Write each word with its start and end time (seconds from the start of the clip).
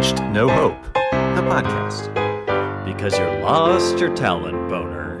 reached 0.00 0.22
No 0.32 0.48
Hope, 0.48 0.82
the 0.94 1.42
podcast. 1.42 2.14
Because 2.86 3.18
you're 3.18 3.40
lost 3.40 3.98
your 3.98 4.14
talent, 4.16 4.56
boner. 4.70 5.20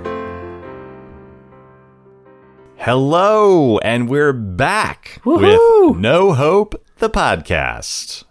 Hello, 2.76 3.76
and 3.80 4.08
we're 4.08 4.32
back 4.32 5.20
Woohoo! 5.22 5.90
with 5.90 5.98
No 5.98 6.32
Hope, 6.32 6.82
the 6.96 7.10
podcast. 7.10 8.24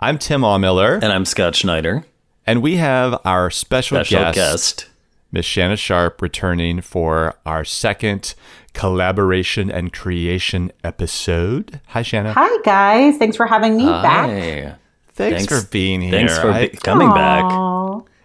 I'm 0.00 0.16
Tim 0.16 0.40
Allmiller, 0.40 0.94
And 0.94 1.12
I'm 1.12 1.26
Scott 1.26 1.54
Schneider, 1.54 2.06
and 2.46 2.62
we 2.62 2.76
have 2.76 3.20
our 3.26 3.50
special, 3.50 3.96
special 3.98 4.20
guest, 4.20 4.34
guest. 4.34 4.86
Miss 5.30 5.44
Shanna 5.44 5.76
Sharp, 5.76 6.22
returning 6.22 6.80
for 6.80 7.34
our 7.44 7.66
second 7.66 8.34
collaboration 8.72 9.70
and 9.70 9.92
creation 9.92 10.72
episode. 10.82 11.82
Hi, 11.88 12.00
Shanna. 12.00 12.32
Hi 12.32 12.62
guys, 12.64 13.18
thanks 13.18 13.36
for 13.36 13.44
having 13.44 13.76
me 13.76 13.84
back. 13.84 14.78
Hi. 15.18 15.30
Thanks, 15.30 15.46
Thanks- 15.46 15.64
for 15.64 15.70
being 15.70 16.00
here. 16.02 16.10
Thanks 16.12 16.38
for 16.38 16.50
I- 16.50 16.68
be- 16.68 16.76
coming 16.76 17.08
back. 17.10 17.44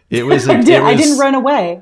It 0.10 0.24
was. 0.26 0.48
A, 0.48 0.54
I, 0.54 0.58
did, 0.62 0.70
it 0.70 0.82
I 0.82 0.96
didn't 0.96 1.18
run 1.20 1.36
away. 1.36 1.82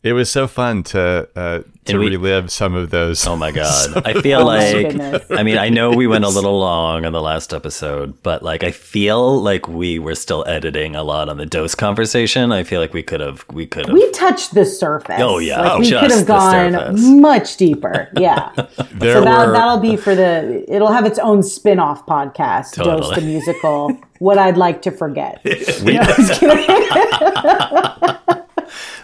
It 0.00 0.12
was 0.12 0.30
so 0.30 0.46
fun 0.46 0.84
to 0.84 1.28
uh, 1.34 1.62
to 1.86 1.98
we- 1.98 2.10
relive 2.10 2.52
some 2.52 2.74
of 2.74 2.90
those. 2.90 3.26
Oh 3.26 3.36
my 3.36 3.50
god. 3.60 4.06
I 4.06 4.20
feel 4.22 4.46
like. 4.46 4.96
I 5.30 5.42
mean, 5.42 5.58
I 5.58 5.70
know 5.70 5.90
we 5.90 6.06
went 6.06 6.24
a 6.24 6.28
little 6.28 6.60
long 6.60 7.04
on 7.04 7.12
the 7.12 7.20
last 7.20 7.52
episode, 7.52 8.22
but 8.22 8.42
like 8.44 8.62
I 8.62 8.70
feel 8.70 9.42
like 9.42 9.66
we 9.68 9.98
were 9.98 10.14
still 10.14 10.44
editing 10.46 10.94
a 10.94 11.02
lot 11.02 11.28
on 11.28 11.36
the 11.36 11.46
dose 11.46 11.74
conversation. 11.74 12.52
I 12.52 12.62
feel 12.62 12.80
like 12.80 12.94
we 12.94 13.02
could 13.02 13.20
have 13.20 13.44
we 13.52 13.66
could 13.66 13.86
have 13.86 13.92
We 13.92 14.08
touched 14.12 14.54
the 14.54 14.64
surface. 14.64 15.16
Oh, 15.18 15.38
yeah. 15.38 15.60
like, 15.60 15.72
Oh, 15.72 15.78
we 15.80 15.90
could 15.90 16.10
have 16.12 16.26
gone 16.26 16.72
surface. 16.74 17.00
much 17.04 17.56
deeper. 17.56 18.08
Yeah, 18.16 18.52
there 18.92 19.14
so 19.14 19.24
that, 19.24 19.46
were 19.48 19.52
that'll 19.52 19.80
be 19.80 19.96
for 19.96 20.14
the. 20.14 20.64
It'll 20.72 20.92
have 20.92 21.06
its 21.06 21.18
own 21.18 21.42
spin-off 21.42 22.06
podcast, 22.06 22.76
Dose 22.82 23.14
the 23.16 23.20
musical. 23.20 23.98
What 24.18 24.38
I'd 24.38 24.56
like 24.56 24.82
to 24.82 24.90
forget. 24.90 25.40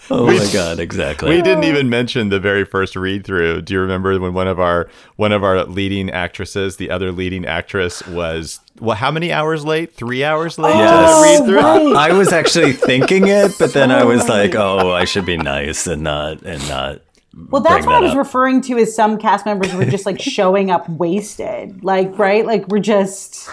Oh 0.11 0.27
my 0.27 0.50
god, 0.52 0.80
exactly. 0.80 1.30
We 1.30 1.41
didn't 1.41 1.64
even 1.64 1.88
mention 1.88 2.28
the 2.28 2.38
very 2.38 2.64
first 2.64 2.94
read 2.94 3.25
through. 3.25 3.62
Do 3.62 3.72
you 3.72 3.80
remember 3.80 4.19
when 4.20 4.34
one 4.34 4.48
of 4.48 4.61
our 4.61 4.88
one 5.16 5.33
of 5.33 5.42
our 5.42 5.64
leading 5.64 6.11
actresses, 6.11 6.77
the 6.77 6.91
other 6.91 7.11
leading 7.11 7.47
actress, 7.47 8.06
was 8.06 8.61
well, 8.80 8.97
how 8.97 9.11
many 9.11 9.33
hours 9.33 9.64
late? 9.64 9.94
Three 9.94 10.22
hours 10.22 10.58
late 10.58 10.75
Yes. 10.75 11.41
to 11.41 11.47
the 11.47 11.58
oh, 11.58 11.94
right. 11.94 12.10
I 12.10 12.12
was 12.12 12.33
actually 12.33 12.75
thinking 12.75 13.28
it, 13.28 13.53
but 13.58 13.72
then 13.72 13.91
I 13.91 14.03
oh, 14.03 14.08
was 14.08 14.27
So 14.27 14.28
like, 14.28 14.55
"Oh, 14.55 14.92
I 14.92 15.05
should 15.05 15.25
be 15.25 15.38
nice 15.38 15.86
and 15.86 16.03
not 16.03 16.42
and 16.42 16.66
not." 16.69 17.00
Well, 17.48 17.62
that's 17.62 17.84
bring 17.84 17.86
what 17.86 17.97
I 17.97 18.00
was 18.00 18.12
up. 18.12 18.19
referring 18.19 18.60
to 18.62 18.78
as 18.78 18.94
some 18.94 19.19
cast 19.19 19.47
members 19.47 19.75
were 19.75 19.86
just 19.86 20.06
like 20.06 20.20
showing 20.20 20.70
up 20.70 20.88
wasted. 20.88 21.83
Like, 21.83 22.19
right? 22.19 22.44
Like 22.44 22.69
we're 22.69 22.78
just 22.78 23.48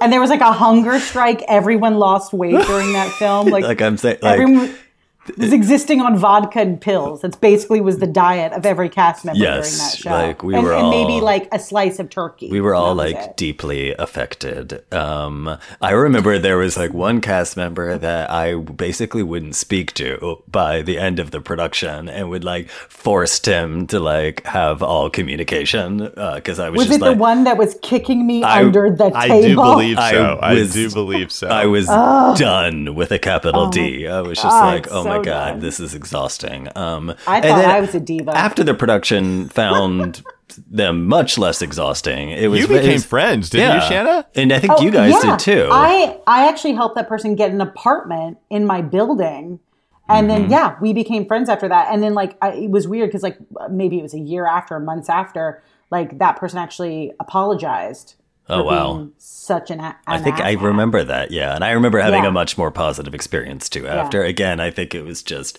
and 0.00 0.12
there 0.12 0.20
was 0.20 0.30
like 0.30 0.40
a 0.40 0.52
hunger 0.52 0.98
strike. 1.00 1.42
Everyone 1.48 1.96
lost 1.98 2.32
weight 2.32 2.60
during 2.66 2.92
that 2.92 3.10
film. 3.12 3.48
Like, 3.56 3.64
Like 3.64 3.80
I'm 3.82 3.96
saying, 3.96 4.18
like 4.22 4.32
everyone 4.32 4.74
was 5.36 5.52
existing 5.52 6.00
on 6.00 6.16
vodka 6.16 6.60
and 6.60 6.80
pills. 6.80 7.22
That's 7.22 7.36
basically 7.36 7.80
was 7.80 7.98
the 7.98 8.06
diet 8.06 8.52
of 8.52 8.64
every 8.66 8.88
cast 8.88 9.24
member 9.24 9.38
Yes, 9.40 9.70
during 9.70 9.88
that 9.90 9.98
show. 9.98 10.10
like, 10.28 10.42
we 10.42 10.54
and, 10.54 10.64
were 10.64 10.74
and 10.74 10.90
maybe 10.90 11.20
like 11.20 11.48
a 11.52 11.58
slice 11.58 11.98
of 11.98 12.10
turkey. 12.10 12.48
we 12.50 12.60
were 12.60 12.74
all 12.74 12.94
like 12.94 13.16
it. 13.16 13.36
deeply 13.36 13.94
affected. 13.94 14.82
Um, 14.92 15.58
I 15.80 15.90
remember 15.90 16.38
there 16.38 16.58
was 16.58 16.76
like 16.76 16.92
one 16.92 17.20
cast 17.20 17.56
member 17.56 17.98
that 17.98 18.30
I 18.30 18.54
basically 18.56 19.22
wouldn't 19.22 19.56
speak 19.56 19.92
to 19.94 20.42
by 20.48 20.82
the 20.82 20.98
end 20.98 21.18
of 21.18 21.30
the 21.30 21.40
production, 21.40 22.08
and 22.08 22.30
would 22.30 22.44
like 22.44 22.68
forced 22.70 23.46
him 23.46 23.86
to 23.88 24.00
like 24.00 24.44
have 24.46 24.82
all 24.82 25.10
communication 25.10 25.98
because 25.98 26.58
I 26.58 26.70
was, 26.70 26.78
Was 26.78 26.86
just 26.88 26.98
it 27.00 27.02
like, 27.02 27.16
the 27.16 27.20
one 27.20 27.44
that 27.44 27.56
was 27.58 27.76
kicking 27.82 28.26
me 28.26 28.42
I- 28.42 28.60
under 28.64 28.90
the 28.90 29.10
I 29.14 29.28
table? 29.28 29.62
I 29.62 29.74
do 29.74 29.74
believe 29.74 29.96
so. 29.96 30.38
I, 30.42 30.54
was- 30.54 30.72
do 30.72 30.90
believe 30.90 31.32
so. 31.32 31.48
I 31.48 31.66
was 31.66 31.86
done 31.86 32.94
with 32.94 33.10
a 33.12 33.18
capital 33.18 33.68
D. 33.68 34.06
I 34.06 34.20
was 34.20 34.36
just 34.38 34.48
God, 34.48 34.64
like, 34.74 34.86
oh 34.90 35.04
my 35.04 35.15
so 35.16 35.22
god, 35.22 35.50
done. 35.52 35.60
this 35.60 35.80
is 35.80 35.94
exhausting. 35.94 36.68
Um, 36.76 37.10
I 37.26 37.40
thought 37.40 37.64
I 37.64 37.80
was 37.80 37.94
a 37.94 38.00
diva. 38.00 38.36
After 38.36 38.62
the 38.64 38.74
production 38.74 39.48
found 39.48 40.22
them 40.70 41.06
much 41.06 41.38
less 41.38 41.62
exhausting, 41.62 42.30
it 42.30 42.48
was 42.50 42.60
you 42.60 42.68
became 42.68 42.92
was- 42.94 43.04
friends, 43.04 43.50
didn't 43.50 43.76
you, 43.76 43.80
Shanna? 43.88 44.26
And 44.34 44.52
I 44.52 44.58
think 44.58 44.74
Oh, 44.76 44.82
you 44.82 44.90
guys 44.90 45.14
yeah. 45.22 45.36
did 45.36 45.38
too. 45.40 45.68
I 45.72 46.18
I 46.26 46.48
actually 46.48 46.74
helped 46.74 46.94
that 46.96 47.08
person 47.08 47.34
get 47.34 47.50
an 47.50 47.60
apartment 47.60 48.38
in 48.50 48.64
my 48.66 48.82
building. 48.82 49.60
And 50.08 50.28
Mm-hmm. 50.28 50.42
then 50.42 50.50
yeah, 50.50 50.76
we 50.80 50.92
became 50.92 51.26
friends 51.26 51.48
after 51.48 51.66
that. 51.68 51.88
And 51.92 52.00
then 52.02 52.14
like 52.14 52.36
I, 52.40 52.52
it 52.52 52.70
was 52.70 52.86
weird 52.86 53.08
because 53.08 53.22
like 53.24 53.38
maybe 53.70 53.98
it 53.98 54.02
was 54.02 54.14
a 54.14 54.20
year 54.20 54.46
after, 54.46 54.78
months 54.78 55.08
after, 55.08 55.62
like 55.90 56.18
that 56.18 56.36
person 56.36 56.58
actually 56.58 57.12
apologized. 57.18 58.14
Oh, 58.48 58.60
for 58.60 58.64
wow. 58.64 58.94
being 58.94 59.12
such 59.18 59.70
an. 59.70 59.80
a- 59.80 59.96
I 60.06 60.18
an 60.18 60.24
think 60.24 60.40
I 60.40 60.52
remember 60.52 61.02
that, 61.04 61.30
yeah. 61.30 61.54
And 61.54 61.64
I 61.64 61.70
remember 61.72 61.98
having 61.98 62.22
Yeah. 62.22 62.28
a 62.28 62.32
much 62.32 62.56
more 62.56 62.70
positive 62.70 63.14
experience 63.14 63.68
too 63.68 63.86
after. 63.88 64.22
Again, 64.22 64.60
I 64.60 64.70
think 64.70 64.94
it 64.94 65.02
was 65.02 65.22
just 65.22 65.58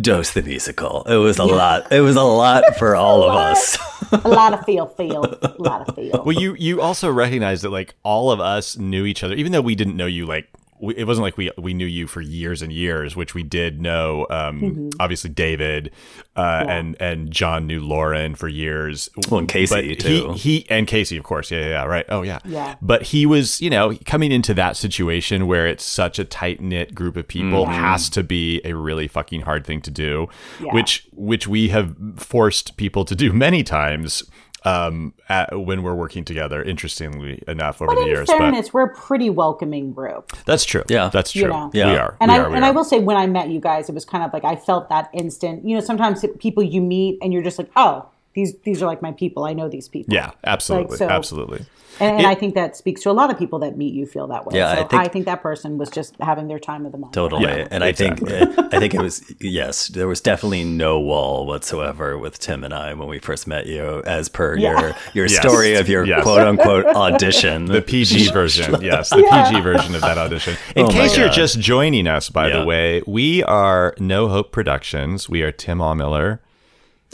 Dose 0.00 0.32
the 0.32 0.42
Musical. 0.42 1.04
It 1.04 1.16
was 1.16 1.38
a 1.38 1.44
lot. 1.44 1.90
It 1.92 2.00
was 2.00 2.16
a 2.16 2.22
lot 2.22 2.76
for 2.78 2.96
all 2.96 3.22
of 3.22 3.34
us. 3.36 3.78
a 4.12 4.28
lot 4.28 4.52
of 4.54 4.64
feel, 4.64 4.86
feel, 4.86 5.24
a 5.24 5.54
lot 5.58 5.88
of 5.88 5.94
feel. 5.96 6.22
Well, 6.24 6.36
you 6.38 6.54
you 6.58 6.80
also 6.80 7.10
recognize 7.10 7.62
that 7.62 7.70
like 7.70 7.94
all 8.02 8.30
of 8.32 8.40
us 8.40 8.76
knew 8.76 9.04
each 9.04 9.22
other, 9.22 9.34
even 9.34 9.52
though 9.52 9.62
we 9.62 9.74
didn't 9.74 9.96
know 9.96 10.06
you 10.06 10.26
like. 10.26 10.48
We, 10.86 10.96
it 10.96 11.04
wasn't 11.04 11.24
like 11.24 11.36
we 11.36 11.50
we 11.58 11.74
knew 11.74 11.86
you 11.86 12.06
for 12.06 12.20
years 12.20 12.62
and 12.62 12.72
years, 12.72 13.14
which 13.16 13.34
we 13.34 13.42
did 13.42 13.80
know. 13.80 14.26
Um, 14.30 14.56
Mm-hmm. 14.60 14.88
Obviously, 15.00 15.30
David 15.30 15.90
uh, 16.36 16.64
and 16.68 16.96
and 17.00 17.30
John 17.30 17.66
knew 17.66 17.80
Lauren 17.80 18.34
for 18.34 18.48
years. 18.48 19.08
Well, 19.30 19.40
and 19.40 19.48
Casey, 19.48 19.74
But 19.74 19.84
he- 19.84 19.96
too. 19.96 20.32
He, 20.32 20.66
and 20.70 20.86
Casey, 20.86 21.16
of 21.16 21.24
course. 21.24 21.50
Yeah, 21.50 21.60
yeah, 21.60 21.68
yeah. 21.68 21.84
Right. 21.84 22.06
Oh, 22.08 22.22
yeah. 22.22 22.38
Yeah. 22.44 22.76
But 22.80 23.02
he 23.02 23.26
was, 23.26 23.60
you 23.60 23.68
know, 23.70 23.96
coming 24.06 24.32
into 24.32 24.54
that 24.54 24.76
situation 24.76 25.46
where 25.46 25.66
it's 25.66 25.84
such 25.84 26.18
a 26.18 26.24
tight 26.24 26.60
knit 26.60 26.94
group 26.94 27.16
of 27.16 27.26
people 27.28 27.64
Mm-hmm. 27.64 27.72
has 27.72 28.08
to 28.10 28.22
be 28.22 28.60
a 28.64 28.74
really 28.74 29.08
fucking 29.08 29.42
hard 29.42 29.64
thing 29.66 29.80
to 29.82 29.90
do, 29.90 30.28
Yeah. 30.60 30.72
which 30.74 31.06
which 31.12 31.46
we 31.46 31.68
have 31.68 31.94
forced 32.16 32.76
people 32.76 33.04
to 33.04 33.14
do 33.14 33.32
many 33.32 33.62
times 33.62 34.22
um, 34.66 35.14
at, 35.28 35.58
when 35.58 35.82
we're 35.82 35.94
working 35.94 36.24
together. 36.24 36.62
Interestingly 36.62 37.42
enough, 37.46 37.80
over 37.80 37.92
But 37.92 37.94
the 37.96 38.00
in 38.02 38.06
years, 38.08 38.28
fairness, 38.30 38.72
we're 38.72 38.82
a 38.82 38.94
pretty 38.94 39.30
welcoming 39.30 39.92
group. 39.92 40.32
that's 40.44 40.64
true. 40.64 40.82
Yeah. 40.88 41.08
that's 41.08 41.32
true. 41.32 41.42
You 41.42 41.48
know. 41.48 41.70
Yeah. 41.72 41.90
We 41.92 41.96
are. 41.96 42.16
And 42.20 42.30
we 42.30 42.36
I 42.36 42.40
are. 42.40 42.54
And 42.54 42.64
are. 42.64 42.68
I 42.68 42.70
will 42.72 42.84
say 42.84 42.98
when 42.98 43.16
I 43.16 43.26
met 43.26 43.48
you 43.48 43.60
guys, 43.60 43.88
it 43.88 43.94
was 43.94 44.04
kind 44.04 44.24
of 44.24 44.32
like 44.32 44.44
I 44.44 44.56
felt 44.56 44.88
that 44.88 45.08
instant. 45.12 45.66
You 45.66 45.76
know, 45.76 45.80
sometimes 45.80 46.24
people 46.40 46.62
you 46.62 46.80
meet 46.80 47.18
and 47.22 47.32
you're 47.32 47.42
just 47.42 47.58
like, 47.58 47.70
oh, 47.76 48.08
these 48.36 48.54
these 48.62 48.80
are 48.82 48.86
like 48.86 49.02
my 49.02 49.10
people. 49.12 49.42
I 49.44 49.52
know 49.54 49.68
these 49.68 49.88
people. 49.88 50.14
Yeah, 50.14 50.30
absolutely, 50.44 50.98
so- 50.98 51.08
absolutely. 51.08 51.64
And, 51.98 52.10
and 52.18 52.20
It- 52.20 52.26
I 52.26 52.34
think 52.34 52.54
that 52.56 52.76
speaks 52.76 53.00
to 53.04 53.10
a 53.10 53.16
lot 53.20 53.30
of 53.30 53.38
people 53.38 53.58
that 53.60 53.78
meet 53.78 53.94
you 53.94 54.04
feel 54.04 54.26
that 54.26 54.44
way. 54.44 54.58
Yeah, 54.58 54.74
so 54.74 54.80
I 54.80 54.84
I 54.84 54.86
think- 55.00 55.12
think, 55.14 55.24
that 55.24 55.40
person 55.42 55.78
was 55.78 55.88
just 55.88 56.14
having 56.20 56.46
their 56.46 56.58
time 56.58 56.84
of 56.84 56.92
the 56.92 56.98
month. 56.98 57.14
Totally. 57.14 57.44
Yeah, 57.44 57.68
and 57.70 57.82
I 57.82 57.92
think 57.92 58.20
I 58.30 58.78
think 58.78 58.92
it 58.94 59.00
was 59.00 59.22
yes, 59.40 59.88
there 59.88 60.06
was 60.06 60.20
definitely 60.20 60.62
no 60.64 61.00
wall 61.00 61.46
whatsoever 61.46 62.18
with 62.18 62.38
Tim 62.38 62.64
and 62.64 62.74
I 62.74 62.92
when 62.92 63.08
we 63.08 63.18
first 63.18 63.46
met 63.46 63.64
you, 63.66 64.02
as 64.06 64.28
per 64.28 64.58
Yeah. 64.58 64.78
your 64.78 64.94
your 65.14 65.26
Yes. 65.26 65.38
story 65.40 65.76
of 65.76 65.88
your 65.88 66.04
Yes. 66.04 66.22
quote 66.22 66.42
unquote 66.46 66.84
audition. 67.06 67.64
The 67.64 67.80
PG 67.80 68.30
version, 68.40 68.76
yes, 68.82 69.08
the 69.08 69.22
PG 69.32 69.62
version 69.62 69.94
of 69.94 70.02
that 70.02 70.18
audition. 70.18 70.54
In 70.76 70.84
Oh 70.84 70.88
case 70.90 71.16
you're 71.16 71.30
just 71.30 71.58
joining 71.60 72.06
us, 72.06 72.28
by 72.28 72.48
Yeah. 72.48 72.58
the 72.60 72.66
way, 72.66 73.02
we 73.06 73.42
are 73.44 73.94
No 73.98 74.28
Hope 74.28 74.52
Productions. 74.52 75.30
We 75.30 75.40
are 75.40 75.50
Tim 75.50 75.78
Allmiller. 75.78 76.40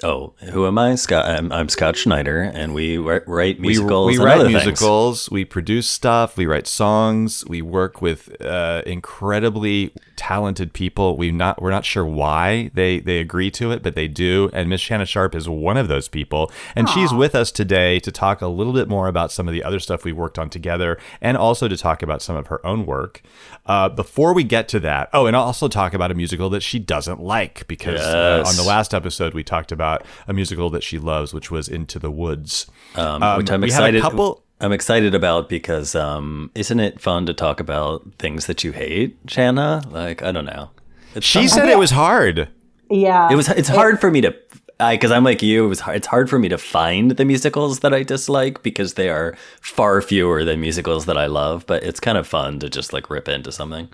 Oh, 0.05 0.35
who 0.51 0.67
am 0.67 0.79
I? 0.79 0.95
Scott. 0.97 1.27
I'm, 1.27 1.53
I'm 1.53 1.69
Scott 1.69 1.97
Schneider, 1.97 2.43
and 2.43 2.75
we 2.75 2.99
write, 2.99 3.27
write 3.27 3.61
musicals. 3.61 4.07
we, 4.09 4.19
we 4.19 4.25
write 4.25 4.41
other 4.41 4.51
things. 4.51 4.67
musicals. 4.67 5.31
We 5.31 5.45
produce 5.45 5.89
stuff. 5.89 6.37
We 6.37 6.47
write 6.47 6.67
songs. 6.67 7.45
We 7.47 7.63
work 7.63 8.03
with 8.03 8.41
uh, 8.41 8.83
incredibly 8.87 9.93
talented 10.27 10.72
people. 10.72 11.16
We 11.16 11.33
not 11.33 11.60
we're 11.60 11.71
not 11.72 11.84
sure 11.84 12.06
why 12.06 12.71
they 12.75 13.00
they 13.00 13.19
agree 13.19 13.50
to 13.53 13.72
it, 13.72 13.83
but 13.83 13.94
they 13.97 14.06
do. 14.06 14.49
And 14.53 14.69
Miss 14.69 14.81
Shanna 14.81 15.05
Sharp 15.05 15.34
is 15.34 15.49
one 15.49 15.77
of 15.77 15.88
those 15.88 16.06
people, 16.09 16.50
and 16.77 16.88
she's 16.88 17.12
with 17.12 17.34
us 17.34 17.50
today 17.50 17.99
to 18.00 18.12
talk 18.12 18.41
a 18.41 18.47
little 18.47 18.72
bit 18.72 18.88
more 18.88 19.09
about 19.09 19.32
some 19.32 19.49
of 19.49 19.53
the 19.55 19.64
other 19.64 19.81
stuff 19.81 20.05
we 20.05 20.12
worked 20.12 20.38
on 20.38 20.49
together, 20.49 20.97
and 21.20 21.37
also 21.37 21.67
to 21.67 21.76
talk 21.76 22.02
about 22.02 22.23
some 22.23 22.37
of 22.37 22.47
her 22.47 22.64
own 22.64 22.87
work. 22.87 23.20
Uh, 23.67 23.88
before 23.88 24.32
we 24.32 24.44
get 24.44 24.69
to 24.69 24.81
that, 24.81 25.08
oh, 25.12 25.26
and 25.26 25.37
I'll 25.37 25.43
also 25.44 25.69
talk 25.69 25.93
about 25.94 26.11
a 26.11 26.14
musical 26.14 26.49
that 26.50 26.62
she 26.62 26.79
doesn't 26.79 27.20
like 27.20 27.67
because 27.67 28.00
uh, 28.00 28.44
on 28.47 28.56
the 28.56 28.62
last 28.64 28.94
episode 28.94 29.35
we 29.35 29.43
talked 29.43 29.73
about 29.73 30.05
a 30.29 30.32
musical 30.32 30.70
that 30.70 30.82
she 30.85 30.99
loves, 30.99 31.35
which 31.35 31.50
was 31.50 31.69
Into 31.69 31.99
the 31.99 32.11
Woods. 32.11 32.67
um, 32.97 33.23
Um, 33.23 33.38
which 33.38 33.50
I'm 33.50 33.64
excited. 33.64 33.94
we 33.94 34.00
have 34.00 34.06
a 34.08 34.11
couple- 34.11 34.42
I'm 34.62 34.73
excited 34.73 35.14
about 35.14 35.49
because 35.49 35.94
um, 35.94 36.50
isn't 36.55 36.79
it 36.81 37.00
fun 37.00 37.26
to 37.26 37.35
talk 37.35 37.61
about 37.61 38.03
things 38.19 38.47
that 38.47 38.62
you 38.64 38.73
hate, 38.73 39.19
Shanna? 39.26 39.82
Like 39.91 40.23
I 40.23 40.32
don't 40.32 40.44
know. 40.47 40.70
It's 41.14 41.26
She 41.26 41.41
fun. 41.41 41.49
said 41.49 41.69
it 41.69 41.79
was 41.79 41.91
hard. 41.91 42.49
Yeah. 42.88 43.31
it 43.31 43.35
was. 43.37 43.49
It's 43.49 43.69
hard 43.69 44.00
for 44.00 44.11
me 44.11 44.20
to. 44.23 44.35
Because 44.79 45.12
I'm 45.12 45.23
like 45.23 45.43
you, 45.43 45.64
it 45.67 45.69
was 45.69 45.81
hard, 45.81 45.97
it's 45.99 46.06
hard 46.09 46.29
for 46.29 46.38
me 46.41 46.49
to 46.49 46.59
find 46.59 47.12
the 47.12 47.25
musicals 47.25 47.81
that 47.81 47.94
I 47.94 48.03
dislike 48.03 48.62
because 48.64 48.94
they 48.94 49.11
are 49.11 49.37
far 49.61 50.00
fewer 50.03 50.43
than 50.44 50.61
musicals 50.61 51.06
that 51.06 51.17
I 51.17 51.26
love. 51.26 51.67
But 51.67 51.85
it's 51.85 52.00
kind 52.00 52.19
of 52.19 52.26
fun 52.26 52.59
to 52.61 52.69
just 52.70 52.93
like 52.93 53.09
rip 53.11 53.29
into 53.29 53.53
something. 53.53 53.88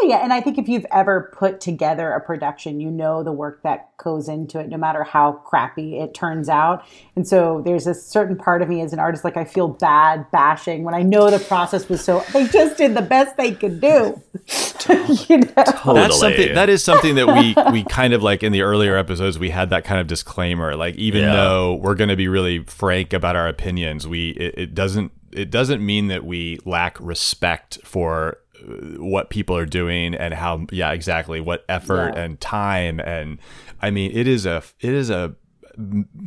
Well, 0.00 0.08
Oh 0.08 0.08
yeah, 0.08 0.22
and 0.22 0.32
I 0.32 0.40
think 0.40 0.58
if 0.58 0.68
you've 0.68 0.86
ever 0.92 1.32
put 1.36 1.60
together 1.60 2.12
a 2.12 2.20
production, 2.20 2.78
you 2.80 2.90
know 2.90 3.22
the 3.24 3.32
work 3.32 3.62
that 3.64 3.96
goes 3.96 4.28
into 4.28 4.60
it, 4.60 4.68
no 4.68 4.76
matter 4.76 5.02
how 5.02 5.32
crappy 5.32 5.98
it 5.98 6.14
turns 6.14 6.48
out. 6.48 6.84
And 7.16 7.26
so 7.26 7.62
there's 7.64 7.86
a 7.88 7.94
certain 7.94 8.36
part 8.36 8.62
of 8.62 8.68
me 8.68 8.80
as 8.80 8.92
an 8.92 9.00
artist, 9.00 9.24
like 9.24 9.36
I 9.36 9.44
feel 9.44 9.66
bad 9.68 10.30
bashing 10.30 10.84
when 10.84 10.94
I 10.94 11.02
know 11.02 11.30
the 11.30 11.40
process 11.40 11.88
was 11.88 12.04
so. 12.04 12.24
They 12.32 12.46
just 12.46 12.76
did 12.76 12.94
the 12.94 13.02
best 13.02 13.36
they 13.36 13.52
could 13.52 13.80
do. 13.80 14.22
you 15.28 15.38
know? 15.38 15.52
Totally. 15.66 15.94
That's 16.00 16.18
something 16.20 16.54
that 16.54 16.68
is 16.68 16.84
something 16.84 17.14
that 17.16 17.26
we 17.26 17.56
we 17.72 17.84
kind 17.84 18.14
of 18.14 18.22
like 18.22 18.42
in 18.42 18.52
the 18.52 18.62
earlier 18.62 18.96
episodes 18.96 19.38
we 19.38 19.50
had 19.50 19.70
that 19.70 19.84
kind 19.84 20.00
of 20.00 20.06
disclaimer 20.06 20.76
like 20.76 20.94
even 20.96 21.22
Yeah. 21.22 21.34
though 21.34 21.74
we're 21.74 21.94
going 21.96 22.08
to 22.08 22.16
be 22.16 22.28
really 22.28 22.60
frank 22.64 23.12
about 23.12 23.36
our 23.36 23.48
opinions 23.48 24.06
we 24.08 24.30
it, 24.30 24.54
it 24.56 24.74
doesn't 24.74 25.12
it 25.32 25.50
doesn't 25.50 25.84
mean 25.84 26.08
that 26.08 26.24
we 26.24 26.58
lack 26.64 26.98
respect 27.00 27.78
for 27.84 28.38
what 28.98 29.30
people 29.30 29.56
are 29.56 29.66
doing 29.66 30.14
and 30.14 30.34
how 30.34 30.66
yeah 30.72 30.92
exactly 30.92 31.40
what 31.40 31.64
effort 31.68 32.12
Yeah. 32.14 32.22
and 32.22 32.40
time 32.40 32.98
and 33.00 33.38
I 33.80 33.90
mean 33.90 34.10
it 34.14 34.26
is 34.26 34.46
a 34.46 34.62
it 34.80 34.92
is 34.92 35.10
a 35.10 35.34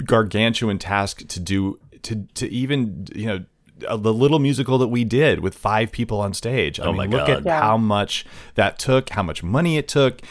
gargantuan 0.05 0.79
task 0.79 1.27
to 1.27 1.39
do 1.39 1.79
to 2.03 2.25
to 2.35 2.49
even 2.49 3.05
you 3.13 3.25
know 3.27 3.45
uh, 3.87 3.97
the 3.97 4.13
little 4.13 4.39
musical 4.39 4.77
that 4.79 4.87
we 4.89 5.03
did 5.03 5.39
with 5.39 5.55
five 5.55 5.91
people 5.91 6.19
on 6.19 6.33
stage. 6.33 6.79
I 6.79 6.83
Oh 6.83 6.87
mean, 6.87 6.97
my 6.97 7.05
look 7.05 7.27
God. 7.27 7.37
at 7.37 7.45
Yeah. 7.45 7.61
how 7.61 7.77
much 7.77 8.25
that 8.55 8.77
took, 8.79 9.09
how 9.09 9.23
much 9.23 9.43
money 9.43 9.77
it 9.77 9.87
took, 9.87 10.21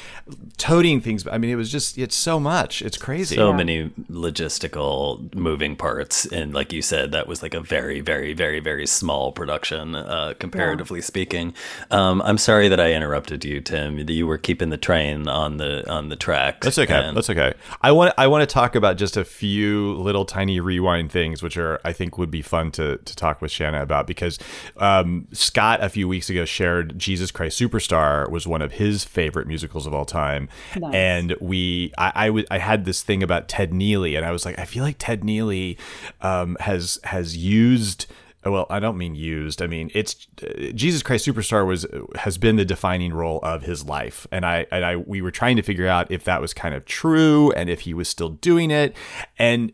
toting 0.58 1.00
things. 1.00 1.26
I 1.26 1.38
mean, 1.38 1.50
it 1.50 1.56
was 1.56 1.70
just 1.73 1.99
it's 1.99 2.14
so 2.17 2.38
much. 2.41 2.82
It's 2.82 2.97
crazy. 2.97 3.37
so 3.37 3.50
Yeah. 3.50 3.56
many 3.56 3.91
logistical 4.11 5.32
moving 5.35 5.76
parts 5.76 6.26
and 6.26 6.55
like 6.55 6.73
you 6.73 6.82
said 6.82 7.12
that 7.12 7.26
was 7.26 7.43
like 7.43 7.55
a 7.55 7.61
very 7.61 8.00
very 8.00 8.32
very 8.32 8.61
very 8.61 8.87
small 8.87 9.32
production 9.32 9.94
uh, 9.94 10.35
comparatively 10.38 11.00
speaking 11.00 11.52
um, 11.91 12.23
i'm 12.23 12.38
sorry 12.38 12.69
that 12.69 12.81
i 12.81 12.93
interrupted 12.93 13.44
you 13.44 13.61
tim 13.61 13.99
you 14.08 14.26
were 14.26 14.38
keeping 14.38 14.70
the 14.70 14.76
train 14.76 15.29
on 15.29 15.56
the 15.58 15.88
on 15.91 16.08
the 16.08 16.17
track 16.17 16.61
That's 16.62 16.79
okay. 16.79 16.94
and- 16.94 17.17
That's 17.17 17.31
okay. 17.31 17.52
I 17.82 17.93
want 17.93 18.14
I 18.17 18.26
want 18.26 18.43
to 18.43 18.52
talk 18.52 18.75
about 18.75 18.97
just 18.97 19.17
a 19.17 19.25
few 19.25 19.94
little 19.94 20.25
tiny 20.25 20.58
rewind 20.61 21.11
things, 21.12 21.43
which 21.43 21.56
are 21.56 21.81
I 21.85 21.93
think 21.93 22.17
would 22.19 22.31
be 22.31 22.43
fun 22.43 22.70
to 22.73 22.97
to 22.99 23.17
talk 23.17 23.40
with 23.41 23.51
Shanna 23.51 23.83
about 23.83 24.07
because 24.07 24.39
um, 24.77 25.27
Scott 25.33 25.83
a 25.83 25.89
few 25.89 26.09
weeks 26.09 26.29
ago 26.31 26.45
shared 26.45 26.99
Jesus 26.99 27.31
Christ 27.31 27.61
Superstar 27.61 28.31
was 28.31 28.47
one 28.47 28.63
of 28.63 28.73
his 28.73 29.05
favorite 29.05 29.47
musicals 29.47 29.87
of 29.87 29.95
all 29.95 30.05
time, 30.05 30.49
Nice. 30.77 30.95
and 30.95 31.37
we 31.41 31.93
I 31.99 32.13
I 32.15 32.27
w- 32.27 32.47
I 32.51 32.59
had 32.59 32.85
this 32.85 33.03
thing 33.03 33.23
about 33.23 33.49
Ted 33.49 33.71
Neeley, 33.73 34.17
and 34.17 34.25
I 34.27 34.31
was 34.31 34.45
like 34.45 34.59
I 34.59 34.65
feel 34.65 34.85
like 34.85 34.97
Ted 34.99 35.23
Neeley 35.23 35.79
um, 36.21 36.57
has 36.61 36.99
has 37.05 37.37
used 37.37 38.07
well 38.45 38.67
i 38.71 38.81
don't 38.81 38.97
mean 38.97 39.15
used. 39.15 39.61
I 39.61 39.67
mean 39.67 39.91
it's 39.95 40.27
uh, 40.43 40.73
jesus 40.75 41.03
christ 41.03 41.27
superstar 41.27 41.67
was 41.67 41.85
has 42.15 42.39
been 42.39 42.57
the 42.57 42.65
defining 42.65 43.13
role 43.13 43.39
of 43.43 43.65
his 43.65 43.85
life. 43.85 44.27
And 44.33 44.47
i 44.47 44.67
and 44.73 44.83
i 44.83 44.97
we 44.97 45.21
were 45.21 45.31
trying 45.31 45.57
to 45.57 45.63
figure 45.63 45.87
out 45.87 46.11
if 46.11 46.25
that 46.25 46.41
was 46.41 46.55
kind 46.55 46.75
of 46.75 46.87
true 46.87 47.53
and 47.53 47.69
if 47.69 47.81
he 47.81 47.93
was 47.93 48.09
still 48.09 48.31
doing 48.31 48.71
it. 48.71 48.97
And 49.39 49.73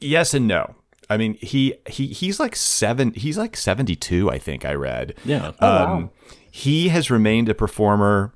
yes 0.00 0.32
and 0.32 0.48
no 0.48 0.74
i 1.10 1.16
mean 1.16 1.34
he 1.34 1.74
he 1.86 2.08
he's 2.08 2.38
like 2.40 2.56
seven 2.56 3.12
he's 3.14 3.38
like 3.38 3.56
72 3.56 4.30
i 4.30 4.38
think 4.38 4.64
i 4.64 4.74
read 4.74 5.14
yeah 5.24 5.52
um, 5.60 6.10
he 6.50 6.88
has 6.88 7.10
remained 7.10 7.48
a 7.48 7.54
performer 7.54 8.32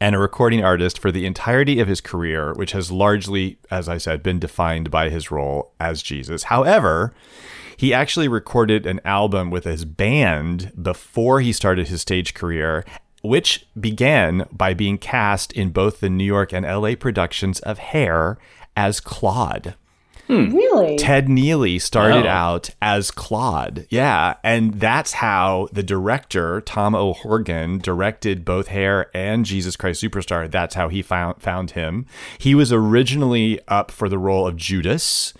and 0.00 0.14
a 0.14 0.18
recording 0.18 0.64
artist 0.64 0.98
for 0.98 1.10
the 1.10 1.26
entirety 1.26 1.80
of 1.80 1.88
his 1.88 2.00
career, 2.00 2.54
which 2.54 2.72
has 2.72 2.92
largely, 2.92 3.58
as 3.70 3.88
I 3.88 3.98
said, 3.98 4.22
been 4.22 4.38
defined 4.38 4.90
by 4.90 5.08
his 5.08 5.30
role 5.30 5.72
as 5.80 6.02
Jesus. 6.02 6.44
However, 6.44 7.12
he 7.76 7.92
actually 7.92 8.28
recorded 8.28 8.86
an 8.86 9.00
album 9.04 9.50
with 9.50 9.64
his 9.64 9.84
band 9.84 10.72
before 10.80 11.40
he 11.40 11.52
started 11.52 11.88
his 11.88 12.00
stage 12.00 12.34
career, 12.34 12.84
which 13.22 13.66
began 13.78 14.46
by 14.52 14.72
being 14.72 14.98
cast 14.98 15.52
in 15.52 15.70
both 15.70 16.00
the 16.00 16.10
New 16.10 16.24
York 16.24 16.52
and 16.52 16.64
LA 16.64 16.94
productions 16.94 17.60
of 17.60 17.78
Hair 17.78 18.38
as 18.76 19.00
Claude. 19.00 19.74
Hmm. 20.28 20.54
Really? 20.54 20.96
Ted 20.96 21.26
Neeley 21.26 21.80
started 21.80 22.24
Wow. 22.26 22.54
out 22.54 22.70
as 22.82 23.10
Claude. 23.10 23.86
Yeah. 23.88 24.34
And 24.44 24.74
that's 24.74 25.14
how 25.14 25.68
the 25.72 25.82
director, 25.82 26.60
Tom 26.60 26.94
O'Horgan, 26.94 27.78
directed 27.78 28.44
both 28.44 28.68
Hair 28.68 29.10
and 29.14 29.44
Jesus 29.46 29.74
Christ 29.74 30.02
Superstar. 30.02 30.50
That's 30.50 30.74
how 30.74 30.88
he 30.88 31.00
found, 31.02 31.40
found 31.40 31.70
him. 31.72 32.04
He 32.38 32.54
was 32.54 32.72
originally 32.72 33.58
up 33.68 33.90
for 33.90 34.08
the 34.08 34.18
role 34.18 34.46
of 34.46 34.56
Judas 34.56 35.32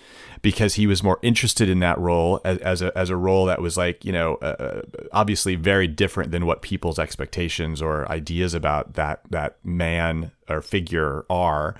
because 0.42 0.74
he 0.74 0.86
was 0.86 1.02
more 1.02 1.18
interested 1.22 1.68
in 1.68 1.80
that 1.80 1.98
role 1.98 2.40
as, 2.44 2.58
as, 2.58 2.82
a, 2.82 2.96
as 2.96 3.10
a 3.10 3.16
role 3.16 3.46
that 3.46 3.60
was 3.60 3.76
like, 3.76 4.04
you 4.04 4.12
know, 4.12 4.34
uh, 4.36 4.82
obviously 5.12 5.54
very 5.54 5.88
different 5.88 6.30
than 6.30 6.46
what 6.46 6.62
people's 6.62 6.98
expectations 6.98 7.82
or 7.82 8.10
ideas 8.10 8.54
about 8.54 8.94
that, 8.94 9.20
that 9.30 9.56
man 9.64 10.30
or 10.48 10.62
figure 10.62 11.24
are. 11.28 11.74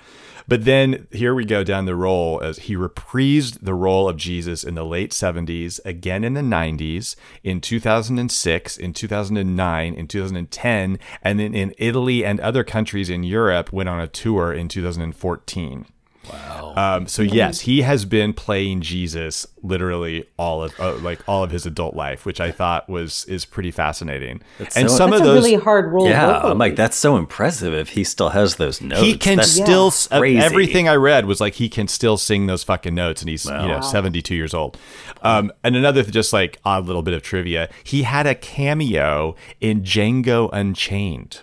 But 0.46 0.64
then 0.64 1.06
here 1.12 1.34
we 1.34 1.44
go 1.44 1.62
down 1.62 1.84
the 1.84 1.94
role 1.94 2.40
as 2.42 2.60
he 2.60 2.74
reprised 2.74 3.58
the 3.60 3.74
role 3.74 4.08
of 4.08 4.16
Jesus 4.16 4.64
in 4.64 4.74
the 4.74 4.84
late 4.84 5.10
70s, 5.10 5.78
again 5.84 6.24
in 6.24 6.34
the 6.34 6.40
90s, 6.40 7.16
in 7.44 7.60
2006, 7.60 8.76
in 8.78 8.92
2009, 8.94 9.94
in 9.94 10.08
2010, 10.08 10.98
and 11.22 11.40
then 11.40 11.54
in 11.54 11.74
Italy 11.76 12.24
and 12.24 12.40
other 12.40 12.64
countries 12.64 13.10
in 13.10 13.24
Europe 13.24 13.72
went 13.72 13.90
on 13.90 14.00
a 14.00 14.06
tour 14.06 14.52
in 14.52 14.68
2014. 14.68 15.86
Wow 16.32 16.74
Um, 16.76 17.06
so 17.08 17.22
yes, 17.22 17.60
he 17.60 17.82
has 17.82 18.04
been 18.04 18.32
playing 18.32 18.80
Jesus 18.82 19.46
literally 19.62 20.26
all 20.38 20.62
of 20.62 20.78
uh, 20.78 20.94
like 20.98 21.20
all 21.28 21.42
of 21.42 21.50
his 21.50 21.66
adult 21.66 21.94
life, 21.96 22.24
which 22.24 22.40
I 22.40 22.52
thought 22.52 22.88
was 22.88 23.24
is 23.24 23.44
pretty 23.44 23.70
fascinating. 23.72 24.40
and 24.76 24.88
so- 24.88 24.96
some 24.96 25.10
That's 25.10 25.22
of 25.22 25.26
a 25.26 25.30
those 25.30 25.44
really 25.44 25.56
hard 25.62 25.92
role. 25.92 26.08
yeah 26.08 26.26
vocally. 26.34 26.52
i'm 26.52 26.58
like 26.58 26.76
that's 26.76 26.96
so 26.96 27.16
impressive 27.16 27.74
if 27.74 27.88
he 27.90 28.04
still 28.04 28.28
has 28.30 28.56
those 28.56 28.80
notes 28.80 29.02
he 29.02 29.16
can 29.16 29.36
That's 29.38 29.50
still 29.50 29.88
s- 29.88 30.08
uh, 30.12 30.20
everything 30.22 30.88
I 30.88 30.94
read 30.94 31.24
was 31.26 31.40
like 31.40 31.54
he 31.54 31.68
can 31.68 31.88
still 31.88 32.16
sing 32.16 32.46
those 32.46 32.62
fucking 32.62 32.94
notes, 32.94 33.22
and 33.22 33.28
he's 33.28 33.44
you 33.44 33.50
know 33.52 33.80
seventy 33.80 34.22
two 34.22 34.34
years 34.36 34.54
old. 34.54 34.78
Um, 35.22 35.50
and 35.64 35.74
another 35.76 36.02
just 36.04 36.32
like 36.32 36.58
odd 36.64 36.86
little 36.86 37.02
bit 37.02 37.14
of 37.14 37.22
trivia: 37.22 37.68
he 37.82 38.02
had 38.04 38.26
a 38.26 38.34
cameo 38.34 39.34
in 39.60 39.82
Django 39.82 40.48
Unchained. 40.52 41.40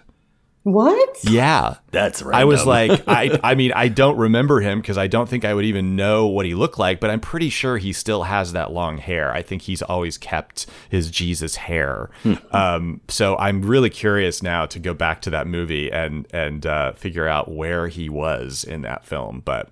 What? 0.65 1.23
Yeah, 1.23 1.75
that's 1.91 2.23
right 2.23 2.41
I 2.41 2.45
was 2.45 2.65
like, 2.65 3.03
I, 3.07 3.39
I 3.43 3.53
mean, 3.53 3.71
I 3.73 3.87
don't 3.87 4.17
remember 4.17 4.61
him 4.61 4.81
because 4.81 4.97
I 4.97 5.05
don't 5.05 5.29
think 5.29 5.45
I 5.45 5.53
would 5.53 5.63
even 5.63 5.95
know 5.95 6.25
what 6.25 6.47
he 6.47 6.55
looked 6.55 6.79
like, 6.79 6.99
but 6.99 7.11
I'm 7.11 7.19
pretty 7.19 7.51
sure 7.51 7.77
he 7.77 7.93
still 7.93 8.23
has 8.23 8.53
that 8.53 8.71
long 8.71 8.97
hair. 8.97 9.31
I 9.31 9.43
think 9.43 9.61
he's 9.61 9.83
always 9.83 10.17
kept 10.17 10.65
his 10.89 11.11
Jesus 11.11 11.55
hair. 11.55 12.09
um, 12.51 12.99
so 13.09 13.37
I'm 13.37 13.61
really 13.61 13.91
curious 13.91 14.41
now 14.41 14.65
to 14.65 14.79
go 14.79 14.95
back 14.95 15.21
to 15.21 15.29
that 15.29 15.45
movie 15.45 15.91
and 15.91 16.25
and 16.33 16.65
uh, 16.65 16.93
figure 16.93 17.27
out 17.27 17.51
where 17.51 17.87
he 17.87 18.09
was 18.09 18.63
in 18.63 18.81
that 18.81 19.05
film. 19.05 19.43
But 19.45 19.69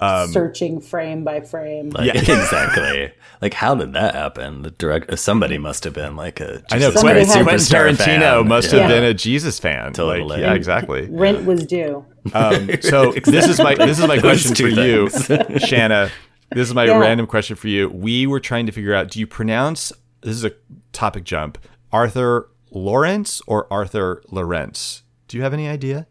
Searching 0.00 0.80
frame 0.80 1.24
by 1.24 1.40
frame. 1.40 1.90
Like, 1.90 2.06
Yeah. 2.12 2.20
exactly. 2.20 3.12
Like, 3.40 3.54
how 3.54 3.74
did 3.74 3.92
that 3.94 4.14
happen? 4.14 4.62
The 4.62 4.70
direct 4.72 5.18
somebody 5.18 5.56
must 5.58 5.84
have 5.84 5.92
been 5.94 6.16
like 6.16 6.40
a. 6.40 6.62
I 6.70 6.78
know 6.78 6.88
Jesus 6.88 6.94
Somebody 7.00 7.20
Christ 7.20 7.34
had- 7.34 7.42
Quentin 7.44 7.60
superstar 7.66 7.90
Tarantino 7.96 8.20
fan. 8.40 8.48
must 8.48 8.72
Yeah. 8.72 8.78
have 8.80 8.88
been 8.90 9.04
a 9.04 9.14
Jesus 9.14 9.58
fan. 9.58 9.92
Totally. 9.92 10.28
Like, 10.28 10.40
yeah, 10.40 10.54
exactly. 10.54 11.08
Rent 11.10 11.44
was 11.44 11.64
due. 11.66 12.04
Um, 12.32 12.70
so 12.80 13.12
this 13.12 13.48
is 13.48 13.58
my 13.58 13.74
this 13.74 13.98
is 13.98 14.06
my 14.06 14.18
question 14.20 14.50
for 14.50 14.56
two 14.56 14.70
you. 14.70 15.58
Shanna. 15.58 16.10
This 16.50 16.68
is 16.68 16.74
my 16.74 16.84
Yeah. 16.84 16.98
random 16.98 17.26
question 17.26 17.56
for 17.56 17.68
you. 17.68 17.88
We 17.88 18.26
were 18.26 18.40
trying 18.40 18.66
to 18.66 18.72
figure 18.72 18.94
out: 18.94 19.10
Do 19.10 19.18
you 19.20 19.26
pronounce 19.26 19.92
this 20.22 20.36
is 20.36 20.44
a 20.44 20.52
topic 20.92 21.24
jump? 21.24 21.58
Arthur 21.92 22.48
Laurents 22.70 23.40
or 23.46 23.66
Arthur 23.72 24.22
Laurents? 24.30 25.02
Do 25.28 25.36
you 25.36 25.42
have 25.42 25.52
any 25.54 25.68
idea? 25.68 26.06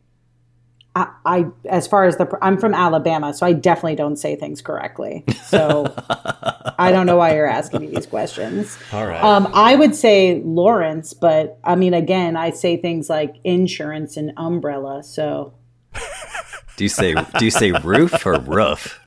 I, 0.95 1.07
I, 1.25 1.45
as 1.65 1.87
far 1.87 2.05
as 2.05 2.17
the, 2.17 2.27
I'm 2.41 2.57
from 2.59 2.73
Alabama, 2.75 3.33
so 3.33 3.45
I 3.47 3.53
definitely 3.53 3.95
don't 3.95 4.15
say 4.15 4.35
things 4.35 4.61
correctly. 4.61 5.25
So 5.47 5.91
I 6.77 6.91
don't 6.91 7.07
know 7.07 7.17
why 7.17 7.33
you're 7.35 7.47
asking 7.47 7.81
me 7.81 7.87
these 7.87 8.05
questions. 8.05 8.77
All 8.91 9.07
right. 9.07 9.23
Um, 9.23 9.49
I 9.55 9.75
would 9.75 9.95
say 9.95 10.39
Lawrence, 10.45 11.13
but 11.13 11.57
I 11.63 11.75
mean, 11.75 11.95
again, 11.95 12.37
I 12.37 12.51
say 12.51 12.77
things 12.77 13.09
like 13.09 13.35
insurance 13.43 14.17
and 14.17 14.33
umbrella. 14.37 15.01
So 15.03 15.55
do 16.77 16.83
you 16.83 16.89
say 16.89 17.13
do 17.39 17.45
you 17.45 17.51
say 17.51 17.71
roof 17.71 18.23
or 18.25 18.39
roof? 18.39 18.99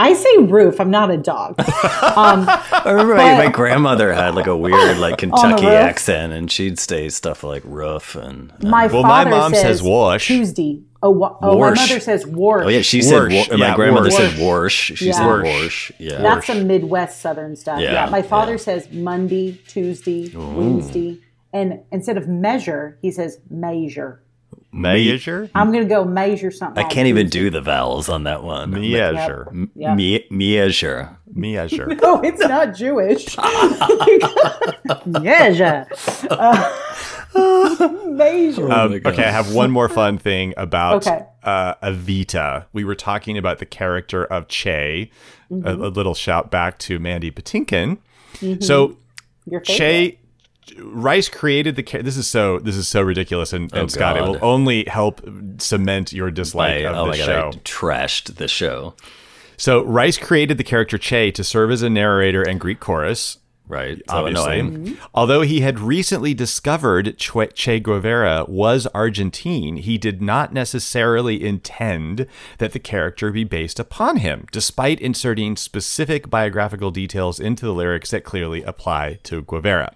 I 0.00 0.12
say 0.14 0.36
roof. 0.38 0.80
I'm 0.80 0.90
not 0.92 1.10
a 1.10 1.16
dog. 1.16 1.56
I 1.58 2.82
remember 2.86 3.16
my, 3.16 3.36
But- 3.36 3.44
my 3.46 3.50
grandmother 3.50 4.12
had 4.12 4.34
like 4.36 4.46
a 4.46 4.56
weird 4.56 4.98
like 4.98 5.18
Kentucky 5.18 5.66
accent, 5.66 6.32
and 6.32 6.50
she'd 6.50 6.78
say 6.78 7.08
stuff 7.08 7.42
like 7.42 7.62
roof 7.64 8.14
and. 8.14 8.52
uh, 8.52 8.68
My 8.68 8.86
Well, 8.86 9.02
my 9.02 9.24
mom 9.24 9.52
says 9.54 9.62
says 9.62 9.82
wash. 9.82 10.26
Tuesday. 10.28 10.82
Oh, 11.00 11.10
wa- 11.10 11.36
oh 11.42 11.58
my 11.60 11.70
mother 11.74 12.00
says 12.00 12.24
warsh. 12.24 12.64
Oh 12.64 12.68
yeah, 12.68 12.82
she 12.82 12.98
Warsh. 13.00 13.04
said. 13.04 13.50
War- 13.50 13.58
my 13.58 13.74
grandmother 13.76 14.10
warsh. 14.10 14.16
said 14.16 14.30
warsh. 14.38 14.96
She 14.96 15.06
Yeah. 15.06 15.12
said 15.12 15.22
Warsh. 15.26 15.44
warsh. 15.44 15.92
Yeah. 15.98 16.18
That's 16.22 16.46
some 16.48 16.66
Midwest 16.66 17.20
Southern 17.20 17.54
stuff. 17.54 17.80
Yeah, 17.80 17.92
Yeah. 17.92 18.10
My 18.10 18.22
father 18.22 18.52
yeah. 18.52 18.58
says 18.58 18.88
Monday, 18.92 19.60
Tuesday, 19.68 20.30
Wednesday. 20.34 21.20
And 21.52 21.80
instead 21.92 22.16
of 22.16 22.26
measure, 22.28 22.98
he 23.00 23.10
says 23.12 23.38
measure. 23.48 24.22
Measure? 24.70 25.48
I'm 25.54 25.72
going 25.72 25.82
to 25.84 25.88
go 25.88 26.04
measure 26.04 26.50
something. 26.50 26.84
I 26.84 26.86
can't 26.88 27.06
even 27.08 27.28
do 27.28 27.48
the 27.48 27.62
vowels 27.62 28.10
on 28.10 28.24
that 28.24 28.42
one. 28.44 28.70
Measure. 28.72 29.50
Yeah. 29.74 29.94
Me- 29.94 30.26
measure. 30.30 31.16
Measure. 31.32 31.88
Oh, 32.02 32.20
it's 32.22 32.40
not 32.40 32.74
Jewish. 32.74 33.34
measure. 35.06 35.86
Uh, 36.30 36.78
Major. 38.06 38.70
Um, 38.72 38.90
my 38.92 38.98
God. 38.98 39.12
okay, 39.12 39.24
I 39.24 39.30
have 39.30 39.52
one 39.54 39.70
more 39.70 39.88
fun 39.88 40.18
thing 40.18 40.54
about 40.56 41.06
Okay. 41.06 41.24
uh, 41.42 41.74
Evita. 41.76 42.66
We 42.72 42.84
were 42.84 42.94
talking 42.94 43.36
about 43.38 43.58
the 43.58 43.66
character 43.66 44.24
of 44.24 44.48
Che. 44.48 45.10
Mm-hmm. 45.50 45.66
A, 45.66 45.88
a 45.88 45.90
little 45.90 46.14
shout 46.14 46.50
back 46.50 46.78
to 46.80 46.98
Mandy 46.98 47.30
Patinkin. 47.30 47.98
So 48.62 48.96
Your 49.46 49.60
favorite. 49.64 49.64
Che 49.64 50.18
Rice 50.80 51.28
created 51.30 51.76
the. 51.76 51.82
cha- 51.82 52.02
This 52.02 52.18
is 52.18 52.26
so. 52.26 52.58
This 52.58 52.76
is 52.76 52.86
so 52.86 53.00
ridiculous, 53.00 53.54
and, 53.54 53.72
and 53.72 53.90
Scott, 53.90 54.18
it 54.18 54.22
will 54.22 54.38
only 54.42 54.84
help 54.84 55.22
cement 55.58 56.12
your 56.12 56.30
dislike 56.30 56.84
I, 56.84 56.88
of 56.90 56.96
oh 56.96 57.04
the 57.04 57.10
my 57.12 57.16
show. 57.16 57.26
god, 57.50 57.56
I 57.56 57.58
trashed 57.60 58.34
the 58.36 58.48
show. 58.48 58.94
So 59.56 59.82
Rice 59.84 60.18
created 60.18 60.58
the 60.58 60.64
character 60.64 60.98
Che 60.98 61.30
to 61.32 61.42
serve 61.42 61.70
as 61.70 61.80
a 61.82 61.88
narrator 61.88 62.42
and 62.42 62.60
Greek 62.60 62.80
chorus. 62.80 63.38
Right. 63.68 63.98
So 64.08 64.16
obviously. 64.16 64.58
annoying. 64.58 64.78
Mm-hmm. 64.78 64.94
Although 65.14 65.42
he 65.42 65.60
had 65.60 65.78
recently 65.78 66.34
discovered 66.34 67.18
che, 67.18 67.48
che 67.48 67.80
Guevara 67.80 68.44
was 68.48 68.86
Argentine, 68.88 69.76
he 69.76 69.98
did 69.98 70.22
not 70.22 70.52
necessarily 70.52 71.44
intend 71.44 72.26
that 72.58 72.72
the 72.72 72.78
character 72.78 73.30
be 73.30 73.44
based 73.44 73.78
upon 73.78 74.16
him, 74.16 74.46
despite 74.50 75.00
inserting 75.00 75.56
specific 75.56 76.30
biographical 76.30 76.90
details 76.90 77.38
into 77.38 77.66
the 77.66 77.74
lyrics 77.74 78.10
that 78.10 78.24
clearly 78.24 78.62
apply 78.62 79.18
to 79.24 79.42
Guevara. 79.42 79.94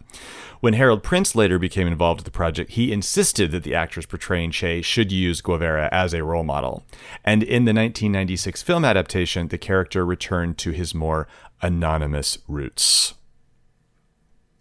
When 0.62 0.75
Harold 0.75 1.02
Prince 1.02 1.35
later 1.35 1.59
became 1.59 1.88
involved 1.88 2.21
with 2.21 2.25
the 2.25 2.31
project, 2.31 2.73
he 2.73 2.93
insisted 2.93 3.50
that 3.50 3.64
the 3.64 3.75
actress 3.75 4.07
portraying 4.07 4.52
Che 4.52 4.81
should 4.81 5.11
use 5.11 5.41
Guevara 5.41 5.88
as 5.91 6.14
a 6.14 6.23
role 6.23 6.45
model. 6.45 6.87
And 7.25 7.43
in 7.43 7.64
the 7.64 7.73
1996 7.73 8.62
film 8.62 8.85
adaptation, 8.85 9.49
the 9.49 9.59
character 9.59 10.07
returned 10.07 10.59
to 10.59 10.71
his 10.71 10.95
more 10.95 11.26
anonymous 11.62 12.38
roots. 12.47 13.14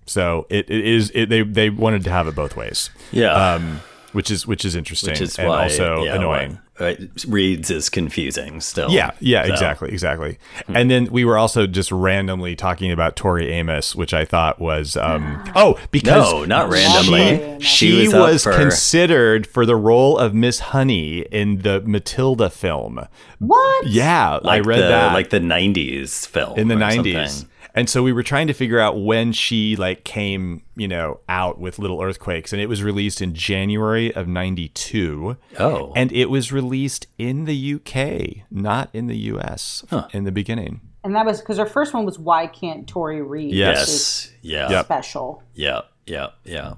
So 0.06 0.48
it, 0.50 0.70
it 0.70 0.86
is 0.86 1.12
it, 1.14 1.30
they 1.30 1.42
they 1.44 1.70
wanted 1.70 2.04
to 2.06 2.10
have 2.12 2.28
it 2.28 2.36
both 2.36 2.56
ways, 2.58 2.90
Yeah. 3.12 3.34
um, 3.54 3.82
which 4.14 4.30
is 4.32 4.46
which 4.48 4.66
is 4.66 4.76
interesting 4.76 5.12
which 5.12 5.22
is 5.22 5.40
and 5.40 5.48
why 5.48 5.64
also 5.64 6.04
yeah, 6.04 6.16
annoying. 6.16 6.52
why- 6.54 6.58
right, 6.80 7.00
reads 7.28 7.70
is 7.70 7.90
confusing 7.90 8.60
still. 8.60 8.90
Yeah, 8.90 9.12
yeah, 9.20 9.46
So, 9.46 9.54
exactly, 9.54 9.90
exactly. 9.92 10.40
And 10.68 10.90
then 10.90 11.12
we 11.12 11.24
were 11.24 11.38
also 11.38 11.68
just 11.68 11.92
randomly 11.92 12.56
talking 12.56 12.92
about 12.92 13.16
Tori 13.16 13.50
Amos, 13.52 13.96
which 13.96 14.14
I 14.16 14.26
thought 14.26 14.60
was 14.60 14.98
um 14.98 15.42
oh 15.56 15.78
because 15.92 16.32
No, 16.34 16.44
not 16.46 16.70
randomly. 16.72 17.60
she, 17.62 17.92
She 17.92 18.08
was 18.08 18.14
was, 18.16 18.44
for- 18.44 18.54
considered 18.54 19.46
for 19.46 19.66
the 19.68 19.76
role 19.76 20.18
of 20.18 20.34
Miss 20.34 20.60
Honey 20.60 21.20
in 21.32 21.60
the 21.60 21.82
Matilda 21.86 22.50
film. 22.50 23.06
What? 23.38 23.88
Yeah, 23.88 24.38
I 24.38 24.40
Like 24.40 24.66
read 24.66 24.80
the, 24.80 24.88
that 24.88 25.14
like 25.14 25.30
the 25.30 25.40
'90s 25.40 26.26
film 26.28 26.58
in 26.58 26.68
the 26.68 26.76
or 26.76 26.80
90s. 26.80 27.28
something. 27.30 27.50
And 27.74 27.90
so 27.90 28.04
we 28.04 28.12
were 28.12 28.24
trying 28.24 28.48
to 28.48 28.54
figure 28.54 28.80
out 28.80 29.02
when 29.02 29.32
she 29.32 29.76
like 29.76 30.04
came, 30.04 30.64
you 30.76 30.88
know, 30.88 31.22
out 31.30 31.60
with 31.60 31.80
Little 31.80 32.02
Earthquakes 32.02 32.52
and 32.52 32.62
it 32.62 32.68
was 32.68 32.84
released 32.84 33.22
in 33.22 33.34
January 33.34 34.14
of 34.14 34.28
92. 34.28 35.38
Oh. 35.60 35.94
And 35.96 36.12
it 36.12 36.30
was 36.30 36.52
released 36.52 37.08
in 37.18 37.46
the 37.46 37.76
UK, 37.76 38.46
not 38.52 38.90
in 38.94 39.08
the 39.08 39.18
US 39.18 39.84
in 40.14 40.26
the 40.26 40.32
beginning. 40.32 40.82
And 41.04 41.16
that 41.16 41.26
was 41.26 41.40
because 41.40 41.58
her 41.58 41.66
first 41.66 41.94
one 41.94 42.06
was 42.06 42.20
Why 42.20 42.48
Can't 42.48 42.88
Tori 42.88 43.22
Read? 43.22 43.54
Yes. 43.54 43.80
which 43.80 43.88
is 43.90 44.34
Yes. 44.42 44.72
Yeah. 44.72 44.84
Special. 44.84 45.44
Yeah. 45.54 45.82
Yeah. 46.06 46.28
Yeah. 46.44 46.74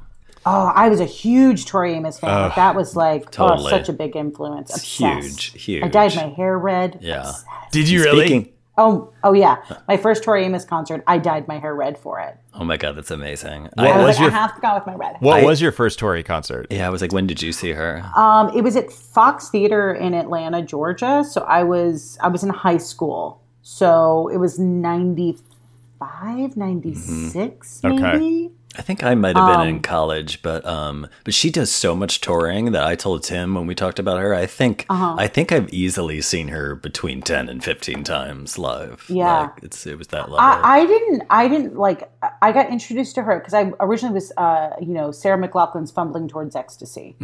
Oh, 0.46 0.72
I 0.76 0.90
was 0.90 1.00
a 1.00 1.06
huge 1.06 1.66
Tori 1.66 1.94
Amos 1.94 2.20
fan. 2.20 2.30
Like, 2.30 2.56
that 2.56 2.76
was 2.76 2.96
like 2.96 3.24
oh, 3.28 3.48
totally. 3.48 3.68
oh, 3.68 3.78
such 3.78 3.90
a 3.90 3.94
big 3.94 4.16
influence. 4.16 4.76
Obsessed. 4.76 5.42
Huge. 5.42 5.64
Huge. 5.64 5.84
I 5.84 5.88
dyed 5.88 6.16
my 6.16 6.28
hair 6.28 6.58
red. 6.58 7.00
Yeah. 7.02 7.32
Did 7.72 7.90
you 7.90 8.04
Speaking. 8.04 8.53
Oh, 8.75 9.13
oh 9.24 9.34
yeah. 9.34 9.58
My 9.88 9.98
first 9.98 10.24
Tori 10.24 10.44
Amos 10.46 10.65
concert, 10.65 11.03
I 11.06 11.20
dyed 11.20 11.48
my 11.48 11.60
hair 11.60 11.75
red 11.75 11.96
for 11.98 12.20
it. 12.20 12.36
Oh 12.56 12.63
my 12.63 12.75
god, 12.77 12.96
that's 12.96 13.12
amazing. 13.12 13.63
What 13.75 13.80
I 13.88 13.89
I, 13.92 13.98
was, 13.98 14.06
was 14.08 14.15
like, 14.15 14.22
your- 14.22 14.32
I 14.32 14.34
have 14.34 14.56
to 14.56 14.62
go 14.62 14.74
with 14.74 14.86
my 14.88 14.96
red. 14.96 15.15
What 15.20 15.44
I- 15.44 15.46
was 15.46 15.62
your 15.62 15.72
first 15.72 16.00
Tori 16.00 16.24
concert? 16.24 16.65
yeah, 16.72 16.88
I 16.88 16.89
was 16.89 17.00
like, 17.01 17.12
when 17.13 17.27
did 17.27 17.42
you 17.42 17.51
see 17.51 17.72
her? 17.72 18.03
Um, 18.15 18.50
it 18.58 18.63
was 18.63 18.75
at 18.75 18.92
Fox 18.92 19.50
Theater 19.50 19.94
in 19.94 20.13
Atlanta, 20.15 20.62
Georgia. 20.63 21.24
So 21.24 21.42
I 21.42 21.63
was 21.63 22.18
I 22.22 22.30
was 22.30 22.44
in 22.44 22.50
high 22.50 22.77
school. 22.77 23.42
So 23.62 24.27
it 24.30 24.38
was 24.38 24.58
95, 24.60 26.58
96 26.58 27.82
Okay. 27.86 27.96
maybe. 28.18 28.51
I 28.77 28.82
think 28.82 29.03
I 29.03 29.13
might 29.15 29.36
have 29.38 29.48
been 29.51 29.62
Um, 29.62 29.68
in 29.68 29.80
college, 29.82 30.42
but 30.42 30.65
um, 30.65 31.08
but 31.24 31.34
she 31.34 31.50
does 31.51 31.72
so 31.72 31.96
much 31.96 32.22
touring 32.22 32.72
that 32.72 32.84
I 32.84 32.96
told 32.96 33.24
Tim 33.24 33.53
when 33.56 33.68
we 33.68 33.75
talked 33.75 34.00
about 34.00 34.20
her. 34.20 34.34
I 34.34 34.46
think 34.46 34.86
Uh-huh. 34.89 35.15
I 35.18 35.27
think 35.27 35.51
I've 35.51 35.72
easily 35.74 36.22
seen 36.22 36.48
her 36.50 36.75
between 36.75 37.22
ten 37.22 37.50
and 37.50 37.63
fifteen 37.63 38.03
times 38.03 38.58
live. 38.58 39.06
Yeah. 39.10 39.42
like, 39.42 39.63
it's 39.63 39.86
it 39.86 39.98
was 39.98 40.08
that 40.08 40.24
level. 40.30 40.39
I, 40.39 40.80
I 40.80 40.86
didn't 40.86 41.24
I 41.30 41.48
didn't 41.48 41.75
like 41.77 42.10
I 42.42 42.51
got 42.51 42.70
introduced 42.70 43.15
to 43.15 43.24
her 43.24 43.39
because 43.39 43.53
I 43.53 43.72
originally 43.80 44.13
was 44.13 44.32
uh, 44.38 44.72
you 44.82 44.94
know 44.94 45.12
Sarah 45.12 45.38
McLachlan's 45.38 45.92
Fumbling 45.92 46.27
Towards 46.27 46.56
Ecstasy. 46.56 47.15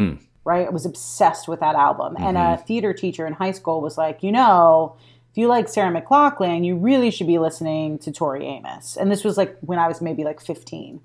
Right? 0.46 0.66
I 0.68 0.70
was 0.70 0.86
obsessed 0.86 1.48
with 1.48 1.60
that 1.60 1.76
album. 1.76 2.16
And 2.18 2.36
a 2.38 2.58
theater 2.58 2.92
teacher 2.94 3.28
in 3.28 3.34
high 3.34 3.52
school 3.52 3.82
was 3.82 3.98
like, 4.00 4.24
you 4.24 4.32
know, 4.32 4.96
if 5.32 5.38
you 5.38 5.48
like 5.48 5.68
Sarah 5.68 5.92
McLachlan, 5.92 6.66
you 6.66 6.76
really 6.76 7.12
should 7.12 7.28
be 7.28 7.38
listening 7.38 8.00
to 8.00 8.12
Tori 8.12 8.46
Amos. 8.48 8.98
And 8.98 9.12
this 9.12 9.24
was 9.24 9.38
like 9.38 9.56
when 9.60 9.78
I 9.78 9.88
was 9.88 10.02
maybe 10.02 10.24
like 10.24 10.40
15. 10.42 11.02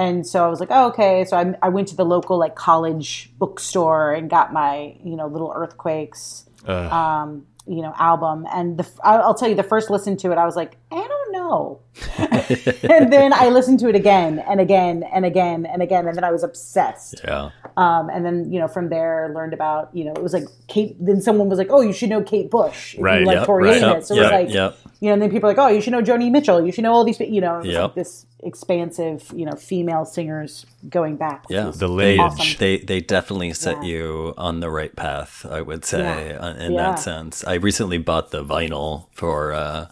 And 0.00 0.26
so 0.26 0.46
I 0.46 0.48
was 0.48 0.60
like, 0.60 0.70
oh, 0.72 0.88
okay. 0.88 1.26
So 1.26 1.36
I, 1.36 1.54
I 1.60 1.68
went 1.68 1.88
to 1.88 1.96
the 1.96 2.06
local 2.06 2.38
like 2.38 2.54
college 2.54 3.30
bookstore 3.38 4.14
and 4.14 4.30
got 4.30 4.50
my, 4.50 4.96
you 5.04 5.14
know, 5.14 5.26
Little 5.26 5.52
Earthquakes, 5.54 6.46
um, 6.66 7.46
you 7.66 7.82
know, 7.82 7.92
album. 7.98 8.46
And 8.50 8.78
the, 8.78 8.88
I'll 9.04 9.20
I'll 9.20 9.34
tell 9.34 9.50
you, 9.50 9.54
the 9.54 9.62
first 9.62 9.90
listen 9.90 10.16
to 10.18 10.32
it, 10.32 10.38
I 10.38 10.46
was 10.46 10.56
like, 10.56 10.78
I 10.90 11.06
don't 11.06 11.32
know. 11.32 11.80
and 12.18 13.12
then 13.12 13.34
I 13.34 13.50
listened 13.50 13.78
to 13.80 13.90
it 13.90 13.94
again 13.94 14.38
and 14.38 14.58
again 14.58 15.02
and 15.02 15.26
again 15.26 15.66
and 15.66 15.82
again. 15.82 16.08
And 16.08 16.16
then 16.16 16.24
I 16.24 16.30
was 16.30 16.44
obsessed. 16.44 17.20
yeah, 17.22 17.50
Um, 17.76 18.08
and 18.08 18.24
then, 18.24 18.50
you 18.50 18.58
know, 18.58 18.68
from 18.68 18.88
there, 18.88 19.30
learned 19.34 19.52
about, 19.52 19.94
you 19.94 20.04
know, 20.04 20.12
it 20.12 20.22
was 20.22 20.32
like 20.32 20.44
Kate. 20.66 20.96
Then 20.98 21.20
someone 21.20 21.50
was 21.50 21.58
like, 21.58 21.68
oh, 21.68 21.82
you 21.82 21.92
should 21.92 22.08
know 22.08 22.22
Kate 22.22 22.50
Bush. 22.50 22.94
If 22.94 23.02
Right, 23.02 23.20
You 23.20 23.26
like 23.26 23.40
yep, 23.40 23.48
right, 23.48 23.82
Amos. 23.82 24.08
So 24.08 24.14
it 24.14 24.16
yep, 24.16 24.32
was 24.32 24.32
like, 24.32 24.54
yep. 24.54 24.78
You 25.00 25.08
know, 25.08 25.14
and 25.14 25.22
then 25.22 25.30
people 25.30 25.48
are 25.48 25.54
like, 25.54 25.58
oh, 25.58 25.68
you 25.68 25.80
should 25.80 25.92
know 25.92 26.02
Joni 26.02 26.30
Mitchell. 26.30 26.64
You 26.64 26.72
should 26.72 26.84
know 26.84 26.92
all 26.92 27.04
these, 27.04 27.18
you 27.20 27.40
know, 27.40 27.62
Yep. 27.64 27.82
like 27.82 27.94
this 27.94 28.26
expansive, 28.42 29.32
you 29.34 29.46
know, 29.46 29.52
female 29.52 30.04
singers 30.04 30.66
going 30.88 31.16
back. 31.16 31.44
yeah. 31.48 31.70
The 31.74 31.88
they, 31.88 32.16
lineage. 32.18 32.58
they 32.58 32.78
they 32.78 33.00
definitely 33.00 33.52
set 33.54 33.76
Yeah. 33.82 33.88
you 33.90 34.34
on 34.36 34.60
the 34.60 34.70
right 34.70 34.94
path. 34.94 35.46
I 35.50 35.60
would 35.62 35.84
say 35.84 36.30
Yeah. 36.30 36.38
uh, 36.46 36.54
in 36.54 36.72
Yeah. 36.72 36.82
that 36.82 36.98
sense. 37.00 37.44
I 37.46 37.54
recently 37.54 37.98
bought 37.98 38.30
the 38.30 38.44
vinyl 38.44 39.06
for 39.12 39.52
uh, 39.52 39.86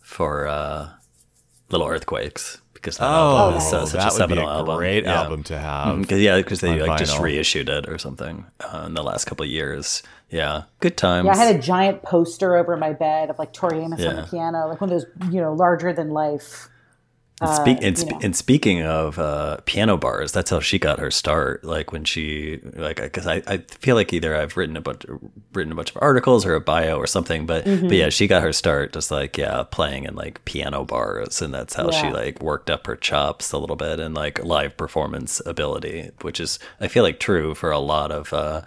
for 0.00 0.46
uh, 0.46 0.88
Little 1.70 1.86
Earthquakes 1.86 2.60
because 2.74 2.96
that 2.98 3.04
album 3.04 3.58
is 3.58 3.72
uh, 3.72 3.86
such 3.86 4.00
Oh, 4.00 4.02
that 4.02 4.02
a 4.02 4.04
would 4.04 4.12
be 4.12 4.16
seminal 4.34 4.48
a 4.48 4.52
album. 4.58 4.76
great 4.78 5.04
Yeah. 5.04 5.22
album 5.22 5.42
to 5.44 5.58
have. 5.58 6.08
Cause, 6.08 6.18
yeah, 6.18 6.36
because 6.36 6.60
they 6.60 6.80
on 6.80 6.88
like 6.88 6.98
just 6.98 7.18
reissued 7.18 7.68
it 7.68 7.88
or 7.88 7.98
something 7.98 8.46
uh, 8.60 8.84
in 8.86 8.94
the 8.94 9.02
last 9.02 9.24
couple 9.26 9.44
of 9.44 9.50
years. 9.50 10.02
Yeah, 10.30 10.62
good 10.78 10.96
times. 10.96 11.26
Yeah, 11.26 11.32
I 11.32 11.36
had 11.36 11.56
a 11.56 11.58
giant 11.58 12.02
poster 12.02 12.56
over 12.56 12.76
my 12.76 12.92
bed 12.92 13.30
of 13.30 13.38
like 13.38 13.52
Tori 13.52 13.80
Amos 13.80 14.00
on 14.04 14.16
the 14.16 14.22
piano, 14.30 14.68
like 14.68 14.80
one 14.80 14.92
of 14.92 15.00
those, 15.00 15.32
you 15.32 15.40
know, 15.40 15.52
larger 15.54 15.92
than 15.92 16.10
life. 16.10 16.68
And, 17.42 17.50
speak, 17.56 17.78
and, 17.80 17.96
sp- 17.96 18.20
and 18.22 18.36
speaking 18.36 18.82
of 18.82 19.18
uh, 19.18 19.56
piano 19.64 19.96
bars, 19.96 20.30
that's 20.30 20.50
how 20.50 20.60
she 20.60 20.78
got 20.78 20.98
her 20.98 21.10
start. 21.10 21.64
Like 21.64 21.90
when 21.90 22.04
she 22.04 22.60
like, 22.74 22.96
because 23.00 23.26
I, 23.26 23.42
I 23.46 23.58
feel 23.80 23.96
like 23.96 24.12
either 24.12 24.36
I've 24.36 24.58
written 24.58 24.76
a 24.76 24.82
bunch 24.82 25.06
written 25.54 25.72
a 25.72 25.74
bunch 25.74 25.90
of 25.90 25.96
articles 26.02 26.44
or 26.44 26.54
a 26.54 26.60
bio 26.60 26.98
or 26.98 27.06
something, 27.06 27.46
but 27.46 27.64
Mm-hmm. 27.64 27.88
but 27.88 27.96
yeah, 27.96 28.10
she 28.10 28.26
got 28.26 28.42
her 28.42 28.52
start 28.52 28.92
just 28.92 29.10
like 29.10 29.38
yeah, 29.38 29.62
playing 29.70 30.04
in 30.04 30.14
like 30.16 30.44
piano 30.44 30.84
bars, 30.84 31.40
and 31.40 31.52
that's 31.54 31.72
how 31.74 31.90
she 31.90 32.08
like 32.10 32.42
worked 32.42 32.68
up 32.68 32.86
her 32.86 32.94
chops 32.94 33.52
a 33.52 33.58
little 33.58 33.74
bit 33.76 34.00
and 34.00 34.14
like 34.14 34.44
live 34.44 34.76
performance 34.76 35.40
ability, 35.46 36.10
which 36.20 36.40
is 36.40 36.58
I 36.78 36.88
feel 36.88 37.02
like 37.04 37.18
true 37.18 37.54
for 37.54 37.70
a 37.70 37.78
lot 37.80 38.12
of. 38.12 38.32
uh 38.34 38.62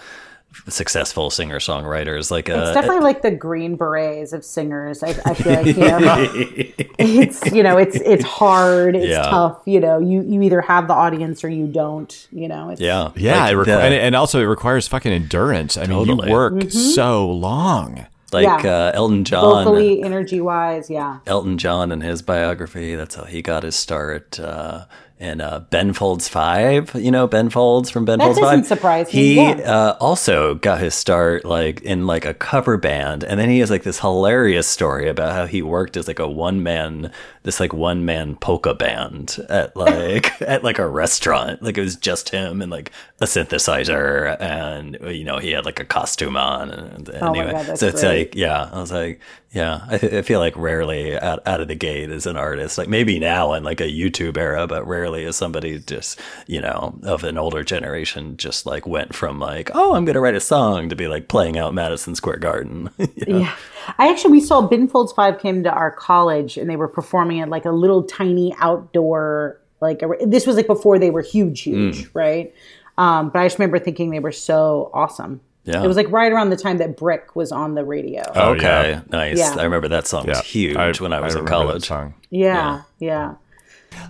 successful 0.69 1.29
singer 1.29 1.59
songwriters 1.59 2.29
like 2.31 2.47
It's 2.49 2.57
uh 2.57 2.73
definitely 2.73 3.01
like 3.01 3.21
the 3.21 3.31
green 3.31 3.75
berets 3.75 4.33
of 4.33 4.45
singers. 4.45 5.03
I, 5.03 5.09
I 5.25 5.33
feel 5.33 5.53
like 5.53 5.65
you 5.65 5.73
know, 5.75 6.27
it's 6.99 7.51
you 7.51 7.63
know, 7.63 7.77
it's 7.77 7.95
it's 7.97 8.23
hard, 8.23 8.95
it's 8.95 9.07
Yeah. 9.07 9.23
tough. 9.23 9.61
You 9.65 9.79
know, 9.79 9.99
you 9.99 10.21
you 10.23 10.41
either 10.41 10.61
have 10.61 10.87
the 10.87 10.93
audience 10.93 11.43
or 11.43 11.49
you 11.49 11.67
don't. 11.67 12.27
You 12.31 12.47
know, 12.47 12.69
it's, 12.69 12.81
yeah 12.81 13.11
Yeah, 13.15 13.41
like 13.43 13.53
it 13.53 13.55
requ- 13.57 13.65
the- 13.65 13.81
and, 13.81 13.93
and 13.93 14.15
also 14.15 14.39
it 14.41 14.45
requires 14.45 14.87
fucking 14.87 15.11
endurance. 15.11 15.77
I 15.77 15.85
mean, 15.87 16.05
you 16.07 16.15
work 16.31 16.69
so 16.71 17.29
long. 17.29 18.05
like 18.31 18.63
Yeah. 18.63 18.87
uh, 18.87 18.91
elton 18.95 19.23
john 19.23 19.63
vocally, 19.65 20.01
energy 20.03 20.41
wise, 20.41 20.89
yeah. 20.89 21.19
Elton 21.27 21.57
John 21.57 21.91
and 21.91 22.01
his 22.03 22.21
biography. 22.21 22.95
That's 22.95 23.15
how 23.15 23.25
he 23.25 23.41
got 23.41 23.63
his 23.63 23.75
start. 23.75 24.39
Uh, 24.39 24.85
and 25.23 25.41
uh, 25.41 25.61
Ben 25.69 25.93
Folds 25.93 26.27
Five, 26.27 26.93
you 26.95 27.09
know 27.09 27.27
Ben 27.27 27.49
Folds 27.49 27.89
from 27.89 28.03
Ben 28.03 28.19
That 28.19 28.25
Folds 28.25 28.39
Five. 28.39 28.65
surprise 28.65 29.09
He 29.09 29.35
yeah. 29.35 29.51
uh, 29.61 29.97
also 29.99 30.55
got 30.55 30.79
his 30.81 30.93
start 30.93 31.45
like 31.45 31.81
in 31.81 32.05
like 32.05 32.25
a 32.25 32.33
cover 32.33 32.77
band, 32.77 33.23
and 33.23 33.39
then 33.39 33.49
he 33.49 33.59
has 33.59 33.71
like 33.71 33.83
this 33.83 33.99
hilarious 33.99 34.67
story 34.67 35.07
about 35.07 35.31
how 35.31 35.45
he 35.45 35.61
worked 35.61 35.95
as 35.95 36.07
like 36.07 36.19
a 36.19 36.27
one 36.27 36.61
man, 36.61 37.11
this 37.43 37.59
like 37.59 37.73
one 37.73 38.03
man 38.05 38.35
polka 38.35 38.73
band 38.73 39.37
at 39.49 39.75
like 39.77 40.41
at 40.41 40.63
like 40.63 40.77
a 40.77 40.87
restaurant. 40.87 41.63
Like 41.63 41.77
it 41.77 41.81
was 41.81 41.95
just 41.95 42.29
him 42.29 42.61
and 42.61 42.69
like 42.69 42.91
a 43.21 43.25
synthesizer, 43.25 44.35
and 44.41 44.97
you 45.15 45.23
know 45.23 45.37
he 45.37 45.51
had 45.51 45.65
like 45.65 45.79
a 45.79 45.85
costume 45.85 46.35
on. 46.35 46.69
And, 46.69 47.09
Oh 47.21 47.33
my 47.33 47.45
anyway, 47.45 47.65
God, 47.65 47.77
so 47.77 47.87
it's 47.87 48.01
great. 48.01 48.27
like 48.27 48.35
yeah, 48.35 48.69
I 48.71 48.79
was 48.81 48.91
like, 48.91 49.21
Yeah, 49.53 49.81
I, 49.87 49.95
I, 49.95 50.21
feel 50.23 50.39
like 50.39 50.57
rarely 50.57 51.15
out, 51.15 51.47
out 51.47 51.61
of 51.61 51.67
the 51.67 51.75
gate 51.75 52.09
as 52.09 52.25
an 52.25 52.35
artist, 52.35 52.79
like 52.79 52.87
maybe 52.87 53.19
now 53.19 53.53
in 53.53 53.63
like 53.63 53.81
a 53.81 53.83
YouTube 53.83 54.35
era, 54.35 54.65
but 54.65 54.87
rarely 54.87 55.25
is 55.25 55.35
somebody 55.35 55.77
just, 55.77 56.19
you 56.47 56.59
know, 56.59 56.99
of 57.03 57.23
an 57.23 57.37
older 57.37 57.63
generation 57.63 58.35
just 58.37 58.65
like 58.65 58.87
went 58.87 59.13
from 59.13 59.39
like, 59.39 59.69
oh, 59.75 59.93
I'm 59.93 60.05
going 60.05 60.15
to 60.15 60.21
write 60.21 60.33
a 60.33 60.39
song 60.39 60.89
to 60.89 60.95
be 60.95 61.07
like 61.07 61.27
playing 61.27 61.59
out 61.59 61.75
Madison 61.75 62.15
Square 62.15 62.37
Garden. 62.37 62.89
Yeah. 63.27 63.55
I 63.97 64.09
actually, 64.09 64.31
we 64.31 64.41
saw 64.41 64.61
Ben 64.61 64.87
Folds 64.87 65.13
5 65.13 65.39
came 65.39 65.63
to 65.63 65.71
our 65.71 65.91
college 65.91 66.57
and 66.57 66.69
they 66.69 66.75
were 66.75 66.87
performing 66.87 67.39
at 67.41 67.49
like 67.49 67.65
a 67.65 67.71
little 67.71 68.03
tiny 68.03 68.55
outdoor, 68.59 69.61
like 69.81 70.01
a, 70.01 70.09
this 70.25 70.45
was 70.45 70.55
like 70.55 70.67
before 70.67 70.99
they 70.99 71.09
were 71.09 71.21
huge, 71.21 71.61
huge, 71.61 72.05
mm. 72.05 72.09
right? 72.13 72.53
Um, 72.97 73.29
but 73.29 73.39
I 73.39 73.45
just 73.45 73.59
remember 73.59 73.79
thinking 73.79 74.09
they 74.09 74.19
were 74.19 74.31
so 74.31 74.89
awesome. 74.93 75.41
Yeah. 75.65 75.83
It 75.83 75.87
was 75.87 75.95
like 75.95 76.11
right 76.11 76.31
around 76.31 76.49
the 76.49 76.57
time 76.57 76.77
that 76.79 76.97
Brick 76.97 77.35
was 77.35 77.51
on 77.51 77.75
the 77.75 77.85
radio. 77.85 78.21
Oh, 78.35 78.51
okay. 78.51 78.91
Yeah. 78.91 79.01
Nice. 79.09 79.37
Yeah. 79.37 79.55
I 79.57 79.63
remember 79.63 79.87
that 79.87 80.07
song 80.07 80.27
was 80.27 80.41
huge 80.41 80.75
I, 80.75 80.91
when 81.01 81.13
I 81.13 81.21
was 81.21 81.35
I 81.35 81.39
in 81.39 81.45
college. 81.45 81.87
Song. 81.87 82.15
Yeah. 82.29 82.81
Yeah. 82.99 83.35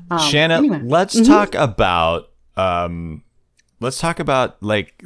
Um, 0.09 0.19
Shanna, 0.19 0.55
anyway. 0.55 0.81
let's 0.83 1.15
mm-hmm. 1.15 1.31
talk 1.31 1.55
about 1.55 2.31
um, 2.55 3.23
let's 3.79 3.99
talk 3.99 4.19
about 4.19 4.61
like 4.63 5.03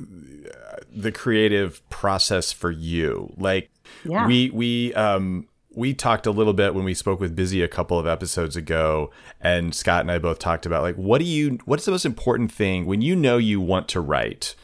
the 0.91 1.11
creative 1.11 1.87
process 1.89 2.51
for 2.51 2.71
you. 2.71 3.33
Like 3.37 3.69
yeah. 4.05 4.27
we 4.27 4.49
we 4.51 4.93
um 4.93 5.47
we 5.75 5.93
talked 5.93 6.25
a 6.25 6.31
little 6.31 6.53
bit 6.53 6.73
when 6.73 6.83
we 6.83 6.93
spoke 6.93 7.19
with 7.19 7.35
Busy 7.35 7.61
a 7.61 7.67
couple 7.67 7.99
of 7.99 8.07
episodes 8.07 8.55
ago, 8.55 9.11
and 9.41 9.75
Scott 9.75 10.01
and 10.01 10.11
I 10.11 10.17
both 10.17 10.39
talked 10.39 10.65
about 10.65 10.81
like 10.83 10.95
what 10.95 11.19
do 11.19 11.25
you 11.25 11.59
what's 11.65 11.85
the 11.85 11.91
most 11.91 12.05
important 12.05 12.51
thing 12.51 12.85
when 12.85 13.01
you 13.01 13.15
know 13.15 13.37
you 13.37 13.59
want 13.59 13.87
to 13.89 14.01
write? 14.01 14.55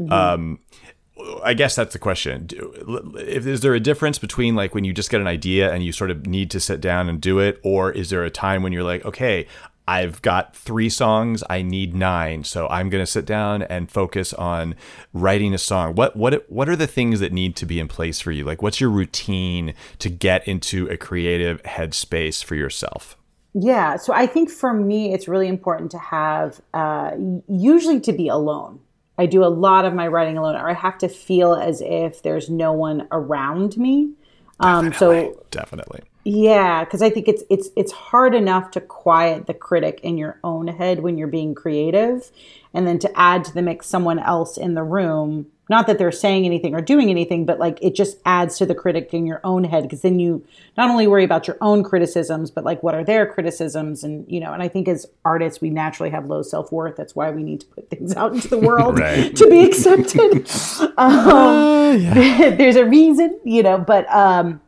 Mm-hmm. 0.00 0.12
Um, 0.12 0.58
I 1.42 1.54
guess 1.54 1.76
that's 1.76 1.92
the 1.92 1.98
question. 1.98 2.48
If 2.50 3.46
is 3.46 3.60
there 3.60 3.74
a 3.74 3.80
difference 3.80 4.18
between 4.18 4.54
like 4.54 4.74
when 4.74 4.84
you 4.84 4.92
just 4.92 5.10
get 5.10 5.20
an 5.20 5.26
idea 5.26 5.72
and 5.72 5.84
you 5.84 5.92
sort 5.92 6.10
of 6.10 6.26
need 6.26 6.50
to 6.52 6.60
sit 6.60 6.80
down 6.80 7.08
and 7.08 7.20
do 7.20 7.38
it, 7.38 7.60
or 7.62 7.90
is 7.90 8.10
there 8.10 8.24
a 8.24 8.30
time 8.30 8.62
when 8.62 8.72
you're 8.72 8.82
like, 8.82 9.04
okay, 9.04 9.46
I've 9.86 10.22
got 10.22 10.54
three 10.54 10.88
songs, 10.88 11.42
I 11.50 11.62
need 11.62 11.94
nine, 11.94 12.44
so 12.44 12.68
I'm 12.68 12.88
going 12.88 13.02
to 13.02 13.10
sit 13.10 13.26
down 13.26 13.62
and 13.62 13.90
focus 13.90 14.32
on 14.32 14.76
writing 15.12 15.52
a 15.52 15.58
song. 15.58 15.94
What 15.94 16.16
what 16.16 16.50
what 16.50 16.68
are 16.68 16.76
the 16.76 16.86
things 16.86 17.20
that 17.20 17.32
need 17.32 17.56
to 17.56 17.66
be 17.66 17.80
in 17.80 17.88
place 17.88 18.20
for 18.20 18.30
you? 18.30 18.44
Like, 18.44 18.62
what's 18.62 18.80
your 18.80 18.90
routine 18.90 19.74
to 19.98 20.08
get 20.08 20.46
into 20.46 20.88
a 20.88 20.96
creative 20.96 21.62
headspace 21.64 22.44
for 22.44 22.54
yourself? 22.54 23.16
Yeah, 23.54 23.96
so 23.96 24.14
I 24.14 24.26
think 24.26 24.50
for 24.50 24.72
me, 24.72 25.12
it's 25.12 25.28
really 25.28 25.48
important 25.48 25.90
to 25.90 25.98
have 25.98 26.62
uh, 26.72 27.12
usually 27.48 28.00
to 28.00 28.12
be 28.12 28.28
alone 28.28 28.80
I 29.18 29.26
do 29.26 29.44
a 29.44 29.46
lot 29.46 29.84
of 29.84 29.94
my 29.94 30.08
writing 30.08 30.38
alone, 30.38 30.56
or 30.56 30.68
I 30.68 30.74
have 30.74 30.98
to 30.98 31.08
feel 31.08 31.54
as 31.54 31.80
if 31.80 32.22
there's 32.22 32.48
no 32.48 32.72
one 32.72 33.06
around 33.12 33.76
me. 33.76 34.12
Um, 34.60 34.90
definitely, 34.90 35.32
so 35.34 35.46
definitely, 35.50 36.00
yeah, 36.24 36.84
because 36.84 37.02
I 37.02 37.10
think 37.10 37.28
it's 37.28 37.42
it's 37.50 37.68
it's 37.76 37.92
hard 37.92 38.34
enough 38.34 38.70
to 38.72 38.80
quiet 38.80 39.46
the 39.46 39.54
critic 39.54 40.00
in 40.02 40.18
your 40.18 40.38
own 40.42 40.68
head 40.68 41.00
when 41.00 41.18
you're 41.18 41.28
being 41.28 41.54
creative, 41.54 42.30
and 42.72 42.86
then 42.86 42.98
to 43.00 43.18
add 43.18 43.44
to 43.44 43.54
the 43.54 43.62
mix 43.62 43.86
someone 43.86 44.18
else 44.18 44.56
in 44.56 44.74
the 44.74 44.82
room 44.82 45.51
not 45.70 45.86
that 45.86 45.98
they're 45.98 46.12
saying 46.12 46.44
anything 46.44 46.74
or 46.74 46.80
doing 46.80 47.08
anything, 47.08 47.46
but 47.46 47.58
like 47.58 47.78
it 47.80 47.94
just 47.94 48.18
adds 48.26 48.58
to 48.58 48.66
the 48.66 48.74
critic 48.74 49.14
in 49.14 49.26
your 49.26 49.40
own 49.44 49.64
head 49.64 49.84
because 49.84 50.02
then 50.02 50.18
you 50.18 50.44
not 50.76 50.90
only 50.90 51.06
worry 51.06 51.24
about 51.24 51.46
your 51.46 51.56
own 51.60 51.84
criticisms, 51.84 52.50
but 52.50 52.64
like 52.64 52.82
what 52.82 52.94
are 52.94 53.04
their 53.04 53.26
criticisms, 53.26 54.02
and 54.02 54.30
you 54.30 54.40
know. 54.40 54.52
And 54.52 54.62
I 54.62 54.68
think 54.68 54.88
as 54.88 55.06
artists, 55.24 55.60
we 55.60 55.70
naturally 55.70 56.10
have 56.10 56.26
low 56.26 56.42
self 56.42 56.72
worth. 56.72 56.96
That's 56.96 57.14
why 57.14 57.30
we 57.30 57.42
need 57.44 57.60
to 57.60 57.66
put 57.66 57.88
things 57.90 58.14
out 58.14 58.34
into 58.34 58.48
the 58.48 58.58
world 58.68 58.96
to 58.96 59.46
be 59.48 59.64
accepted. 59.64 60.50
um, 60.98 61.28
uh, 61.28 61.92
yeah. 61.92 62.50
there's 62.56 62.76
a 62.76 62.84
reason, 62.84 63.38
you 63.44 63.62
know, 63.62 63.78
but 63.78 64.10
um, 64.12 64.60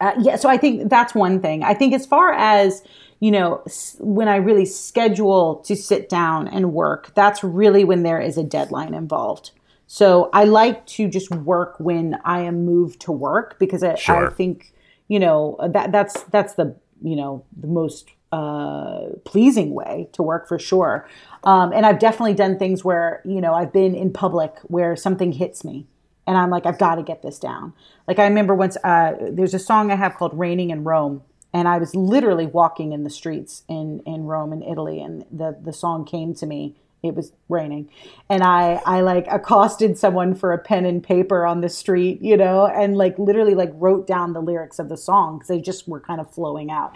uh, 0.00 0.12
yeah. 0.20 0.36
So 0.36 0.48
I 0.48 0.56
think 0.56 0.90
that's 0.90 1.14
one 1.14 1.40
thing. 1.40 1.62
I 1.62 1.74
think 1.74 1.94
as 1.94 2.06
far 2.06 2.32
as 2.32 2.82
you 3.20 3.30
know, 3.30 3.62
when 4.00 4.26
I 4.26 4.36
really 4.36 4.66
schedule 4.66 5.62
to 5.66 5.76
sit 5.76 6.08
down 6.08 6.48
and 6.48 6.72
work, 6.72 7.14
that's 7.14 7.44
really 7.44 7.84
when 7.84 8.02
there 8.02 8.20
is 8.20 8.36
a 8.36 8.42
deadline 8.42 8.94
involved. 8.94 9.52
So 9.92 10.30
I 10.32 10.44
like 10.44 10.86
to 10.86 11.06
just 11.06 11.30
work 11.30 11.78
when 11.78 12.18
I 12.24 12.40
am 12.40 12.64
moved 12.64 13.02
to 13.02 13.12
work 13.12 13.58
because 13.58 13.82
I, 13.82 13.94
sure. 13.96 14.28
I 14.28 14.30
think, 14.32 14.72
you 15.06 15.20
know, 15.20 15.58
that 15.70 15.92
that's 15.92 16.22
that's 16.30 16.54
the 16.54 16.74
you 17.02 17.14
know 17.14 17.44
the 17.54 17.66
most 17.66 18.08
uh, 18.32 19.08
pleasing 19.26 19.74
way 19.74 20.08
to 20.12 20.22
work 20.22 20.48
for 20.48 20.58
sure. 20.58 21.06
Um, 21.44 21.74
and 21.74 21.84
I've 21.84 21.98
definitely 21.98 22.32
done 22.32 22.58
things 22.58 22.82
where 22.82 23.20
you 23.26 23.42
know 23.42 23.52
I've 23.52 23.70
been 23.70 23.94
in 23.94 24.14
public 24.14 24.54
where 24.62 24.96
something 24.96 25.30
hits 25.30 25.62
me, 25.62 25.86
and 26.26 26.38
I'm 26.38 26.48
like 26.48 26.64
I've 26.64 26.78
got 26.78 26.94
to 26.94 27.02
get 27.02 27.20
this 27.20 27.38
down. 27.38 27.74
Like 28.08 28.18
I 28.18 28.24
remember 28.24 28.54
once 28.54 28.78
uh, 28.82 29.12
there's 29.20 29.52
a 29.52 29.58
song 29.58 29.90
I 29.90 29.96
have 29.96 30.14
called 30.14 30.32
"Raining 30.32 30.70
in 30.70 30.84
Rome." 30.84 31.20
And 31.52 31.68
I 31.68 31.76
was 31.76 31.94
literally 31.94 32.46
walking 32.46 32.92
in 32.92 33.04
the 33.04 33.10
streets 33.10 33.62
in, 33.68 34.00
in 34.06 34.24
Rome 34.24 34.54
in 34.54 34.62
Italy, 34.62 35.02
and 35.02 35.26
the, 35.30 35.54
the 35.62 35.74
song 35.74 36.06
came 36.06 36.32
to 36.36 36.46
me 36.46 36.76
it 37.02 37.14
was 37.14 37.32
raining. 37.48 37.88
And 38.28 38.42
i 38.42 38.80
i 38.86 39.00
like 39.00 39.26
accosted 39.30 39.98
someone 39.98 40.34
for 40.34 40.52
a 40.52 40.58
pen 40.58 40.84
and 40.84 41.02
paper 41.02 41.46
on 41.46 41.60
the 41.60 41.68
street 41.68 42.20
you 42.22 42.36
know 42.36 42.66
and 42.66 42.96
like 42.96 43.18
literally 43.18 43.54
like 43.54 43.70
wrote 43.74 44.06
down 44.06 44.32
the 44.32 44.40
lyrics 44.40 44.78
of 44.78 44.88
the 44.88 44.96
song 44.96 45.38
because 45.38 45.48
they 45.48 45.60
just 45.60 45.88
were 45.88 46.00
kind 46.00 46.20
of 46.20 46.30
flowing 46.32 46.70
out 46.70 46.94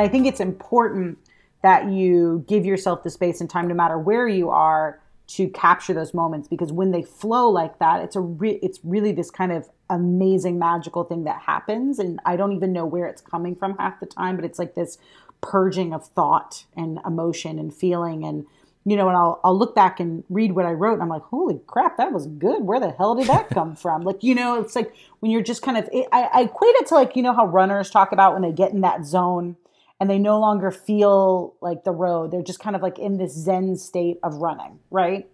I 0.00 0.08
think 0.08 0.26
it's 0.26 0.40
important 0.40 1.18
that 1.62 1.90
you 1.90 2.44
give 2.48 2.64
yourself 2.64 3.02
the 3.02 3.10
space 3.10 3.40
and 3.40 3.50
time, 3.50 3.68
no 3.68 3.74
matter 3.74 3.98
where 3.98 4.26
you 4.26 4.50
are, 4.50 5.00
to 5.28 5.48
capture 5.50 5.94
those 5.94 6.12
moments 6.12 6.48
because 6.48 6.72
when 6.72 6.90
they 6.90 7.02
flow 7.02 7.48
like 7.48 7.78
that, 7.78 8.02
it's 8.02 8.16
a 8.16 8.20
re- 8.20 8.58
it's 8.62 8.80
really 8.82 9.12
this 9.12 9.30
kind 9.30 9.52
of 9.52 9.68
amazing 9.88 10.58
magical 10.58 11.04
thing 11.04 11.22
that 11.24 11.42
happens, 11.42 12.00
and 12.00 12.18
I 12.26 12.36
don't 12.36 12.52
even 12.52 12.72
know 12.72 12.84
where 12.84 13.06
it's 13.06 13.22
coming 13.22 13.54
from 13.54 13.76
half 13.78 14.00
the 14.00 14.06
time, 14.06 14.34
but 14.34 14.44
it's 14.44 14.58
like 14.58 14.74
this 14.74 14.98
purging 15.40 15.94
of 15.94 16.04
thought 16.04 16.64
and 16.76 16.98
emotion 17.06 17.58
and 17.58 17.72
feeling 17.72 18.24
and 18.24 18.46
you 18.84 18.96
know, 18.96 19.08
and 19.08 19.16
I'll 19.16 19.40
I'll 19.44 19.56
look 19.56 19.74
back 19.74 20.00
and 20.00 20.24
read 20.30 20.52
what 20.52 20.64
I 20.64 20.72
wrote, 20.72 20.94
and 20.94 21.02
I'm 21.02 21.08
like, 21.08 21.22
holy 21.22 21.60
crap, 21.66 21.98
that 21.98 22.12
was 22.12 22.26
good. 22.26 22.64
Where 22.64 22.80
the 22.80 22.90
hell 22.90 23.14
did 23.14 23.26
that 23.26 23.50
come 23.50 23.76
from? 23.76 24.02
Like, 24.10 24.24
you 24.24 24.34
know, 24.34 24.60
it's 24.60 24.74
like 24.74 24.92
when 25.20 25.30
you're 25.30 25.42
just 25.42 25.62
kind 25.62 25.76
of, 25.76 25.88
it, 25.92 26.08
I, 26.10 26.22
I 26.32 26.40
equate 26.42 26.74
it 26.76 26.86
to 26.88 26.94
like, 26.94 27.14
you 27.14 27.22
know, 27.22 27.34
how 27.34 27.46
runners 27.46 27.90
talk 27.90 28.10
about 28.10 28.32
when 28.32 28.42
they 28.42 28.52
get 28.52 28.72
in 28.72 28.80
that 28.80 29.04
zone 29.04 29.56
and 30.00 30.08
they 30.08 30.18
no 30.18 30.40
longer 30.40 30.70
feel 30.70 31.54
like 31.60 31.84
the 31.84 31.92
road. 31.92 32.30
They're 32.30 32.42
just 32.42 32.58
kind 32.58 32.74
of 32.74 32.82
like 32.82 32.98
in 32.98 33.18
this 33.18 33.34
zen 33.34 33.76
state 33.76 34.18
of 34.22 34.36
running, 34.36 34.80
right? 34.90 35.28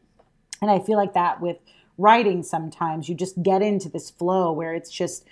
And 0.60 0.70
I 0.70 0.80
feel 0.80 0.96
like 0.96 1.14
that 1.14 1.40
with 1.40 1.58
writing 1.98 2.42
sometimes 2.42 3.08
you 3.08 3.14
just 3.14 3.42
get 3.42 3.62
into 3.62 3.88
this 3.88 4.10
flow 4.10 4.52
where 4.52 4.74
it's 4.74 4.90
just 4.90 5.24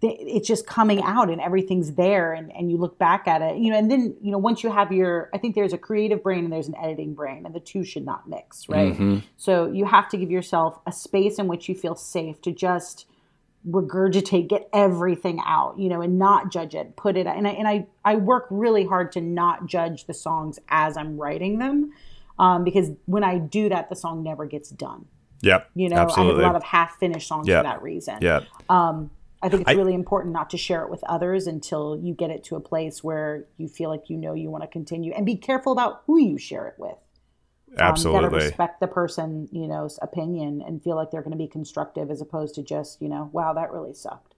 it's 0.00 0.46
just 0.46 0.64
coming 0.66 1.02
out 1.02 1.28
and 1.28 1.40
everything's 1.40 1.94
there 1.94 2.32
and, 2.32 2.54
and 2.54 2.70
you 2.70 2.76
look 2.76 2.98
back 2.98 3.26
at 3.26 3.42
it 3.42 3.56
you 3.58 3.70
know 3.70 3.76
and 3.76 3.90
then 3.90 4.16
you 4.22 4.30
know 4.30 4.38
once 4.38 4.62
you 4.62 4.70
have 4.70 4.92
your 4.92 5.28
i 5.34 5.38
think 5.38 5.54
there's 5.54 5.72
a 5.72 5.78
creative 5.78 6.22
brain 6.22 6.44
and 6.44 6.52
there's 6.52 6.68
an 6.68 6.76
editing 6.76 7.14
brain 7.14 7.44
and 7.44 7.54
the 7.54 7.60
two 7.60 7.84
should 7.84 8.04
not 8.04 8.28
mix 8.28 8.68
right 8.68 8.94
mm-hmm. 8.94 9.18
so 9.36 9.70
you 9.70 9.84
have 9.84 10.08
to 10.08 10.16
give 10.16 10.30
yourself 10.30 10.78
a 10.86 10.92
space 10.92 11.38
in 11.38 11.48
which 11.48 11.68
you 11.68 11.74
feel 11.74 11.96
safe 11.96 12.40
to 12.40 12.52
just 12.52 13.06
regurgitate, 13.68 14.48
get 14.48 14.68
everything 14.72 15.40
out, 15.44 15.78
you 15.78 15.88
know, 15.88 16.00
and 16.00 16.18
not 16.18 16.50
judge 16.50 16.74
it, 16.74 16.96
put 16.96 17.16
it, 17.16 17.26
and 17.26 17.46
I, 17.46 17.50
and 17.50 17.68
I, 17.68 17.86
I 18.04 18.16
work 18.16 18.46
really 18.50 18.84
hard 18.84 19.12
to 19.12 19.20
not 19.20 19.66
judge 19.66 20.06
the 20.06 20.14
songs 20.14 20.58
as 20.68 20.96
I'm 20.96 21.16
writing 21.16 21.58
them. 21.58 21.92
Um, 22.38 22.62
because 22.62 22.90
when 23.06 23.24
I 23.24 23.38
do 23.38 23.68
that, 23.68 23.88
the 23.88 23.96
song 23.96 24.22
never 24.22 24.46
gets 24.46 24.70
done. 24.70 25.06
Yep. 25.42 25.70
You 25.74 25.88
know, 25.88 25.96
absolutely. 25.96 26.42
I 26.42 26.46
have 26.46 26.50
a 26.50 26.52
lot 26.52 26.56
of 26.56 26.62
half 26.64 26.98
finished 26.98 27.28
songs 27.28 27.48
yep. 27.48 27.60
for 27.60 27.62
that 27.64 27.82
reason. 27.82 28.18
Yeah. 28.20 28.42
Um, 28.68 29.10
I 29.42 29.48
think 29.48 29.62
it's 29.62 29.70
I, 29.70 29.74
really 29.74 29.94
important 29.94 30.32
not 30.32 30.50
to 30.50 30.56
share 30.56 30.82
it 30.82 30.90
with 30.90 31.02
others 31.04 31.46
until 31.46 31.98
you 32.02 32.14
get 32.14 32.30
it 32.30 32.42
to 32.44 32.56
a 32.56 32.60
place 32.60 33.04
where 33.04 33.44
you 33.56 33.68
feel 33.68 33.88
like 33.88 34.10
you 34.10 34.16
know 34.16 34.34
you 34.34 34.50
want 34.50 34.64
to 34.64 34.68
continue 34.68 35.12
and 35.12 35.24
be 35.24 35.36
careful 35.36 35.72
about 35.72 36.02
who 36.06 36.18
you 36.18 36.38
share 36.38 36.66
it 36.66 36.74
with. 36.76 36.96
Absolutely. 37.78 38.18
Um, 38.18 38.24
you 38.24 38.30
gotta 38.30 38.44
respect 38.46 38.80
the 38.80 38.86
person, 38.86 39.48
you 39.52 39.66
know's 39.66 39.98
opinion 40.02 40.62
and 40.66 40.82
feel 40.82 40.96
like 40.96 41.10
they're 41.10 41.22
going 41.22 41.32
to 41.32 41.38
be 41.38 41.48
constructive 41.48 42.10
as 42.10 42.20
opposed 42.20 42.54
to 42.56 42.62
just, 42.62 43.00
you 43.02 43.08
know, 43.08 43.30
wow, 43.32 43.52
that 43.52 43.70
really 43.70 43.94
sucked. 43.94 44.34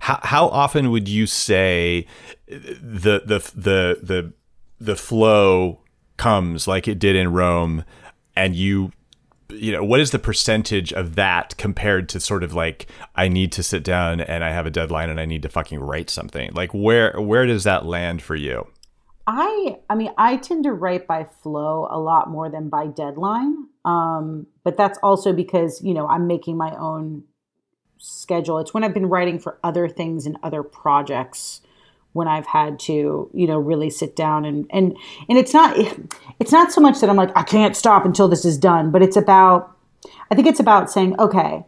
How, 0.00 0.20
how 0.22 0.48
often 0.48 0.90
would 0.90 1.08
you 1.08 1.26
say 1.26 2.06
the, 2.46 3.22
the, 3.24 3.52
the, 3.54 3.98
the, 4.02 4.32
the 4.80 4.96
flow 4.96 5.80
comes 6.16 6.66
like 6.66 6.88
it 6.88 6.98
did 6.98 7.16
in 7.16 7.32
Rome 7.32 7.84
and 8.36 8.54
you 8.54 8.92
you 9.50 9.72
know 9.72 9.82
what 9.82 10.00
is 10.00 10.10
the 10.10 10.18
percentage 10.18 10.92
of 10.92 11.14
that 11.14 11.56
compared 11.56 12.08
to 12.10 12.20
sort 12.20 12.44
of 12.44 12.52
like 12.52 12.86
I 13.16 13.28
need 13.28 13.50
to 13.52 13.62
sit 13.62 13.82
down 13.82 14.20
and 14.20 14.44
I 14.44 14.50
have 14.50 14.66
a 14.66 14.70
deadline 14.70 15.08
and 15.08 15.18
I 15.18 15.24
need 15.24 15.42
to 15.42 15.48
fucking 15.48 15.80
write 15.80 16.10
something. 16.10 16.52
Like 16.52 16.72
where 16.74 17.18
where 17.18 17.46
does 17.46 17.64
that 17.64 17.86
land 17.86 18.22
for 18.22 18.36
you? 18.36 18.68
I 19.28 19.76
I 19.90 19.94
mean 19.94 20.10
I 20.16 20.38
tend 20.38 20.64
to 20.64 20.72
write 20.72 21.06
by 21.06 21.24
flow 21.42 21.86
a 21.90 22.00
lot 22.00 22.30
more 22.30 22.48
than 22.48 22.70
by 22.70 22.86
deadline. 22.86 23.66
Um, 23.84 24.46
but 24.64 24.76
that's 24.76 24.98
also 25.02 25.32
because 25.34 25.82
you 25.82 25.92
know 25.92 26.08
I'm 26.08 26.26
making 26.26 26.56
my 26.56 26.74
own 26.76 27.24
schedule. 27.98 28.58
It's 28.58 28.72
when 28.72 28.84
I've 28.84 28.94
been 28.94 29.08
writing 29.10 29.38
for 29.38 29.58
other 29.62 29.86
things 29.86 30.24
and 30.24 30.38
other 30.42 30.62
projects 30.62 31.60
when 32.14 32.26
I've 32.26 32.46
had 32.46 32.78
to, 32.80 33.30
you 33.34 33.46
know, 33.46 33.58
really 33.58 33.90
sit 33.90 34.16
down 34.16 34.46
and 34.46 34.66
and 34.70 34.96
and 35.28 35.38
it's 35.38 35.52
not 35.52 35.76
it's 36.40 36.50
not 36.50 36.72
so 36.72 36.80
much 36.80 37.00
that 37.00 37.10
I'm 37.10 37.16
like 37.16 37.36
I 37.36 37.42
can't 37.42 37.76
stop 37.76 38.06
until 38.06 38.28
this 38.28 38.46
is 38.46 38.56
done, 38.56 38.90
but 38.90 39.02
it's 39.02 39.16
about 39.16 39.76
I 40.30 40.34
think 40.34 40.48
it's 40.48 40.60
about 40.60 40.90
saying, 40.90 41.20
okay, 41.20 41.64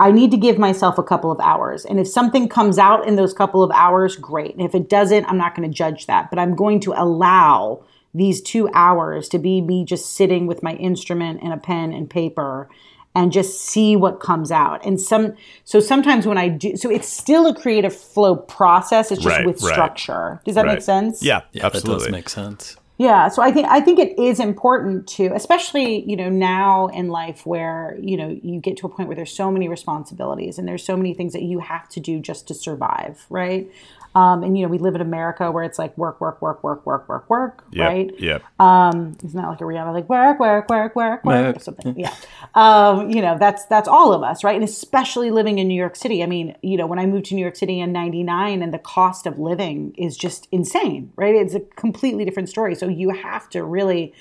I 0.00 0.10
need 0.10 0.30
to 0.32 0.36
give 0.36 0.58
myself 0.58 0.98
a 0.98 1.02
couple 1.02 1.30
of 1.30 1.38
hours. 1.40 1.84
And 1.84 2.00
if 2.00 2.08
something 2.08 2.48
comes 2.48 2.78
out 2.78 3.06
in 3.06 3.16
those 3.16 3.32
couple 3.32 3.62
of 3.62 3.70
hours, 3.70 4.16
great. 4.16 4.54
And 4.56 4.62
if 4.62 4.74
it 4.74 4.88
doesn't, 4.88 5.24
I'm 5.26 5.38
not 5.38 5.54
going 5.54 5.68
to 5.68 5.74
judge 5.74 6.06
that, 6.06 6.30
but 6.30 6.38
I'm 6.38 6.56
going 6.56 6.80
to 6.80 6.92
allow 6.96 7.84
these 8.12 8.40
2 8.42 8.68
hours 8.74 9.28
to 9.30 9.38
be 9.38 9.60
me 9.60 9.84
just 9.84 10.14
sitting 10.14 10.46
with 10.46 10.62
my 10.62 10.74
instrument 10.74 11.40
and 11.42 11.52
a 11.52 11.56
pen 11.56 11.92
and 11.92 12.10
paper 12.10 12.68
and 13.14 13.30
just 13.30 13.60
see 13.60 13.94
what 13.94 14.18
comes 14.18 14.50
out. 14.50 14.84
And 14.84 15.00
some, 15.00 15.34
so 15.64 15.78
sometimes 15.78 16.26
when 16.26 16.36
I 16.38 16.48
do, 16.48 16.76
so 16.76 16.90
it's 16.90 17.08
still 17.08 17.46
a 17.46 17.54
creative 17.54 17.94
flow 17.94 18.34
process. 18.34 19.12
It's 19.12 19.22
just 19.22 19.36
Right, 19.36 19.46
with 19.46 19.62
right. 19.62 19.72
structure. 19.72 20.40
Does 20.44 20.56
that 20.56 20.64
Right. 20.64 20.74
make 20.74 20.82
sense? 20.82 21.22
Yeah, 21.22 21.42
Yeah, 21.52 21.68
that 21.68 21.84
does 21.84 22.08
make 22.10 22.28
sense. 22.28 22.76
Yeah, 22.96 23.26
so 23.28 23.42
I 23.42 23.50
think 23.50 23.66
I 23.68 23.80
think 23.80 23.98
it 23.98 24.16
is 24.20 24.38
important 24.38 25.08
to, 25.08 25.32
especially 25.34 26.08
you 26.08 26.16
know 26.16 26.28
now 26.28 26.86
in 26.88 27.08
life 27.08 27.44
where 27.44 27.98
you 28.00 28.16
know 28.16 28.28
you 28.42 28.60
get 28.60 28.76
to 28.78 28.86
a 28.86 28.88
point 28.88 29.08
where 29.08 29.16
there's 29.16 29.32
so 29.32 29.50
many 29.50 29.68
responsibilities 29.68 30.58
and 30.58 30.68
there's 30.68 30.84
so 30.84 30.96
many 30.96 31.12
things 31.12 31.32
that 31.32 31.42
you 31.42 31.58
have 31.58 31.88
to 31.90 32.00
do 32.00 32.20
just 32.20 32.46
to 32.48 32.54
survive, 32.54 33.26
right? 33.30 33.68
Um, 34.14 34.44
and 34.44 34.56
you 34.56 34.64
know 34.64 34.68
we 34.70 34.78
live 34.78 34.94
in 34.94 35.00
America 35.00 35.50
where 35.50 35.64
it's 35.64 35.78
like 35.78 35.96
work, 35.98 36.20
work, 36.20 36.40
work, 36.40 36.62
work, 36.62 36.86
work, 36.86 37.08
work, 37.08 37.28
work, 37.28 37.64
Yep, 37.72 37.88
right? 37.88 38.10
Yep. 38.20 38.44
Um, 38.60 39.16
it's 39.24 39.34
not 39.34 39.48
like 39.48 39.60
a 39.60 39.64
Rihanna 39.64 39.92
like 39.92 40.08
work, 40.08 40.38
work, 40.38 40.68
work, 40.68 40.94
work, 40.94 41.24
work, 41.24 41.24
Work. 41.24 41.56
or 41.56 41.60
something. 41.60 41.98
Yeah. 41.98 42.14
Um, 42.54 43.10
you 43.10 43.20
know, 43.20 43.36
that's 43.38 43.66
that's 43.66 43.88
all 43.88 44.12
of 44.12 44.22
us, 44.22 44.44
right? 44.44 44.54
And 44.54 44.64
especially 44.64 45.30
living 45.30 45.58
in 45.58 45.66
New 45.66 45.74
York 45.74 45.96
City. 45.96 46.22
I 46.22 46.26
mean, 46.26 46.56
you 46.62 46.76
know, 46.76 46.86
when 46.86 46.98
I 46.98 47.06
moved 47.06 47.26
to 47.26 47.34
New 47.34 47.42
York 47.42 47.56
City 47.56 47.80
in 47.80 47.92
'99, 47.92 48.62
and 48.62 48.72
the 48.72 48.78
cost 48.78 49.26
of 49.26 49.38
living 49.38 49.94
is 49.98 50.16
just 50.16 50.46
insane, 50.52 51.12
right? 51.16 51.34
It's 51.34 51.54
a 51.54 51.60
completely 51.60 52.24
different 52.24 52.48
story. 52.48 52.74
So 52.76 52.88
you 52.88 53.10
have 53.10 53.48
to 53.50 53.64
really 53.64 54.14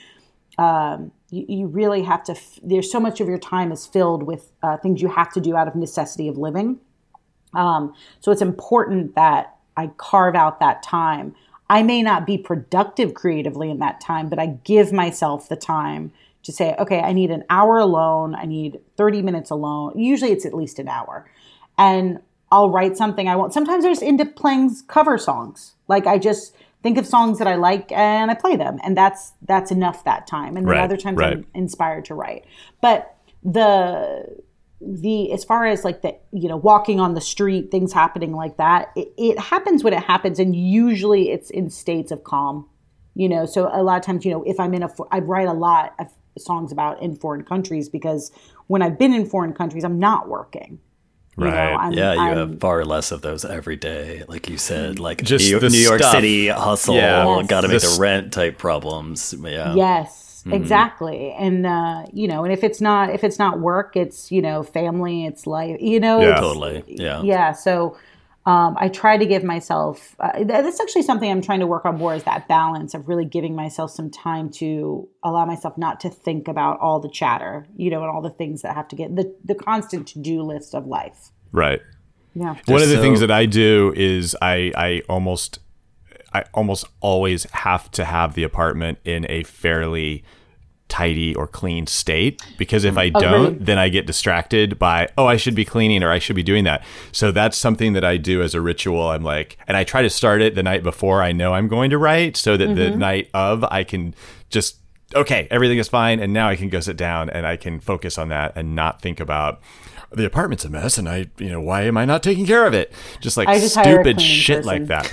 um, 0.58 1.12
you, 1.30 1.46
you 1.48 1.68
really 1.68 2.04
have 2.04 2.24
to. 2.26 2.34
F- 2.34 2.60
there's 2.64 2.92
so 2.92 3.00
much 3.00 3.20
of 3.22 3.28
your 3.28 3.38
time 3.40 3.72
is 3.72 3.86
filled 3.86 4.24
with 4.24 4.52
uh, 4.62 4.78
things 4.78 5.02
you 5.02 5.10
have 5.10 5.32
to 5.34 5.42
do 5.42 5.56
out 5.56 5.68
of 5.68 5.76
necessity 5.76 6.28
of 6.28 6.38
living. 6.38 6.80
Um, 7.54 7.94
so 8.20 8.32
it's 8.32 8.42
important 8.42 9.16
that 9.16 9.53
I 9.76 9.88
carve 9.98 10.36
out 10.36 10.60
that 10.60 10.84
time. 10.84 11.36
I 11.70 11.82
may 11.84 12.02
not 12.02 12.26
be 12.26 12.38
productive 12.38 13.14
creatively 13.14 13.70
in 13.70 13.80
that 13.80 14.02
time, 14.02 14.30
but 14.30 14.40
I 14.40 14.58
give 14.64 14.92
myself 14.92 15.50
the 15.50 15.56
time 15.56 16.12
to 16.44 16.52
say, 16.52 16.76
okay, 16.78 17.00
I 17.00 17.14
need 17.14 17.32
an 17.32 17.44
hour 17.50 17.78
alone. 17.78 18.36
I 18.36 18.46
need 18.46 18.80
30 18.98 19.22
minutes 19.22 19.50
alone. 19.50 19.98
Usually 19.98 20.32
it's 20.32 20.46
at 20.46 20.54
least 20.54 20.78
an 20.78 20.88
hour. 20.88 21.30
And 21.78 22.20
I'll 22.52 22.70
write 22.70 22.98
something 22.98 23.28
I 23.28 23.36
want. 23.36 23.54
Sometimes 23.54 23.86
I 23.86 23.90
just 23.90 24.04
end 24.04 24.22
up 24.22 24.36
playing 24.36 24.76
cover 24.88 25.18
songs. 25.18 25.74
Like 25.88 26.06
I 26.06 26.20
just 26.20 26.56
think 26.84 26.98
of 26.98 27.08
songs 27.08 27.40
that 27.40 27.48
I 27.48 27.56
like 27.56 27.92
and 27.92 28.30
I 28.30 28.36
play 28.36 28.56
them. 28.56 28.80
And 28.84 28.96
that's 28.96 29.32
that's 29.42 29.72
enough 29.72 30.04
that 30.04 30.28
time. 30.28 30.58
And 30.58 30.68
then 30.68 30.74
Right, 30.74 30.84
other 30.84 30.98
times 30.98 31.18
right. 31.18 31.38
I'm 31.38 31.48
inspired 31.56 32.06
to 32.06 32.14
write. 32.14 32.46
But 32.82 33.16
the 33.44 34.43
the 34.86 35.32
as 35.32 35.44
far 35.44 35.66
as 35.66 35.84
like 35.84 36.02
the 36.02 36.16
you 36.32 36.48
know 36.50 36.58
walking 36.58 37.00
on 37.00 37.14
the 37.14 37.22
street 37.22 37.72
things 37.72 37.94
happening 37.94 38.34
like 38.34 38.58
that 38.58 38.92
it, 38.96 39.10
it 39.18 39.40
happens 39.40 39.84
when 39.84 39.94
it 39.94 40.04
happens 40.04 40.40
and 40.40 40.56
usually 40.56 41.30
it's 41.32 41.50
in 41.50 41.70
states 41.70 42.12
of 42.12 42.24
calm 42.24 42.68
you 43.16 43.30
know 43.30 43.46
so 43.46 43.70
a 43.72 43.82
lot 43.84 43.98
of 43.98 44.06
times 44.06 44.26
you 44.26 44.32
know 44.32 44.44
if 44.44 44.60
i'm 44.60 44.74
in 44.74 44.84
a 44.84 44.90
i 45.12 45.20
write 45.20 45.48
a 45.48 45.54
lot 45.54 45.94
of 46.00 46.08
songs 46.38 46.72
about 46.72 47.02
in 47.02 47.16
foreign 47.16 47.44
countries 47.44 47.88
because 47.90 48.32
when 48.68 48.82
i've 48.82 48.98
been 49.00 49.14
in 49.14 49.26
foreign 49.26 49.54
countries 49.54 49.84
i'm 49.84 50.00
not 50.00 50.28
working 50.28 50.80
you 51.38 51.46
Right. 51.46 51.90
know, 51.90 51.98
Yeah, 51.98 52.14
you 52.14 52.20
I'm- 52.20 52.38
have 52.38 52.60
far 52.60 52.86
less 52.86 53.12
of 53.12 53.24
those 53.24 53.44
every 53.44 53.76
day, 53.76 54.22
like 54.28 54.48
you 54.50 54.60
said, 54.60 55.00
like 55.00 55.24
Just 55.24 55.50
New, 55.52 55.60
the 55.60 55.70
New 55.70 55.80
York 55.80 55.98
stuff. 56.00 56.12
City 56.12 56.48
hustle, 56.50 56.94
Yeah. 56.94 57.26
Yes. 57.38 57.48
got 57.48 57.62
to 57.62 57.70
make 57.70 57.82
The 57.82 57.88
the 57.88 57.98
rent 58.00 58.34
type 58.34 58.60
problems. 58.60 59.34
Yeah, 59.42 59.74
Yes, 59.74 60.23
exactly. 60.52 61.32
And 61.32 61.66
uh, 61.66 62.06
you 62.14 62.28
know, 62.28 62.44
and 62.44 62.52
if 62.54 62.64
it's 62.64 62.82
not 62.82 63.10
if 63.12 63.24
it's 63.24 63.40
not 63.40 63.60
work, 63.60 63.96
it's 63.96 64.32
you 64.32 64.42
know 64.42 64.64
family, 64.64 65.26
it's 65.26 65.46
life. 65.48 65.78
You 65.82 66.00
know, 66.00 66.22
Yeah. 66.22 66.36
Totally, 66.36 66.84
yeah. 66.88 67.22
yeah. 67.24 67.52
So 67.54 67.98
um, 68.46 68.76
I 68.78 68.90
try 68.90 69.18
to 69.18 69.26
give 69.26 69.44
myself. 69.44 70.16
Uh, 70.20 70.44
that- 70.44 70.64
that's 70.64 70.82
actually 70.82 71.04
something 71.04 71.32
I'm 71.32 71.42
trying 71.42 71.62
to 71.62 71.68
work 71.68 71.86
on 71.86 71.98
more 71.98 72.14
is 72.14 72.24
that 72.24 72.48
balance 72.50 72.94
of 72.94 73.08
really 73.08 73.24
giving 73.24 73.56
myself 73.56 73.92
some 73.92 74.10
time 74.10 74.50
to 74.60 75.08
allow 75.24 75.46
myself 75.46 75.78
not 75.78 76.02
to 76.02 76.10
think 76.10 76.50
about 76.50 76.78
all 76.82 77.00
the 77.00 77.08
chatter, 77.10 77.66
you 77.78 77.90
know, 77.90 78.02
and 78.02 78.10
all 78.12 78.22
the 78.22 78.30
things 78.30 78.62
that 78.64 78.76
have 78.76 78.88
to 78.90 78.96
get 78.98 79.16
the 79.16 79.34
the 79.46 79.56
constant 79.56 80.08
to 80.10 80.20
do 80.20 80.42
list 80.44 80.76
of 80.76 80.86
life. 80.88 81.32
Right. 81.54 81.80
Yeah. 82.36 82.56
One 82.66 82.82
of 82.82 82.90
the 82.90 82.96
so- 82.96 83.02
things 83.02 83.20
that 83.22 83.32
I 83.32 83.46
do 83.46 83.94
is 83.96 84.36
I 84.42 84.74
I 84.76 85.02
almost 85.08 85.60
I 86.34 86.46
almost 86.54 86.86
always 87.00 87.44
have 87.52 87.92
to 87.92 88.06
have 88.06 88.34
the 88.34 88.44
apartment 88.44 89.00
in 89.06 89.26
a 89.30 89.44
fairly 89.44 90.24
tidy 90.90 91.34
or 91.34 91.48
clean 91.48 91.88
state 91.88 92.40
because 92.58 92.84
if 92.84 92.98
I 93.00 93.10
don't 93.10 93.46
Agreed. 93.46 93.66
then 93.66 93.80
I 93.80 93.90
get 93.90 94.06
distracted 94.06 94.78
by 94.78 95.10
oh 95.18 95.26
I 95.26 95.38
should 95.38 95.56
be 95.56 95.66
cleaning 95.66 96.04
or 96.04 96.12
I 96.12 96.20
should 96.20 96.36
be 96.36 96.44
doing 96.44 96.66
that. 96.66 96.84
So 97.12 97.32
that's 97.32 97.58
something 97.58 97.94
that 97.94 98.04
I 98.04 98.18
do 98.18 98.44
as 98.44 98.54
a 98.54 98.62
ritual. 98.62 99.10
I'm 99.10 99.24
like 99.24 99.58
and 99.68 99.76
I 99.76 99.86
try 99.86 100.04
to 100.04 100.10
start 100.10 100.42
it 100.42 100.54
the 100.54 100.62
night 100.62 100.84
before 100.84 101.24
I 101.24 101.32
know 101.32 101.54
I'm 101.54 101.68
going 101.68 101.90
to 101.90 101.98
write 101.98 102.38
so 102.38 102.58
that 102.58 102.76
the 102.76 102.90
mm-hmm. 102.90 103.00
night 103.00 103.30
of 103.34 103.64
I 103.64 103.84
can 103.84 104.14
just 104.50 104.78
okay, 105.16 105.48
everything 105.50 105.80
is 105.80 105.88
fine 105.88 106.20
and 106.20 106.32
now 106.32 106.48
I 106.50 106.56
can 106.56 106.70
go 106.70 106.80
sit 106.80 106.98
down 106.98 107.30
and 107.30 107.48
I 107.48 107.58
can 107.58 107.80
focus 107.80 108.20
on 108.20 108.30
that 108.30 108.54
and 108.56 108.76
not 108.76 109.02
think 109.02 109.20
about 109.20 109.62
the 110.16 110.26
apartment's 110.26 110.66
a 110.66 110.70
mess 110.70 110.98
and 110.98 111.08
I, 111.10 111.28
you 111.38 111.50
know, 111.50 111.62
why 111.62 111.84
am 111.84 111.98
I 111.98 112.06
not 112.06 112.24
taking 112.24 112.46
care 112.46 112.66
of 112.66 112.74
it? 112.74 112.94
Just 113.20 113.38
like 113.38 113.48
just 113.48 113.74
stupid 113.74 114.22
shit 114.22 114.64
person. 114.64 114.88
like 114.88 114.88
that. 114.88 115.10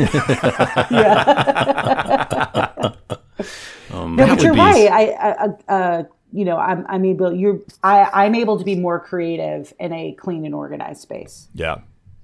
No, 3.92 4.26
that 4.26 4.36
but 4.36 4.42
you're 4.42 4.54
be- 4.54 4.60
right. 4.60 4.90
I, 4.90 5.04
I 5.10 5.32
uh, 5.32 5.52
uh, 5.68 6.02
you 6.32 6.44
know, 6.44 6.56
I'm, 6.56 6.86
I'm 6.88 7.04
able. 7.04 7.34
You're, 7.34 7.60
I, 7.82 8.08
I'm 8.12 8.34
able 8.34 8.58
to 8.58 8.64
be 8.64 8.76
more 8.76 9.00
creative 9.00 9.72
in 9.80 9.92
a 9.92 10.12
clean 10.12 10.44
and 10.44 10.54
organized 10.54 11.00
space. 11.00 11.48
Yeah. 11.54 11.78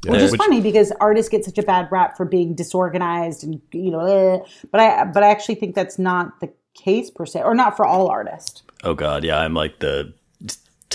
Yeah. 0.05 0.12
Which 0.12 0.21
is 0.21 0.37
funny 0.37 0.61
because 0.61 0.93
artists 1.01 1.29
get 1.29 1.45
such 1.45 1.59
a 1.59 1.62
bad 1.65 1.89
rap 1.91 2.17
for 2.17 2.25
being 2.25 2.55
disorganized 2.55 3.43
and 3.43 3.61
you 3.73 3.91
know, 3.91 4.01
eh. 4.01 4.39
but 4.71 4.81
I, 4.81 5.05
but 5.05 5.25
I 5.25 5.31
actually 5.31 5.57
think 5.57 5.75
that's 5.75 5.99
not 5.99 6.39
the 6.41 6.53
case 6.75 7.11
per 7.11 7.27
se, 7.27 7.43
or 7.43 7.55
not 7.57 7.77
for 7.77 7.85
all 7.85 8.07
artists. 8.07 8.62
Oh 8.85 8.95
God, 8.95 9.25
yeah, 9.25 9.41
I'm 9.41 9.55
like 9.55 9.81
the 9.81 10.12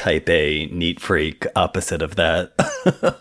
type 0.01 0.27
A 0.29 0.65
neat 0.71 0.99
freak 0.99 1.45
opposite 1.55 2.01
of 2.01 2.15
that. 2.15 2.53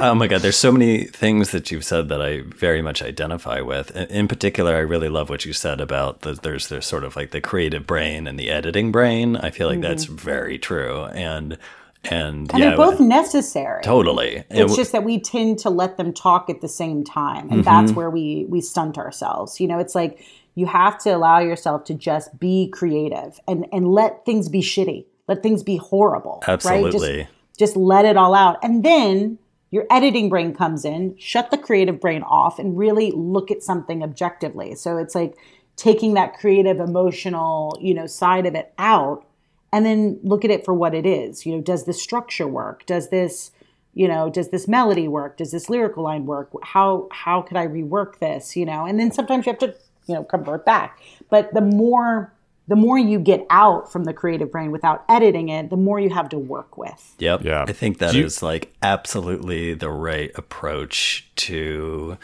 Oh 0.00 0.14
my 0.14 0.28
God, 0.28 0.40
there's 0.40 0.56
so 0.56 0.72
many 0.72 1.04
things 1.04 1.50
that 1.50 1.70
you've 1.70 1.84
said 1.84 2.08
that 2.08 2.22
I 2.22 2.40
very 2.40 2.80
much 2.80 3.02
identify 3.02 3.60
with. 3.60 3.94
In- 3.94 4.28
particular, 4.28 4.74
I 4.74 4.78
really 4.78 5.10
love 5.10 5.28
what 5.28 5.44
you 5.44 5.52
said 5.52 5.78
about 5.80 6.22
the, 6.22 6.32
there's 6.32 6.68
there's 6.68 6.86
sort 6.86 7.04
of 7.04 7.16
like 7.16 7.32
the 7.32 7.40
creative 7.42 7.86
brain 7.86 8.26
and 8.26 8.38
the 8.38 8.50
editing 8.50 8.90
brain. 8.90 9.36
I 9.36 9.50
feel 9.50 9.68
like 9.68 9.82
that's 9.82 10.06
mm-hmm. 10.06 10.16
very 10.16 10.58
true, 10.58 11.04
and 11.06 11.58
and, 12.04 12.50
And 12.50 12.58
yeah, 12.58 12.68
they're 12.68 12.76
both 12.76 13.00
necessary. 13.00 13.82
totally. 13.82 14.44
It's 14.48 14.72
w- 14.72 14.76
just 14.76 14.92
that 14.92 15.04
we 15.04 15.20
tend 15.20 15.58
to 15.60 15.70
let 15.70 15.98
them 15.98 16.14
talk 16.14 16.48
at 16.48 16.62
the 16.62 16.68
same 16.68 17.04
time, 17.04 17.50
and 17.50 17.62
that's 17.62 17.90
mm-hmm. 17.90 17.96
where 17.96 18.10
we 18.10 18.46
we 18.48 18.62
stunt 18.62 18.96
ourselves. 18.96 19.60
You 19.60 19.68
know, 19.68 19.78
it's 19.78 19.94
like 19.94 20.24
you 20.54 20.66
have 20.66 20.98
to 21.00 21.10
allow 21.10 21.40
yourself 21.40 21.84
to 21.84 21.94
just 21.94 22.38
be 22.38 22.68
creative 22.68 23.38
and 23.46 23.66
and 23.72 23.88
let 23.88 24.24
things 24.24 24.48
be 24.48 24.60
shitty, 24.60 25.04
let 25.28 25.42
things 25.42 25.62
be 25.62 25.76
horrible. 25.76 26.42
Right? 26.46 26.54
Absolutely. 26.54 27.28
Just, 27.56 27.58
just 27.58 27.76
let 27.76 28.04
it 28.04 28.16
all 28.16 28.34
out, 28.34 28.58
and 28.62 28.84
then 28.84 29.38
your 29.70 29.86
editing 29.90 30.28
brain 30.28 30.54
comes 30.54 30.84
in, 30.84 31.16
shut 31.18 31.50
the 31.50 31.58
creative 31.58 32.00
brain 32.00 32.22
off, 32.22 32.60
and 32.60 32.78
really 32.78 33.10
look 33.10 33.50
at 33.50 33.62
something 33.62 34.04
objectively. 34.04 34.76
So 34.76 34.98
it's 34.98 35.16
like 35.16 35.34
taking 35.76 36.14
that 36.14 36.34
creative, 36.34 36.78
emotional, 36.78 37.76
you 37.80 37.94
know, 37.94 38.06
side 38.06 38.46
of 38.46 38.54
it 38.54 38.72
out 38.78 39.26
and 39.72 39.84
then 39.84 40.20
look 40.22 40.44
at 40.44 40.52
it 40.52 40.64
for 40.64 40.72
what 40.72 40.94
it 40.94 41.04
is. 41.04 41.44
You 41.44 41.56
know, 41.56 41.60
does 41.60 41.84
this 41.84 42.00
structure 42.00 42.46
work? 42.46 42.86
Does 42.86 43.10
this, 43.10 43.50
you 43.92 44.06
know, 44.06 44.30
does 44.30 44.50
this 44.50 44.68
melody 44.68 45.08
work? 45.08 45.36
Does 45.36 45.50
this 45.50 45.68
lyrical 45.68 46.04
line 46.04 46.26
work? 46.26 46.50
How 46.62 47.08
how 47.10 47.42
could 47.42 47.56
I 47.56 47.66
rework 47.66 48.20
this? 48.20 48.56
You 48.56 48.66
know, 48.66 48.86
and 48.86 49.00
then 49.00 49.10
sometimes 49.10 49.46
you 49.46 49.50
have 49.50 49.58
to, 49.58 49.74
you 50.06 50.14
know, 50.14 50.22
convert 50.22 50.64
back. 50.64 51.00
But 51.28 51.52
the 51.52 51.60
more 51.60 52.32
the 52.66 52.76
more 52.76 52.96
you 52.98 53.18
get 53.18 53.46
out 53.50 53.92
from 53.92 54.04
the 54.04 54.12
creative 54.14 54.50
brain 54.50 54.70
without 54.70 55.04
editing 55.08 55.48
it, 55.50 55.68
the 55.70 55.76
more 55.76 56.00
you 56.00 56.08
have 56.10 56.28
to 56.30 56.38
work 56.38 56.78
with. 56.78 57.14
Yep. 57.18 57.42
Yeah. 57.44 57.64
I 57.68 57.72
think 57.72 57.98
that 57.98 58.14
is 58.14 58.38
Do 58.38 58.46
you- 58.46 58.48
like 58.50 58.72
absolutely 58.82 59.74
the 59.74 59.90
right 59.90 60.30
approach 60.34 61.28
to 61.36 62.16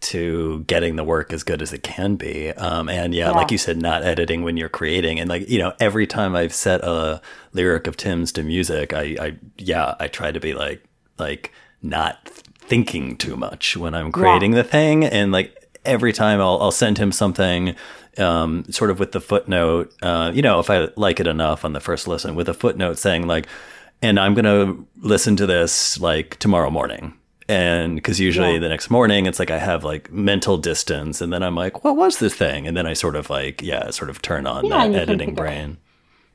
to 0.00 0.62
getting 0.66 0.96
the 0.96 1.04
work 1.04 1.32
as 1.32 1.42
good 1.42 1.62
as 1.62 1.72
it 1.72 1.82
can 1.82 2.16
be. 2.16 2.50
Um, 2.50 2.90
and 2.90 3.14
yeah, 3.14 3.28
Yeah. 3.28 3.30
like 3.32 3.50
you 3.50 3.56
said, 3.56 3.80
not 3.80 4.02
editing 4.02 4.42
when 4.42 4.58
you're 4.58 4.68
creating. 4.68 5.18
And 5.18 5.30
like, 5.30 5.48
you 5.48 5.58
know, 5.58 5.72
every 5.80 6.06
time 6.06 6.36
I've 6.36 6.52
set 6.52 6.82
a 6.82 7.22
lyric 7.54 7.86
of 7.86 7.96
Tim's 7.96 8.30
to 8.32 8.42
music, 8.42 8.92
I, 8.92 9.16
I 9.18 9.36
yeah, 9.56 9.94
I 9.98 10.08
try 10.08 10.30
to 10.30 10.38
be 10.40 10.52
like, 10.52 10.84
like 11.18 11.52
not 11.80 12.28
thinking 12.28 13.16
too 13.16 13.34
much 13.36 13.78
when 13.78 13.94
I'm 13.94 14.12
creating 14.12 14.50
the 14.50 14.64
thing. 14.64 15.04
And 15.06 15.32
like 15.32 15.56
every 15.86 16.12
time 16.12 16.38
I'll, 16.38 16.58
I'll 16.60 16.70
send 16.70 16.98
him 16.98 17.10
something, 17.10 17.74
um, 18.18 18.64
sort 18.70 18.90
of 18.90 18.98
with 18.98 19.12
the 19.12 19.20
footnote, 19.20 19.92
uh, 20.02 20.30
you 20.34 20.42
know, 20.42 20.60
if 20.60 20.70
I 20.70 20.88
like 20.96 21.20
it 21.20 21.26
enough 21.26 21.64
on 21.64 21.72
the 21.72 21.80
first 21.80 22.06
listen 22.08 22.34
with 22.34 22.48
a 22.48 22.54
footnote 22.54 22.98
saying 22.98 23.26
like, 23.26 23.46
and 24.02 24.18
I'm 24.20 24.34
going 24.34 24.44
to 24.44 24.86
listen 25.00 25.36
to 25.36 25.46
this 25.46 25.98
like 26.00 26.38
tomorrow 26.38 26.70
morning. 26.70 27.14
And 27.48 27.96
because 27.96 28.18
usually 28.20 28.54
Yeah. 28.54 28.58
the 28.60 28.68
next 28.70 28.88
morning 28.90 29.26
it's 29.26 29.38
like 29.38 29.50
I 29.50 29.58
have 29.58 29.84
like 29.84 30.10
mental 30.10 30.56
distance, 30.56 31.20
and 31.20 31.32
then 31.32 31.42
I'm 31.42 31.54
like, 31.54 31.84
what 31.84 31.96
was 31.96 32.18
this 32.18 32.34
thing? 32.34 32.66
And 32.66 32.74
then 32.76 32.86
I 32.86 32.94
sort 32.94 33.16
of 33.16 33.28
like, 33.28 33.62
yeah, 33.62 33.90
sort 33.90 34.08
of 34.10 34.22
turn 34.22 34.46
on 34.46 34.64
Yeah, 34.64 34.70
that 34.70 34.84
and 34.86 34.92
you 34.94 35.00
can 35.00 35.08
editing 35.10 35.34
brain. 35.34 35.76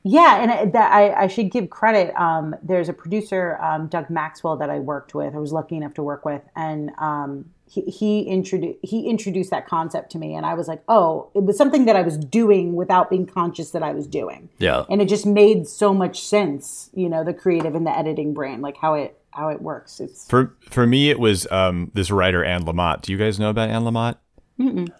Yeah, 0.02 0.40
and 0.40 0.50
I- 0.50 0.64
that 0.66 0.92
I, 0.92 1.24
I 1.24 1.26
should 1.26 1.50
give 1.50 1.68
credit. 1.68 2.14
Um, 2.18 2.54
there's 2.62 2.88
a 2.88 2.92
producer, 2.92 3.58
um, 3.60 3.88
Doug 3.88 4.08
Maxwell, 4.08 4.56
that 4.58 4.70
I 4.70 4.78
worked 4.78 5.14
with. 5.14 5.34
I 5.34 5.38
was 5.38 5.52
lucky 5.52 5.76
enough 5.76 5.94
to 5.94 6.02
work 6.02 6.24
with, 6.24 6.42
and 6.56 6.90
um, 6.98 7.50
he 7.70 7.82
he 7.82 8.22
introduced 8.22 8.78
he 8.82 9.08
introduced 9.08 9.50
that 9.50 9.66
concept 9.68 10.10
to 10.12 10.18
me, 10.18 10.34
and 10.34 10.44
I 10.44 10.54
was 10.54 10.66
like, 10.66 10.82
oh, 10.88 11.30
it 11.34 11.44
was 11.44 11.56
something 11.56 11.84
that 11.84 11.94
I 11.94 12.02
was 12.02 12.16
doing 12.18 12.74
without 12.74 13.08
being 13.08 13.26
conscious 13.26 13.70
that 13.70 13.82
I 13.82 13.92
was 13.92 14.06
doing. 14.06 14.48
Yeah. 14.58 14.84
and 14.90 15.00
it 15.00 15.08
just 15.08 15.24
made 15.24 15.68
so 15.68 15.94
much 15.94 16.20
sense. 16.20 16.90
You 16.94 17.08
know, 17.08 17.22
the 17.22 17.32
creative 17.34 17.74
and 17.76 17.86
the 17.86 17.96
editing 17.96 18.34
brain, 18.34 18.60
like 18.60 18.76
how 18.76 18.94
it 18.94 19.16
how 19.30 19.48
it 19.48 19.62
works. 19.62 20.00
It's 20.00 20.26
For 20.26 20.56
for 20.68 20.86
me, 20.86 21.10
it 21.10 21.20
was 21.20 21.46
um, 21.52 21.92
this 21.94 22.10
writer 22.10 22.44
Anne 22.44 22.64
Lamott. 22.64 23.02
Do 23.02 23.12
you 23.12 23.18
guys 23.18 23.38
know 23.38 23.50
about 23.50 23.70
Anne 23.70 23.82
Lamott? 23.82 24.16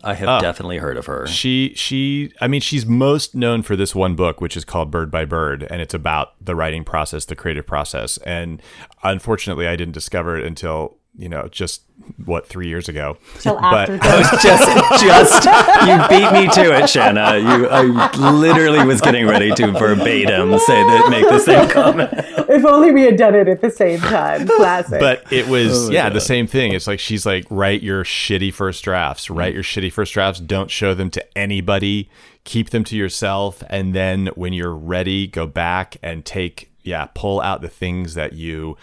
I 0.03 0.15
have 0.15 0.41
definitely 0.41 0.79
heard 0.79 0.97
of 0.97 1.05
her. 1.07 1.27
She 1.27 1.75
she 1.77 2.33
I 2.41 2.49
mean 2.49 2.63
she's 2.63 2.87
most 2.87 3.35
known 3.35 3.63
for 3.63 3.77
this 3.77 3.95
one 3.95 4.15
book 4.17 4.41
which 4.41 4.57
is 4.57 4.65
called 4.65 4.91
Bird 4.91 5.11
by 5.11 5.27
Bird 5.27 5.67
and 5.69 5.83
it's 5.83 5.93
about 5.93 6.33
the 6.43 6.55
writing 6.55 6.83
process, 6.83 7.27
the 7.27 7.37
creative 7.37 7.67
process. 7.67 8.17
And 8.19 8.63
unfortunately 9.03 9.67
I 9.69 9.77
didn't 9.77 9.93
discover 9.93 10.39
it 10.39 10.47
until, 10.47 10.97
you 11.21 11.29
know, 11.29 11.49
just 11.51 11.83
what 12.25 12.47
3 12.47 12.67
years 12.67 12.89
ago. 12.89 13.19
till 13.39 13.55
But- 13.61 13.91
after. 13.91 13.99
just, 14.39 14.43
just 15.03 15.45
you 15.87 16.09
beat 16.09 16.33
me 16.33 16.49
to 16.55 16.75
it, 16.77 16.89
Shanna. 16.89 17.39
You, 17.39 17.69
I 17.69 18.31
literally 18.33 18.85
was 18.85 19.01
getting 19.01 19.27
ready 19.27 19.51
to 19.55 19.71
verbatim 19.73 20.59
say 20.59 20.83
that, 20.83 21.09
make 21.11 21.29
the 21.29 21.39
same 21.39 21.69
comment. 21.71 22.11
if 22.49 22.65
only 22.65 22.91
we 22.91 23.03
had 23.03 23.17
done 23.17 23.35
it 23.35 23.49
at 23.49 23.61
the 23.61 23.71
same 23.71 24.01
time. 24.01 24.47
Classic. 24.47 24.99
But 24.99 25.31
it 25.33 25.47
was 25.47 25.89
Oh, 25.89 25.93
yeah, 25.93 26.09
the 26.09 26.21
same 26.21 26.47
thing. 26.47 26.73
It's 26.73 26.87
like 26.87 26.99
she's 27.01 27.25
like 27.27 27.45
write 27.51 27.83
your 27.83 28.03
shitty 28.03 28.53
first 28.53 28.83
drafts, 28.83 29.29
Mm. 29.29 29.37
write 29.37 29.55
your 29.55 29.63
shitty 29.63 29.93
first 29.93 30.13
drafts, 30.15 30.41
don't 30.41 30.71
show 30.71 30.95
them 30.95 31.11
to 31.11 31.39
anybody, 31.39 32.09
keep 32.45 32.71
them 32.71 32.83
to 32.85 32.97
yourself 32.97 33.63
and 33.69 33.95
then 33.95 34.29
when 34.35 34.53
you're 34.55 34.75
ready, 34.75 35.27
go 35.27 35.47
back 35.47 35.97
and 36.03 36.25
take 36.25 36.69
yeah, 36.83 37.07
pull 37.15 37.43
out 37.43 37.61
the 37.61 37.69
things 37.69 38.15
that 38.15 38.33
you 38.33 38.75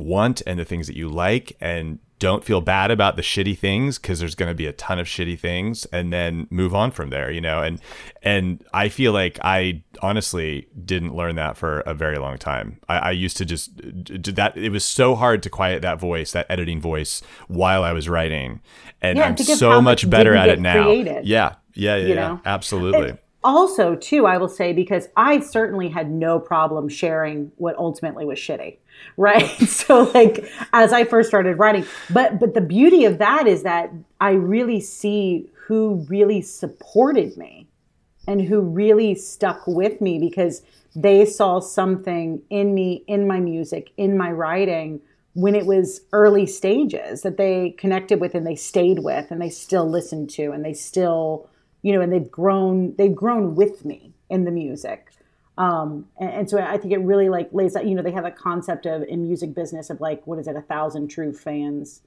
want 0.00 0.42
and 0.46 0.58
the 0.58 0.64
things 0.64 0.86
that 0.86 0.96
you 0.96 1.08
like 1.08 1.56
and 1.60 1.98
don't 2.18 2.44
feel 2.44 2.60
bad 2.60 2.90
about 2.90 3.16
the 3.16 3.22
shitty 3.22 3.56
things 3.58 3.98
because 3.98 4.20
there's 4.20 4.34
going 4.34 4.50
to 4.50 4.54
be 4.54 4.66
a 4.66 4.72
ton 4.74 4.98
of 4.98 5.06
shitty 5.06 5.38
things 5.40 5.86
and 5.86 6.12
then 6.12 6.46
move 6.50 6.74
on 6.74 6.90
from 6.90 7.08
there 7.10 7.30
you 7.30 7.40
know? 7.40 7.62
And 7.62 7.80
and 8.22 8.62
i 8.74 8.88
feel 8.90 9.12
like 9.12 9.38
i 9.42 9.82
honestly 10.02 10.68
didn't 10.84 11.14
learn 11.14 11.36
that 11.36 11.56
for 11.56 11.80
a 11.80 11.94
very 11.94 12.18
long 12.18 12.36
time. 12.38 12.78
I, 12.88 12.96
I 12.98 13.10
used 13.12 13.36
to 13.38 13.44
just 13.46 13.74
d- 14.04 14.32
that 14.32 14.56
it 14.56 14.70
was 14.70 14.84
so 14.84 15.14
hard 15.14 15.42
to 15.44 15.50
quiet 15.50 15.80
that 15.82 15.98
voice 15.98 16.32
that 16.32 16.46
editing 16.50 16.80
voice 16.80 17.22
while 17.48 17.82
i 17.84 17.92
was 17.92 18.08
writing. 18.08 18.60
And 19.00 19.18
Yeah, 19.18 19.26
i'm 19.28 19.36
so 19.38 19.80
much 19.80 20.04
much 20.04 20.10
better 20.10 20.34
at 20.34 20.48
it 20.50 20.60
now. 20.60 20.84
created, 20.84 21.26
yeah 21.26 21.54
yeah 21.74 21.96
yeah, 21.96 22.14
yeah. 22.14 22.38
Absolutely 22.44 23.16
also 23.42 23.96
too 23.96 24.26
i 24.26 24.36
will 24.36 24.48
say 24.48 24.72
because 24.72 25.08
i 25.16 25.40
certainly 25.40 25.88
had 25.88 26.10
no 26.10 26.38
problem 26.38 26.88
sharing 26.88 27.50
what 27.56 27.76
ultimately 27.76 28.24
was 28.24 28.38
shitty 28.38 28.76
right? 29.16 29.48
So 29.66 30.10
like 30.14 30.50
as 30.72 30.92
i 30.92 31.04
first 31.04 31.28
started 31.28 31.58
writing 31.58 31.86
but 32.10 32.38
but 32.38 32.54
the 32.54 32.60
beauty 32.60 33.04
of 33.04 33.18
that 33.18 33.46
is 33.46 33.62
that 33.62 33.90
i 34.20 34.32
really 34.32 34.80
see 34.80 35.48
who 35.66 36.06
really 36.08 36.42
supported 36.42 37.36
me 37.36 37.66
and 38.26 38.42
who 38.42 38.60
really 38.60 39.14
stuck 39.14 39.66
with 39.66 40.00
me 40.00 40.18
because 40.18 40.62
they 40.94 41.24
saw 41.24 41.60
something 41.60 42.42
in 42.50 42.74
me 42.74 43.04
in 43.06 43.26
my 43.26 43.40
music 43.40 43.92
in 43.96 44.18
my 44.18 44.30
writing 44.30 45.00
when 45.34 45.54
it 45.54 45.64
was 45.64 46.00
early 46.12 46.46
stages 46.46 47.22
that 47.22 47.36
they 47.36 47.70
connected 47.78 48.20
with 48.20 48.34
and 48.34 48.46
they 48.46 48.56
stayed 48.56 48.98
with 48.98 49.30
and 49.30 49.40
they 49.40 49.48
still 49.48 49.88
listened 49.88 50.28
to 50.28 50.50
and 50.50 50.64
they 50.64 50.74
still 50.74 51.48
you 51.82 51.92
know 51.92 52.00
and 52.00 52.12
they've 52.12 52.30
grown 52.30 52.94
they've 52.96 53.14
grown 53.14 53.54
with 53.54 53.84
me 53.84 54.12
in 54.28 54.44
the 54.44 54.50
music 54.50 55.10
um, 55.60 56.06
and, 56.18 56.30
and 56.30 56.50
so 56.50 56.58
I 56.58 56.78
think 56.78 56.94
it 56.94 57.00
really 57.00 57.28
like 57.28 57.50
lays 57.52 57.76
out. 57.76 57.86
You 57.86 57.94
know, 57.94 58.02
they 58.02 58.12
have 58.12 58.24
a 58.24 58.30
concept 58.30 58.86
of 58.86 59.02
in 59.02 59.22
music 59.22 59.54
business 59.54 59.90
of 59.90 60.00
like 60.00 60.26
what 60.26 60.38
is 60.38 60.48
it, 60.48 60.56
a 60.56 60.62
thousand 60.62 61.08
true 61.08 61.34
fans. 61.34 62.00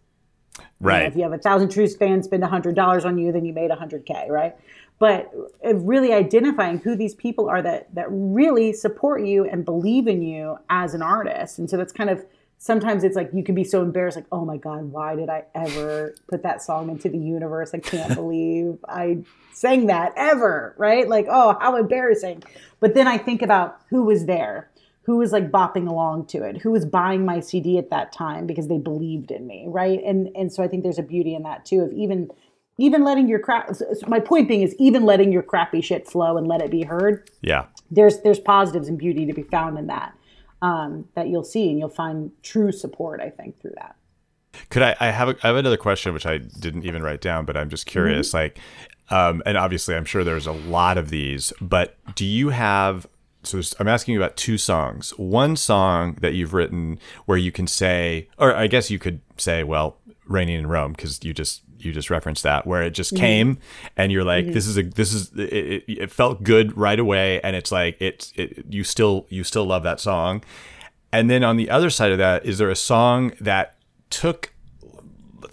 You 0.58 0.64
know, 0.64 0.90
right 0.90 1.06
if 1.06 1.16
you 1.16 1.22
have 1.22 1.34
a 1.34 1.38
thousand 1.38 1.70
true 1.70 1.88
fans 1.88 2.26
spend 2.26 2.44
a 2.44 2.48
hundred 2.48 2.76
dollars 2.76 3.06
on 3.06 3.20
you, 3.20 3.32
then 3.32 3.46
you 3.46 3.54
made 3.54 3.70
a 3.70 3.76
hundred 3.76 4.08
k, 4.08 4.26
right? 4.28 4.56
But 4.98 5.32
uh, 5.64 5.76
really 5.76 6.14
identifying 6.14 6.80
who 6.80 6.96
these 6.96 7.14
people 7.14 7.48
are 7.48 7.62
that 7.62 7.94
that 7.94 8.08
really 8.10 8.74
support 8.74 9.24
you 9.24 9.46
and 9.46 9.64
believe 9.64 10.08
in 10.08 10.24
you 10.24 10.58
as 10.72 10.96
an 10.96 11.04
artist, 11.04 11.60
and 11.60 11.70
so 11.70 11.78
that's 11.78 11.94
kind 11.94 12.10
of 12.10 12.26
sometimes 12.64 13.04
it's 13.04 13.18
like 13.18 13.30
you 13.34 13.44
can 13.44 13.56
be 13.56 13.66
so 13.66 13.82
embarrassed, 13.82 14.16
like 14.16 14.26
oh 14.32 14.46
my 14.46 14.56
god, 14.56 14.86
why 14.86 15.16
did 15.16 15.30
I 15.30 15.44
ever 15.54 16.16
put 16.30 16.44
that 16.44 16.62
song 16.62 16.90
into 16.90 17.10
the 17.10 17.18
universe? 17.18 17.72
I 17.74 17.80
can't 17.80 18.16
believe 18.22 18.78
I 18.88 19.20
sang 19.52 19.88
that 19.88 20.14
ever, 20.16 20.74
right? 20.78 21.08
Like 21.08 21.28
oh 21.30 21.58
how 21.60 21.76
embarrassing. 21.76 22.44
But 22.80 22.94
then 22.94 23.08
I 23.08 23.18
think 23.18 23.42
about 23.42 23.82
who 23.90 24.04
was 24.04 24.26
there 24.26 24.70
who 25.06 25.18
was 25.18 25.34
like 25.34 25.52
bopping 25.52 25.90
along 25.90 26.26
to 26.28 26.44
it 26.44 26.58
who 26.62 26.72
was 26.72 26.86
buying 26.86 27.26
my 27.26 27.42
cd 27.42 27.78
at 27.78 27.90
that 27.90 28.14
time 28.14 28.48
because 28.48 28.70
they 28.70 28.78
believed 28.78 29.32
in 29.32 29.46
me 29.46 29.66
right 29.68 30.02
and 30.06 30.30
and 30.34 30.54
so 30.54 30.64
i 30.64 30.68
think 30.68 30.82
there's 30.82 30.98
a 30.98 31.04
beauty 31.04 31.36
in 31.36 31.44
that 31.44 31.66
too 31.66 31.82
of 31.82 31.92
even 31.92 32.30
even 32.78 33.04
letting 33.04 33.28
your 33.28 33.40
crap 33.40 33.76
so 33.76 33.86
my 34.08 34.20
point 34.20 34.48
being 34.48 34.62
is 34.62 34.74
even 34.80 35.04
letting 35.04 35.30
your 35.30 35.44
crappy 35.44 35.82
shit 35.82 36.08
flow 36.08 36.38
and 36.38 36.48
let 36.48 36.62
it 36.62 36.72
be 36.72 36.84
heard 36.84 37.30
yeah 37.42 37.66
there's 37.92 38.22
there's 38.22 38.40
positives 38.40 38.88
and 38.88 38.98
beauty 38.98 39.26
to 39.26 39.34
be 39.34 39.44
found 39.44 39.78
in 39.78 39.88
that 39.88 40.14
um, 40.64 41.08
that 41.14 41.28
you'll 41.28 41.44
see 41.44 41.70
and 41.70 41.78
you'll 41.78 41.90
find 41.90 42.32
true 42.42 42.72
support 42.72 43.22
i 43.22 43.30
think 43.30 43.60
through 43.62 43.74
that 43.76 43.96
Could 44.70 44.82
I? 44.84 44.96
I 45.00 45.08
have 45.12 45.30
a, 45.30 45.36
I 45.44 45.48
have 45.48 45.56
another 45.56 45.78
question 45.78 46.14
which 46.14 46.26
I 46.26 46.38
didn't 46.38 46.86
even 46.86 47.02
write 47.02 47.22
down, 47.22 47.46
but 47.46 47.58
I'm 47.58 47.70
just 47.70 47.86
curious. 47.88 48.34
Like, 48.36 48.60
um, 49.10 49.42
and 49.46 49.58
obviously, 49.58 49.96
I'm 49.96 50.06
sure 50.06 50.24
there's 50.24 50.46
a 50.48 50.52
lot 50.52 50.98
of 50.98 51.10
these, 51.10 51.52
but 51.60 51.98
do 52.16 52.24
you 52.26 52.50
have? 52.50 53.08
So 53.42 53.60
I'm 53.80 53.88
asking 53.88 54.14
you 54.14 54.22
about 54.22 54.38
two 54.38 54.58
songs. 54.58 55.10
One 55.18 55.56
song 55.58 56.18
that 56.22 56.34
you've 56.34 56.54
written 56.54 57.00
where 57.26 57.38
you 57.38 57.52
can 57.52 57.68
say, 57.68 58.30
or 58.38 58.56
I 58.56 58.68
guess 58.68 58.90
you 58.92 59.00
could 59.00 59.20
say, 59.38 59.64
well, 59.64 59.98
"Raining 60.28 60.60
in 60.60 60.68
Rome" 60.68 60.94
because 60.94 61.20
you 61.24 61.34
just 61.34 61.64
you 61.84 61.92
just 61.92 62.10
referenced 62.10 62.44
that 62.44 62.66
where 62.68 62.82
it 62.84 62.92
just 62.92 63.16
came 63.16 63.58
and 63.98 64.12
you're 64.12 64.24
like 64.24 64.46
this 64.54 64.68
is 64.68 64.78
a 64.78 64.84
this 64.84 65.14
is 65.14 65.32
it, 65.34 65.54
it, 65.54 65.84
it 65.88 66.12
felt 66.12 66.44
good 66.44 66.78
right 66.78 67.00
away 67.00 67.40
and 67.42 67.56
it's 67.56 67.72
like 67.72 67.98
it's 68.00 68.32
it, 68.36 68.66
you 68.70 68.84
still 68.84 69.26
you 69.30 69.44
still 69.44 69.66
love 69.66 69.84
that 69.84 70.00
song 70.00 70.44
and 71.12 71.30
then 71.30 71.44
on 71.44 71.58
the 71.58 71.70
other 71.70 71.90
side 71.90 72.12
of 72.12 72.18
that 72.18 72.46
is 72.46 72.58
there 72.58 72.70
a 72.70 72.76
song 72.76 73.34
that 73.40 73.76
took 74.10 74.54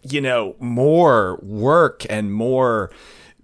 you 0.02 0.20
know 0.20 0.54
more 0.58 1.38
work 1.42 2.06
and 2.08 2.32
more 2.32 2.90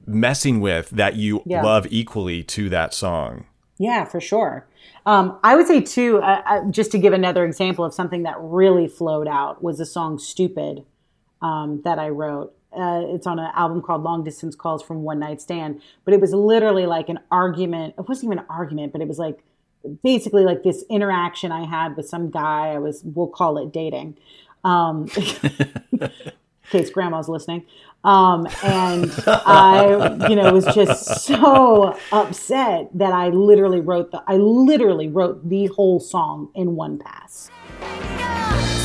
messing 0.06 0.60
with 0.60 0.90
that 0.90 1.16
you 1.16 1.42
Yeah. 1.44 1.62
love 1.62 1.86
equally 1.90 2.42
to 2.44 2.68
that 2.70 2.94
song 2.94 3.46
Yeah, 3.78 4.04
for 4.06 4.20
sure. 4.20 4.66
Um, 5.04 5.38
I 5.44 5.54
would 5.54 5.66
say 5.66 5.80
too, 5.82 6.18
uh, 6.22 6.42
uh, 6.46 6.64
just 6.70 6.90
to 6.92 6.98
give 6.98 7.12
another 7.12 7.44
example 7.44 7.84
of 7.84 7.92
something 7.92 8.22
that 8.24 8.36
really 8.40 8.88
flowed 8.88 9.28
out 9.28 9.62
was 9.62 9.78
the 9.78 9.84
song 9.86 10.18
"Stupid" 10.18 10.84
um, 11.42 11.82
that 11.84 11.98
I 11.98 12.08
wrote. 12.08 12.55
Uh, 12.76 13.14
it's 13.14 13.26
on 13.26 13.38
an 13.38 13.50
album 13.54 13.82
called 13.82 14.02
"Long 14.02 14.24
Distance 14.24 14.54
Calls 14.54 14.82
from 14.82 15.02
One 15.02 15.18
Night 15.18 15.40
Stand," 15.40 15.80
but 16.04 16.14
it 16.14 16.20
was 16.20 16.32
literally 16.32 16.86
like 16.86 17.08
an 17.08 17.20
argument. 17.30 17.94
It 17.98 18.08
wasn't 18.08 18.26
even 18.26 18.38
an 18.40 18.46
argument, 18.48 18.92
but 18.92 19.00
it 19.00 19.08
was 19.08 19.18
like 19.18 19.42
basically 20.02 20.44
like 20.44 20.62
this 20.62 20.84
interaction 20.90 21.52
I 21.52 21.64
had 21.64 21.96
with 21.96 22.08
some 22.08 22.30
guy. 22.30 22.68
I 22.68 22.78
was, 22.78 23.02
we'll 23.04 23.28
call 23.28 23.58
it 23.58 23.72
dating. 23.72 24.16
Um, 24.64 25.08
in 25.92 26.10
case 26.70 26.90
grandma's 26.90 27.28
listening. 27.28 27.64
Um, 28.04 28.46
and 28.62 29.12
I, 29.26 30.28
you 30.28 30.36
know, 30.36 30.52
was 30.52 30.66
just 30.74 31.22
so 31.24 31.98
upset 32.12 32.88
that 32.94 33.12
I 33.12 33.30
literally 33.30 33.80
wrote 33.80 34.12
the, 34.12 34.22
I 34.26 34.36
literally 34.36 35.08
wrote 35.08 35.48
the 35.48 35.66
whole 35.66 35.98
song 36.00 36.50
in 36.54 36.76
one 36.76 36.98
pass. 36.98 37.50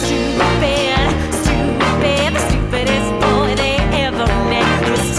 Stupid, 0.02 1.34
stupid, 1.34 3.21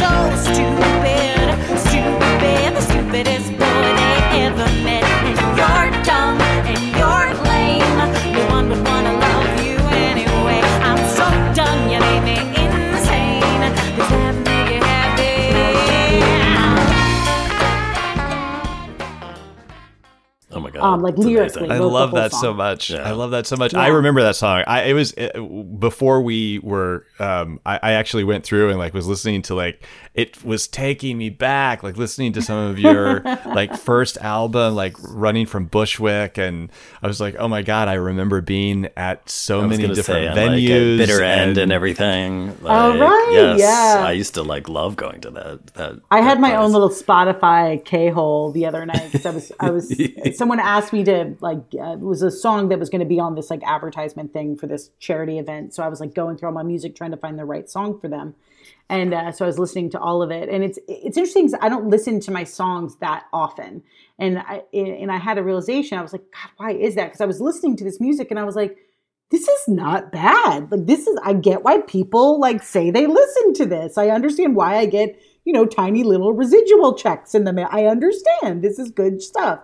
so 0.02 0.34
stupid, 0.34 1.78
stupid, 1.78 2.74
the 2.74 2.80
stupidest 2.80 3.51
um, 20.82 21.00
like 21.02 21.14
It's 21.14 21.24
lyrically. 21.24 21.70
I 21.70 21.78
love 21.78 22.10
whole 22.10 22.20
that 22.20 22.32
so 22.32 22.52
much. 22.52 22.90
Yeah. 22.90 23.08
I 23.08 23.12
love 23.12 23.30
that 23.30 23.46
so 23.46 23.56
much. 23.56 23.72
Yeah. 23.72 23.80
I 23.80 23.88
remember 23.88 24.22
that 24.22 24.36
song. 24.36 24.64
I 24.66 24.82
it 24.82 24.92
was 24.94 25.12
it, 25.12 25.32
before 25.78 26.22
we 26.22 26.58
were. 26.58 27.06
Um, 27.18 27.60
I, 27.64 27.78
I 27.82 27.92
actually 27.92 28.24
went 28.24 28.44
through 28.44 28.70
and 28.70 28.78
like 28.78 28.94
was 28.94 29.06
listening 29.06 29.42
to 29.42 29.54
like 29.54 29.84
it 30.14 30.44
was 30.44 30.66
taking 30.66 31.16
me 31.16 31.30
back, 31.30 31.82
like 31.82 31.96
listening 31.96 32.32
to 32.34 32.42
some 32.42 32.58
of 32.58 32.78
your 32.78 33.20
like 33.46 33.74
first 33.76 34.18
album, 34.18 34.74
like 34.74 34.96
running 35.02 35.46
from 35.46 35.66
Bushwick, 35.66 36.36
and 36.36 36.70
I 37.02 37.06
was 37.06 37.20
like, 37.20 37.36
oh 37.38 37.48
my 37.48 37.62
god, 37.62 37.88
I 37.88 37.94
remember 37.94 38.40
being 38.40 38.88
at 38.96 39.28
so 39.30 39.66
many 39.66 39.86
different 39.86 40.04
say, 40.04 40.26
and, 40.26 40.36
like, 40.36 40.50
venues, 40.50 40.98
bitter 40.98 41.22
end 41.22 41.56
and 41.56 41.72
everything. 41.72 42.48
Like, 42.60 43.00
right, 43.00 43.30
yes, 43.32 43.60
yeah. 43.60 44.04
I 44.04 44.12
used 44.12 44.34
to 44.34 44.42
like 44.42 44.68
love 44.68 44.96
going 44.96 45.20
to 45.22 45.30
that. 45.30 45.66
that 45.74 46.00
I 46.10 46.20
had 46.20 46.38
that 46.38 46.40
my 46.40 46.50
place. 46.50 46.60
own 46.60 46.72
little 46.72 46.90
Spotify 46.90 47.82
K 47.82 48.10
hole 48.10 48.52
the 48.52 48.66
other 48.66 48.84
night 48.84 49.10
because 49.12 49.24
I 49.24 49.30
was 49.30 49.52
I 49.60 49.70
was 49.70 49.94
someone 50.36 50.60
asked 50.60 50.71
me 50.92 51.04
to 51.04 51.36
like 51.40 51.62
uh, 51.78 51.92
it 51.92 52.00
was 52.00 52.22
a 52.22 52.30
song 52.30 52.68
that 52.68 52.78
was 52.78 52.88
going 52.88 53.00
to 53.00 53.06
be 53.06 53.20
on 53.20 53.34
this 53.34 53.50
like 53.50 53.62
advertisement 53.64 54.32
thing 54.32 54.56
for 54.56 54.66
this 54.66 54.90
charity 54.98 55.38
event. 55.38 55.74
So 55.74 55.82
I 55.82 55.88
was 55.88 56.00
like 56.00 56.14
going 56.14 56.36
through 56.36 56.48
all 56.48 56.54
my 56.54 56.62
music 56.62 56.94
trying 56.96 57.10
to 57.10 57.16
find 57.16 57.38
the 57.38 57.44
right 57.44 57.68
song 57.68 57.98
for 58.00 58.08
them, 58.08 58.34
and 58.88 59.12
uh, 59.12 59.32
so 59.32 59.44
I 59.44 59.48
was 59.48 59.58
listening 59.58 59.90
to 59.90 60.00
all 60.00 60.22
of 60.22 60.30
it. 60.30 60.48
And 60.48 60.64
it's 60.64 60.78
it's 60.88 61.16
interesting 61.16 61.50
'cause 61.50 61.58
I 61.60 61.68
don't 61.68 61.88
listen 61.88 62.20
to 62.20 62.30
my 62.30 62.44
songs 62.44 62.96
that 62.96 63.24
often, 63.32 63.82
and 64.18 64.38
I 64.38 64.62
and 64.72 65.12
I 65.12 65.18
had 65.18 65.38
a 65.38 65.42
realization. 65.42 65.98
I 65.98 66.02
was 66.02 66.12
like, 66.12 66.24
God, 66.32 66.50
why 66.56 66.72
is 66.72 66.94
that? 66.94 67.06
Because 67.06 67.20
I 67.20 67.26
was 67.26 67.40
listening 67.40 67.76
to 67.76 67.84
this 67.84 68.00
music 68.00 68.30
and 68.30 68.38
I 68.40 68.44
was 68.44 68.56
like 68.56 68.78
this 69.32 69.48
is 69.48 69.66
not 69.66 70.12
bad. 70.12 70.70
Like 70.70 70.84
this 70.86 71.06
is 71.06 71.18
I 71.24 71.32
get 71.32 71.64
why 71.64 71.80
people 71.80 72.38
like 72.38 72.62
say 72.62 72.90
they 72.90 73.06
listen 73.06 73.54
to 73.54 73.66
this. 73.66 73.96
I 73.96 74.08
understand 74.10 74.54
why 74.54 74.76
I 74.76 74.84
get, 74.84 75.18
you 75.46 75.54
know, 75.54 75.64
tiny 75.64 76.04
little 76.04 76.34
residual 76.34 76.94
checks 76.94 77.34
in 77.34 77.44
the 77.44 77.52
mail. 77.52 77.68
I 77.70 77.86
understand. 77.86 78.62
This 78.62 78.78
is 78.78 78.90
good 78.90 79.22
stuff. 79.22 79.60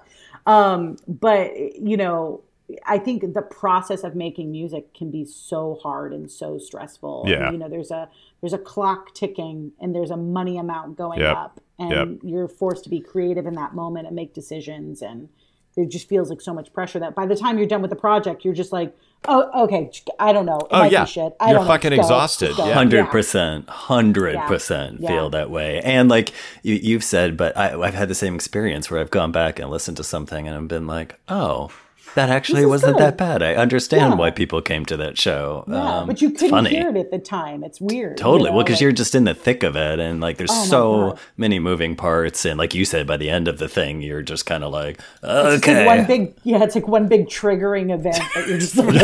Um, 0.48 0.96
but 1.06 1.54
you 1.76 1.96
know, 1.96 2.42
I 2.86 2.98
think 2.98 3.34
the 3.34 3.42
process 3.42 4.02
of 4.02 4.14
making 4.14 4.50
music 4.50 4.92
can 4.94 5.10
be 5.10 5.24
so 5.24 5.78
hard 5.82 6.12
and 6.12 6.30
so 6.30 6.58
stressful. 6.58 7.22
And, 7.22 7.30
Yeah. 7.30 7.52
you 7.52 7.58
know, 7.58 7.68
there's 7.68 7.90
a 7.90 8.08
there's 8.40 8.52
a 8.52 8.58
clock 8.58 9.14
ticking 9.14 9.72
and 9.80 9.94
there's 9.94 10.10
a 10.10 10.16
money 10.16 10.58
amount 10.58 10.96
going 10.96 11.20
Yep. 11.20 11.36
up 11.36 11.60
and 11.78 11.90
Yep. 11.90 12.08
you're 12.22 12.48
forced 12.48 12.84
to 12.84 12.90
be 12.90 13.00
creative 13.00 13.46
in 13.46 13.54
that 13.54 13.74
moment 13.74 14.06
and 14.06 14.16
make 14.16 14.32
decisions 14.34 15.02
and 15.02 15.28
it 15.76 15.90
just 15.90 16.08
feels 16.08 16.28
like 16.30 16.40
so 16.40 16.52
much 16.52 16.72
pressure 16.72 16.98
that 16.98 17.14
by 17.14 17.24
the 17.26 17.36
time 17.36 17.56
you're 17.56 17.66
done 17.68 17.82
with 17.82 17.90
the 17.90 17.96
project, 17.96 18.44
you're 18.44 18.54
just 18.54 18.72
like, 18.72 18.96
oh, 19.26 19.64
okay, 19.64 19.90
I 20.18 20.32
don't 20.32 20.46
know. 20.46 20.58
It 20.60 20.66
Oh, 20.70 20.78
might 20.80 20.88
be 20.88 20.92
yeah. 20.94 21.04
shit. 21.04 21.34
I 21.40 21.46
You're 21.50 21.58
don't 21.58 21.66
know. 21.66 21.72
fucking 21.72 21.90
Go, 21.90 21.96
exhausted. 21.96 22.52
Hundred 22.52 23.06
percent, 23.10 23.68
hundred 23.68 24.38
percent 24.46 25.00
Yeah. 25.00 25.08
feel 25.08 25.30
that 25.30 25.50
way. 25.50 25.80
And 25.82 26.08
like 26.08 26.32
you, 26.62 26.74
you've 26.76 27.04
said, 27.04 27.36
but 27.36 27.56
I, 27.56 27.78
I've 27.80 27.94
had 27.94 28.08
the 28.08 28.14
same 28.14 28.34
experience 28.34 28.90
where 28.90 29.00
I've 29.00 29.10
gone 29.10 29.32
back 29.32 29.58
and 29.58 29.70
listened 29.70 29.96
to 29.98 30.04
something 30.04 30.46
and 30.46 30.56
I've 30.56 30.68
been 30.68 30.86
like, 30.86 31.18
oh, 31.28 31.70
that 32.14 32.30
actually 32.30 32.64
wasn't 32.66 32.96
good. 32.96 33.04
that 33.04 33.16
bad. 33.18 33.42
I 33.42 33.54
understand 33.54 34.12
Yeah. 34.12 34.18
why 34.18 34.30
people 34.30 34.60
came 34.60 34.84
to 34.86 34.96
that 34.98 35.18
show. 35.18 35.64
Yeah, 35.68 35.98
Um, 36.00 36.06
but 36.06 36.20
you 36.22 36.30
couldn't 36.30 36.50
funny. 36.50 36.70
hear 36.70 36.88
it 36.90 36.96
at 36.96 37.10
the 37.10 37.18
time. 37.18 37.62
It's 37.64 37.80
weird. 37.80 38.18
you 38.18 38.22
Totally. 38.24 38.50
well, 38.50 38.60
because 38.62 38.76
like- 38.76 38.80
you're 38.82 38.92
just 38.92 39.14
in 39.14 39.24
the 39.24 39.34
thick 39.34 39.62
of 39.62 39.76
it, 39.76 39.98
and 40.00 40.20
like 40.20 40.36
there's 40.36 40.50
Oh 40.52 40.64
so 40.64 41.16
many 41.36 41.58
moving 41.58 41.96
parts, 41.96 42.44
and 42.44 42.58
like 42.58 42.74
you 42.74 42.84
said, 42.84 43.06
by 43.06 43.16
the 43.16 43.30
end 43.30 43.48
of 43.48 43.58
the 43.58 43.68
thing, 43.68 44.00
you're 44.02 44.22
just 44.22 44.46
kind 44.46 44.64
of 44.64 44.72
like, 44.72 45.00
it's 45.22 45.64
okay, 45.64 45.86
like 45.86 45.98
one 45.98 46.06
big, 46.06 46.34
yeah, 46.44 46.62
it's 46.62 46.74
like 46.74 46.88
one 46.88 47.08
big 47.08 47.28
triggering 47.28 47.92
event 47.94 48.18
that 48.34 48.48
you're 48.48 48.58
just 48.58 48.76
like, 48.76 48.94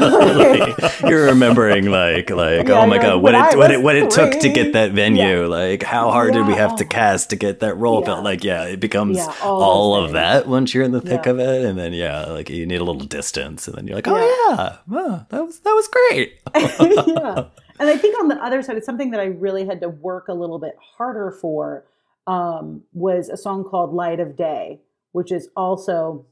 okay. 0.00 0.74
you're 1.08 1.24
remembering 1.26 1.86
like 1.90 2.30
like 2.30 2.68
Yeah, 2.68 2.80
oh 2.82 2.86
my 2.86 2.98
god 2.98 3.14
like, 3.14 3.22
what 3.22 3.34
it 3.34 3.56
what 3.58 3.70
it 3.70 3.82
what 3.82 3.96
it 3.96 4.10
took 4.10 4.32
to 4.40 4.48
get 4.48 4.72
that 4.74 4.92
venue 4.92 5.46
like 5.46 5.82
how 5.82 6.10
hard 6.10 6.32
did 6.32 6.46
we 6.46 6.54
have 6.54 6.76
to 6.76 6.84
cast 6.84 7.30
to 7.30 7.36
get 7.36 7.60
that 7.60 7.74
role 7.76 8.04
felt 8.04 8.24
like 8.24 8.44
yeah 8.44 8.64
it 8.64 8.80
becomes 8.80 9.18
all 9.42 9.62
all, 9.62 9.96
of 9.96 10.06
things. 10.06 10.14
that 10.14 10.46
once 10.46 10.74
you're 10.74 10.84
in 10.84 10.92
the 10.92 11.00
thick 11.00 11.26
of 11.26 11.38
it 11.38 11.64
and 11.64 11.78
then 11.78 11.85
yeah 11.94 12.24
like 12.26 12.48
you 12.50 12.66
need 12.66 12.80
a 12.80 12.84
little 12.84 13.04
distance 13.04 13.68
and 13.68 13.76
then 13.76 13.86
you're 13.86 13.96
like 13.96 14.08
oh 14.08 14.16
yeah, 14.16 14.78
oh, 14.90 15.26
that 15.30 15.44
was 15.44 15.60
that 15.60 15.72
was 15.72 15.88
great 15.88 16.38
yeah. 16.54 17.44
And 17.78 17.88
I 17.88 17.96
think 17.96 18.18
on 18.18 18.28
the 18.28 18.36
other 18.36 18.62
side, 18.62 18.76
it's 18.76 18.86
something 18.86 19.10
that 19.10 19.20
I 19.20 19.26
really 19.26 19.66
had 19.66 19.80
to 19.82 19.88
work 19.88 20.28
a 20.28 20.34
little 20.34 20.58
bit 20.58 20.76
harder 20.96 21.30
for. 21.30 21.84
Um, 22.26 22.82
was 22.92 23.28
a 23.28 23.36
song 23.36 23.62
called 23.62 23.92
"Light 23.94 24.18
of 24.18 24.36
Day," 24.36 24.80
which 25.12 25.30
is 25.30 25.48
also 25.56 26.26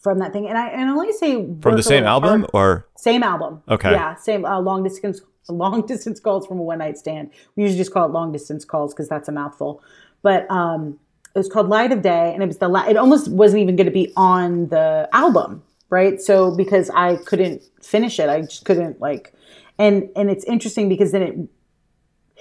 from 0.00 0.18
that 0.20 0.32
thing. 0.32 0.48
And 0.48 0.56
I 0.56 0.68
and 0.68 0.88
I 0.88 0.92
only 0.92 1.12
say 1.12 1.46
from 1.60 1.76
the 1.76 1.82
same 1.82 2.04
album 2.04 2.40
hard- 2.40 2.50
or 2.54 2.88
Same 2.96 3.22
album. 3.22 3.62
Okay. 3.68 3.90
Yeah, 3.90 4.14
same 4.14 4.46
uh, 4.46 4.60
long 4.60 4.82
distance 4.82 5.20
long 5.48 5.84
distance 5.86 6.20
calls 6.20 6.46
from 6.46 6.58
a 6.58 6.62
one 6.62 6.78
night 6.78 6.96
stand. 6.96 7.30
We 7.56 7.64
usually 7.64 7.78
just 7.78 7.92
call 7.92 8.06
it 8.06 8.12
long 8.12 8.32
distance 8.32 8.64
calls 8.64 8.94
because 8.94 9.08
that's 9.08 9.28
a 9.28 9.32
mouthful. 9.32 9.82
But 10.22 10.50
um, 10.50 10.98
it 11.34 11.38
was 11.38 11.48
called 11.48 11.68
Light 11.68 11.92
of 11.92 12.02
Day, 12.02 12.32
and 12.32 12.42
it 12.42 12.46
was 12.46 12.58
the 12.58 12.68
la- 12.68 12.86
it 12.86 12.96
almost 12.96 13.28
wasn't 13.28 13.62
even 13.62 13.76
going 13.76 13.86
to 13.86 13.92
be 13.92 14.12
on 14.16 14.68
the 14.68 15.08
album, 15.12 15.62
right? 15.88 16.20
So 16.20 16.54
because 16.54 16.90
I 16.90 17.16
couldn't 17.16 17.62
finish 17.82 18.18
it, 18.18 18.28
I 18.28 18.42
just 18.42 18.64
couldn't 18.64 19.00
like, 19.00 19.32
and 19.78 20.08
and 20.16 20.30
it's 20.30 20.44
interesting 20.44 20.88
because 20.88 21.12
then 21.12 21.22
it 21.22 21.36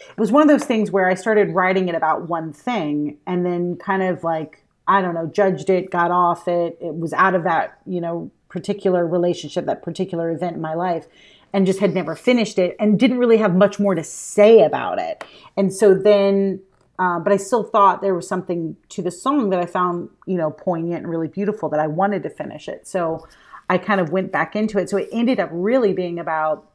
it 0.08 0.18
was 0.18 0.32
one 0.32 0.42
of 0.42 0.48
those 0.48 0.66
things 0.66 0.92
where 0.92 1.08
I 1.10 1.14
started 1.14 1.52
writing 1.52 1.90
it 1.90 1.96
about 1.96 2.28
one 2.30 2.54
thing 2.54 3.18
and 3.28 3.46
then 3.46 3.76
kind 3.78 4.02
of 4.02 4.24
like, 4.24 4.64
I 4.88 5.02
don't 5.02 5.14
know, 5.14 5.28
judged 5.28 5.70
it, 5.70 5.92
got 5.92 6.12
off 6.12 6.48
it. 6.48 6.78
It 6.82 6.96
was 6.96 7.14
out 7.14 7.36
of 7.36 7.44
that, 7.44 7.80
you 7.86 8.02
know, 8.02 8.32
particular 8.50 9.06
relationship, 9.06 9.66
that 9.66 9.84
particular 9.84 10.32
event 10.32 10.56
in 10.56 10.62
my 10.62 10.74
life, 10.74 11.06
and 11.54 11.66
just 11.66 11.80
had 11.80 11.94
never 11.94 12.16
finished 12.16 12.58
it 12.58 12.76
and 12.80 13.00
didn't 13.00 13.20
really 13.20 13.38
have 13.38 13.56
much 13.56 13.80
more 13.80 13.96
to 13.96 14.04
say 14.04 14.62
about 14.62 15.00
it. 15.00 15.24
And 15.58 15.74
so 15.74 15.94
then, 15.94 16.62
uh, 17.00 17.18
but 17.18 17.32
I 17.32 17.38
still 17.38 17.64
thought 17.64 18.02
there 18.02 18.14
was 18.14 18.28
something 18.28 18.76
to 18.90 19.02
the 19.02 19.10
song 19.10 19.52
that 19.52 19.60
I 19.60 19.66
found, 19.66 20.10
you 20.28 20.36
know, 20.36 20.52
poignant 20.52 21.04
and 21.04 21.10
really 21.10 21.30
beautiful 21.30 21.70
that 21.70 21.80
I 21.80 21.88
wanted 21.88 22.24
to 22.24 22.30
finish 22.30 22.68
it. 22.68 22.86
So 22.88 23.26
I 23.70 23.78
kind 23.78 24.02
of 24.02 24.12
went 24.12 24.34
back 24.34 24.54
into 24.54 24.78
it. 24.78 24.90
So 24.90 24.98
it 24.98 25.08
ended 25.14 25.40
up 25.40 25.50
really 25.54 25.94
being 25.94 26.20
about 26.20 26.70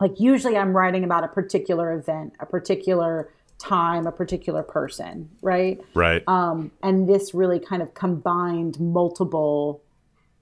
like 0.00 0.18
usually 0.18 0.56
I'm 0.56 0.76
writing 0.76 1.04
about 1.04 1.22
a 1.22 1.28
particular 1.28 1.92
event, 1.92 2.34
a 2.40 2.46
particular 2.46 3.32
time, 3.58 4.08
a 4.08 4.12
particular 4.12 4.64
person, 4.64 5.30
right? 5.40 5.80
right? 5.94 6.22
Um, 6.26 6.72
and 6.82 7.08
this 7.08 7.32
really 7.32 7.60
kind 7.60 7.80
of 7.80 7.94
combined 7.94 8.78
multiple 8.80 9.82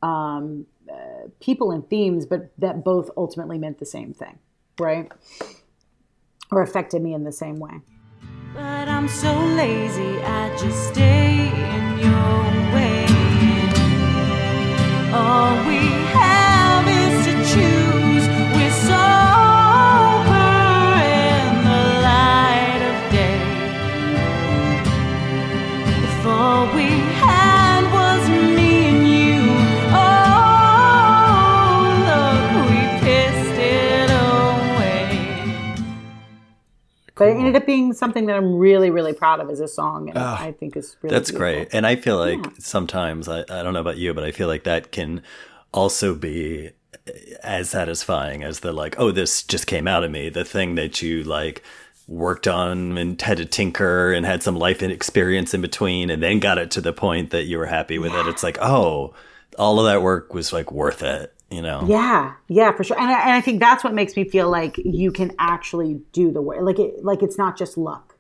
um, 0.03 0.67
uh, 0.91 1.29
people 1.41 1.71
and 1.71 1.89
themes, 1.89 2.25
but 2.25 2.51
that 2.59 2.83
both 2.83 3.11
ultimately 3.17 3.59
meant 3.59 3.79
the 3.79 3.87
same 3.87 4.15
thing, 4.15 4.39
right? 4.79 5.11
Or 6.51 6.63
affected 6.63 7.03
me 7.03 7.13
in 7.13 7.25
the 7.25 7.33
same 7.33 7.59
way. 7.59 7.81
But 8.57 8.89
I'm 8.89 9.07
so 9.07 9.33
lazy, 9.55 10.19
I 10.23 10.49
just 10.57 10.89
stay 10.89 11.35
in 11.77 11.99
your 11.99 12.41
way. 12.75 13.05
All 15.13 15.57
we 15.69 15.81
have 16.17 16.89
is 16.89 17.27
to 17.27 17.55
choose. 17.55 17.86
But 37.17 37.29
it 37.29 37.37
ended 37.37 37.57
up 37.57 37.65
being 37.65 37.93
something 37.95 38.27
that 38.27 38.37
I'm 38.37 38.57
really, 38.57 38.91
really 38.91 39.15
proud 39.15 39.41
of 39.41 39.49
as 39.49 39.61
a 39.61 39.69
song, 39.69 40.11
and 40.11 40.19
ah, 40.19 40.41
I 40.41 40.53
think 40.53 40.77
is 40.77 40.97
really 41.03 41.15
That's 41.15 41.31
beautiful. 41.31 41.39
great. 41.39 41.69
And 41.73 41.87
I 41.87 41.97
feel 41.97 42.19
like 42.19 42.45
sometimes, 42.59 43.27
I, 43.29 43.41
I 43.41 43.63
don't 43.63 43.73
know 43.73 43.81
about 43.81 43.97
you, 43.97 44.13
but 44.13 44.23
I 44.23 44.33
feel 44.33 44.49
like 44.49 44.65
that 44.65 44.93
can 44.93 45.23
also 45.73 46.15
be 46.15 46.73
as 47.43 47.71
satisfying 47.71 48.43
as 48.43 48.61
the 48.61 48.73
like, 48.73 48.99
oh, 48.99 49.11
this 49.11 49.43
just 49.43 49.67
came 49.67 49.89
out 49.89 50.05
of 50.05 50.11
me. 50.11 50.29
The 50.29 50.45
thing 50.45 50.75
that 50.75 51.03
you 51.03 51.23
like 51.23 51.63
worked 52.09 52.47
on 52.47 52.97
and 52.99 53.21
had 53.21 53.39
to 53.39 53.45
tinker 53.45 54.13
and 54.13 54.25
had 54.25 54.43
some 54.43 54.57
life 54.57 54.83
experience 54.83 55.55
in 55.55 55.61
between 55.61 56.11
and 56.11 56.23
then 56.23 56.39
got 56.39 56.59
it 56.59 56.71
to 56.73 56.81
the 56.81 56.93
point 56.93 57.31
that 57.31 57.45
you 57.45 57.59
were 57.59 57.67
happy 57.67 57.99
with 57.99 58.13
it. 58.13 58.27
It's 58.27 58.43
like, 58.43 58.59
oh, 58.61 59.15
all 59.59 59.81
of 59.81 59.87
that 59.87 60.03
work 60.03 60.35
was 60.35 60.53
like 60.53 60.71
worth 60.71 61.03
it, 61.03 61.35
you 61.51 61.63
know? 61.63 61.85
Yeah, 61.87 62.35
yeah, 62.49 62.73
for 62.73 62.85
sure. 62.85 62.99
And 62.99 63.09
I, 63.09 63.21
and 63.23 63.33
I 63.33 63.41
think 63.41 63.61
that's 63.61 63.85
what 63.85 63.95
makes 63.95 64.17
me 64.17 64.25
feel 64.25 64.51
like 64.51 64.79
you 64.79 65.13
can 65.13 65.33
actually 65.39 66.01
do 66.13 66.31
the 66.31 66.43
work. 66.43 66.61
Like 66.61 66.79
it, 66.79 67.05
like 67.05 67.23
it's 67.23 67.39
not 67.39 67.57
just 67.57 67.79
luck. 67.79 68.17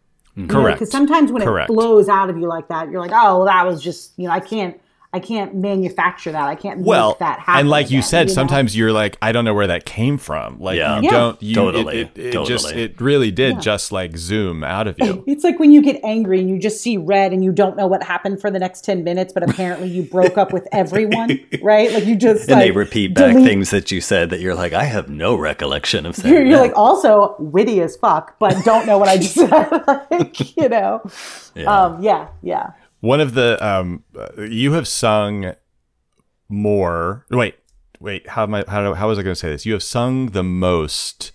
Correct. 0.48 0.78
Because 0.78 0.90
sometimes 0.90 1.32
when 1.32 1.42
Correct. 1.42 1.70
it 1.70 1.72
flows 1.72 2.08
out 2.08 2.28
of 2.28 2.36
you 2.36 2.46
like 2.46 2.68
that, 2.68 2.90
you're 2.90 3.00
like, 3.00 3.12
oh, 3.12 3.38
well, 3.38 3.44
that 3.46 3.64
was 3.66 3.82
just 3.82 4.12
you 4.18 4.26
know, 4.26 4.32
I 4.32 4.40
can't, 4.40 4.78
I 5.16 5.20
can't 5.20 5.54
manufacture 5.54 6.30
that. 6.32 6.44
I 6.46 6.54
can't 6.54 6.80
well, 6.80 7.10
make 7.10 7.18
that 7.20 7.40
happen. 7.40 7.60
and 7.60 7.68
like 7.70 7.90
you 7.90 7.98
again, 7.98 8.08
said, 8.08 8.26
know? 8.28 8.32
sometimes 8.34 8.76
you're 8.76 8.92
like, 8.92 9.16
I 9.22 9.32
don't 9.32 9.44
know 9.44 9.54
where 9.54 9.66
that 9.66 9.84
came 9.86 10.18
from. 10.18 10.60
Like 10.60 10.76
Yeah. 10.78 10.98
you 10.98 11.04
Yeah. 11.04 11.10
don't, 11.10 11.42
you 11.42 11.54
Totally. 11.54 12.00
It, 12.02 12.10
it, 12.18 12.34
it 12.34 12.46
just, 12.46 12.72
it 12.72 13.00
really 13.00 13.30
did 13.30 13.60
just 13.60 13.92
like 13.92 14.16
zoom 14.16 14.62
out 14.62 14.86
of 14.86 14.96
you. 15.00 15.24
It's 15.26 15.42
like 15.42 15.58
when 15.58 15.72
you 15.72 15.82
get 15.82 16.00
angry 16.04 16.38
and 16.40 16.48
you 16.50 16.58
just 16.58 16.80
see 16.82 16.96
red 16.96 17.32
and 17.32 17.42
you 17.42 17.50
don't 17.52 17.76
know 17.76 17.86
what 17.86 18.02
happened 18.02 18.40
for 18.40 18.50
the 18.50 18.58
next 18.58 18.84
10 18.84 19.02
minutes, 19.04 19.32
but 19.32 19.42
apparently 19.42 19.88
you 19.88 20.02
broke 20.02 20.36
up 20.38 20.52
with 20.52 20.68
everyone, 20.72 21.40
right? 21.62 21.90
Like 21.92 22.04
you 22.04 22.14
just 22.16 22.42
And 22.48 22.60
like, 22.60 22.66
they 22.66 22.70
repeat 22.70 23.14
back 23.14 23.32
delete- 23.32 23.46
things 23.48 23.70
that 23.70 23.90
you 23.90 24.00
said 24.00 24.30
that 24.30 24.40
you're 24.40 24.54
like, 24.54 24.72
I 24.72 24.84
have 24.84 25.08
no 25.08 25.34
recollection 25.34 26.04
of 26.06 26.14
saying 26.16 26.34
You're, 26.34 26.44
you're 26.44 26.58
like 26.60 26.74
also 26.76 27.34
witty 27.38 27.80
as 27.80 27.96
fuck, 27.96 28.38
but 28.38 28.54
don't 28.64 28.86
know 28.86 28.98
what 28.98 29.08
I 29.08 29.16
just 29.16 29.34
said. 29.34 29.70
like, 30.10 30.56
you 30.56 30.68
know, 30.68 31.02
Yeah. 31.54 31.64
um, 31.84 32.02
yeah, 32.02 32.28
yeah. 32.42 32.70
One 33.06 33.20
of 33.20 33.34
the 33.34 33.64
um, 33.66 34.04
uh, 34.18 34.42
you 34.42 34.72
have 34.72 34.88
sung 34.88 35.54
more. 36.48 37.24
Wait, 37.30 37.54
wait. 38.00 38.28
How 38.28 38.42
am 38.42 38.54
I? 38.54 38.64
How, 38.66 38.94
how 38.94 39.08
was 39.08 39.18
I 39.18 39.22
going 39.22 39.34
to 39.34 39.40
say 39.40 39.50
this? 39.50 39.64
You 39.64 39.72
have 39.74 39.82
sung 39.82 40.30
the 40.30 40.42
most 40.42 41.32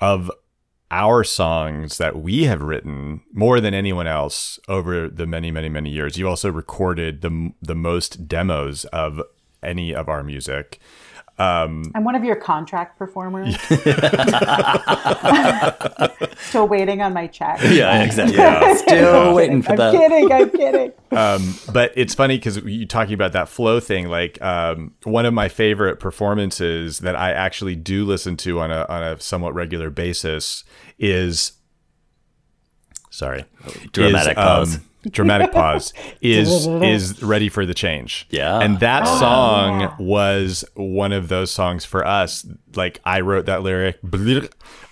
of 0.00 0.30
our 0.90 1.22
songs 1.24 1.98
that 1.98 2.20
we 2.20 2.44
have 2.44 2.62
written 2.62 3.22
more 3.32 3.60
than 3.60 3.74
anyone 3.74 4.06
else 4.06 4.58
over 4.68 5.08
the 5.08 5.26
many, 5.26 5.50
many, 5.50 5.68
many 5.68 5.90
years. 5.90 6.18
You 6.18 6.28
also 6.28 6.50
recorded 6.50 7.22
the 7.22 7.52
the 7.62 7.74
most 7.74 8.28
demos 8.28 8.84
of 8.86 9.22
any 9.62 9.94
of 9.94 10.08
our 10.08 10.22
music. 10.22 10.78
Um, 11.40 11.90
I'm 11.94 12.04
one 12.04 12.14
of 12.14 12.22
your 12.22 12.36
contract 12.36 12.98
performers. 12.98 13.56
Still 16.48 16.68
waiting 16.68 17.00
on 17.00 17.14
my 17.14 17.28
check. 17.28 17.60
Yeah, 17.62 18.02
exactly. 18.02 18.36
Yeah. 18.36 18.74
Still 18.76 19.34
waiting 19.34 19.62
for 19.62 19.70
I'm 19.70 19.76
that. 19.78 19.94
kidding. 19.94 20.30
I'm 20.30 20.50
kidding. 20.50 20.92
um, 21.12 21.54
but 21.72 21.92
it's 21.96 22.12
funny 22.14 22.36
because 22.36 22.58
you 22.58 22.86
talking 22.86 23.14
about 23.14 23.32
that 23.32 23.48
flow 23.48 23.80
thing. 23.80 24.08
Like 24.08 24.40
um, 24.42 24.92
one 25.04 25.24
of 25.24 25.32
my 25.32 25.48
favorite 25.48 25.98
performances 25.98 26.98
that 26.98 27.16
I 27.16 27.32
actually 27.32 27.74
do 27.74 28.04
listen 28.04 28.36
to 28.38 28.60
on 28.60 28.70
a 28.70 28.84
on 28.90 29.02
a 29.02 29.18
somewhat 29.18 29.54
regular 29.54 29.88
basis 29.88 30.64
is 30.98 31.52
sorry 33.08 33.46
Dramatic 33.92 34.36
is, 34.36 34.44
pause. 34.44 34.78
Dramatic 35.10 35.52
pause. 35.52 35.92
Is 36.20 36.66
is 36.82 37.22
ready 37.22 37.48
for 37.48 37.64
the 37.64 37.74
change. 37.74 38.26
Yeah. 38.30 38.58
and 38.60 38.80
that 38.80 39.04
Oh, 39.06 39.18
song 39.18 39.80
yeah. 39.80 39.96
was 39.98 40.64
one 40.74 41.12
of 41.12 41.28
those 41.28 41.50
songs 41.50 41.84
for 41.84 42.06
us. 42.06 42.46
Like 42.76 43.00
i 43.04 43.20
wrote 43.20 43.46
that 43.46 43.62
lyric 43.62 43.98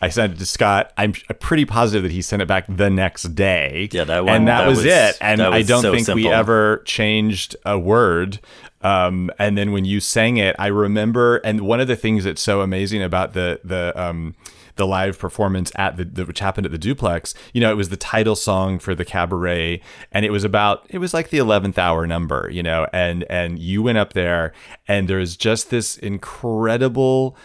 i 0.02 0.08
sent 0.08 0.32
it 0.34 0.38
to 0.38 0.46
scott. 0.46 0.92
I'm 0.96 1.12
pretty 1.40 1.64
positive 1.64 2.02
that 2.04 2.12
he 2.12 2.22
sent 2.22 2.42
it 2.42 2.48
back 2.48 2.64
the 2.68 2.90
next 2.90 3.34
day. 3.34 3.88
Yeah, 3.92 4.04
that 4.04 4.24
one- 4.24 4.34
and 4.34 4.48
that, 4.48 4.62
that 4.62 4.66
was, 4.68 4.78
was- 4.78 4.86
it. 4.86 5.18
And 5.20 5.40
that 5.40 5.52
i 5.52 5.62
don't 5.62 5.82
so 5.82 5.94
think 5.94 6.08
we 6.08 6.28
ever 6.28 6.82
changed 6.86 7.54
a 7.64 7.78
word. 7.78 8.40
Um, 8.80 9.30
and 9.38 9.58
then 9.58 9.72
when 9.72 9.84
you 9.84 9.98
sang 10.00 10.36
it 10.38 10.54
i 10.58 10.68
remember 10.68 11.36
and 11.38 11.60
one 11.62 11.80
of 11.80 11.88
the 11.88 11.96
things 11.96 12.24
that's 12.24 12.40
so 12.42 12.60
amazing 12.62 13.02
about 13.02 13.32
the 13.34 13.60
the 13.64 13.92
um, 14.00 14.34
the 14.78 14.86
live 14.86 15.18
performance 15.18 15.70
at 15.76 15.96
the, 15.98 16.04
the 16.04 16.24
which 16.24 16.38
happened 16.38 16.64
at 16.64 16.72
the 16.72 16.78
duplex 16.78 17.34
you 17.52 17.60
know 17.60 17.70
it 17.70 17.76
was 17.76 17.90
the 17.90 17.96
title 17.96 18.34
song 18.34 18.78
for 18.78 18.94
the 18.94 19.04
cabaret 19.04 19.80
and 20.10 20.24
it 20.24 20.30
was 20.30 20.44
about 20.44 20.86
it 20.88 20.98
was 20.98 21.12
like 21.12 21.28
the 21.28 21.38
11th 21.38 21.76
hour 21.76 22.06
number 22.06 22.48
you 22.50 22.62
know 22.62 22.86
and 22.92 23.24
and 23.28 23.58
you 23.58 23.82
went 23.82 23.98
up 23.98 24.14
there 24.14 24.52
and 24.86 25.06
there's 25.06 25.36
just 25.36 25.68
this 25.68 25.98
incredible 25.98 27.36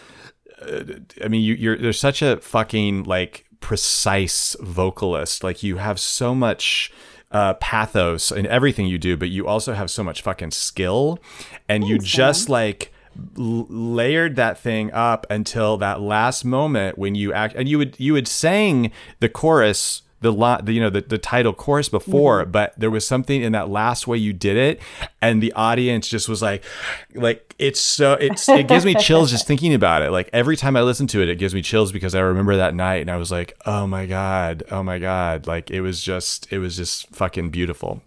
I 1.22 1.28
mean, 1.28 1.42
you, 1.42 1.54
you're 1.54 1.76
there's 1.76 1.98
such 1.98 2.22
a 2.22 2.38
fucking 2.38 3.04
like 3.04 3.44
precise 3.60 4.56
vocalist. 4.60 5.44
Like 5.44 5.62
you 5.62 5.76
have 5.76 5.98
so 6.00 6.34
much 6.34 6.92
uh, 7.30 7.54
pathos 7.54 8.30
in 8.30 8.46
everything 8.46 8.86
you 8.86 8.98
do, 8.98 9.16
but 9.16 9.30
you 9.30 9.46
also 9.46 9.74
have 9.74 9.90
so 9.90 10.02
much 10.02 10.22
fucking 10.22 10.52
skill, 10.52 11.18
and 11.68 11.86
you 11.86 11.98
just 11.98 12.48
like 12.48 12.92
l- 13.38 13.66
layered 13.68 14.36
that 14.36 14.58
thing 14.58 14.92
up 14.92 15.26
until 15.30 15.76
that 15.78 16.00
last 16.00 16.44
moment 16.44 16.98
when 16.98 17.14
you 17.14 17.32
act, 17.32 17.54
and 17.56 17.68
you 17.68 17.78
would 17.78 17.98
you 17.98 18.12
would 18.12 18.28
sang 18.28 18.90
the 19.20 19.28
chorus. 19.28 20.02
The, 20.20 20.32
li- 20.32 20.60
the 20.62 20.72
you 20.72 20.80
know 20.80 20.88
the, 20.88 21.02
the 21.02 21.18
title 21.18 21.52
chorus 21.52 21.90
before 21.90 22.42
mm-hmm. 22.42 22.50
but 22.50 22.72
there 22.78 22.90
was 22.90 23.06
something 23.06 23.42
in 23.42 23.52
that 23.52 23.68
last 23.68 24.06
way 24.06 24.16
you 24.16 24.32
did 24.32 24.56
it 24.56 24.80
and 25.20 25.42
the 25.42 25.52
audience 25.52 26.08
just 26.08 26.30
was 26.30 26.40
like 26.40 26.64
like 27.14 27.54
it's 27.58 27.78
so 27.78 28.14
it's 28.14 28.48
it 28.48 28.66
gives 28.66 28.86
me 28.86 28.94
chills 28.94 29.30
just 29.30 29.46
thinking 29.50 29.74
about 29.74 30.00
it. 30.00 30.12
Like 30.12 30.30
every 30.32 30.56
time 30.56 30.76
i 30.76 30.80
listen 30.80 31.06
to 31.08 31.20
it 31.20 31.28
it 31.28 31.36
gives 31.36 31.54
me 31.54 31.60
chills 31.60 31.92
because 31.92 32.14
i 32.14 32.20
remember 32.20 32.56
that 32.56 32.74
night 32.74 33.02
and 33.02 33.10
i 33.10 33.18
was 33.18 33.30
like 33.30 33.54
oh 33.66 33.86
my 33.86 34.06
god 34.06 34.62
oh 34.70 34.82
my 34.82 34.98
god. 34.98 35.46
Like 35.46 35.70
it 35.70 35.82
was 35.82 36.02
just 36.02 36.50
it 36.50 36.58
was 36.58 36.78
just 36.78 37.06
fucking 37.14 37.50
beautiful 37.50 38.00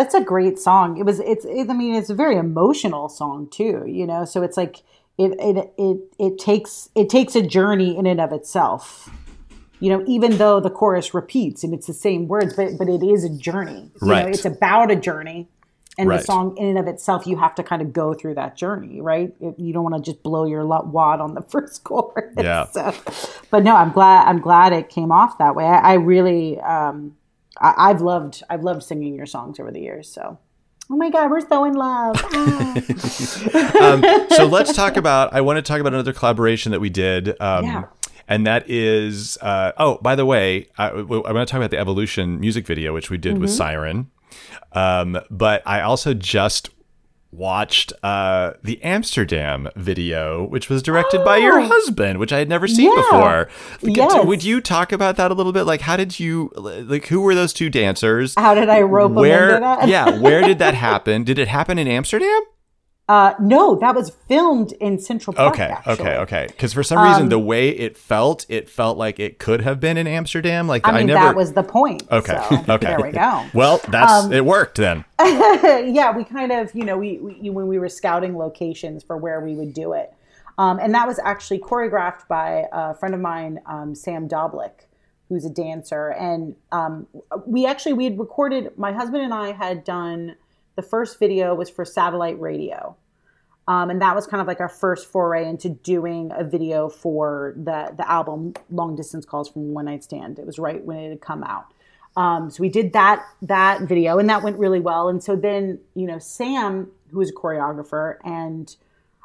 that's 0.00 0.14
a 0.14 0.20
great 0.22 0.58
song. 0.58 0.96
It 0.98 1.04
was. 1.04 1.20
It's. 1.20 1.44
It, 1.44 1.68
I 1.68 1.74
mean, 1.74 1.94
it's 1.94 2.10
a 2.10 2.14
very 2.14 2.36
emotional 2.36 3.08
song 3.08 3.48
too. 3.50 3.84
You 3.86 4.06
know, 4.06 4.24
so 4.24 4.42
it's 4.42 4.56
like 4.56 4.76
it. 5.18 5.32
It. 5.38 5.72
It. 5.76 5.98
It 6.18 6.38
takes. 6.38 6.88
It 6.94 7.10
takes 7.10 7.36
a 7.36 7.42
journey 7.42 7.96
in 7.98 8.06
and 8.06 8.20
of 8.20 8.32
itself. 8.32 9.10
You 9.78 9.90
know, 9.90 10.04
even 10.06 10.36
though 10.38 10.60
the 10.60 10.70
chorus 10.70 11.12
repeats 11.14 11.64
and 11.64 11.72
it's 11.74 11.86
the 11.86 11.92
same 11.94 12.28
words, 12.28 12.54
but 12.54 12.78
but 12.78 12.88
it 12.88 13.02
is 13.02 13.24
a 13.24 13.30
journey. 13.30 13.90
You 14.02 14.08
Right. 14.10 14.22
Know, 14.24 14.28
it's 14.30 14.44
about 14.44 14.90
a 14.90 14.96
journey, 14.96 15.48
and 15.98 16.08
Right. 16.08 16.18
the 16.20 16.24
song 16.24 16.56
in 16.56 16.66
and 16.68 16.78
of 16.78 16.86
itself, 16.86 17.26
you 17.26 17.36
have 17.38 17.54
to 17.56 17.62
kind 17.62 17.80
of 17.82 17.92
go 17.92 18.14
through 18.14 18.34
that 18.34 18.56
journey, 18.56 19.00
right? 19.02 19.34
You 19.58 19.72
don't 19.74 19.82
want 19.84 19.96
to 19.96 20.02
just 20.10 20.22
blow 20.22 20.44
your 20.46 20.66
wad 20.66 21.20
on 21.20 21.34
the 21.34 21.42
first 21.52 21.84
chorus. 21.84 22.34
Yeah. 22.38 22.66
So, 22.66 22.94
but 23.50 23.62
no, 23.64 23.74
I'm 23.76 23.92
glad. 23.92 24.26
I'm 24.28 24.40
glad 24.40 24.72
it 24.72 24.88
came 24.88 25.12
off 25.12 25.36
that 25.38 25.54
way. 25.54 25.64
I, 25.66 25.92
I 25.92 25.94
really. 25.94 26.58
Um, 26.60 27.16
I, 27.58 27.74
I've 27.90 28.00
loved 28.00 28.42
I've 28.50 28.62
loved 28.62 28.82
singing 28.82 29.14
your 29.14 29.26
songs 29.26 29.58
over 29.60 29.70
the 29.70 29.80
years. 29.80 30.08
So, 30.10 30.38
oh 30.90 30.96
my 30.96 31.10
God, 31.10 31.30
we're 31.30 31.40
so 31.46 31.64
in 31.64 31.74
love. 31.74 32.16
Ah. 32.32 32.74
um, 33.80 34.04
so 34.30 34.46
let's 34.46 34.74
talk 34.74 34.96
about 34.96 35.32
i 35.34 35.40
want 35.40 35.56
to 35.56 35.62
talk 35.62 35.80
about 35.80 35.92
another 35.92 36.12
collaboration 36.12 36.72
that 36.72 36.80
we 36.80 36.90
did 36.90 37.28
um, 37.40 37.64
Yeah. 37.64 37.84
and 38.28 38.46
that 38.46 38.68
is 38.70 39.38
uh, 39.40 39.72
oh 39.78 39.98
by 40.02 40.14
the 40.14 40.24
way 40.26 40.68
I, 40.78 40.90
i'm 40.90 41.06
going 41.06 41.22
to 41.22 41.44
talk 41.46 41.58
about 41.58 41.70
the 41.70 41.78
evolution 41.78 42.38
music 42.40 42.66
video 42.66 42.92
which 42.94 43.10
we 43.10 43.18
did 43.18 43.38
with 43.38 43.50
siren 43.50 44.10
um, 44.72 45.18
but 45.30 45.62
i 45.66 45.80
also 45.80 46.14
just 46.14 46.70
watched 47.32 47.92
uh, 48.02 48.52
the 48.62 48.82
amsterdam 48.82 49.68
video 49.76 50.44
which 50.48 50.68
was 50.68 50.82
directed 50.82 51.24
by 51.24 51.36
your 51.36 51.60
Oh. 51.60 51.66
husband 51.68 52.18
which 52.18 52.32
i 52.32 52.38
had 52.38 52.48
never 52.48 52.66
seen 52.66 52.90
Yeah. 52.90 53.02
before 53.02 53.48
Yes. 53.82 54.24
would 54.26 54.42
you 54.42 54.60
talk 54.60 54.90
about 54.92 55.16
that 55.16 55.30
a 55.30 55.34
little 55.34 55.52
bit 55.52 55.62
like 55.64 55.80
how 55.82 55.96
did 55.96 56.18
you 56.18 56.50
like 56.56 57.06
who 57.06 57.20
were 57.20 57.34
those 57.36 57.52
two 57.52 57.70
dancers 57.70 58.34
How 58.36 58.54
did 58.54 58.68
I 58.68 58.80
rope 58.82 59.12
them 59.12 59.20
where 59.20 59.48
into 59.50 59.60
that? 59.60 59.88
yeah 59.88 60.18
where 60.18 60.42
did 60.42 60.58
that 60.58 60.74
happen 60.88 61.22
did 61.24 61.38
it 61.38 61.46
happen 61.48 61.78
in 61.78 61.86
amsterdam 61.86 62.40
Uh, 63.10 63.34
no, 63.40 63.74
that 63.74 63.92
was 63.92 64.10
filmed 64.28 64.70
in 64.74 64.96
Central 64.96 65.34
Park. 65.34 65.54
Okay, 65.54 65.64
actually. 65.64 65.92
okay, 65.94 66.16
okay. 66.18 66.46
Because 66.46 66.72
for 66.72 66.84
some 66.84 67.02
reason, 67.02 67.24
Um, 67.24 67.28
the 67.28 67.40
way 67.40 67.70
it 67.70 67.98
felt, 67.98 68.46
it 68.48 68.70
felt 68.70 68.96
like 68.98 69.18
it 69.18 69.40
could 69.40 69.62
have 69.62 69.80
been 69.80 69.96
in 69.96 70.06
Amsterdam. 70.06 70.68
Like 70.68 70.86
I 70.86 70.92
mean, 70.92 71.08
never. 71.08 71.18
that 71.26 71.34
was 71.34 71.52
the 71.52 71.64
point. 71.64 72.04
okay. 72.12 72.38
so 72.48 72.54
okay. 72.74 72.86
There 72.86 73.00
we 73.00 73.10
go. 73.10 73.46
Well, 73.52 73.80
that's 73.88 74.26
Um, 74.26 74.32
it. 74.32 74.44
Worked 74.44 74.76
then. 74.76 75.04
yeah, 75.20 76.16
we 76.16 76.22
kind 76.22 76.52
of, 76.52 76.72
you 76.72 76.84
know, 76.84 76.96
we, 76.96 77.18
we 77.18 77.50
when 77.50 77.66
we 77.66 77.80
were 77.80 77.88
scouting 77.88 78.36
locations 78.38 79.02
for 79.02 79.16
where 79.16 79.40
we 79.40 79.56
would 79.56 79.74
do 79.74 79.92
it, 79.92 80.14
um, 80.56 80.78
and 80.78 80.94
that 80.94 81.08
was 81.08 81.18
actually 81.24 81.58
choreographed 81.58 82.28
by 82.28 82.66
a 82.70 82.94
friend 82.94 83.12
of 83.12 83.20
mine, 83.20 83.58
um, 83.66 83.96
Sam 83.96 84.28
Doblick, 84.28 84.86
who's 85.28 85.44
a 85.44 85.50
dancer, 85.50 86.10
and 86.12 86.54
um, 86.70 87.08
we 87.44 87.66
actually 87.66 87.94
we 87.94 88.04
had 88.04 88.20
recorded. 88.20 88.70
My 88.78 88.92
husband 88.92 89.24
and 89.24 89.34
I 89.34 89.50
had 89.50 89.82
done 89.82 90.36
the 90.80 90.88
first 90.88 91.18
video 91.18 91.54
was 91.54 91.68
for 91.68 91.84
satellite 91.84 92.40
radio. 92.40 92.96
Um, 93.68 93.90
and 93.90 94.00
that 94.00 94.16
was 94.16 94.26
kind 94.26 94.40
of 94.40 94.46
like 94.46 94.60
our 94.60 94.68
first 94.68 95.06
foray 95.06 95.46
into 95.46 95.68
doing 95.68 96.32
a 96.34 96.42
video 96.42 96.88
for 96.88 97.52
the 97.56 97.92
the 97.94 98.10
album 98.10 98.54
Long 98.70 98.96
Distance 98.96 99.26
Calls 99.26 99.50
from 99.50 99.74
One 99.74 99.84
Night 99.84 100.02
Stand. 100.02 100.38
It 100.38 100.46
was 100.46 100.58
right 100.58 100.82
when 100.82 100.96
it 100.96 101.10
had 101.10 101.20
come 101.20 101.44
out. 101.44 101.66
Um, 102.16 102.50
so 102.50 102.62
we 102.62 102.70
did 102.70 102.94
that 102.94 103.22
that 103.42 103.82
video, 103.82 104.18
and 104.18 104.28
that 104.30 104.42
went 104.42 104.58
really 104.58 104.80
well. 104.80 105.10
And 105.10 105.22
so 105.22 105.36
then, 105.36 105.78
you 105.94 106.06
know, 106.06 106.18
Sam, 106.18 106.90
who 107.10 107.20
is 107.20 107.30
a 107.30 107.34
choreographer, 107.34 108.16
and 108.24 108.74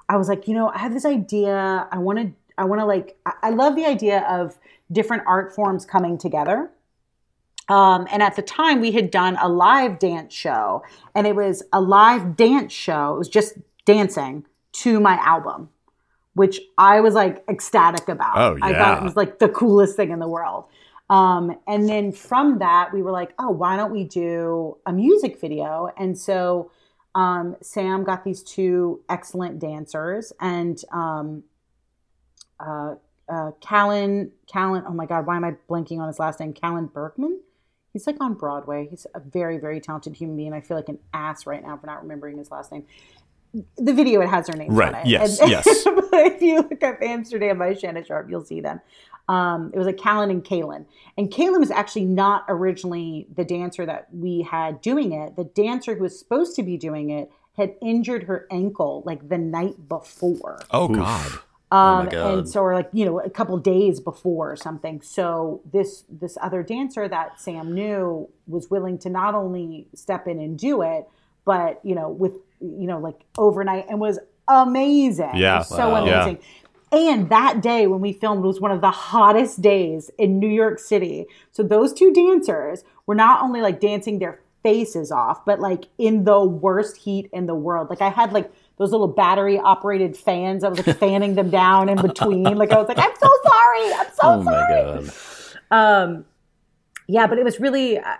I 0.09 0.17
was 0.17 0.27
like, 0.27 0.47
you 0.47 0.53
know, 0.53 0.69
I 0.69 0.79
have 0.79 0.93
this 0.93 1.05
idea. 1.05 1.87
I 1.89 1.97
want 1.97 2.19
to, 2.19 2.31
I 2.57 2.65
want 2.65 2.81
to 2.81 2.85
like, 2.85 3.17
I, 3.25 3.31
I 3.43 3.49
love 3.51 3.77
the 3.77 3.85
idea 3.85 4.19
of 4.29 4.59
different 4.91 5.23
art 5.25 5.55
forms 5.55 5.85
coming 5.85 6.17
together. 6.17 6.69
Um, 7.67 8.07
and 8.11 8.21
at 8.21 8.35
the 8.35 8.41
time, 8.41 8.79
we 8.79 8.91
had 8.91 9.09
done 9.09 9.37
a 9.41 9.49
live 9.49 9.99
dance 9.99 10.33
show, 10.33 10.83
and 11.15 11.25
it 11.25 11.35
was 11.35 11.63
a 11.73 11.81
live 11.81 12.35
dance 12.35 12.71
show. 12.71 13.15
It 13.15 13.17
was 13.17 13.29
just 13.29 13.57
dancing 13.85 14.45
to 14.73 14.99
my 14.99 15.15
album, 15.15 15.69
which 16.33 16.59
I 16.77 16.99
was 17.01 17.13
like 17.13 17.43
ecstatic 17.47 18.07
about. 18.07 18.37
Oh, 18.37 18.57
I 18.61 18.73
thought 18.73 19.01
it 19.01 19.03
was 19.03 19.15
like 19.15 19.39
the 19.39 19.49
coolest 19.49 19.95
thing 19.95 20.11
in 20.11 20.19
the 20.19 20.27
world. 20.27 20.65
Um, 21.09 21.57
and 21.67 21.87
then 21.87 22.11
from 22.11 22.59
that, 22.59 22.91
we 22.93 23.01
were 23.01 23.11
like, 23.11 23.33
oh, 23.37 23.49
why 23.49 23.77
don't 23.77 23.91
we 23.91 24.03
do 24.03 24.77
a 24.85 24.93
music 24.93 25.39
video? 25.39 25.91
And 25.97 26.17
so 26.17 26.71
um, 27.13 27.55
Sam 27.61 28.03
got 28.03 28.23
these 28.23 28.43
two 28.43 29.01
excellent 29.09 29.59
dancers, 29.59 30.33
and 30.39 30.79
um, 30.91 31.43
uh, 32.59 32.95
uh, 33.27 33.51
Callan, 33.61 34.31
Callan, 34.51 34.83
oh 34.87 34.93
my 34.93 35.05
God, 35.05 35.25
why 35.25 35.35
am 35.35 35.43
I 35.43 35.55
blanking 35.69 35.99
on 35.99 36.07
his 36.07 36.19
last 36.19 36.39
name? 36.39 36.53
Callan 36.53 36.87
Berkman. 36.87 37.39
He's 37.95 38.05
like 38.07 38.17
on 38.19 38.33
Broadway. 38.33 38.87
He's 38.91 39.07
a 39.15 39.21
very, 39.21 39.57
very 39.57 39.79
talented 39.79 40.17
human 40.17 40.35
being. 40.35 40.51
I 40.51 40.59
feel 40.59 40.75
like 40.75 40.89
an 40.89 40.99
ass 41.13 41.47
right 41.47 41.63
now 41.63 41.77
for 41.77 41.87
not 41.87 42.01
remembering 42.01 42.37
his 42.37 42.51
last 42.51 42.69
name. 42.69 42.83
The 43.77 43.93
video 43.93 44.19
it 44.19 44.27
has 44.27 44.47
their 44.47 44.57
names 44.57 44.73
Right, 44.75 44.93
on 44.93 44.99
it. 44.99 45.07
yes, 45.07 45.39
And- 45.39 45.49
yes. 45.49 45.85
but 45.85 46.25
if 46.27 46.41
you 46.41 46.57
look 46.57 46.83
up 46.83 47.01
Amsterdam 47.01 47.57
by 47.57 47.73
Shannon 47.73 48.03
Sharp, 48.03 48.29
you'll 48.29 48.43
see 48.43 48.59
them. 48.59 48.81
Um, 49.29 49.71
it 49.73 49.77
was 49.77 49.85
like 49.87 49.95
Callan 49.97 50.29
and 50.29 50.43
Kalen. 50.43 50.85
And 51.17 51.31
Kalen 51.31 51.61
was 51.61 51.71
actually 51.71 52.03
not 52.03 52.43
originally 52.49 53.27
the 53.33 53.45
dancer 53.45 53.85
that 53.85 54.07
we 54.13 54.41
had 54.41 54.81
doing 54.81 55.13
it. 55.13 55.37
The 55.37 55.45
dancer 55.45 55.95
who 55.95 56.03
was 56.03 56.19
supposed 56.19 56.57
to 56.57 56.63
be 56.63 56.75
doing 56.75 57.11
it 57.11 57.31
had 57.55 57.75
injured 57.81 58.23
her 58.23 58.45
ankle 58.51 59.03
like 59.05 59.29
the 59.29 59.37
night 59.37 59.87
before. 59.87 60.59
Oh 60.69 60.89
God. 60.89 61.31
Um, 61.75 62.05
my 62.05 62.11
God. 62.11 62.33
and 62.39 62.49
so, 62.49 62.61
or 62.61 62.73
like 62.73 62.89
you 62.93 63.05
know, 63.05 63.19
a 63.19 63.29
couple 63.29 63.57
days 63.57 63.99
before 63.99 64.51
or 64.51 64.55
something. 64.55 65.01
So 65.01 65.61
this 65.71 66.03
this 66.09 66.37
other 66.41 66.63
dancer 66.63 67.07
that 67.07 67.39
Sam 67.39 67.73
knew 67.73 68.29
was 68.47 68.69
willing 68.69 68.97
to 68.99 69.09
not 69.09 69.35
only 69.35 69.87
step 69.93 70.27
in 70.27 70.39
and 70.39 70.57
do 70.57 70.81
it, 70.81 71.07
but 71.45 71.79
you 71.83 71.95
know, 71.95 72.09
with 72.09 72.33
you 72.59 72.87
know, 72.87 72.99
like 72.99 73.19
overnight, 73.37 73.85
and 73.89 73.99
was 73.99 74.19
amazing. 74.47 75.31
Yeah. 75.35 75.59
was 75.59 75.69
so 75.69 75.89
Wow. 75.89 76.05
Yeah. 76.05 76.23
amazing. 76.23 76.43
And 76.91 77.29
that 77.29 77.61
day 77.61 77.87
when 77.87 77.99
we 77.99 78.13
filmed 78.13 78.43
was 78.43 78.61
one 78.61 78.71
of 78.71 78.79
the 78.81 78.91
hottest 78.91 79.61
days 79.61 80.11
in 80.17 80.39
New 80.39 80.47
York 80.49 80.79
City. 80.79 81.25
So 81.51 81.63
those 81.63 81.91
two 81.93 82.13
dancers 82.13 82.83
were 83.05 83.15
not 83.15 83.41
only 83.41 83.59
like 83.61 83.79
dancing 83.79 84.19
their 84.19 84.39
faces 84.63 85.11
off, 85.11 85.43
but 85.45 85.59
like 85.59 85.85
in 85.97 86.23
the 86.23 86.41
worst 86.41 86.97
heat 86.97 87.29
in 87.33 87.47
the 87.47 87.55
world. 87.55 87.89
Like 87.89 88.01
I 88.01 88.09
had 88.09 88.31
like 88.33 88.51
those 88.77 88.91
little 88.91 89.07
battery 89.07 89.57
operated 89.57 90.17
fans. 90.17 90.63
I 90.63 90.69
was 90.69 90.85
like 90.85 90.97
fanning 90.97 91.35
them 91.35 91.49
down 91.49 91.89
in 91.89 92.01
between. 92.01 92.43
Like 92.57 92.71
I 92.71 92.77
was 92.77 92.87
like, 92.87 92.97
I'm 92.99 93.15
so 93.19 93.29
sorry. 93.43 93.93
I'm 93.93 94.07
so 94.13 94.21
Oh 94.23 94.43
my 94.43 94.51
sorry. 94.51 94.83
god. 94.83 95.11
Um, 95.71 96.25
yeah, 97.07 97.27
but 97.27 97.37
it 97.37 97.43
was 97.45 97.59
really, 97.59 97.99
I, 97.99 98.17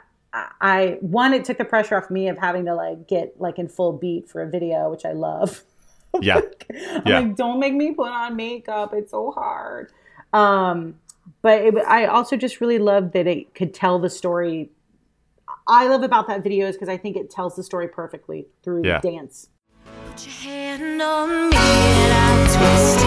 I 0.61 0.97
one, 1.01 1.33
it 1.33 1.43
took 1.45 1.57
the 1.57 1.65
pressure 1.65 1.97
off 1.97 2.09
me 2.09 2.27
of 2.29 2.37
having 2.37 2.65
to 2.65 2.75
like 2.75 3.07
get 3.07 3.39
like 3.39 3.59
in 3.59 3.67
full 3.67 3.93
beat 3.93 4.29
for 4.29 4.41
a 4.41 4.49
video, 4.49 4.89
which 4.89 5.05
I 5.05 5.11
love. 5.13 5.63
Yeah. 6.21 6.39
I'm 6.69 7.01
Yeah. 7.05 7.19
like, 7.19 7.35
don't 7.35 7.59
make 7.59 7.73
me 7.73 7.93
put 7.93 8.07
on 8.09 8.37
makeup. 8.37 8.93
It's 8.93 9.11
so 9.11 9.31
hard. 9.31 9.91
Um, 10.31 10.97
but 11.41 11.61
it, 11.61 11.75
I 11.75 12.05
also 12.05 12.37
just 12.37 12.61
really 12.61 12.79
loved 12.79 13.11
that 13.11 13.27
it 13.27 13.53
could 13.53 13.73
tell 13.73 13.99
the 13.99 14.09
story. 14.09 14.69
I 15.67 15.87
love 15.89 16.03
about 16.03 16.27
that 16.29 16.41
video 16.41 16.67
is 16.67 16.75
because 16.75 16.87
I 16.87 16.95
think 16.95 17.17
it 17.17 17.29
tells 17.29 17.57
the 17.57 17.63
story 17.63 17.89
perfectly 17.89 18.47
through 18.63 18.85
Yeah. 18.85 19.01
dance. 19.01 19.49
Put 20.15 20.27
your 20.27 20.53
hand 20.53 21.01
on 21.01 21.49
me 21.49 21.57
and 21.57 22.13
I'll 22.23 22.47
twist 22.55 22.99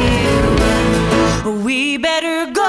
you. 1.48 1.64
We 1.64 1.96
better 1.96 2.52
go. 2.52 2.68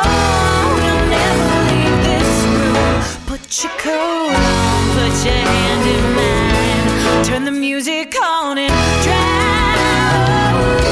We'll 0.75 1.03
never 1.09 1.49
leave 1.67 1.97
this 2.07 2.45
room. 2.45 3.01
Put 3.27 3.43
your 3.61 3.73
coat 3.73 4.31
on, 4.31 4.91
put 4.95 5.25
your 5.25 5.35
hand 5.35 5.83
in 5.93 6.03
mine. 6.15 7.25
Turn 7.25 7.43
the 7.43 7.51
music 7.51 8.15
on 8.23 8.57
and 8.57 8.73
drive 9.03 10.88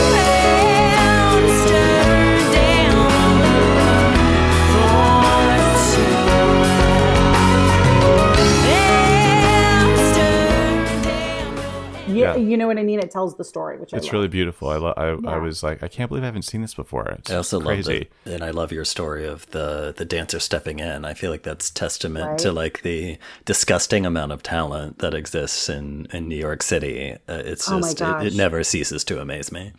Yeah, 12.18 12.36
Yeah. 12.36 12.38
you 12.38 12.58
know 12.58 12.68
what 12.68 12.78
I 12.78 12.84
mean. 12.84 13.00
It 13.00 13.12
tells 13.12 13.38
the 13.38 13.44
story, 13.44 13.78
which 13.80 13.94
I 13.94 13.98
It's 13.98 14.08
love. 14.08 14.14
really 14.14 14.28
beautiful. 14.28 14.70
I, 14.70 14.78
lo- 14.78 14.94
I, 14.98 15.36
I 15.36 15.38
was 15.38 15.64
like, 15.64 15.84
I 15.84 15.88
can't 15.88 16.10
believe 16.10 16.24
I 16.24 16.28
haven't 16.28 16.44
seen 16.44 16.62
this 16.62 16.74
before. 16.74 17.08
It's 17.10 17.32
I 17.32 17.36
also 17.36 17.58
love 17.60 17.68
crazy. 17.68 18.10
it, 18.26 18.32
and 18.34 18.44
I 18.44 18.52
love 18.52 18.72
your 18.72 18.86
story 18.86 19.26
of 19.28 19.50
the 19.52 19.94
the 19.96 20.06
dancer 20.06 20.40
stepping 20.40 20.80
in. 20.80 21.06
I 21.06 21.14
feel 21.14 21.32
like 21.32 21.44
that's 21.44 21.70
testament 21.70 22.40
to 22.40 22.52
like 22.52 22.82
the 22.82 23.18
disgusting 23.46 24.06
amount 24.06 24.32
of 24.32 24.44
talent 24.44 25.00
that 25.00 25.14
exists 25.14 25.70
in 25.70 26.08
in 26.12 26.28
New 26.28 26.36
York 26.38 26.64
City. 26.64 27.14
Uh, 27.28 27.42
it's 27.46 27.70
Oh 27.72 27.80
just 27.80 28.02
it, 28.02 28.28
it 28.28 28.36
never 28.36 28.64
ceases 28.64 29.04
to 29.06 29.20
amaze 29.22 29.52
me. 29.52 29.72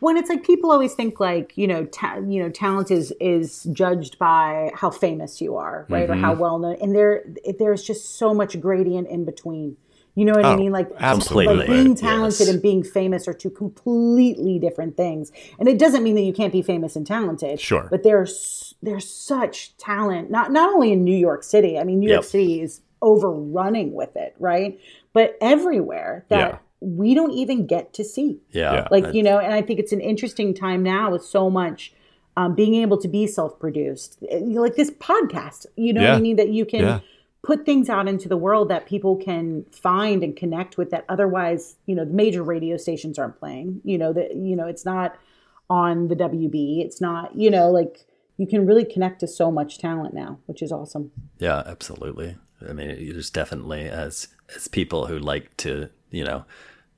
when 0.00 0.16
it's 0.16 0.28
like 0.28 0.42
people 0.44 0.72
always 0.72 0.94
think 0.94 1.20
like 1.20 1.52
you 1.56 1.66
know 1.66 1.84
ta- 1.86 2.18
you 2.32 2.42
know 2.42 2.48
talent 2.50 2.90
is 2.90 3.12
is 3.20 3.62
judged 3.72 4.18
by 4.18 4.70
how 4.74 4.90
famous 4.90 5.40
you 5.40 5.54
are 5.56 5.86
right 5.88 6.10
or 6.10 6.14
Mm-hmm. 6.14 6.24
how 6.24 6.34
well 6.34 6.58
known 6.58 6.76
and 6.82 6.92
there 6.96 7.22
there's 7.60 7.84
just 7.84 8.16
so 8.18 8.34
much 8.34 8.60
gradient 8.60 9.06
in 9.08 9.24
between 9.24 9.76
you 10.14 10.24
know 10.26 10.32
what 10.32 10.44
i 10.44 10.52
Oh, 10.52 10.56
mean 10.56 10.72
like 10.72 10.88
absolutely. 10.98 11.56
like 11.56 11.66
being 11.68 11.94
talented 11.94 12.40
Yes. 12.46 12.48
and 12.50 12.60
being 12.62 12.82
famous 12.82 13.26
are 13.28 13.32
two 13.34 13.50
completely 13.50 14.58
different 14.58 14.96
things 14.96 15.32
and 15.58 15.68
it 15.68 15.78
doesn't 15.78 16.02
mean 16.02 16.14
that 16.16 16.22
you 16.22 16.32
can't 16.32 16.52
be 16.52 16.62
famous 16.62 16.96
and 16.96 17.06
talented 17.06 17.60
Sure. 17.60 17.88
but 17.90 18.02
there's 18.02 18.74
there's 18.82 19.08
such 19.08 19.76
talent 19.76 20.30
not 20.30 20.52
not 20.52 20.72
only 20.74 20.92
in 20.92 21.04
new 21.04 21.16
york 21.16 21.42
city 21.42 21.78
i 21.78 21.84
mean 21.84 21.98
new 22.00 22.10
york 22.10 22.24
city 22.24 22.60
is 22.60 22.80
overrunning 23.00 23.92
with 23.94 24.14
it 24.16 24.34
right 24.38 24.78
but 25.12 25.36
everywhere 25.40 26.24
that 26.28 26.50
Yeah. 26.52 26.58
we 26.80 27.14
don't 27.14 27.32
even 27.32 27.66
get 27.66 27.92
to 27.94 28.04
see 28.04 28.40
Yeah, 28.50 28.72
Yeah. 28.74 28.88
like 28.90 29.14
you 29.14 29.22
know 29.22 29.38
and 29.38 29.54
i 29.54 29.62
think 29.62 29.78
it's 29.80 29.92
an 29.92 30.00
interesting 30.00 30.52
time 30.54 30.82
now 30.82 31.10
with 31.10 31.24
so 31.24 31.48
much 31.50 31.92
um, 32.34 32.54
being 32.54 32.74
able 32.76 32.96
to 32.98 33.08
be 33.08 33.26
self-produced 33.26 34.18
Eh, 34.30 34.38
you 34.38 34.54
know, 34.54 34.62
like 34.62 34.76
this 34.76 34.90
podcast 34.90 35.66
you 35.76 35.92
know 35.92 36.02
what 36.02 36.10
i 36.12 36.20
mean 36.20 36.36
that 36.36 36.48
you 36.50 36.64
can 36.64 36.80
Yeah. 36.82 37.00
Put 37.42 37.64
things 37.66 37.88
out 37.88 38.06
into 38.08 38.28
the 38.28 38.36
world 38.36 38.68
that 38.68 38.86
people 38.86 39.16
can 39.16 39.64
find 39.72 40.22
and 40.22 40.36
connect 40.36 40.78
with 40.78 40.90
that 40.90 41.04
otherwise 41.08 41.76
you 41.86 41.94
know 41.94 42.04
the 42.04 42.12
major 42.12 42.42
radio 42.42 42.76
stations 42.76 43.18
aren't 43.18 43.38
playing 43.38 43.80
you 43.84 43.98
know 43.98 44.12
that 44.12 44.36
you 44.36 44.54
know 44.56 44.66
it's 44.66 44.84
not 44.84 45.16
on 45.68 46.08
the 46.08 46.16
wb 46.16 46.84
it's 46.84 47.00
not 47.00 47.34
you 47.36 47.50
know 47.50 47.70
like 47.70 48.06
you 48.38 48.46
can 48.46 48.66
really 48.66 48.84
connect 48.84 49.20
to 49.20 49.26
so 49.28 49.50
much 49.50 49.78
talent 49.78 50.14
now 50.14 50.38
which 50.46 50.62
is 50.62 50.72
awesome 50.72 51.10
Yeah, 51.38 51.62
absolutely. 51.66 52.36
I 52.68 52.72
mean, 52.72 53.12
there's 53.12 53.30
definitely 53.30 53.88
as 53.88 54.28
as 54.56 54.68
people 54.68 55.06
who 55.06 55.18
like 55.18 55.56
to, 55.58 55.88
you 56.10 56.24
know, 56.24 56.44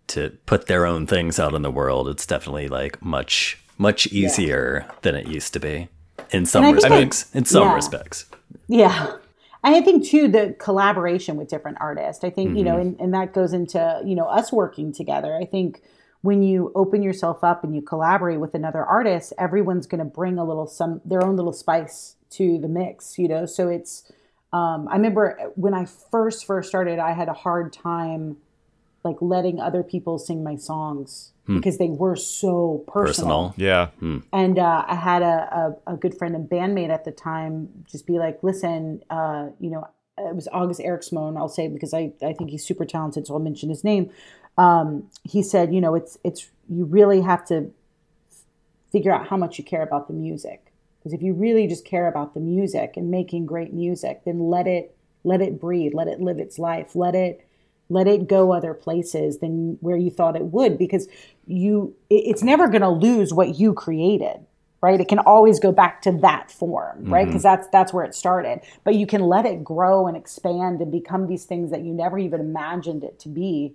to 0.09 0.36
put 0.45 0.66
their 0.66 0.84
own 0.84 1.07
things 1.07 1.38
out 1.38 1.55
in 1.55 1.62
the 1.62 1.70
world, 1.70 2.07
it's 2.09 2.26
definitely 2.26 2.68
like 2.68 3.03
much 3.03 3.59
much 3.78 4.07
easier 4.09 4.86
than 5.03 5.14
it 5.14 5.26
used 5.26 5.53
to 5.55 5.61
be 5.61 5.88
in 6.30 6.45
some 6.47 6.64
And 6.64 6.72
I 6.72 6.74
respects. 6.76 7.34
in 7.34 7.45
some 7.47 7.62
yeah. 7.62 7.74
respects. 7.74 8.26
Yeah. 8.68 9.16
And 9.64 9.74
I 9.74 9.80
think 9.80 10.04
too 10.04 10.28
the 10.28 10.54
collaboration 10.58 11.36
with 11.36 11.48
different 11.48 11.78
artists. 11.80 12.22
I 12.22 12.28
think, 12.28 12.56
you 12.56 12.62
know, 12.64 12.76
and, 12.76 13.00
and 13.00 13.14
that 13.14 13.32
goes 13.32 13.54
into, 13.54 14.02
you 14.04 14.14
know, 14.14 14.26
us 14.26 14.52
working 14.52 14.92
together. 14.92 15.34
I 15.34 15.46
think 15.46 15.80
when 16.20 16.42
you 16.42 16.70
open 16.74 17.02
yourself 17.02 17.42
up 17.42 17.64
and 17.64 17.74
you 17.74 17.80
collaborate 17.80 18.40
with 18.40 18.54
another 18.54 18.84
artist, 18.84 19.32
everyone's 19.38 19.86
gonna 19.86 20.04
bring 20.04 20.38
a 20.38 20.44
little 20.44 20.66
some 20.66 21.00
their 21.04 21.24
own 21.24 21.36
little 21.36 21.52
spice 21.52 22.16
to 22.30 22.58
the 22.58 22.68
mix, 22.68 23.18
you 23.18 23.26
know. 23.26 23.46
So 23.46 23.68
it's 23.68 24.10
um 24.52 24.86
I 24.88 24.96
remember 24.96 25.52
when 25.54 25.72
I 25.72 25.86
first 25.86 26.46
first 26.46 26.68
started, 26.68 26.98
I 26.98 27.12
had 27.12 27.28
a 27.28 27.34
hard 27.34 27.72
time 27.72 28.36
like 29.05 29.16
letting 29.20 29.61
other 29.61 29.82
people 29.82 30.18
sing 30.18 30.42
my 30.42 30.57
songs 30.57 31.32
because 31.46 31.76
they 31.76 31.88
were 31.88 32.16
so 32.16 32.84
personal. 32.88 33.50
Personal. 33.50 33.55
Yeah. 33.59 33.88
And 34.32 34.59
uh, 34.59 34.84
I 34.88 34.94
had 34.94 35.22
a, 35.22 35.76
a, 35.86 35.92
a 35.92 35.96
good 35.96 36.16
friend 36.16 36.34
and 36.34 36.48
bandmate 36.48 36.88
at 36.88 37.05
the 37.05 37.12
time 37.12 37.68
just 37.90 38.07
be 38.07 38.18
like, 38.18 38.42
listen, 38.42 39.02
uh, 39.11 39.48
you 39.61 39.68
know, 39.70 39.86
it 40.16 40.34
was 40.34 40.48
August 40.52 40.80
Eriksmoen, 40.80 41.36
I'll 41.36 41.48
say 41.48 41.68
because 41.68 41.92
I, 41.92 42.12
I 42.22 42.32
think 42.32 42.50
he's 42.50 42.64
super 42.64 42.84
talented, 42.84 43.26
so 43.26 43.34
I'll 43.34 43.40
mention 43.40 43.68
his 43.68 43.84
name. 43.84 44.11
Um, 44.57 45.11
he 45.24 45.42
said, 45.42 45.74
you 45.74 45.80
know, 45.80 45.94
it's 45.94 46.16
it's 46.22 46.48
you 46.68 46.84
really 46.84 47.20
have 47.20 47.44
to 47.46 47.72
figure 48.92 49.12
out 49.12 49.26
how 49.26 49.36
much 49.36 49.59
you 49.59 49.64
care 49.64 49.82
about 49.82 50.07
the 50.07 50.14
music. 50.14 50.72
Because 50.98 51.12
if 51.12 51.20
you 51.20 51.34
really 51.34 51.66
just 51.66 51.84
care 51.84 52.07
about 52.07 52.32
the 52.32 52.40
music 52.40 52.96
and 52.96 53.11
making 53.11 53.44
great 53.44 53.74
music, 53.74 54.22
then 54.24 54.48
let 54.48 54.66
it 54.66 54.96
let 55.24 55.42
it 55.42 55.61
breathe, 55.61 55.92
let 55.94 56.07
it 56.07 56.20
live 56.20 56.38
its 56.38 56.59
life, 56.59 56.94
let 56.94 57.14
it 57.14 57.43
let 57.89 58.07
it 58.07 58.26
go 58.26 58.53
other 58.53 58.74
places 58.74 59.39
than 59.39 59.78
where 59.80 59.97
you 59.97 60.11
thought 60.11 60.37
it 60.37 60.47
would 60.47 60.78
because 60.78 61.07
you 61.47 61.95
it's 62.11 62.43
never 62.43 62.68
going 62.68 62.82
to 62.82 62.89
lose 62.89 63.32
what 63.32 63.59
you 63.59 63.74
created 63.74 64.39
right? 64.80 65.01
It 65.01 65.09
can 65.09 65.20
always 65.20 65.59
go 65.61 65.72
back 65.72 66.03
to 66.03 66.12
that 66.20 66.51
form 66.51 67.05
right? 67.07 67.22
Mm-hmm. 67.22 67.30
Because 67.30 67.43
that's 67.43 67.68
that's 67.68 67.93
where 67.93 68.05
it 68.05 68.14
started. 68.14 68.61
But 68.85 68.95
you 68.95 69.07
can 69.07 69.22
let 69.22 69.47
it 69.47 69.64
grow 69.64 70.07
and 70.07 70.14
expand 70.14 70.82
and 70.82 70.93
become 70.93 71.26
these 71.26 71.45
things 71.45 71.70
that 71.70 71.80
you 71.80 71.95
never 71.95 72.18
even 72.18 72.39
imagined 72.39 73.03
it 73.03 73.18
to 73.20 73.30
be 73.30 73.74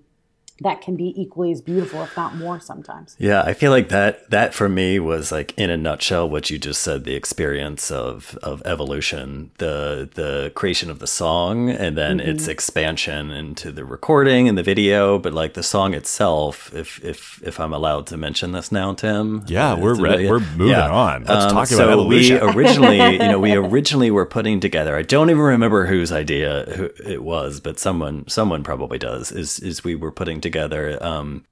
that 0.61 0.81
can 0.81 0.95
be 0.95 1.13
equally 1.19 1.51
as 1.51 1.61
beautiful 1.61 2.03
if 2.03 2.15
not 2.17 2.35
more 2.35 2.59
sometimes 2.59 3.15
Yeah, 3.19 3.41
I 3.41 3.53
feel 3.53 3.71
like 3.71 3.89
that 3.89 4.29
that 4.29 4.53
for 4.53 4.69
me 4.69 4.99
was 4.99 5.31
like 5.31 5.57
in 5.57 5.69
a 5.69 5.77
nutshell 5.77 6.29
what 6.29 6.49
you 6.49 6.57
just 6.57 6.81
said, 6.81 7.03
the 7.03 7.15
experience 7.15 7.91
of 7.91 8.37
of 8.43 8.61
evolution, 8.65 9.51
the 9.57 10.09
the 10.13 10.51
creation 10.55 10.89
of 10.89 10.99
the 10.99 11.07
song 11.07 11.69
and 11.69 11.97
then 11.97 12.19
mm-hmm. 12.19 12.29
its 12.29 12.47
expansion 12.47 13.31
into 13.31 13.71
the 13.71 13.85
recording 13.85 14.47
and 14.47 14.57
the 14.57 14.63
video, 14.63 15.17
but 15.17 15.33
like 15.33 15.53
the 15.53 15.63
song 15.63 15.93
itself, 15.93 16.73
if 16.73 17.03
if 17.03 17.41
if 17.43 17.59
I'm 17.59 17.73
allowed 17.73 18.07
to 18.07 18.17
mention 18.17 18.51
this 18.51 18.71
now, 18.71 18.93
Tim. 18.93 19.43
Yeah, 19.47 19.75
we're 19.75 19.93
It's- 19.93 20.17
re- 20.19 20.29
we're 20.29 20.39
moving 20.39 20.75
on. 20.75 21.23
Let's 21.23 21.45
um, 21.45 21.51
talk 21.51 21.67
about 21.71 21.77
so 21.77 21.89
evolution. 21.89 22.45
We 22.45 22.53
originally, 22.53 23.13
you 23.13 23.19
know, 23.19 23.39
we 23.39 23.53
originally 23.53 24.11
were 24.11 24.25
putting 24.25 24.59
together. 24.59 24.95
I 24.95 25.03
don't 25.03 25.29
even 25.29 25.41
remember 25.41 25.85
whose 25.85 26.11
idea 26.11 26.65
who 26.75 26.89
it 27.09 27.23
was, 27.23 27.59
but 27.59 27.79
someone 27.79 28.27
someone 28.27 28.63
probably 28.63 28.97
does. 28.97 29.31
Is 29.31 29.59
is 29.59 29.83
we 29.83 29.95
were 29.95 30.11
putting 30.11 30.41
together 30.41 30.48
together 30.49 30.97
um, 31.03 31.45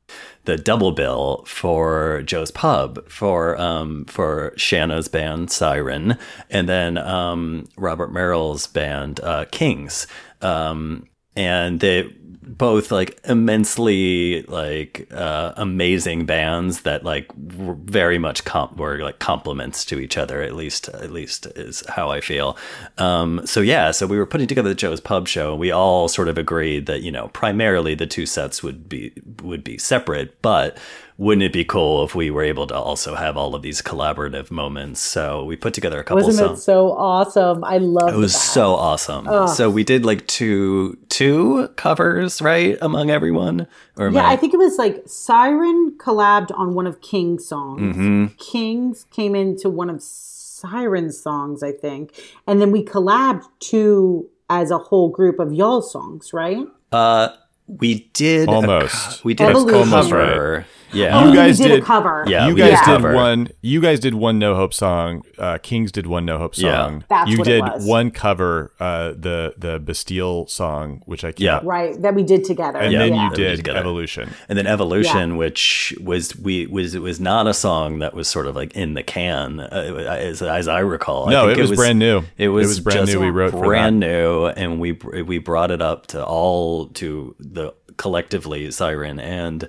the 0.46 0.58
double 0.58 0.92
bill 0.92 1.44
for 1.46 2.24
Joe's 2.26 2.52
Pub 2.52 3.08
for 3.10 3.60
um, 3.60 4.06
for 4.06 4.54
Shannon's 4.56 5.08
band 5.08 5.52
Siren, 5.52 6.18
and 6.50 6.68
then 6.68 6.98
um, 6.98 7.68
Robert 7.78 8.12
Merrill's 8.12 8.66
band 8.68 9.20
uh, 9.22 9.46
Kings. 9.52 10.08
Um, 10.42 11.08
and 11.36 11.80
they 11.80 12.12
both 12.48 12.92
like 12.92 13.20
immensely 13.26 14.44
like 14.44 15.08
uh, 15.12 15.54
amazing 15.58 16.26
bands 16.26 16.82
that 16.82 17.04
like 17.04 17.28
were 17.56 17.76
very 17.76 18.18
much 18.18 18.46
comp- 18.46 18.78
were 18.78 19.00
like 19.00 19.20
complements 19.20 19.84
to 19.86 20.00
each 20.00 20.18
other 20.18 20.42
at 20.42 20.56
least 20.56 20.90
at 20.90 21.12
least 21.12 21.46
is 21.48 21.84
how 21.90 22.10
I 22.10 22.22
feel. 22.22 22.58
Um, 22.98 23.42
so 23.46 23.62
yeah 23.62 23.92
so 23.92 24.08
we 24.08 24.18
were 24.18 24.26
putting 24.26 24.48
together 24.48 24.70
the 24.70 24.76
Joe's 24.76 25.02
Pub 25.02 25.28
show. 25.28 25.52
And 25.52 25.60
we 25.60 25.72
all 25.72 26.08
sort 26.08 26.28
of 26.28 26.38
agreed 26.38 26.86
that 26.86 27.02
you 27.02 27.12
know 27.12 27.30
primarily 27.30 27.96
the 27.96 28.08
two 28.08 28.26
sets 28.26 28.64
would 28.64 28.88
be 28.88 29.12
would 29.42 29.64
be 29.64 29.78
separate 29.78 30.42
but 30.42 30.78
wouldn't 31.20 31.42
it 31.44 31.52
be 31.52 31.66
cool 31.66 32.04
if 32.04 32.14
we 32.14 32.30
were 32.30 32.44
able 32.44 32.68
to 32.68 32.76
also 32.76 33.16
have 33.16 33.36
all 33.38 33.56
of 33.56 33.64
these 33.64 33.82
collaborative 33.82 34.52
moments 34.52 35.00
so 35.02 35.44
we 35.44 35.56
put 35.56 35.74
together 35.74 36.00
a 36.00 36.04
couple 36.04 36.24
Wasn't 36.24 36.38
songs 36.48 36.60
it 36.60 36.62
so 36.62 36.92
awesome? 36.92 37.64
I 37.64 37.80
love 37.80 38.14
it 38.14 38.18
was 38.18 38.34
that. 38.34 38.40
so 38.40 38.74
awesome. 38.76 39.48
So 39.48 39.70
we 39.70 39.84
did 39.84 40.06
like 40.06 40.28
two 40.28 40.98
two 41.10 41.70
covers, 41.76 42.40
right, 42.42 42.78
among 42.82 43.10
everyone. 43.10 43.66
Or 43.98 44.10
Yeah, 44.10 44.26
I, 44.28 44.34
I 44.34 44.36
think 44.36 44.54
it 44.54 44.58
was 44.58 44.78
like 44.78 45.02
Siren 45.08 45.96
collabed 45.98 46.52
on 46.58 46.76
one 46.76 46.86
of 46.86 47.02
King's 47.02 47.48
songs. 47.48 47.82
Mm-hmm. 47.82 48.26
Kings 48.38 49.06
came 49.10 49.34
into 49.34 49.70
one 49.70 49.90
of 49.90 50.02
Siren's 50.04 51.20
songs, 51.20 51.64
I 51.64 51.72
think. 51.72 52.14
And 52.46 52.62
then 52.62 52.72
we 52.72 52.84
collabed 52.84 53.44
two 53.60 54.30
as 54.50 54.72
a 54.72 54.78
whole 54.78 55.10
group 55.10 55.40
of 55.40 55.52
y'all 55.54 55.82
songs, 55.82 56.32
right? 56.34 56.66
uh, 56.92 57.30
we 57.70 58.08
did 58.14 58.48
a 58.48 58.52
Almost. 58.52 58.94
co- 58.96 59.22
we 59.26 59.34
did 59.34 59.50
Evolution. 59.50 59.76
a 59.76 59.80
Almost 59.80 60.10
cover. 60.10 60.66
Yeah. 60.94 61.20
Oh, 61.20 61.28
You 61.30 61.36
guys 61.36 61.58
did, 61.58 61.68
did- 61.68 61.84
a 61.84 61.86
cover. 61.86 62.24
Yeah, 62.28 62.48
you 62.48 62.56
guys 62.56 62.70
did 62.72 62.78
did 62.78 62.86
cover. 62.86 63.14
one. 63.14 63.50
You 63.62 63.82
guys 63.82 64.00
did 64.00 64.14
one 64.16 64.40
No 64.40 64.56
Hope 64.56 64.74
song. 64.74 65.24
Uh, 65.38 65.58
Kings 65.58 65.92
did 65.92 66.08
one 66.08 66.26
No 66.26 66.38
Hope 66.38 66.56
song. 66.56 66.66
Yeah. 66.66 67.00
That's 67.10 67.30
you 67.32 67.38
what 67.40 67.48
it 67.48 67.52
did 67.52 67.62
was. 67.64 67.86
one 67.86 68.12
cover, 68.12 68.72
uh, 68.80 69.10
the 69.10 69.54
the 69.58 69.80
Bastille 69.80 70.48
song, 70.48 71.02
which 71.06 71.24
I 71.24 71.30
can't. 71.32 71.40
Yeah. 71.42 71.60
Right, 71.64 72.02
that 72.02 72.16
we 72.16 72.24
did 72.24 72.44
together. 72.46 72.80
And 72.80 72.94
Yeah, 72.94 73.00
then 73.00 73.14
yeah. 73.16 73.24
you 73.26 73.30
that 73.32 73.36
did 73.36 73.64
did. 73.64 73.76
Evolution. 73.76 74.30
And 74.48 74.58
then 74.58 74.66
Evolution, 74.68 75.36
which 75.38 75.94
was 76.02 76.36
we 76.38 76.68
was 76.68 76.96
it 76.96 77.02
was 77.02 77.20
not 77.20 77.48
a 77.48 77.54
song 77.54 78.00
that 78.00 78.14
was 78.14 78.28
sort 78.28 78.48
of 78.48 78.56
like 78.56 78.76
in 78.76 78.94
the 78.94 79.04
can, 79.04 79.60
uh, 79.60 80.06
as, 80.08 80.42
as 80.42 80.68
I 80.68 80.80
recall. 80.80 81.28
I 81.28 81.32
No, 81.32 81.48
think 81.48 81.60
it 81.60 81.70
was 81.70 81.78
brand 81.78 82.00
new. 82.00 82.20
It 82.38 82.46
It 82.46 82.50
was, 82.50 82.68
was 82.68 82.80
brand 82.80 83.00
just 83.08 83.14
new. 83.14 83.20
We 83.20 83.30
wrote 83.30 83.52
for 83.52 83.66
brand 83.66 84.00
new, 84.00 84.46
and 84.48 84.80
we 84.80 84.94
we 84.94 85.38
brought 85.40 85.72
it 85.72 85.82
up 85.82 86.08
to 86.08 86.24
all 86.26 86.88
to 86.90 87.36
the 87.40 87.74
collectively 87.98 88.70
Siren 88.72 89.20
and 89.20 89.68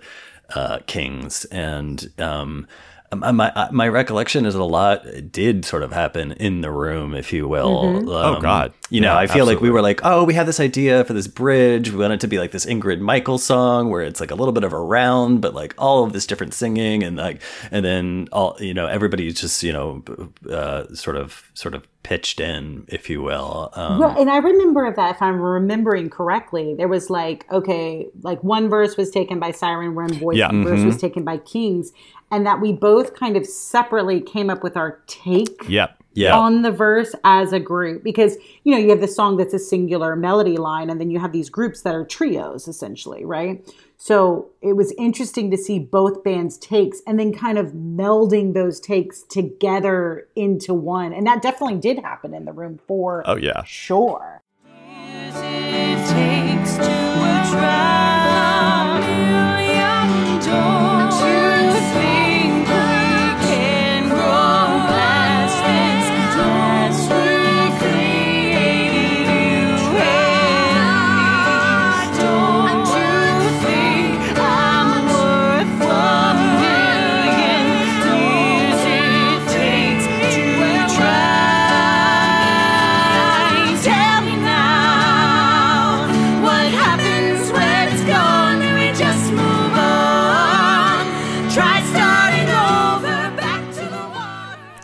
uh, 0.55 0.78
Kings, 0.86 1.44
and 1.46 2.11
um, 2.18 2.66
my 3.14 3.30
my- 3.32 3.68
my 3.72 3.88
recollection 3.88 4.44
is 4.44 4.54
a 4.54 4.62
lot 4.64 5.02
did 5.32 5.64
sort 5.64 5.82
of 5.82 5.92
happen 5.92 6.32
in 6.32 6.61
the 6.61 6.70
room, 6.70 7.14
if 7.14 7.32
you 7.32 7.48
will. 7.48 7.82
Mm-hmm. 7.84 8.09
Um, 8.09 8.36
Oh, 8.36 8.40
God. 8.40 8.72
you 8.90 9.00
know, 9.00 9.12
Yeah, 9.14 9.18
I 9.18 9.26
feel 9.26 9.46
like 9.46 9.61
we 9.61 9.70
were 9.70 9.80
like, 9.82 10.00
oh, 10.04 10.24
we 10.24 10.34
had 10.34 10.46
this 10.46 10.61
idea 10.61 11.04
for 11.04 11.12
this 11.14 11.26
bridge. 11.26 11.90
We 11.90 11.98
wanted 11.98 12.14
it 12.14 12.20
to 12.20 12.26
be 12.28 12.38
like 12.38 12.50
this 12.50 12.66
Ingrid 12.66 13.00
Michaelson 13.00 13.46
song 13.46 13.90
where 13.90 14.02
it's 14.02 14.20
like 14.20 14.30
a 14.30 14.34
little 14.34 14.52
bit 14.52 14.64
of 14.64 14.72
a 14.74 14.78
round, 14.80 15.40
but 15.40 15.54
like 15.54 15.74
all 15.78 16.04
of 16.04 16.12
this 16.12 16.26
different 16.26 16.52
singing 16.52 17.02
and 17.02 17.16
like, 17.16 17.40
and 17.70 17.84
then 17.84 18.28
all, 18.32 18.56
you 18.61 18.74
know, 18.74 18.86
everybody 18.86 19.30
just, 19.32 19.62
you 19.62 19.72
know, 19.72 20.02
uh, 20.50 20.84
sort 20.94 21.16
of, 21.16 21.50
sort 21.54 21.74
of 21.74 21.86
pitched 22.02 22.40
in, 22.40 22.84
if 22.88 23.09
you 23.11 23.22
will. 23.22 23.70
Um, 23.74 23.98
Well, 24.00 24.20
and 24.20 24.28
I 24.30 24.38
remember 24.38 24.92
that 24.94 25.14
if 25.16 25.22
I'm 25.22 25.40
remembering 25.40 26.11
correctly, 26.11 26.74
there 26.74 26.88
was 26.88 27.09
like, 27.11 27.46
okay, 27.50 28.09
like 28.22 28.42
one 28.44 28.68
verse 28.68 28.96
was 28.96 29.11
taken 29.11 29.38
by 29.38 29.50
Siren, 29.52 29.94
one 29.94 30.12
voice 30.14 30.36
Yeah. 30.36 30.50
verse 30.52 30.84
was 30.84 30.96
taken 30.98 31.22
by 31.24 31.38
Kings, 31.38 31.92
and 32.31 32.47
that 32.47 32.61
we 32.61 32.72
both 32.72 33.14
kind 33.14 33.37
of 33.37 33.47
separately 33.47 34.20
came 34.20 34.51
up 34.51 34.62
with 34.62 34.76
our 34.76 35.01
take 35.07 35.68
Yep. 35.68 36.03
yeah. 36.14 36.37
on 36.37 36.62
the 36.62 36.70
verse 36.70 37.14
as 37.24 37.53
a 37.53 37.61
group 37.61 38.03
because 38.05 38.37
you 38.64 38.72
know 38.72 38.79
you 38.79 38.91
have 38.91 39.01
the 39.01 39.09
song 39.09 39.37
that's 39.37 39.55
a 39.55 39.59
singular 39.59 40.16
melody 40.16 40.57
line 40.57 40.91
and 40.91 41.01
then 41.01 41.11
you 41.11 41.18
have 41.18 41.33
these 41.33 41.49
groups 41.51 41.83
that 41.83 41.95
are 41.95 42.05
trios 42.05 42.68
essentially 42.68 43.24
right 43.24 43.64
so 44.01 44.49
it 44.62 44.74
was 44.74 44.93
interesting 44.99 45.51
to 45.51 45.57
see 45.57 45.79
both 45.79 46.22
bands 46.22 46.57
takes 46.59 47.01
and 47.07 47.18
then 47.18 47.33
kind 47.33 47.59
of 47.59 47.72
melding 47.72 48.55
those 48.55 48.79
takes 48.79 49.22
together 49.22 50.26
into 50.37 50.72
one 50.74 51.12
and 51.12 51.26
that 51.26 51.43
definitely 51.43 51.79
did 51.79 51.99
happen 51.99 52.33
in 52.35 52.45
the 52.45 52.53
room 52.53 52.79
for 52.87 53.22
Oh 53.26 53.37
yeah. 53.37 53.62
sure 53.64 54.43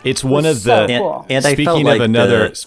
It's 0.05 0.23
one 0.23 0.45
of 0.45 0.57
so 0.57 0.87
the. 0.87 0.93
and, 0.93 1.01
cool. 1.01 1.25
and 1.29 1.45
I 1.45 1.53
speaking 1.53 1.65
felt 1.65 1.79
of 1.81 1.85
like 1.85 2.01
another. 2.01 2.49
the- 2.49 2.65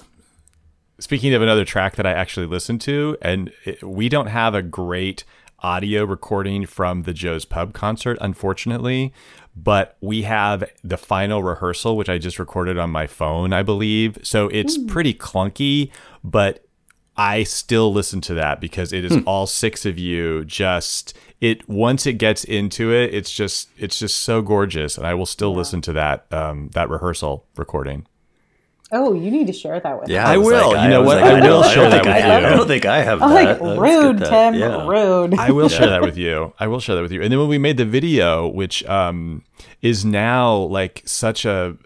Speaking 1.01 1.33
of 1.33 1.43
another 1.43 1.65
track 1.65 1.95
that 1.95 2.07
I 2.07 2.11
actually 2.11 2.47
listened 2.47 2.81
to, 2.81 3.17
and 3.23 3.53
it, 3.65 3.85
we 3.85 4.09
don't 4.09 4.27
have 4.27 4.53
a 4.57 4.63
great 4.63 5.23
audio 5.61 6.05
recording 6.05 6.67
from 6.67 7.05
the 7.05 7.13
Joe's 7.13 7.45
Pub 7.45 7.73
concert, 7.73 8.19
unfortunately, 8.21 9.13
but 9.55 9.97
we 10.01 10.23
have 10.23 10.65
the 10.83 10.97
final 10.97 11.43
rehearsal, 11.43 11.97
which 11.97 12.09
I 12.09 12.19
just 12.19 12.41
recorded 12.41 12.79
on 12.79 12.91
my 12.91 13.07
phone, 13.07 13.53
I 13.53 13.63
believe. 13.63 14.19
So 14.23 14.49
it's 14.49 14.77
hmm. 14.77 14.87
pretty 14.87 15.15
clunky, 15.15 15.93
but 16.25 16.65
I 17.19 17.43
still 17.43 17.93
listen 17.93 18.21
to 18.23 18.35
that 18.35 18.61
because 18.61 18.93
it 18.93 19.05
is 19.05 19.19
all 19.27 19.47
six 19.49 19.85
of 19.85 19.99
you 19.99 20.45
just 20.45 21.15
it 21.41 21.69
once 21.69 22.07
it 22.07 22.15
gets 22.15 22.45
into 22.45 22.93
it 22.93 23.13
it's 23.15 23.33
just 23.33 23.69
it's 23.77 23.99
just 23.99 24.19
so 24.19 24.41
gorgeous 24.41 24.97
and 24.97 25.07
I 25.07 25.15
will 25.15 25.27
still 25.27 25.53
listen 25.55 25.81
to 25.83 25.93
that 25.95 26.27
um 26.33 26.71
that 26.75 26.89
rehearsal 26.89 27.45
recording. 27.57 28.07
oh 28.93 29.13
you 29.15 29.31
need 29.31 29.47
to 29.49 29.53
share 29.53 29.79
that 29.81 30.01
with 30.01 30.09
yeah, 30.09 30.23
us 30.25 30.29
I 30.31 30.37
was 30.39 30.47
will. 30.47 30.73
like- 30.73 30.83
You 30.85 30.89
know 30.91 31.01
was 31.03 31.07
what? 31.09 31.17
like, 31.21 31.25
I 31.25 31.41
don't- 31.41 31.51
will 31.51 31.63
don't 31.63 31.75
share 31.75 31.91
that 31.91 32.07
I 32.07 32.09
with 32.09 32.23
have- 32.25 32.43
you. 32.43 32.49
I 32.49 32.57
don't 32.57 32.67
think 32.69 32.87
I 32.87 33.03
have 33.03 33.23
I'm 33.23 33.35
that. 33.35 33.61
like 33.63 33.79
rude 33.81 34.19
that. 34.21 34.31
tim 34.31 34.55
Yeah. 34.61 34.87
rude 34.89 35.35
I 35.39 35.51
will 35.51 35.69
share 35.69 35.89
that 35.91 36.03
with 36.03 36.17
you. 36.17 36.53
I 36.59 36.67
will 36.69 36.81
share 36.81 36.95
that 36.97 37.03
with 37.03 37.13
you. 37.13 37.21
And 37.23 37.31
then 37.33 37.39
when 37.41 37.49
we 37.49 37.59
made 37.59 37.77
the 37.77 37.85
video, 37.85 38.47
which 38.49 38.85
um, 38.87 39.43
is 39.83 40.05
now 40.05 40.55
like 40.57 41.03
such 41.05 41.45
a, 41.45 41.77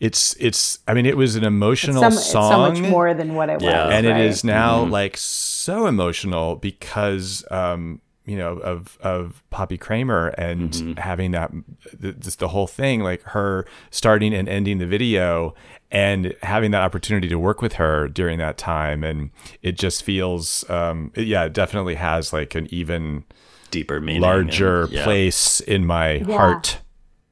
it's 0.00 0.34
it's. 0.40 0.78
I 0.88 0.94
mean, 0.94 1.06
it 1.06 1.16
was 1.16 1.36
an 1.36 1.44
emotional 1.44 2.00
Some, 2.02 2.12
it's 2.12 2.24
so 2.26 2.32
song, 2.32 2.80
much 2.80 2.80
more 2.90 3.14
than 3.14 3.34
what 3.34 3.48
it 3.48 3.60
Yeah. 3.62 3.86
was 3.86 3.94
and 3.94 4.06
right? 4.06 4.20
it 4.20 4.26
is 4.26 4.44
now 4.44 4.82
like 4.84 5.16
so 5.16 5.86
emotional 5.86 6.56
because 6.56 7.44
um, 7.50 8.00
you 8.26 8.36
know 8.36 8.54
of 8.58 8.98
of 9.02 9.42
Poppy 9.50 9.78
Kramer 9.78 10.28
and 10.38 10.98
having 10.98 11.30
that 11.30 11.52
th- 12.00 12.18
just 12.18 12.38
the 12.40 12.48
whole 12.48 12.66
thing, 12.66 13.00
like 13.00 13.22
her 13.22 13.66
starting 13.90 14.34
and 14.34 14.48
ending 14.48 14.78
the 14.78 14.86
video. 14.86 15.54
And 15.90 16.34
having 16.42 16.72
that 16.72 16.82
opportunity 16.82 17.28
to 17.28 17.38
work 17.38 17.62
with 17.62 17.74
her 17.74 18.08
during 18.08 18.38
that 18.38 18.58
time, 18.58 19.04
and 19.04 19.30
it 19.62 19.78
just 19.78 20.02
feels, 20.02 20.68
um, 20.68 21.12
it- 21.14 21.28
yeah, 21.28 21.44
it 21.44 21.52
definitely 21.52 21.94
has 21.94 22.32
like 22.32 22.56
an 22.56 22.66
even 22.72 23.22
Deeper 23.70 24.00
meaning. 24.00 24.20
larger 24.20 24.84
and- 24.84 24.92
yeah. 24.92 25.04
place 25.04 25.60
in 25.60 25.86
my 25.86 26.18
heart. 26.26 26.80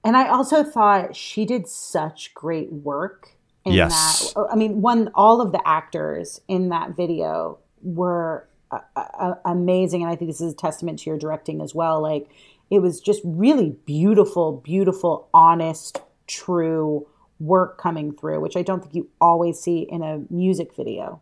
And 0.04 0.16
I 0.16 0.28
also 0.28 0.64
thought 0.64 1.14
she 1.14 1.44
did 1.44 1.66
such 1.68 2.34
great 2.34 2.72
work 2.72 3.36
in 3.64 3.72
Yes. 3.74 4.32
that. 4.34 4.48
I 4.50 4.56
mean, 4.56 4.82
one, 4.82 5.10
all 5.14 5.40
of 5.40 5.52
the 5.52 5.60
actors 5.66 6.40
in 6.48 6.70
that 6.70 6.96
video 6.96 7.58
were 7.82 8.48
uh, 8.70 8.80
uh, 8.96 9.34
amazing. 9.44 10.02
And 10.02 10.10
I 10.10 10.16
think 10.16 10.30
this 10.30 10.40
is 10.40 10.52
a 10.54 10.56
testament 10.56 11.00
to 11.00 11.10
your 11.10 11.18
directing 11.18 11.60
as 11.60 11.74
well. 11.74 12.00
Like, 12.00 12.28
it 12.70 12.78
was 12.80 13.00
just 13.00 13.20
really 13.24 13.76
beautiful, 13.84 14.52
beautiful, 14.64 15.28
honest, 15.34 16.00
true 16.26 17.06
work 17.38 17.76
coming 17.76 18.12
through, 18.12 18.40
which 18.40 18.56
I 18.56 18.62
don't 18.62 18.80
think 18.80 18.94
you 18.94 19.08
always 19.20 19.60
see 19.60 19.80
in 19.80 20.02
a 20.02 20.22
music 20.30 20.74
video 20.74 21.20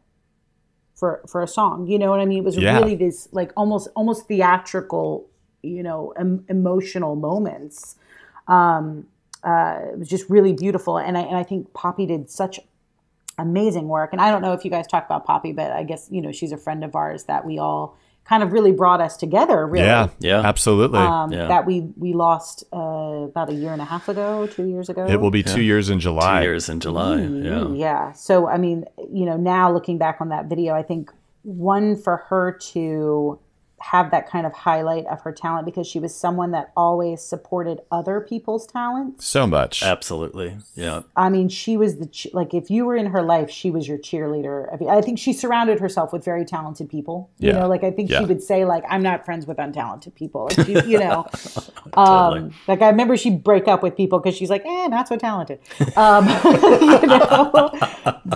for 0.95 1.23
for 1.27 1.43
a 1.43 1.49
song. 1.49 1.87
You 1.89 1.99
know 1.99 2.11
what 2.11 2.21
I 2.21 2.27
mean? 2.27 2.39
It 2.39 2.45
was 2.45 2.57
Yeah. 2.57 2.79
really 2.79 2.95
this 2.95 3.29
like 3.33 3.53
almost 3.57 3.89
almost 3.97 4.29
theatrical, 4.29 5.27
you 5.63 5.83
know, 5.83 6.13
em- 6.17 6.45
emotional 6.49 7.17
moments. 7.17 7.97
Um, 8.51 9.07
uh, 9.43 9.79
it 9.93 9.99
was 9.99 10.09
just 10.09 10.29
really 10.29 10.53
beautiful, 10.53 10.99
and 10.99 11.17
I 11.17 11.23
and 11.23 11.37
I 11.37 11.43
think 11.43 11.73
Poppy 11.73 12.07
did 12.07 12.29
such 12.31 12.61
amazing 13.39 13.89
work. 13.89 14.11
And 14.13 14.21
I 14.21 14.31
don't 14.31 14.43
know 14.43 14.53
if 14.53 14.65
you 14.65 14.71
guys 14.71 14.87
talk 14.87 15.07
about 15.07 15.25
Poppy, 15.25 15.53
but 15.53 15.71
I 15.73 15.83
guess 15.83 16.09
you 16.11 16.21
know 16.21 16.33
she's 16.33 16.53
a 16.53 16.59
friend 16.59 16.85
of 16.85 16.95
ours 16.95 17.25
that 17.25 17.45
we 17.47 17.59
all 17.59 17.97
kind 18.25 18.43
of 18.43 18.53
really 18.53 18.71
brought 18.71 19.01
us 19.01 19.17
together. 19.17 19.67
Really, 19.67 19.87
Yeah, 19.87 20.09
Yeah. 20.19 20.41
absolutely. 20.41 21.01
Um, 21.01 21.33
Yeah. 21.33 21.49
That 21.49 21.65
we 21.67 21.89
we 21.99 22.13
lost 22.13 22.65
uh, 22.73 22.77
about 22.77 23.49
a 23.49 23.55
year 23.55 23.73
and 23.73 23.81
a 23.81 23.87
half 23.87 24.09
ago, 24.09 24.47
two 24.47 24.67
years 24.67 24.89
ago. 24.89 25.07
it 25.07 25.21
will 25.21 25.31
be 25.31 25.43
two 25.43 25.63
years 25.63 25.89
in 25.89 26.01
July. 26.01 26.41
Two 26.41 26.45
years 26.45 26.69
in 26.69 26.81
July. 26.81 27.17
Yeah. 27.23 27.69
Yeah. 27.69 28.13
So 28.13 28.47
I 28.47 28.59
mean, 28.59 28.85
you 29.13 29.25
know, 29.25 29.37
now 29.37 29.73
looking 29.73 29.97
back 29.97 30.21
on 30.21 30.29
that 30.29 30.47
video, 30.47 30.75
I 30.75 30.83
think 30.83 31.11
one 31.43 31.97
for 31.97 32.19
her 32.29 32.53
to 32.73 33.39
have 33.81 34.11
that 34.11 34.29
kind 34.29 34.47
of 34.47 34.53
highlight 34.53 35.07
of 35.07 35.23
her 35.23 35.33
talent 35.33 35.65
because 35.65 35.87
she 35.87 35.99
was 35.99 36.15
someone 36.15 36.51
that 36.51 36.71
always 36.77 37.23
supported 37.23 37.81
other 37.91 38.21
people's 38.21 38.67
talents. 38.67 39.25
So 39.27 39.47
much. 39.47 39.83
Absolutely. 39.83 40.59
Yeah. 40.75 41.03
I 41.17 41.31
mean, 41.31 41.49
she 41.49 41.77
was 41.79 41.97
the 41.97 42.07
ch- 42.07 42.27
like 42.35 42.53
if 42.53 42.71
you 42.71 42.85
were 42.85 42.95
in 42.95 43.07
her 43.07 43.23
life, 43.23 43.51
she 43.51 43.71
was 43.71 43.89
your 43.89 43.97
cheerleader. 43.97 44.73
I, 44.73 44.77
mean, 44.77 44.91
I 44.91 45.01
think 45.01 45.19
she 45.19 45.33
surrounded 45.33 45.81
herself 45.81 46.13
with 46.13 46.25
very 46.25 46.45
talented 46.45 46.91
people. 46.91 47.31
You 47.39 47.53
know, 47.55 47.67
like 47.69 47.83
I 47.83 47.91
think 47.91 48.11
Yeah. 48.11 48.21
she 48.21 48.27
would 48.27 48.43
say 48.43 48.65
like, 48.67 48.85
"I'm 48.89 49.03
not 49.03 49.25
friends 49.25 49.47
with 49.47 49.57
untalented 49.57 50.15
people." 50.15 50.51
Like, 50.57 50.67
she, 50.67 50.73
you 50.87 50.99
know, 50.99 51.27
Totally. 51.95 52.41
um, 52.41 52.55
like 52.69 52.83
I 52.83 52.89
remember 52.91 53.17
she'd 53.17 53.43
break 53.43 53.67
up 53.67 53.83
with 53.83 53.97
people 53.97 54.19
because 54.19 54.37
she's 54.37 54.51
like, 54.51 54.65
"Eh, 54.67 54.87
not 54.89 55.09
so 55.09 55.17
talented." 55.17 55.59
Um, 55.97 56.27
you 56.45 57.07
know, 57.07 57.71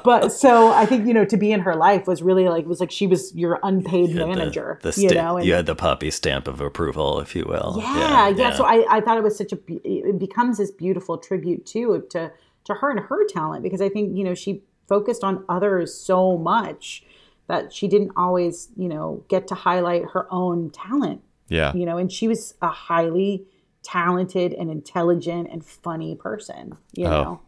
but 0.03 0.32
so 0.32 0.72
I 0.72 0.86
think 0.86 1.07
you 1.07 1.14
know 1.14 1.24
to 1.26 1.36
be 1.36 1.53
in 1.53 1.61
her 1.61 1.74
life 1.76 2.07
was 2.07 2.22
really 2.22 2.49
like 2.49 2.62
it 2.64 2.68
was 2.68 2.80
like 2.80 2.90
she 2.90 3.07
was 3.07 3.34
your 3.34 3.61
unpaid 3.62 4.14
The- 4.14 4.26
manager. 4.26 4.78
The, 4.82 4.88
you 5.01 5.09
sta- 5.11 5.14
know, 5.22 5.34
and- 5.37 5.47
you 5.47 5.55
had 5.55 5.66
the 5.66 5.74
poppy 5.74 6.11
stamp 6.11 6.49
of 6.49 6.61
approval, 6.61 7.20
if 7.20 7.35
you 7.35 7.45
will. 7.47 7.76
yeah, 7.78 8.28
yeah. 8.28 8.55
So 8.55 8.64
I, 8.64 8.85
I 8.89 9.01
thought 9.01 9.16
it 9.16 9.22
was 9.22 9.37
such 9.37 9.53
a 9.53 9.59
it 9.68 10.18
becomes 10.18 10.59
this 10.59 10.70
beautiful 10.70 11.18
tribute 11.18 11.66
too 11.66 12.05
to 12.11 12.32
to 12.64 12.74
her 12.74 12.91
and 12.91 13.01
her 13.01 13.26
talent 13.26 13.62
because 13.62 13.80
I 13.80 13.89
think 13.89 14.16
you 14.16 14.24
know 14.24 14.35
she 14.35 14.62
focused 14.89 15.24
on 15.24 15.45
others 15.49 15.95
so 15.95 16.37
much 16.37 17.05
that 17.47 17.72
she 17.72 17.89
didn't 17.89 18.12
always 18.16 18.68
you 18.76 18.89
know 18.89 19.24
get 19.28 19.49
to 19.49 19.55
highlight 19.55 20.05
her 20.12 20.26
own 20.32 20.70
talent. 20.70 21.22
yeah. 21.49 21.74
You 21.74 21.87
know, 21.87 21.99
and 21.99 22.11
she 22.11 22.28
was 22.28 22.55
a 22.62 22.68
highly 22.68 23.45
talented 23.82 24.55
and 24.55 24.70
intelligent 24.70 25.49
and 25.51 25.64
funny 25.64 26.14
person. 26.14 26.76
You 26.95 27.07
oh, 27.07 27.22
know, 27.22 27.41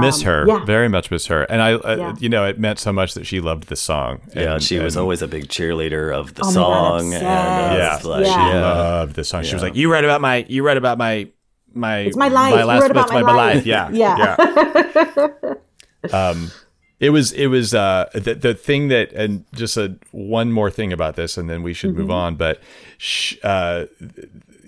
miss 0.00 0.22
her. 0.22 0.42
Um, 0.42 0.48
yeah. 0.48 0.64
Very 0.64 0.88
much 0.88 1.10
miss 1.10 1.26
her. 1.26 1.44
And 1.44 1.62
I, 1.62 1.72
uh, 1.74 1.96
Yeah. 1.96 2.14
you 2.18 2.28
know, 2.28 2.44
it 2.44 2.58
meant 2.58 2.78
so 2.78 2.92
much 2.92 3.14
that 3.14 3.26
she 3.26 3.40
loved 3.40 3.68
the 3.68 3.76
song. 3.76 4.20
Yeah, 4.34 4.54
And- 4.54 4.62
she 4.62 4.78
was 4.78 4.96
always 4.96 5.22
a 5.22 5.28
big 5.28 5.48
cheerleader 5.48 6.14
of 6.14 6.34
the 6.34 6.42
Oh 6.44 6.48
my 6.48 6.54
God, 6.54 7.00
song. 7.00 7.06
obsessed. 7.14 7.24
and 7.24 7.78
Yeah. 7.78 7.98
like, 8.10 8.26
Yeah. 8.26 8.32
She 8.32 8.54
yeah. 8.56 8.60
loved 8.72 9.14
the 9.16 9.24
song. 9.24 9.42
She 9.44 9.54
was 9.54 9.62
like, 9.62 9.74
"You 9.76 9.90
read 9.90 10.04
about 10.04 10.20
my, 10.20 10.44
you 10.48 10.62
read 10.62 10.76
about 10.76 10.98
my, 10.98 11.28
my, 11.74 11.98
It's 12.00 12.16
my 12.16 12.28
life. 12.28 12.54
You 12.58 12.64
last, 12.64 12.82
read 12.82 12.90
about 12.90 13.04
it's 13.04 13.12
my 13.12 13.20
life." 13.20 13.64
Yeah, 13.66 13.88
Yeah. 13.90 14.36
yeah. 14.36 15.54
um, 16.12 16.50
it 17.00 17.10
was, 17.10 17.32
it 17.32 17.46
was 17.46 17.74
uh, 17.74 18.06
the 18.12 18.34
the 18.34 18.54
thing 18.54 18.88
that, 18.88 19.12
and 19.12 19.44
just 19.54 19.76
a 19.76 19.96
one 20.10 20.50
more 20.50 20.68
thing 20.70 20.92
about 20.92 21.14
this, 21.14 21.38
and 21.38 21.48
then 21.48 21.62
we 21.62 21.72
should 21.72 21.90
Mm-hmm. 21.90 22.00
move 22.00 22.10
on. 22.10 22.34
But, 22.34 22.60
sh- 22.98 23.36
uh, 23.44 23.84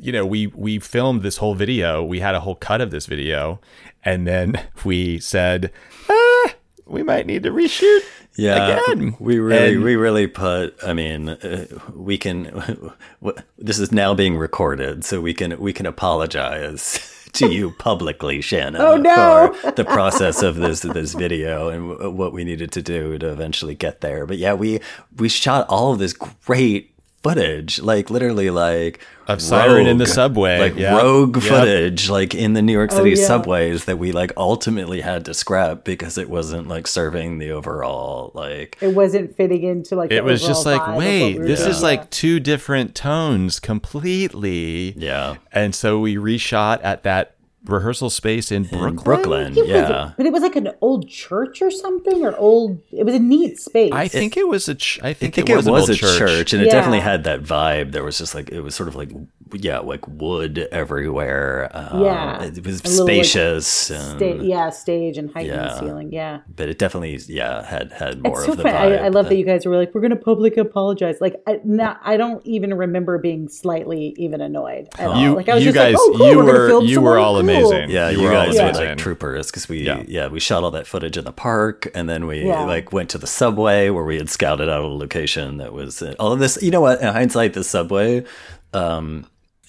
you 0.01 0.13
know, 0.13 0.25
we 0.27 0.49
we 0.49 0.79
filmed 0.79 1.23
this 1.23 1.37
whole 1.39 1.55
video. 1.55 2.03
We 2.03 2.21
had 2.21 2.35
a 2.35 2.41
whole 2.41 2.55
cut 2.57 2.81
of 2.81 2.91
this 2.91 3.07
video, 3.07 3.61
and 4.05 4.27
then 4.27 4.61
we 4.85 5.19
said, 5.21 5.73
ah, 6.09 6.55
we 6.87 7.03
might 7.03 7.27
need 7.27 7.43
to 7.45 7.51
reshoot. 7.51 8.01
Yeah, 8.37 8.79
again. 8.87 9.17
we 9.19 9.39
really, 9.39 9.75
And- 9.75 9.85
we 9.85 9.97
really 9.97 10.27
put. 10.27 10.75
I 10.87 10.93
mean, 10.95 11.29
uh, 11.31 11.67
we 11.95 12.17
can. 12.19 12.93
This 13.59 13.79
is 13.79 13.93
now 13.93 14.15
being 14.15 14.39
recorded, 14.39 15.05
so 15.05 15.21
we 15.21 15.35
can 15.35 15.61
we 15.61 15.73
can 15.75 15.85
apologize 15.85 17.29
to 17.35 17.49
you 17.53 17.73
publicly, 17.73 18.41
Shannon. 18.41 18.81
Oh, 18.81 18.97
no. 18.97 19.53
for 19.61 19.71
the 19.73 19.85
process 19.85 20.43
of 20.43 20.57
this 20.57 20.81
this 20.81 21.13
video 21.15 21.69
and 21.69 21.91
w- 21.91 22.11
what 22.11 22.33
we 22.33 22.45
needed 22.45 22.73
to 22.73 22.83
do 22.83 23.19
to 23.19 23.29
eventually 23.31 23.75
get 23.75 24.01
there. 24.01 24.25
But 24.27 24.39
yeah, 24.39 24.55
we 24.55 24.81
we 25.19 25.29
shot 25.29 25.67
all 25.69 25.93
of 25.93 25.99
this 25.99 26.15
great 26.15 26.90
footage, 27.23 27.81
like 27.81 28.11
literally 28.11 28.51
like 28.51 29.01
Of 29.29 29.43
Siren 29.43 29.87
in 29.87 29.99
the 29.99 30.07
subway, 30.07 30.59
like 30.59 30.77
yeah. 30.77 30.97
rogue 30.97 31.37
Yep. 31.37 31.45
footage, 31.45 32.09
like 32.11 32.35
in 32.35 32.55
the 32.55 32.63
New 32.63 32.73
York 32.73 32.91
oh, 32.93 32.97
City 32.97 33.11
yeah. 33.11 33.27
subways 33.27 33.85
that 33.85 33.99
we 33.99 34.13
like 34.13 34.33
ultimately 34.37 35.01
had 35.03 35.25
to 35.27 35.35
scrap 35.35 35.85
because 35.85 36.17
it 36.19 36.31
wasn't 36.31 36.69
like 36.69 36.87
serving 36.87 37.39
the 37.39 37.51
overall 37.51 38.33
like 38.35 38.79
it 38.81 38.95
wasn't 38.95 39.37
fitting 39.37 39.63
into 39.63 39.97
like. 39.97 40.11
It 40.11 40.25
was 40.25 40.43
just 40.43 40.65
like, 40.67 40.81
vibe 40.81 40.89
of 40.89 40.95
what 40.95 40.99
wait, 40.99 41.39
we 41.39 41.47
this 41.47 41.61
doing. 41.61 41.71
is 41.71 41.83
like 41.83 42.11
two 42.11 42.41
different 42.41 42.95
tones 42.95 43.61
completely. 43.61 44.95
yeah 44.97 45.37
And 45.53 45.75
so 45.75 46.01
we 46.01 46.17
reshot 46.17 46.81
at 46.83 47.03
that 47.05 47.35
rehearsal 47.65 48.11
space 48.11 48.51
in 48.51 48.65
Brooklyn. 48.65 48.97
Brooklyn. 48.97 49.53
It 49.57 49.61
was- 49.63 49.69
Yeah. 49.69 50.13
but 50.17 50.27
it 50.27 50.33
was 50.33 50.43
like 50.43 50.57
an 50.57 50.71
old 50.81 51.09
church 51.09 51.61
or 51.63 51.71
something, 51.71 52.25
or 52.25 52.37
old. 52.37 52.79
It 52.91 53.05
was 53.05 53.15
a 53.15 53.19
neat 53.19 53.61
space. 53.61 53.93
I 53.93 54.09
think 54.09 54.37
it 54.37 54.49
was 54.49 54.69
a. 54.69 54.75
Ch- 54.75 54.99
I 55.03 55.09
I 55.11 55.15
think, 55.15 55.35
think 55.35 55.51
it 55.51 55.57
was, 55.57 55.67
it 55.67 55.71
was 55.71 55.89
a 55.89 55.93
old 55.93 56.19
church, 56.19 56.53
and 56.53 56.63
it 56.63 56.71
definitely 56.71 57.01
had 57.01 57.25
that 57.25 57.43
vibe. 57.43 57.93
There 57.93 58.05
was 58.05 58.19
just 58.19 58.35
like 58.35 58.51
it 58.51 58.61
was 58.61 58.75
sort 58.75 58.89
of 58.89 58.97
like 58.97 59.11
yeah, 59.53 59.79
like 59.81 60.07
wood 60.07 60.69
everywhere. 60.71 61.69
Um, 61.73 62.05
Yeah. 62.05 62.43
it 62.45 62.65
was 62.65 62.81
A 62.85 62.89
little, 62.89 63.05
like, 63.07 63.25
spacious, 63.25 63.91
and, 63.91 64.17
Sta- 64.19 64.43
yeah, 64.45 64.71
stage 64.71 65.19
and 65.19 65.29
height 65.33 65.47
Yeah. 65.47 65.71
and 65.73 65.79
ceiling. 65.81 66.13
Yeah. 66.13 66.41
but 66.55 66.69
it 66.69 66.79
definitely 66.79 67.19
yeah 67.27 67.65
had 67.65 67.91
had 67.93 68.23
more 68.23 68.33
It's 68.37 68.45
so 68.47 68.53
of 68.53 68.59
the 68.59 68.63
funny. 68.63 68.77
vibe. 68.95 69.01
I, 69.03 69.07
I 69.07 69.09
love 69.09 69.29
that 69.29 69.37
you 69.37 69.45
guys 69.45 69.67
were 69.67 69.77
like, 69.77 69.93
"We're 69.95 70.01
going 70.03 70.11
to 70.13 70.17
public 70.17 70.57
apologize." 70.57 71.17
Like, 71.21 71.37
I, 71.47 71.61
not, 71.65 72.01
I 72.05 72.17
don't 72.17 72.45
even 72.47 72.75
remember 72.75 73.19
being 73.19 73.49
slightly 73.49 74.15
even 74.19 74.41
annoyed 74.41 74.89
at 74.99 75.09
all. 75.09 75.21
You, 75.21 75.35
Like, 75.35 75.49
I 75.49 75.55
was 75.55 75.65
you 75.65 75.73
just 75.73 75.77
guys, 75.83 75.95
like, 75.95 76.01
"Oh, 76.01 76.15
cool, 76.17 76.31
you 76.31 76.37
we're 76.39 76.45
were, 76.79 76.83
you 76.85 76.95
some 76.95 77.05
were 77.05 77.19
all 77.19 77.35
Cool." 77.35 77.41
Amazing. 77.51 77.91
Yeah, 77.91 78.11
you, 78.11 78.23
were 78.23 78.35
all 78.35 78.47
guys 78.53 78.57
were 78.79 78.85
like 78.87 78.99
troopers 78.99 79.47
because 79.49 79.69
we 79.69 79.83
Yeah. 79.83 80.03
yeah. 80.07 80.29
we 80.29 80.41
shot 80.41 80.63
all 80.65 80.71
that 80.73 80.87
footage 80.87 81.17
in 81.17 81.25
the 81.25 81.33
park 81.33 81.89
and 81.95 82.09
then 82.09 82.27
we 82.27 82.47
Yeah. 82.47 82.65
like 82.65 82.93
went 82.93 83.11
to 83.11 83.19
the 83.19 83.27
subway 83.27 83.91
where 83.91 84.05
we 84.05 84.17
had 84.17 84.31
scouted 84.31 84.69
out 84.69 84.83
a 84.85 84.87
location 84.89 85.59
that 85.59 85.73
was 85.73 86.03
all 86.19 86.33
of 86.33 86.39
this. 86.39 86.59
You 86.63 86.71
know 86.71 86.81
what? 86.81 87.01
In 87.01 87.09
hindsight, 87.09 87.55
the 87.55 87.65
subway 87.65 88.25
um, 88.73 89.27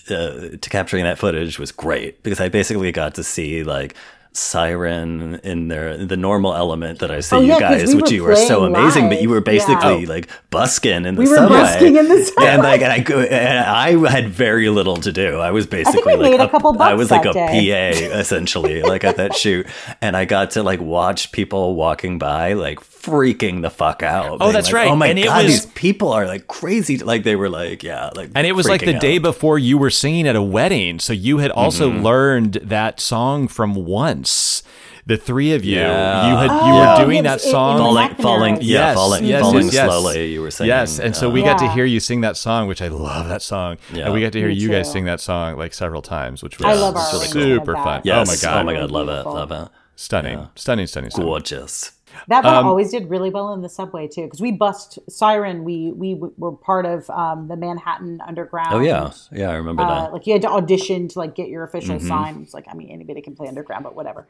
uh, 0.10 0.58
to 0.62 0.70
capturing 0.70 1.04
that 1.04 1.18
footage 1.18 1.60
was 1.60 1.72
great 1.72 2.22
because 2.24 2.40
I 2.40 2.50
basically 2.50 2.92
got 2.92 3.16
to 3.16 3.24
see 3.24 3.64
like 3.64 3.96
siren 4.34 5.36
in 5.44 5.68
their 5.68 5.98
the 5.98 6.16
normal 6.18 6.54
element 6.56 7.00
that 7.00 7.12
I 7.12 7.20
see 7.20 7.36
Oh, 7.36 7.40
you 7.42 7.48
yeah, 7.50 7.60
'cause 7.60 7.82
guys, 7.82 7.96
we 7.96 8.02
which 8.02 8.12
you 8.12 8.24
were 8.24 8.36
so 8.36 8.60
playing 8.60 8.76
amazing, 8.76 9.10
but 9.10 9.22
you 9.22 9.30
were 9.30 9.42
basically 9.42 10.04
Yeah. 10.04 10.10
like 10.10 10.30
busking 10.50 11.06
in 11.06 11.16
the 11.16 11.22
We 11.22 11.28
were 11.30 11.36
subway. 11.36 11.58
busking 11.58 11.96
in 11.98 12.08
the 12.08 12.24
subway. 12.24 12.48
and 12.52 12.64
like 12.64 12.82
and 12.82 12.92
I 12.94 13.26
and 13.26 13.60
I 14.06 14.10
had 14.12 14.30
very 14.30 14.70
little 14.70 14.96
to 14.98 15.12
do. 15.12 15.40
I 15.40 15.52
was 15.52 15.66
basically 15.68 16.16
we 16.16 16.22
like 16.24 16.32
made 16.32 16.40
a 16.40 16.50
couple 16.50 16.82
I 16.82 16.94
was 16.94 17.12
like 17.12 17.24
that 17.24 17.32
a 17.32 17.34
day. 17.34 17.94
PA 18.10 18.18
essentially, 18.20 18.82
like 18.84 19.04
at 19.04 19.18
that 19.18 19.36
shoot, 19.42 19.68
and 20.02 20.16
I 20.16 20.26
got 20.26 20.52
to 20.52 20.64
like 20.64 20.80
watch 20.82 21.32
people 21.32 21.76
walking 21.76 22.18
by, 22.18 22.54
like 22.54 22.80
freaking 23.02 23.62
the 23.62 23.70
fuck 23.70 24.04
out. 24.04 24.40
being 24.40 24.52
that's 24.54 24.68
like, 24.68 24.74
right. 24.76 24.88
Oh 24.90 24.96
my 24.96 25.08
And 25.08 25.20
it 25.20 25.26
god, 25.26 25.44
was- 25.46 25.64
these 25.64 25.66
people 25.74 26.12
are 26.14 26.26
like 26.28 26.48
crazy. 26.48 26.98
Like 26.98 27.24
they 27.24 27.36
were 27.36 27.50
like, 27.50 27.84
yeah, 27.84 28.10
like 28.16 28.32
And 28.36 28.46
it 28.48 28.54
was 28.54 28.68
like 28.68 28.82
the 28.82 28.94
freaking 28.94 29.00
day 29.00 29.18
before 29.18 29.58
you 29.60 29.78
were 29.78 29.90
singing 29.90 30.28
at 30.28 30.36
a 30.36 30.42
wedding. 30.42 31.00
So 31.00 31.14
you 31.14 31.40
had 31.40 31.52
also 31.52 31.90
Mm-hmm. 31.90 32.04
learned 32.04 32.54
that 32.64 33.00
song 33.00 33.48
from 33.48 33.74
once. 33.76 34.64
The 35.08 35.18
three 35.18 35.54
of 35.54 35.66
you, 35.66 35.78
Yeah. 35.80 36.30
you 36.30 36.36
had 36.38 36.46
you 36.46 36.74
Oh, 36.74 37.00
were 37.00 37.06
doing 37.06 37.24
that 37.24 37.34
was 37.34 37.44
in- 37.44 37.50
in 37.50 37.54
song. 37.54 37.78
falling, 37.80 38.16
falling, 38.16 38.56
yeah, 38.62 38.62
Yes, 38.62 38.96
falling, 38.96 39.26
yes, 39.26 39.42
falling 39.42 39.66
yes, 39.66 39.74
yes. 39.74 39.86
slowly. 39.90 40.32
You 40.32 40.42
were 40.42 40.52
saying, 40.52 40.68
Yes, 40.68 41.00
and 41.00 41.16
so 41.16 41.28
we 41.28 41.42
got 41.42 41.58
to 41.58 41.68
hear 41.72 41.86
you 41.86 42.00
sing 42.00 42.22
that 42.22 42.38
song, 42.38 42.68
which 42.68 42.84
I 42.84 42.88
love 42.88 43.28
that 43.28 43.42
song. 43.42 43.78
Yeah. 43.92 44.06
And 44.06 44.14
we 44.14 44.22
got 44.22 44.32
to 44.34 44.38
hear 44.40 44.50
Me 44.50 44.54
you 44.54 44.70
guys 44.70 44.92
sing 44.92 45.06
that 45.06 45.20
song 45.20 45.58
like 45.58 45.74
several 45.74 46.04
times, 46.04 46.44
which 46.44 46.60
was 46.60 46.68
I 46.68 46.74
love 46.80 46.94
really 47.14 47.26
super 47.28 47.74
fun. 47.76 48.02
yes, 48.06 48.28
Oh 48.28 48.32
my 48.32 48.38
god, 48.54 48.62
oh 48.62 48.64
my 48.66 48.74
god, 48.80 48.92
love 48.92 49.10
it, 49.10 49.28
love 49.28 49.52
it, 49.52 49.70
stunning, 49.96 50.48
stunning, 50.56 50.86
stunning, 50.86 51.10
stunning. 51.10 51.28
gorgeous. 51.28 51.92
That 52.28 52.46
Um, 52.46 52.66
always 52.66 52.92
did 52.92 53.10
really 53.10 53.30
well 53.30 53.54
in 53.54 53.62
the 53.62 53.70
subway 53.70 54.08
too, 54.08 54.24
because 54.24 54.42
we 54.42 54.52
bust 54.52 55.00
Siren. 55.10 55.64
We 55.64 55.92
we 55.92 56.14
w- 56.16 56.34
were 56.38 56.52
part 56.52 56.86
of 56.86 57.10
um, 57.10 57.48
the 57.48 57.56
Manhattan 57.56 58.22
Underground. 58.28 58.74
Oh 58.74 58.80
yeah, 58.80 59.12
yeah, 59.32 59.50
I 59.50 59.56
remember 59.56 59.84
Uh, 59.84 60.02
that. 60.04 60.14
like 60.14 60.28
you 60.28 60.34
had 60.34 60.42
to 60.44 60.50
audition 60.50 61.08
to 61.10 61.20
like 61.20 61.36
get 61.36 61.50
your 61.50 61.64
official 61.64 61.96
Mm-hmm. 61.98 62.08
sign. 62.08 62.42
It's 62.44 62.54
like 62.54 62.66
I 62.70 62.74
mean 62.76 62.90
anybody 62.90 63.22
can 63.22 63.36
play 63.36 63.48
underground, 63.48 63.84
but 63.84 63.96
whatever. 63.96 64.28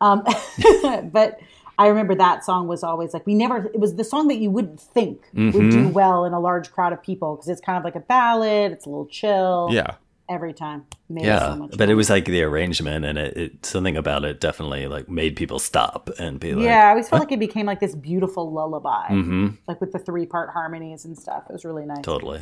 Um, 0.00 0.24
but 1.12 1.38
I 1.76 1.88
remember 1.88 2.14
that 2.14 2.44
song 2.44 2.68
was 2.68 2.84
always 2.84 3.12
like 3.12 3.26
we 3.26 3.34
never. 3.34 3.66
It 3.66 3.80
was 3.80 3.96
the 3.96 4.04
song 4.04 4.28
that 4.28 4.36
you 4.36 4.50
wouldn't 4.50 4.80
think 4.80 5.22
would 5.34 5.52
Mm-hmm. 5.54 5.70
do 5.70 5.88
well 5.88 6.24
in 6.24 6.32
a 6.32 6.40
large 6.40 6.70
crowd 6.72 6.92
of 6.92 7.02
people 7.02 7.34
because 7.34 7.48
it's 7.48 7.60
kind 7.60 7.76
of 7.78 7.84
like 7.84 7.96
a 7.96 8.00
ballad. 8.00 8.72
It's 8.72 8.86
a 8.86 8.88
little 8.88 9.06
chill. 9.06 9.68
Yeah, 9.72 9.94
Every 10.28 10.54
time. 10.54 10.86
Made 11.08 11.26
Yeah, 11.26 11.52
so 11.52 11.56
much 11.56 11.76
but 11.76 11.90
it 11.90 11.94
was 11.94 12.08
like 12.08 12.24
the 12.24 12.42
arrangement 12.42 13.04
and 13.04 13.18
it, 13.18 13.36
it 13.36 13.66
something 13.66 13.96
about 13.96 14.24
it 14.24 14.40
definitely 14.40 14.86
like 14.86 15.08
made 15.08 15.36
people 15.36 15.58
stop 15.58 16.08
and 16.18 16.40
be 16.40 16.54
like, 16.54 16.64
yeah, 16.64 16.86
I 16.86 16.90
always 16.90 17.08
felt 17.08 17.20
like 17.20 17.32
it 17.32 17.38
became 17.38 17.66
like 17.66 17.80
this 17.80 17.94
beautiful 17.94 18.50
lullaby, 18.50 19.08
mm-hmm, 19.08 19.48
like 19.68 19.80
with 19.80 19.92
the 19.92 19.98
three 19.98 20.24
part 20.24 20.50
harmonies 20.50 21.04
and 21.04 21.18
stuff. 21.18 21.44
It 21.48 21.52
was 21.52 21.64
really 21.64 21.84
nice. 21.84 22.02
totally. 22.02 22.40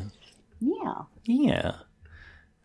Yeah. 0.61 1.03
Yeah. 1.25 1.73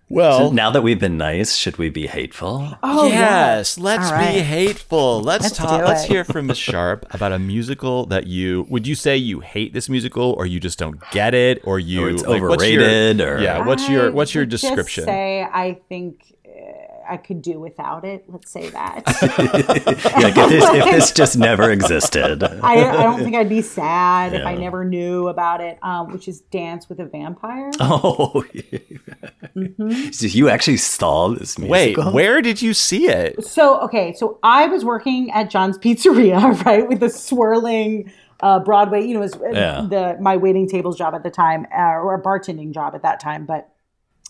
Well, 0.10 0.52
Now 0.52 0.72
that 0.72 0.82
we've 0.82 1.00
been 1.00 1.18
nice, 1.18 1.56
should 1.56 1.78
we 1.78 1.90
be 1.90 2.08
hateful? 2.08 2.78
Oh 2.82 3.08
yes, 3.08 3.78
let's 3.78 4.12
All 4.12 4.18
be 4.20 4.40
hateful. 4.42 5.22
Let's, 5.22 5.44
Let's 5.44 5.58
talk. 5.58 5.82
Let's 5.86 6.06
hear 6.06 6.24
from 6.24 6.48
Miss 6.48 6.58
Sharp 6.58 7.06
about 7.14 7.32
a 7.34 7.40
musical 7.40 8.06
that 8.08 8.28
you 8.28 8.66
would 8.70 8.88
you 8.88 8.96
say 8.96 9.18
you 9.18 9.42
hate 9.42 9.74
this 9.74 9.90
musical, 9.90 10.32
or 10.34 10.46
you 10.46 10.60
just 10.60 10.80
don't 10.80 11.00
get 11.12 11.34
it, 11.34 11.62
or 11.66 11.78
you 11.80 12.06
Or 12.06 12.10
it's 12.10 12.24
like, 12.24 12.42
what's 12.42 12.64
your- 12.68 12.82
overrated, 12.82 13.22
or- 13.22 13.42
yeah. 13.42 13.66
What's 13.66 13.90
your 13.90 14.12
what's 14.12 14.34
your 14.34 14.44
would 14.44 14.52
just 14.52 14.64
description? 14.64 15.06
say 15.06 15.42
I 15.44 15.80
think 15.90 16.22
I 17.10 17.18
could 17.18 17.42
do 17.42 17.60
without 17.60 18.06
it. 18.06 18.26
Let's 18.28 18.52
say 18.52 18.70
that. 18.70 19.04
like 20.18 20.38
if 20.38 20.50
this, 20.50 20.64
if 20.70 20.86
this 20.86 21.12
just 21.12 21.38
never 21.38 21.72
existed. 21.72 22.44
I, 22.44 23.00
I 23.00 23.04
don't 23.04 23.20
think 23.20 23.36
I'd 23.36 23.50
be 23.50 23.62
sad 23.62 24.34
if 24.34 24.46
I 24.46 24.56
never 24.56 24.84
knew 24.86 25.28
about 25.28 25.62
it, 25.62 25.78
um, 25.82 26.12
which 26.12 26.28
is 26.28 26.42
Dance 26.42 26.90
with 26.90 27.00
a 27.00 27.06
Vampire. 27.06 27.72
Oh, 27.80 28.44
so 30.12 30.28
you 30.28 30.50
actually 30.50 30.78
saw 30.78 31.30
this 31.30 31.58
Wait, 31.58 31.98
where 31.98 32.42
did 32.42 32.62
you 32.62 32.74
see 32.74 33.08
it? 33.08 33.44
So 33.44 33.80
okay, 33.82 34.14
so 34.14 34.40
I 34.44 34.68
was 34.68 34.84
working 34.86 35.32
at 35.32 35.50
John's 35.50 35.78
Pizzeria, 35.78 36.64
right, 36.66 36.88
with 36.88 37.00
the 37.00 37.10
swirling 37.10 38.12
uh, 38.42 38.60
Broadway. 38.60 39.06
You 39.06 39.14
know, 39.16 39.22
it 39.22 39.34
was 39.34 39.36
uh, 39.36 39.50
Yeah. 39.52 39.88
the 39.90 40.18
my 40.22 40.38
waiting 40.38 40.68
tables 40.68 40.98
job 40.98 41.16
at 41.16 41.24
the 41.24 41.32
time, 41.32 41.66
uh, 41.76 41.82
or 42.00 42.14
a 42.16 42.22
bartending 42.22 42.74
job 42.74 42.94
at 42.96 43.02
that 43.04 43.20
time. 43.20 43.46
But 43.46 43.70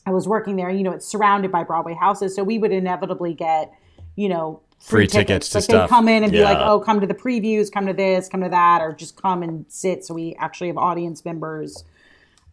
I 0.07 0.11
was 0.11 0.25
working 0.25 0.55
there. 0.55 0.69
You 0.69 0.83
know, 0.83 0.91
it's 0.93 1.05
surrounded 1.05 1.51
by 1.51 1.65
Broadway 1.65 1.93
houses, 1.93 2.33
so 2.33 2.41
we 2.41 2.57
would 2.57 2.71
inevitably 2.71 3.33
get, 3.33 3.73
you 4.15 4.29
know, 4.29 4.61
Free 4.79 5.05
tickets 5.07 5.49
to 5.49 5.57
like 5.57 5.63
stuff. 5.65 5.89
They 5.89 5.95
come 5.95 6.07
in 6.07 6.23
and 6.23 6.31
be 6.31 6.43
like, 6.43 6.59
"Oh, 6.59 6.79
come 6.79 7.01
to 7.01 7.07
the 7.07 7.13
previews, 7.15 7.69
come 7.71 7.87
to 7.87 7.93
this, 7.93 8.29
come 8.29 8.41
to 8.41 8.49
that," 8.49 8.79
or 8.81 8.93
just 8.93 9.21
come 9.21 9.43
and 9.43 9.65
sit. 9.67 10.05
So 10.05 10.13
we 10.13 10.35
actually 10.39 10.67
have 10.67 10.77
audience 10.77 11.25
members. 11.25 11.83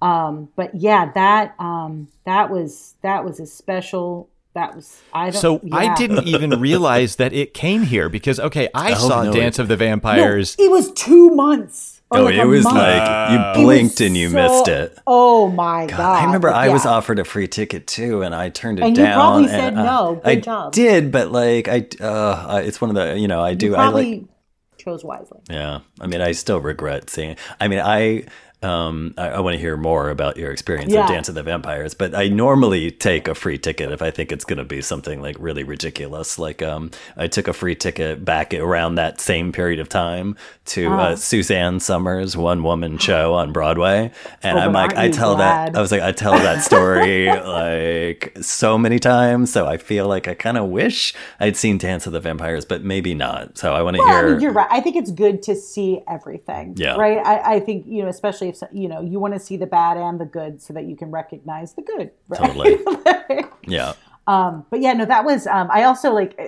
Um, 0.03 0.49
but 0.57 0.75
yeah, 0.75 1.13
that 1.13 1.55
um, 1.61 2.09
that 2.25 2.51
was 2.51 2.95
that 3.03 3.25
was 3.25 3.39
a 3.41 3.47
special. 3.47 4.29
That 4.55 4.75
was 4.75 5.01
I 5.13 5.31
don't. 5.31 5.41
So 5.41 5.61
I 5.71 5.95
didn't 5.95 6.27
even 6.27 6.51
realize 6.61 7.17
that 7.17 7.33
it 7.35 7.53
came 7.55 7.83
here 7.83 8.09
because 8.09 8.41
okay, 8.41 8.69
I 8.75 8.93
Oh, 8.93 9.09
saw 9.09 9.23
no, 9.25 9.33
Dance 9.33 9.59
it- 9.59 9.63
of 9.63 9.69
the 9.69 9.75
No, 9.75 9.79
Vampires. 9.81 10.57
it 10.59 10.71
was 10.71 10.91
two 10.93 11.31
months. 11.31 11.94
Oh, 12.11 12.25
like 12.25 12.35
it 12.37 12.45
was 12.45 12.63
month. 12.65 12.77
like 12.77 13.31
you 13.33 13.63
blinked 13.65 14.01
and 14.01 14.17
you 14.17 14.29
so- 14.31 14.35
missed 14.37 14.69
it. 14.69 14.97
Oh 15.07 15.49
my 15.49 15.87
god! 15.87 16.01
I 16.23 16.25
remember 16.27 16.49
I 16.49 16.69
was 16.69 16.87
offered 16.87 17.19
a 17.19 17.25
free 17.25 17.49
ticket 17.49 17.87
too, 17.87 18.23
and 18.23 18.35
I 18.35 18.51
turned 18.51 18.79
it 18.79 18.83
And 18.85 18.97
you 18.97 19.03
down. 19.03 19.15
probably 19.15 19.43
and, 19.45 19.51
said 19.51 19.75
uh, 19.75 19.83
no. 19.85 20.15
Good 20.17 20.27
I 20.29 20.37
job. 20.37 20.73
did, 20.73 21.11
but 21.11 21.33
like 21.33 21.67
I, 21.69 21.87
uh, 22.01 22.63
it's 22.65 22.81
one 22.81 22.91
of 22.91 22.97
the 22.97 23.19
you 23.19 23.27
know 23.27 23.43
I 23.43 23.55
do 23.55 23.67
You 23.67 23.75
I 23.75 23.79
probably 23.79 24.13
like 24.21 24.29
chose 24.79 25.03
wisely. 25.05 25.41
yeah. 25.51 25.81
I 26.01 26.07
mean 26.07 26.21
I 26.21 26.33
still 26.33 26.61
regret 26.61 27.11
seeing. 27.11 27.31
It. 27.31 27.39
I 27.61 27.69
mean 27.69 27.81
I. 27.81 28.25
Um, 28.65 29.15
I, 29.19 29.29
I 29.29 29.41
want 29.41 29.55
to 29.55 29.61
hear 29.61 29.77
more 29.77 30.09
about 30.09 30.37
your 30.39 30.51
experience 30.51 30.93
Yeah. 30.93 31.03
of 31.05 31.09
Dance 31.11 31.29
of 31.29 31.35
the 31.35 31.43
Vampires, 31.43 31.93
but 31.95 32.15
I 32.15 32.29
normally 32.29 32.91
take 32.91 33.29
a 33.29 33.35
free 33.35 33.59
ticket 33.59 33.93
if 33.93 34.01
I 34.03 34.11
think 34.11 34.33
it's 34.33 34.45
going 34.45 34.57
to 34.59 34.65
be 34.65 34.81
something 34.81 35.21
like 35.21 35.37
really 35.39 35.63
ridiculous. 35.65 36.39
Like, 36.39 36.63
um, 36.63 36.91
I 37.17 37.27
took 37.29 37.47
a 37.47 37.53
free 37.53 37.75
ticket 37.75 38.25
back 38.25 38.55
around 38.55 38.95
that 38.97 39.21
same 39.21 39.53
period 39.53 39.81
of 39.81 39.89
time 39.89 40.37
to 40.67 40.87
Uh-huh. 40.87 41.03
uh, 41.03 41.17
Suzanne 41.17 41.79
Somers' 41.81 42.37
one 42.37 42.63
woman 42.63 42.97
show 43.09 43.35
on 43.35 43.53
Broadway, 43.53 44.11
and 44.43 44.59
Oh, 44.59 44.63
I'm 44.63 44.73
like, 44.73 44.97
I 44.97 45.11
tell 45.11 45.37
glad? 45.37 45.75
that 45.75 45.79
I 45.79 45.83
was 45.83 45.93
like, 45.93 46.01
I 46.03 46.13
tell 46.13 46.33
that 46.33 46.63
story 46.65 47.27
like 47.45 48.37
so 48.41 48.79
many 48.79 48.99
times, 48.99 49.53
so 49.53 49.67
I 49.67 49.77
feel 49.77 50.09
like 50.09 50.27
I 50.29 50.35
kind 50.35 50.57
of 50.57 50.69
wish 50.71 51.13
I'd 51.39 51.57
seen 51.57 51.77
Dance 51.79 52.07
of 52.07 52.13
the 52.13 52.21
Vampires, 52.21 52.65
but 52.65 52.83
maybe 52.83 53.15
not. 53.15 53.59
So 53.59 53.75
I 53.75 53.83
want 53.83 53.97
to 53.97 54.03
Well, 54.03 54.09
I 54.09 54.21
hear. 54.21 54.31
mean, 54.33 54.41
you're 54.41 54.53
right. 54.53 54.69
I 54.71 54.81
think 54.81 54.97
it's 54.97 55.11
good 55.11 55.43
to 55.43 55.55
see 55.55 56.01
everything. 56.09 56.75
Yeah. 56.77 56.95
Right. 56.97 57.19
I, 57.19 57.57
I 57.57 57.61
think 57.61 57.87
you 57.87 58.03
know, 58.03 58.09
especially 58.09 58.49
if 58.63 58.69
you 58.73 58.89
know, 58.89 59.01
you 59.01 59.19
want 59.19 59.35
to 59.35 59.41
see 59.41 59.57
the 59.57 59.67
bad 59.67 59.97
and 59.97 60.21
the 60.21 60.25
good, 60.25 60.63
so 60.63 60.73
that 60.73 60.85
you 60.85 60.97
can 60.97 61.11
recognize 61.11 61.75
the 61.75 61.83
good. 61.83 62.11
Right? 62.29 62.41
Totally. 62.41 63.45
yeah. 63.67 63.93
Um, 64.27 64.65
but 64.71 64.81
yeah, 64.81 64.93
no, 64.95 65.05
that 65.05 65.25
was. 65.25 65.47
Um, 65.47 65.69
I 65.71 65.85
also 65.85 66.13
like, 66.13 66.35
uh, 66.39 66.45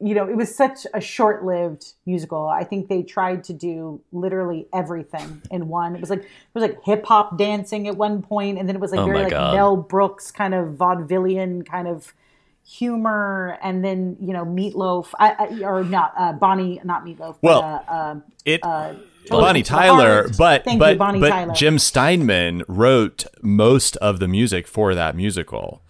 you 0.00 0.14
know, 0.14 0.28
it 0.28 0.36
was 0.36 0.54
such 0.54 0.86
a 0.92 1.00
short-lived 1.00 1.94
musical. 2.04 2.48
I 2.48 2.64
think 2.64 2.88
they 2.88 3.02
tried 3.02 3.44
to 3.44 3.52
do 3.52 4.00
literally 4.12 4.66
everything 4.72 5.42
in 5.50 5.68
one. 5.68 5.94
It 5.94 6.00
was 6.00 6.10
like 6.10 6.22
it 6.22 6.54
was 6.54 6.62
like 6.62 6.82
hip 6.84 7.06
hop 7.06 7.38
dancing 7.38 7.86
at 7.88 7.96
one 7.96 8.22
point, 8.22 8.58
and 8.58 8.68
then 8.68 8.76
it 8.76 8.80
was 8.80 8.90
like 8.90 9.00
Oh 9.00 9.06
very 9.06 9.22
like 9.22 9.30
God. 9.30 9.54
Mel 9.54 9.76
Brooks 9.76 10.30
kind 10.30 10.54
of 10.54 10.74
vaudevillian 10.74 11.64
kind 11.64 11.86
of 11.86 12.12
humor, 12.66 13.58
and 13.62 13.84
then 13.84 14.16
you 14.20 14.32
know, 14.32 14.44
Meatloaf, 14.44 15.10
I, 15.18 15.30
I, 15.32 15.64
or 15.64 15.84
not 15.84 16.12
uh, 16.18 16.32
Bonnie, 16.32 16.80
not 16.82 17.04
Meatloaf. 17.04 17.36
Well, 17.42 17.62
but, 17.62 17.92
uh, 17.92 17.96
um, 17.96 18.24
It 18.44 18.60
uh, 18.64 18.94
Bonnie 19.30 19.62
the 19.62 19.66
Tyler, 19.68 20.22
Heart. 20.24 20.36
but 20.38 20.64
Thank 20.64 20.78
but 20.78 20.92
you, 20.92 20.98
Bonnie 20.98 21.20
but 21.20 21.30
Tyler. 21.30 21.54
Jim 21.54 21.78
Steinman 21.78 22.62
wrote 22.68 23.24
most 23.42 23.96
of 23.96 24.18
the 24.20 24.28
music 24.28 24.66
for 24.66 24.94
that 24.94 25.16
musical. 25.16 25.80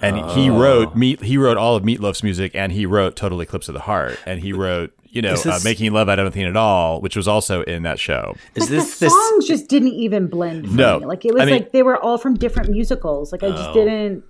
And 0.00 0.16
he 0.32 0.50
Oh. 0.50 0.58
wrote 0.58 0.96
meat. 0.96 1.22
He 1.22 1.38
wrote 1.38 1.56
all 1.56 1.76
of 1.76 1.84
Meatloaf's 1.84 2.22
music, 2.24 2.56
and 2.56 2.72
he 2.72 2.86
wrote 2.86 3.14
"Total 3.14 3.40
Eclipse 3.40 3.68
of 3.68 3.74
the 3.74 3.82
Heart," 3.82 4.18
and 4.26 4.40
he 4.40 4.52
wrote, 4.52 4.90
you 5.08 5.22
know, 5.22 5.34
Is 5.34 5.46
uh, 5.46 5.60
"Making 5.62 5.92
Love 5.92 6.08
Out 6.08 6.18
of 6.18 6.24
Nothing 6.24 6.42
at 6.42 6.56
All," 6.56 7.00
which 7.00 7.14
was 7.14 7.28
also 7.28 7.62
in 7.62 7.84
that 7.84 8.00
show. 8.00 8.34
Is 8.56 8.68
this 8.68 8.98
the 8.98 9.06
this? 9.06 9.12
songs 9.12 9.46
just 9.46 9.68
didn't 9.68 9.92
even 9.92 10.26
blend 10.26 10.66
for 10.68 10.74
No. 10.74 10.98
me. 11.00 11.06
Like 11.06 11.24
it 11.24 11.32
was 11.32 11.42
I 11.42 11.46
mean- 11.46 11.54
like 11.54 11.70
they 11.72 11.84
were 11.84 11.96
all 12.02 12.18
from 12.18 12.34
different 12.34 12.70
musicals. 12.70 13.30
Like 13.30 13.44
I 13.44 13.50
just 13.50 13.70
Oh. 13.70 13.74
didn't. 13.74 14.24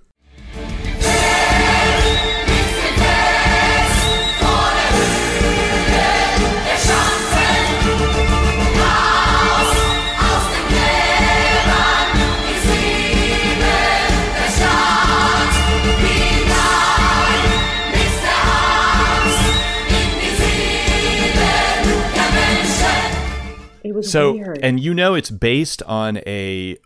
So, 24.13 24.33
weird. 24.33 24.59
and 24.63 24.79
you 24.79 24.93
know, 24.93 25.15
it's 25.15 25.29
based 25.31 25.83
on 25.83 26.17
a 26.25 26.77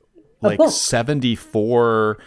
like 0.42 0.58
book. 0.58 0.72
'74 0.72 2.18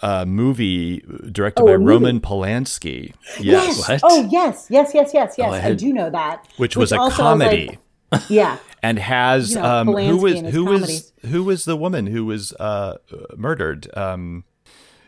uh, 0.00 0.24
movie 0.26 0.98
directed 1.30 1.62
Oh, 1.62 1.66
by 1.66 1.72
a 1.72 1.78
movie. 1.78 1.90
Roman 1.90 2.20
Polanski. 2.20 3.12
Yes, 3.40 3.88
What? 3.88 4.00
Oh 4.02 4.28
yes, 4.30 4.66
yes, 4.70 4.92
yes, 4.94 5.10
yes, 5.14 5.34
yes. 5.36 5.52
I 5.52 5.56
I, 5.56 5.58
had- 5.58 5.76
do 5.78 5.92
know 5.92 6.10
that. 6.10 6.46
which 6.56 6.76
was 6.76 6.92
a 6.92 6.98
also 6.98 7.22
comedy. 7.22 7.78
like- 8.12 8.22
yeah. 8.28 8.58
and 8.82 8.98
has 8.98 9.50
You 9.54 9.56
know, 9.56 9.64
um, 9.64 9.86
who 9.88 9.94
Polanski 9.94 10.22
was 10.44 10.54
who 10.54 10.64
was 10.66 11.12
who 11.26 11.44
was 11.44 11.64
the 11.64 11.76
woman 11.76 12.06
who 12.06 12.26
was 12.26 12.52
uh, 12.60 12.98
murdered? 13.36 13.88
Um, 13.96 14.44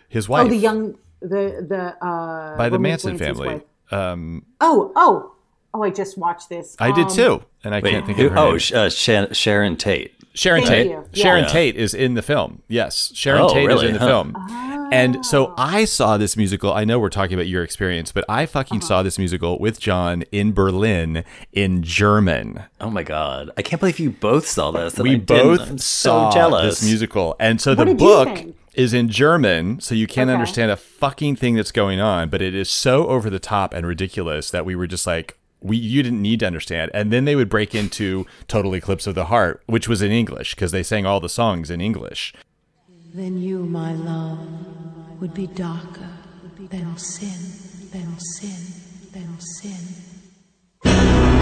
his 0.08 0.28
wife 0.28 0.46
Oh, 0.46 0.48
the 0.48 0.56
young, 0.56 0.96
the 1.20 1.64
the 1.68 1.94
uh, 2.04 2.56
by 2.56 2.68
the 2.68 2.76
Roman 2.78 2.82
Manson 2.82 3.18
Polanski's 3.18 3.18
family. 3.20 3.48
wife. 3.48 3.62
Um, 3.92 4.46
Oh, 4.60 4.92
oh, 4.96 5.33
oh! 5.74 5.82
I 5.82 5.90
just 5.90 6.16
watched 6.16 6.48
this. 6.48 6.76
I 6.78 6.92
did 6.92 7.06
Um, 7.06 7.10
too, 7.14 7.42
and 7.64 7.74
I 7.74 7.80
Wait, 7.80 7.90
can't 7.90 8.06
think 8.06 8.18
who- 8.18 8.26
of 8.26 8.32
her 8.32 8.38
oh, 8.38 8.50
name. 8.50 8.58
Sh- 8.60 8.72
uh, 8.72 8.88
Shan- 8.90 9.32
Sharon 9.34 9.76
Tate. 9.76 10.12
Sharon 10.36 10.62
Thank 10.64 10.88
Tate. 10.88 10.90
you. 10.90 11.04
Sharon 11.22 11.44
Yeah. 11.44 11.50
Tate 11.50 11.76
is 11.76 11.94
in 11.94 12.14
the 12.14 12.22
film. 12.22 12.62
Yes, 12.66 13.12
Sharon 13.14 13.42
Oh, 13.42 13.48
Tate 13.54 13.68
really? 13.68 13.84
is 13.84 13.88
in 13.90 13.92
the 13.94 14.00
Huh. 14.00 14.06
film. 14.06 14.88
And 14.92 15.18
Ah. 15.18 15.22
so 15.22 15.54
I 15.56 15.84
saw 15.84 16.16
this 16.16 16.36
musical. 16.36 16.72
I 16.72 16.84
know 16.84 16.98
we're 16.98 17.08
talking 17.08 17.34
about 17.34 17.46
your 17.46 17.62
experience, 17.62 18.10
but 18.10 18.24
I 18.28 18.44
fucking 18.46 18.78
Uh-huh. 18.78 18.86
saw 18.88 19.02
this 19.04 19.16
musical 19.16 19.58
with 19.60 19.78
John 19.78 20.24
in 20.32 20.52
Berlin 20.52 21.22
in 21.52 21.82
German. 21.84 22.64
Oh 22.80 22.90
my 22.90 23.04
god! 23.04 23.50
I 23.56 23.62
can't 23.62 23.78
believe 23.78 24.00
you 24.00 24.10
both 24.10 24.46
saw 24.48 24.72
this. 24.72 24.98
we 24.98 25.14
I 25.14 25.18
both 25.18 25.70
I'm 25.70 25.78
saw 25.78 26.30
so 26.30 26.36
jealous. 26.36 26.80
this 26.80 26.88
musical, 26.88 27.36
and 27.38 27.60
so 27.60 27.74
What 27.76 27.86
the 27.86 27.94
book 27.94 28.38
is 28.74 28.92
in 28.92 29.08
German, 29.08 29.78
so 29.78 29.94
you 29.94 30.08
can't 30.08 30.28
Okay. 30.28 30.34
understand 30.34 30.72
a 30.72 30.76
fucking 30.76 31.36
thing 31.36 31.54
that's 31.54 31.70
going 31.70 32.00
on. 32.00 32.28
But 32.28 32.42
it 32.42 32.56
is 32.56 32.68
so 32.68 33.06
over 33.06 33.30
the 33.30 33.38
top 33.38 33.72
and 33.72 33.86
ridiculous 33.86 34.50
that 34.50 34.64
we 34.66 34.74
were 34.74 34.88
just 34.88 35.06
like, 35.06 35.36
we 35.64 35.78
you 35.78 36.02
didn't 36.02 36.22
need 36.22 36.40
to 36.40 36.46
understand. 36.46 36.90
And 36.94 37.10
then 37.10 37.24
they 37.24 37.34
would 37.34 37.48
break 37.48 37.74
into 37.74 38.26
"Total 38.46 38.74
Eclipse 38.74 39.06
of 39.08 39.16
the 39.16 39.24
Heart," 39.24 39.62
which 39.66 39.88
was 39.88 40.02
in 40.02 40.12
English 40.12 40.54
because 40.54 40.70
they 40.70 40.84
sang 40.84 41.06
all 41.06 41.18
the 41.18 41.28
songs 41.28 41.70
in 41.70 41.80
English. 41.80 42.32
Then 43.14 43.38
you, 43.38 43.60
my 43.64 43.94
love, 43.94 44.46
would 45.20 45.34
be 45.34 45.46
darker 45.46 46.10
than 46.70 46.96
sin, 46.98 47.90
than 47.90 48.18
sin, 48.18 48.62
than 49.12 49.40
sin. 49.40 51.33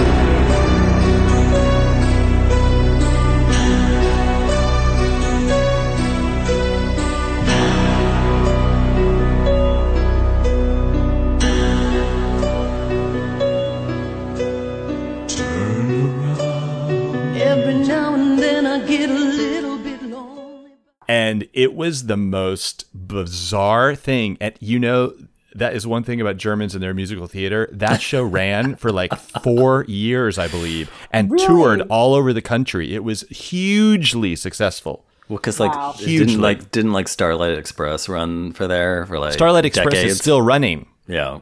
Get 18.99 19.11
a 19.11 19.15
little 19.15 19.79
bit 19.79 20.03
lonely. 20.03 20.71
and 21.09 21.49
it 21.53 21.75
was 21.75 22.07
the 22.07 22.17
most 22.17 22.85
bizarre 23.09 23.95
thing. 23.95 24.37
And 24.41 24.55
you 24.61 24.79
know, 24.79 25.15
that 25.55 25.75
is 25.75 25.87
one 25.87 26.03
thing 26.03 26.21
about 26.21 26.37
Germans 26.39 26.75
and 26.75 26.83
their 26.83 26.95
musical 26.95 27.27
theater. 27.27 27.69
That 27.73 28.01
show 28.01 28.23
ran 28.41 28.77
for 28.77 28.91
like 28.93 29.15
four 29.43 29.85
years, 29.87 30.39
I 30.39 30.49
believe, 30.49 30.91
and 31.13 31.31
Really? 31.31 31.47
toured 31.47 31.81
all 31.91 32.15
over 32.15 32.33
the 32.33 32.41
country. 32.43 32.95
It 32.95 33.05
was 33.05 33.23
hugely 33.29 34.35
successful. 34.37 35.05
Well, 35.29 35.39
because 35.39 35.61
like 35.61 35.73
Wow. 35.75 35.95
didn't 35.99 36.41
like 36.41 36.71
didn't 36.71 36.93
like 36.93 37.09
Starlight 37.09 37.57
Express 37.59 38.09
run 38.09 38.53
for 38.53 38.67
there 38.67 39.07
for 39.07 39.19
like 39.19 39.33
Starlight 39.35 39.65
Express 39.65 39.93
decades? 39.95 40.13
is 40.15 40.19
still 40.19 40.43
running. 40.43 40.87
yeah. 41.07 41.41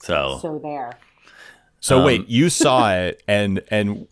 So, 0.00 0.38
So 0.40 0.60
there. 0.62 0.96
So 1.80 1.98
Um, 1.98 2.04
wait, 2.04 2.28
you 2.28 2.48
saw 2.62 2.92
it 2.94 3.22
and 3.28 3.62
and 3.70 4.06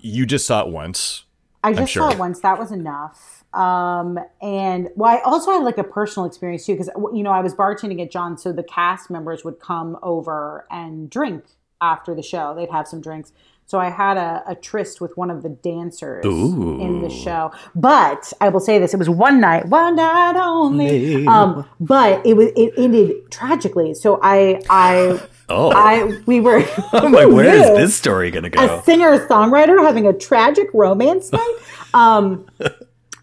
you 0.00 0.26
just 0.26 0.46
saw 0.46 0.62
it 0.62 0.68
once. 0.68 1.24
I 1.62 1.72
just 1.72 1.92
sure. 1.92 2.10
saw 2.10 2.14
it 2.14 2.18
once. 2.18 2.40
That 2.40 2.58
was 2.58 2.72
enough. 2.72 3.44
Um, 3.52 4.18
and 4.40 4.88
well, 4.94 5.14
I 5.14 5.20
also 5.22 5.52
had 5.52 5.62
like 5.62 5.78
a 5.78 5.84
personal 5.84 6.26
experience 6.26 6.64
too, 6.64 6.74
because 6.74 6.90
you 7.12 7.22
know 7.22 7.32
I 7.32 7.40
was 7.40 7.54
bartending 7.54 8.00
at 8.00 8.10
John, 8.10 8.38
so 8.38 8.52
the 8.52 8.62
cast 8.62 9.10
members 9.10 9.44
would 9.44 9.60
come 9.60 9.98
over 10.02 10.66
and 10.70 11.10
drink 11.10 11.44
after 11.80 12.14
the 12.14 12.22
show. 12.22 12.54
They'd 12.54 12.70
have 12.70 12.86
some 12.86 13.00
drinks. 13.00 13.32
So 13.70 13.78
I 13.78 13.88
had 13.88 14.16
a, 14.16 14.42
a 14.48 14.56
tryst 14.56 15.00
with 15.00 15.16
one 15.16 15.30
of 15.30 15.44
the 15.44 15.48
dancers 15.48 16.24
in 16.24 17.02
the 17.02 17.08
show. 17.08 17.52
But 17.76 18.32
I 18.40 18.48
will 18.48 18.58
say 18.58 18.80
this: 18.80 18.92
it 18.92 18.96
was 18.96 19.08
one 19.08 19.40
night, 19.40 19.66
one 19.66 19.94
night 19.94 20.34
only. 20.36 21.24
Um, 21.28 21.64
but 21.78 22.26
it 22.26 22.34
was 22.36 22.48
it 22.56 22.72
ended 22.76 23.30
tragically. 23.30 23.94
So 23.94 24.18
I 24.24 24.60
I 24.68 25.20
Oh. 25.48 25.70
I 25.70 26.20
we 26.26 26.40
were. 26.40 26.64
I'm 26.92 27.12
like, 27.20 27.28
where 27.28 27.54
is 27.54 27.76
this 27.76 27.94
story 27.94 28.32
gonna 28.32 28.50
go? 28.50 28.78
a 28.78 28.82
singer 28.82 29.24
songwriter 29.28 29.80
having 29.80 30.04
a 30.04 30.12
tragic 30.12 30.68
romance 30.74 31.30
night. 31.30 31.54
Um, 31.94 32.46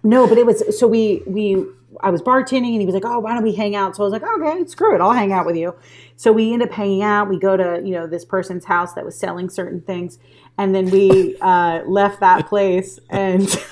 no, 0.03 0.27
but 0.27 0.37
it 0.37 0.45
was 0.45 0.79
so 0.79 0.87
we 0.87 1.23
we 1.25 1.65
I 2.01 2.09
was 2.09 2.21
bartending 2.21 2.71
and 2.73 2.79
he 2.81 2.85
was 2.85 2.95
like, 2.95 3.05
"Oh, 3.05 3.19
why 3.19 3.33
don't 3.33 3.43
we 3.43 3.53
hang 3.53 3.75
out?" 3.75 3.95
So 3.95 4.03
I 4.03 4.05
was 4.09 4.13
like, 4.13 4.23
"Okay, 4.23 4.65
screw 4.65 4.95
it, 4.95 5.01
I'll 5.01 5.13
hang 5.13 5.31
out 5.31 5.45
with 5.45 5.55
you." 5.55 5.75
So 6.15 6.31
we 6.31 6.53
end 6.53 6.63
up 6.63 6.71
hanging 6.71 7.03
out. 7.03 7.29
We 7.29 7.39
go 7.39 7.57
to 7.57 7.81
you 7.83 7.93
know 7.93 8.07
this 8.07 8.25
person's 8.25 8.65
house 8.65 8.93
that 8.93 9.05
was 9.05 9.17
selling 9.17 9.49
certain 9.49 9.81
things, 9.81 10.19
and 10.57 10.73
then 10.75 10.89
we 10.89 11.35
uh, 11.41 11.81
left 11.87 12.19
that 12.21 12.47
place 12.47 12.99
and. 13.09 13.47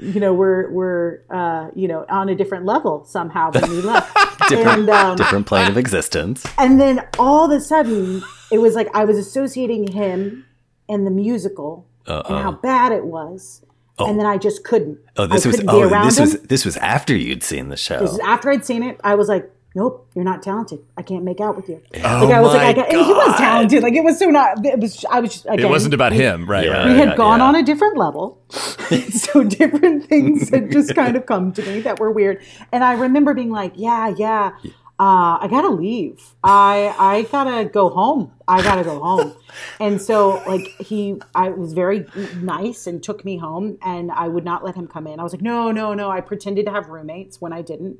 You 0.00 0.18
know, 0.18 0.34
we're 0.34 0.68
we're 0.72 1.20
uh, 1.30 1.68
you 1.72 1.86
know 1.86 2.04
on 2.08 2.28
a 2.28 2.34
different 2.34 2.64
level 2.66 3.04
somehow 3.04 3.52
when 3.52 3.70
we 3.70 3.80
left, 3.80 4.12
Different, 4.48 4.80
and 4.80 4.90
um, 4.90 5.16
different 5.16 5.46
plane 5.46 5.70
of 5.70 5.76
existence. 5.76 6.44
and 6.58 6.80
then 6.80 7.06
all 7.16 7.44
of 7.44 7.56
a 7.56 7.60
sudden, 7.60 8.24
it 8.50 8.58
was 8.58 8.74
like 8.74 8.88
I 8.92 9.04
was 9.04 9.16
associating 9.16 9.92
him 9.92 10.46
and 10.88 11.06
the 11.06 11.12
musical 11.12 11.86
and 12.06 12.42
how 12.42 12.50
bad 12.52 12.90
it 12.90 13.04
was. 13.04 13.62
And 14.00 14.10
oh. 14.10 14.16
then 14.16 14.26
I 14.26 14.38
just 14.38 14.64
couldn't. 14.64 14.98
Oh, 15.16 15.26
this 15.26 15.44
I 15.44 15.48
was 15.48 15.60
oh, 15.66 15.88
this 16.04 16.18
him. 16.18 16.24
was 16.24 16.40
this 16.42 16.64
was 16.64 16.76
after 16.76 17.16
you'd 17.16 17.42
seen 17.42 17.68
the 17.68 17.76
show. 17.76 18.00
This 18.00 18.12
is 18.12 18.18
after 18.20 18.50
I'd 18.50 18.64
seen 18.64 18.82
it. 18.82 19.00
I 19.02 19.16
was 19.16 19.28
like, 19.28 19.50
"Nope, 19.74 20.08
you're 20.14 20.24
not 20.24 20.42
talented. 20.42 20.80
I 20.96 21.02
can't 21.02 21.24
make 21.24 21.40
out 21.40 21.56
with 21.56 21.68
you." 21.68 21.82
Oh 21.96 21.98
like 21.98 22.34
I 22.34 22.40
was 22.40 22.54
my 22.54 22.64
like, 22.64 22.76
I 22.76 22.80
got, 22.80 22.92
and 22.92 23.04
he 23.04 23.12
was 23.12 23.36
talented. 23.36 23.82
Like 23.82 23.94
it 23.94 24.04
was 24.04 24.18
so 24.18 24.30
not. 24.30 24.64
It 24.64 24.78
was. 24.78 25.04
I 25.10 25.20
was. 25.20 25.32
Just, 25.32 25.46
again, 25.46 25.60
It 25.60 25.68
wasn't 25.68 25.94
about 25.94 26.12
him, 26.12 26.48
right? 26.48 26.66
Yeah. 26.66 26.72
right. 26.72 26.86
we 26.86 26.98
had 26.98 27.08
yeah, 27.08 27.16
gone 27.16 27.40
yeah. 27.40 27.46
on 27.46 27.56
a 27.56 27.62
different 27.62 27.96
level. 27.96 28.40
so 29.10 29.44
different 29.44 30.06
things 30.06 30.48
had 30.48 30.70
just 30.70 30.94
kind 30.94 31.16
of 31.16 31.26
come 31.26 31.52
to 31.52 31.62
me 31.62 31.80
that 31.80 31.98
were 31.98 32.10
weird. 32.10 32.42
And 32.72 32.84
I 32.84 32.94
remember 32.94 33.34
being 33.34 33.50
like, 33.50 33.72
yeah, 33.76 34.14
yeah, 34.16 34.52
uh, 35.00 35.38
I 35.40 35.46
gotta 35.48 35.68
leave. 35.68 36.20
I 36.42 36.92
I 36.98 37.22
gotta 37.30 37.66
go 37.66 37.88
home. 37.88 38.32
I 38.48 38.62
gotta 38.62 38.82
go 38.82 38.98
home. 39.00 39.34
And 39.80 40.02
so 40.02 40.42
like 40.46 40.74
he 40.80 41.20
I 41.34 41.50
was 41.50 41.72
very 41.72 42.04
nice 42.40 42.86
and 42.86 43.02
took 43.02 43.24
me 43.24 43.38
home 43.38 43.78
and 43.82 44.10
I 44.10 44.28
would 44.28 44.44
not 44.44 44.64
let 44.64 44.74
him 44.74 44.88
come 44.88 45.06
in. 45.06 45.20
I 45.20 45.22
was 45.22 45.32
like, 45.32 45.40
no, 45.40 45.70
no, 45.70 45.94
no. 45.94 46.10
I 46.10 46.20
pretended 46.20 46.66
to 46.66 46.72
have 46.72 46.88
roommates 46.88 47.40
when 47.40 47.52
I 47.52 47.62
didn't. 47.62 47.98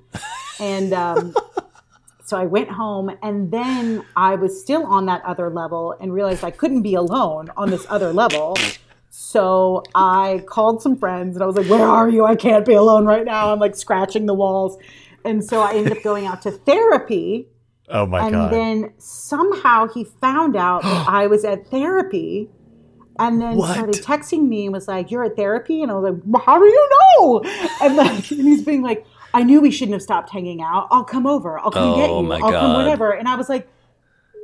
And 0.61 0.93
um 0.93 1.35
so 2.25 2.37
I 2.37 2.47
went 2.47 2.69
home 2.69 3.17
and 3.23 3.51
then 3.51 4.05
I 4.17 4.35
was 4.35 4.61
still 4.61 4.85
on 4.85 5.07
that 5.07 5.25
other 5.25 5.49
level 5.51 5.95
and 6.01 6.13
realized 6.13 6.45
I 6.45 6.51
couldn't 6.51 6.83
be 6.83 6.95
alone 6.95 7.51
on 7.57 7.71
this 7.71 7.87
other 7.89 8.13
level. 8.13 8.57
So 9.11 9.85
I 9.95 10.45
called 10.47 10.83
some 10.83 10.97
friends 10.97 11.37
and 11.37 11.43
I 11.43 11.47
was 11.47 11.57
like, 11.57 11.69
Where 11.69 11.87
are 11.87 12.09
you? 12.09 12.25
I 12.25 12.37
can't 12.37 12.67
be 12.67 12.75
alone 12.75 13.07
right 13.07 13.25
now. 13.25 13.53
I'm 13.53 13.61
like 13.61 13.77
scratching 13.77 14.27
the 14.27 14.35
walls. 14.35 14.77
And 15.25 15.45
so 15.45 15.61
I 15.61 15.75
ended 15.75 15.97
up 15.97 16.03
going 16.03 16.27
out 16.27 16.43
to 16.43 16.51
therapy. 16.51 17.49
Oh 17.89 18.07
my 18.07 18.21
And 18.27 18.33
god. 18.35 18.53
And 18.53 18.83
then 18.85 18.93
somehow 18.99 19.89
he 19.89 20.05
found 20.05 20.57
out 20.57 20.83
that 20.83 21.07
I 21.09 21.27
was 21.27 21.45
at 21.45 21.69
therapy 21.71 22.51
and 23.19 23.41
then 23.43 23.57
What? 23.57 23.75
started 23.75 23.97
texting 23.97 24.47
me 24.49 24.67
and 24.67 24.73
was 24.73 24.87
like, 24.89 25.11
You're 25.11 25.25
at 25.25 25.37
therapy? 25.37 25.83
And 25.83 25.91
I 25.91 25.95
was 25.97 26.13
like, 26.13 26.23
well, 26.25 26.43
How 26.45 26.59
do 26.59 26.65
you 26.65 26.91
know? 27.19 27.43
And 27.83 27.97
like 27.97 28.31
and 28.31 28.41
he's 28.43 28.63
being 28.63 28.83
like, 28.83 29.07
I 29.35 29.43
knew 29.43 29.61
we 29.61 29.71
shouldn't 29.71 29.93
have 29.95 30.03
stopped 30.03 30.31
hanging 30.31 30.63
out. 30.63 30.89
I'll 30.91 31.05
come 31.05 31.27
over. 31.27 31.59
I'll 31.59 31.71
come 31.71 31.91
Oh, 31.93 31.97
get 31.97 32.11
you. 32.11 32.23
my 32.23 32.37
I'll 32.37 32.53
come 32.53 32.75
whatever. 32.75 33.11
And 33.13 33.29
I 33.29 33.35
was 33.37 33.49
like, 33.49 33.69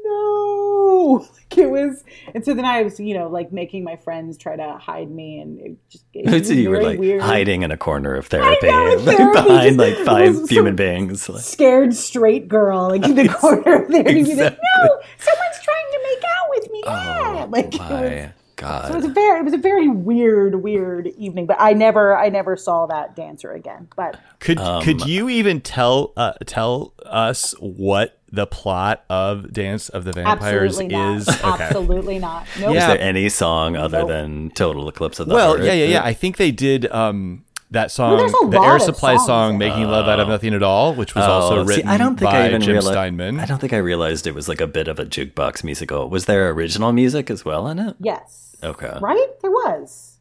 No. 0.04 1.26
Like 1.34 1.58
it 1.58 1.70
was 1.70 2.02
and 2.34 2.44
so 2.44 2.54
then 2.54 2.64
I 2.64 2.82
was, 2.82 2.98
you 2.98 3.14
know, 3.14 3.28
like 3.28 3.52
making 3.52 3.84
my 3.84 3.96
friends 3.96 4.36
try 4.38 4.56
to 4.56 4.78
hide 4.78 5.10
me 5.10 5.38
and 5.40 5.60
it 5.60 5.76
just 5.90 6.04
it 6.14 6.24
was 6.30 6.48
So 6.48 6.54
you 6.54 6.70
were 6.70 6.82
like 6.82 6.98
weird. 6.98 7.20
hiding 7.22 7.62
in 7.62 7.70
a 7.70 7.76
corner 7.76 8.14
of 8.14 8.26
therapy, 8.26 8.66
know, 8.66 8.92
in 8.92 9.04
like, 9.04 9.16
therapy, 9.18 9.42
behind 9.42 9.76
like 9.76 9.96
five 9.98 10.48
human 10.48 10.74
beings. 10.74 11.28
Like, 11.28 11.42
scared 11.42 11.94
straight 11.94 12.48
girl 12.48 12.88
like 12.88 13.04
in 13.04 13.14
the 13.14 13.28
corner 13.40 13.86
there 13.88 14.08
and 14.08 14.16
he'd 14.16 14.24
be 14.24 14.34
like 14.34 14.58
no 14.58 15.00
someone's 15.18 15.60
trying 15.62 15.90
to 15.92 16.00
make 16.02 16.24
out 16.24 16.50
with 16.50 16.70
me 16.72 16.82
yeah 16.84 17.46
like 17.50 17.74
it 17.74 17.80
was, 17.80 17.90
my 17.90 18.04
it 18.06 18.94
was 18.94 19.04
a 19.04 19.08
God. 19.08 19.14
very 19.14 19.40
it 19.40 19.44
was 19.44 19.54
a 19.54 19.58
very 19.58 19.88
weird 19.88 20.54
weird 20.62 21.08
evening 21.18 21.44
but 21.46 21.56
i 21.60 21.72
never 21.72 22.16
i 22.16 22.28
never 22.28 22.56
saw 22.56 22.86
that 22.86 23.14
dancer 23.14 23.52
again 23.52 23.86
but 23.96 24.18
Could 24.40 24.58
Um, 24.58 24.82
could 24.82 25.04
you 25.06 25.28
even 25.28 25.60
tell 25.60 26.12
uh, 26.16 26.32
tell 26.46 26.94
us 27.04 27.52
what 27.60 28.18
the 28.34 28.46
plot 28.46 29.04
of 29.08 29.52
Dance 29.52 29.88
of 29.88 30.04
the 30.04 30.12
Vampires 30.12 30.72
absolutely 30.80 30.96
is? 31.16 31.28
Okay. 31.28 31.62
absolutely 31.64 32.18
not 32.18 32.46
nope. 32.58 32.76
Is 32.76 32.86
there 32.86 32.98
any 33.00 33.28
song 33.28 33.76
other 33.76 33.98
Nope. 34.00 34.08
than 34.08 34.50
Total 34.50 34.88
Eclipse 34.88 35.20
of 35.20 35.28
the 35.28 35.34
Well, 35.34 35.48
Heart? 35.56 35.64
yeah, 35.64 35.72
yeah, 35.72 35.84
yeah. 35.86 36.04
I 36.04 36.12
think 36.12 36.36
they 36.36 36.50
did 36.50 36.90
um, 36.92 37.44
that 37.70 37.90
song, 37.90 38.16
there's 38.18 38.32
a 38.32 38.48
the 38.50 38.60
Air 38.60 38.78
Supply 38.78 39.16
song, 39.16 39.52
in 39.54 39.58
"Making 39.58 39.84
Love 39.88 40.06
Out 40.08 40.20
of 40.20 40.28
Nothing 40.28 40.54
at 40.54 40.62
All," 40.62 40.94
which 40.94 41.14
was 41.14 41.24
also 41.24 41.60
Oh, 41.60 41.62
see, 41.64 41.68
written 41.76 41.88
I 41.88 41.96
don't 41.96 42.16
think 42.16 42.30
by 42.30 42.42
I 42.44 42.48
even 42.48 42.60
Jim 42.60 42.72
realized. 42.72 42.92
Steinman. 42.92 43.40
I 43.40 43.46
don't 43.46 43.58
think 43.60 43.72
I 43.72 43.78
realized 43.78 44.26
it 44.26 44.34
was 44.34 44.48
like 44.48 44.60
a 44.60 44.66
bit 44.68 44.86
of 44.86 44.98
a 44.98 45.04
jukebox 45.04 45.64
musical. 45.64 46.08
Was 46.08 46.26
there 46.26 46.48
original 46.50 46.92
music 46.92 47.30
as 47.30 47.44
well 47.44 47.66
in 47.68 47.78
it? 47.78 47.96
yes 48.00 48.56
Okay. 48.62 48.96
right 49.00 49.28
there 49.42 49.50
was 49.50 50.13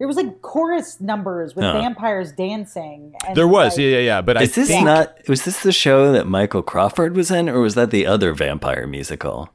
there 0.00 0.08
was 0.08 0.16
like 0.16 0.40
chorus 0.42 0.98
numbers 1.00 1.54
with 1.54 1.64
Huh. 1.64 1.74
vampires 1.74 2.32
dancing 2.32 3.14
and 3.26 3.36
There 3.36 3.46
was, 3.46 3.76
like, 3.76 3.84
yeah, 3.84 3.90
yeah, 3.90 3.98
yeah. 3.98 4.20
But 4.22 4.38
I 4.38 4.42
Is 4.42 4.54
this 4.56 4.66
think 4.68 4.84
not? 4.86 5.14
Was 5.28 5.44
this 5.44 5.62
the 5.62 5.72
show 5.72 6.10
that 6.10 6.26
Michael 6.26 6.62
Crawford 6.62 7.14
was 7.14 7.30
in, 7.30 7.48
or 7.48 7.60
was 7.60 7.74
that 7.76 7.90
the 7.92 8.06
other 8.06 8.32
vampire 8.32 8.86
musical? 8.86 9.50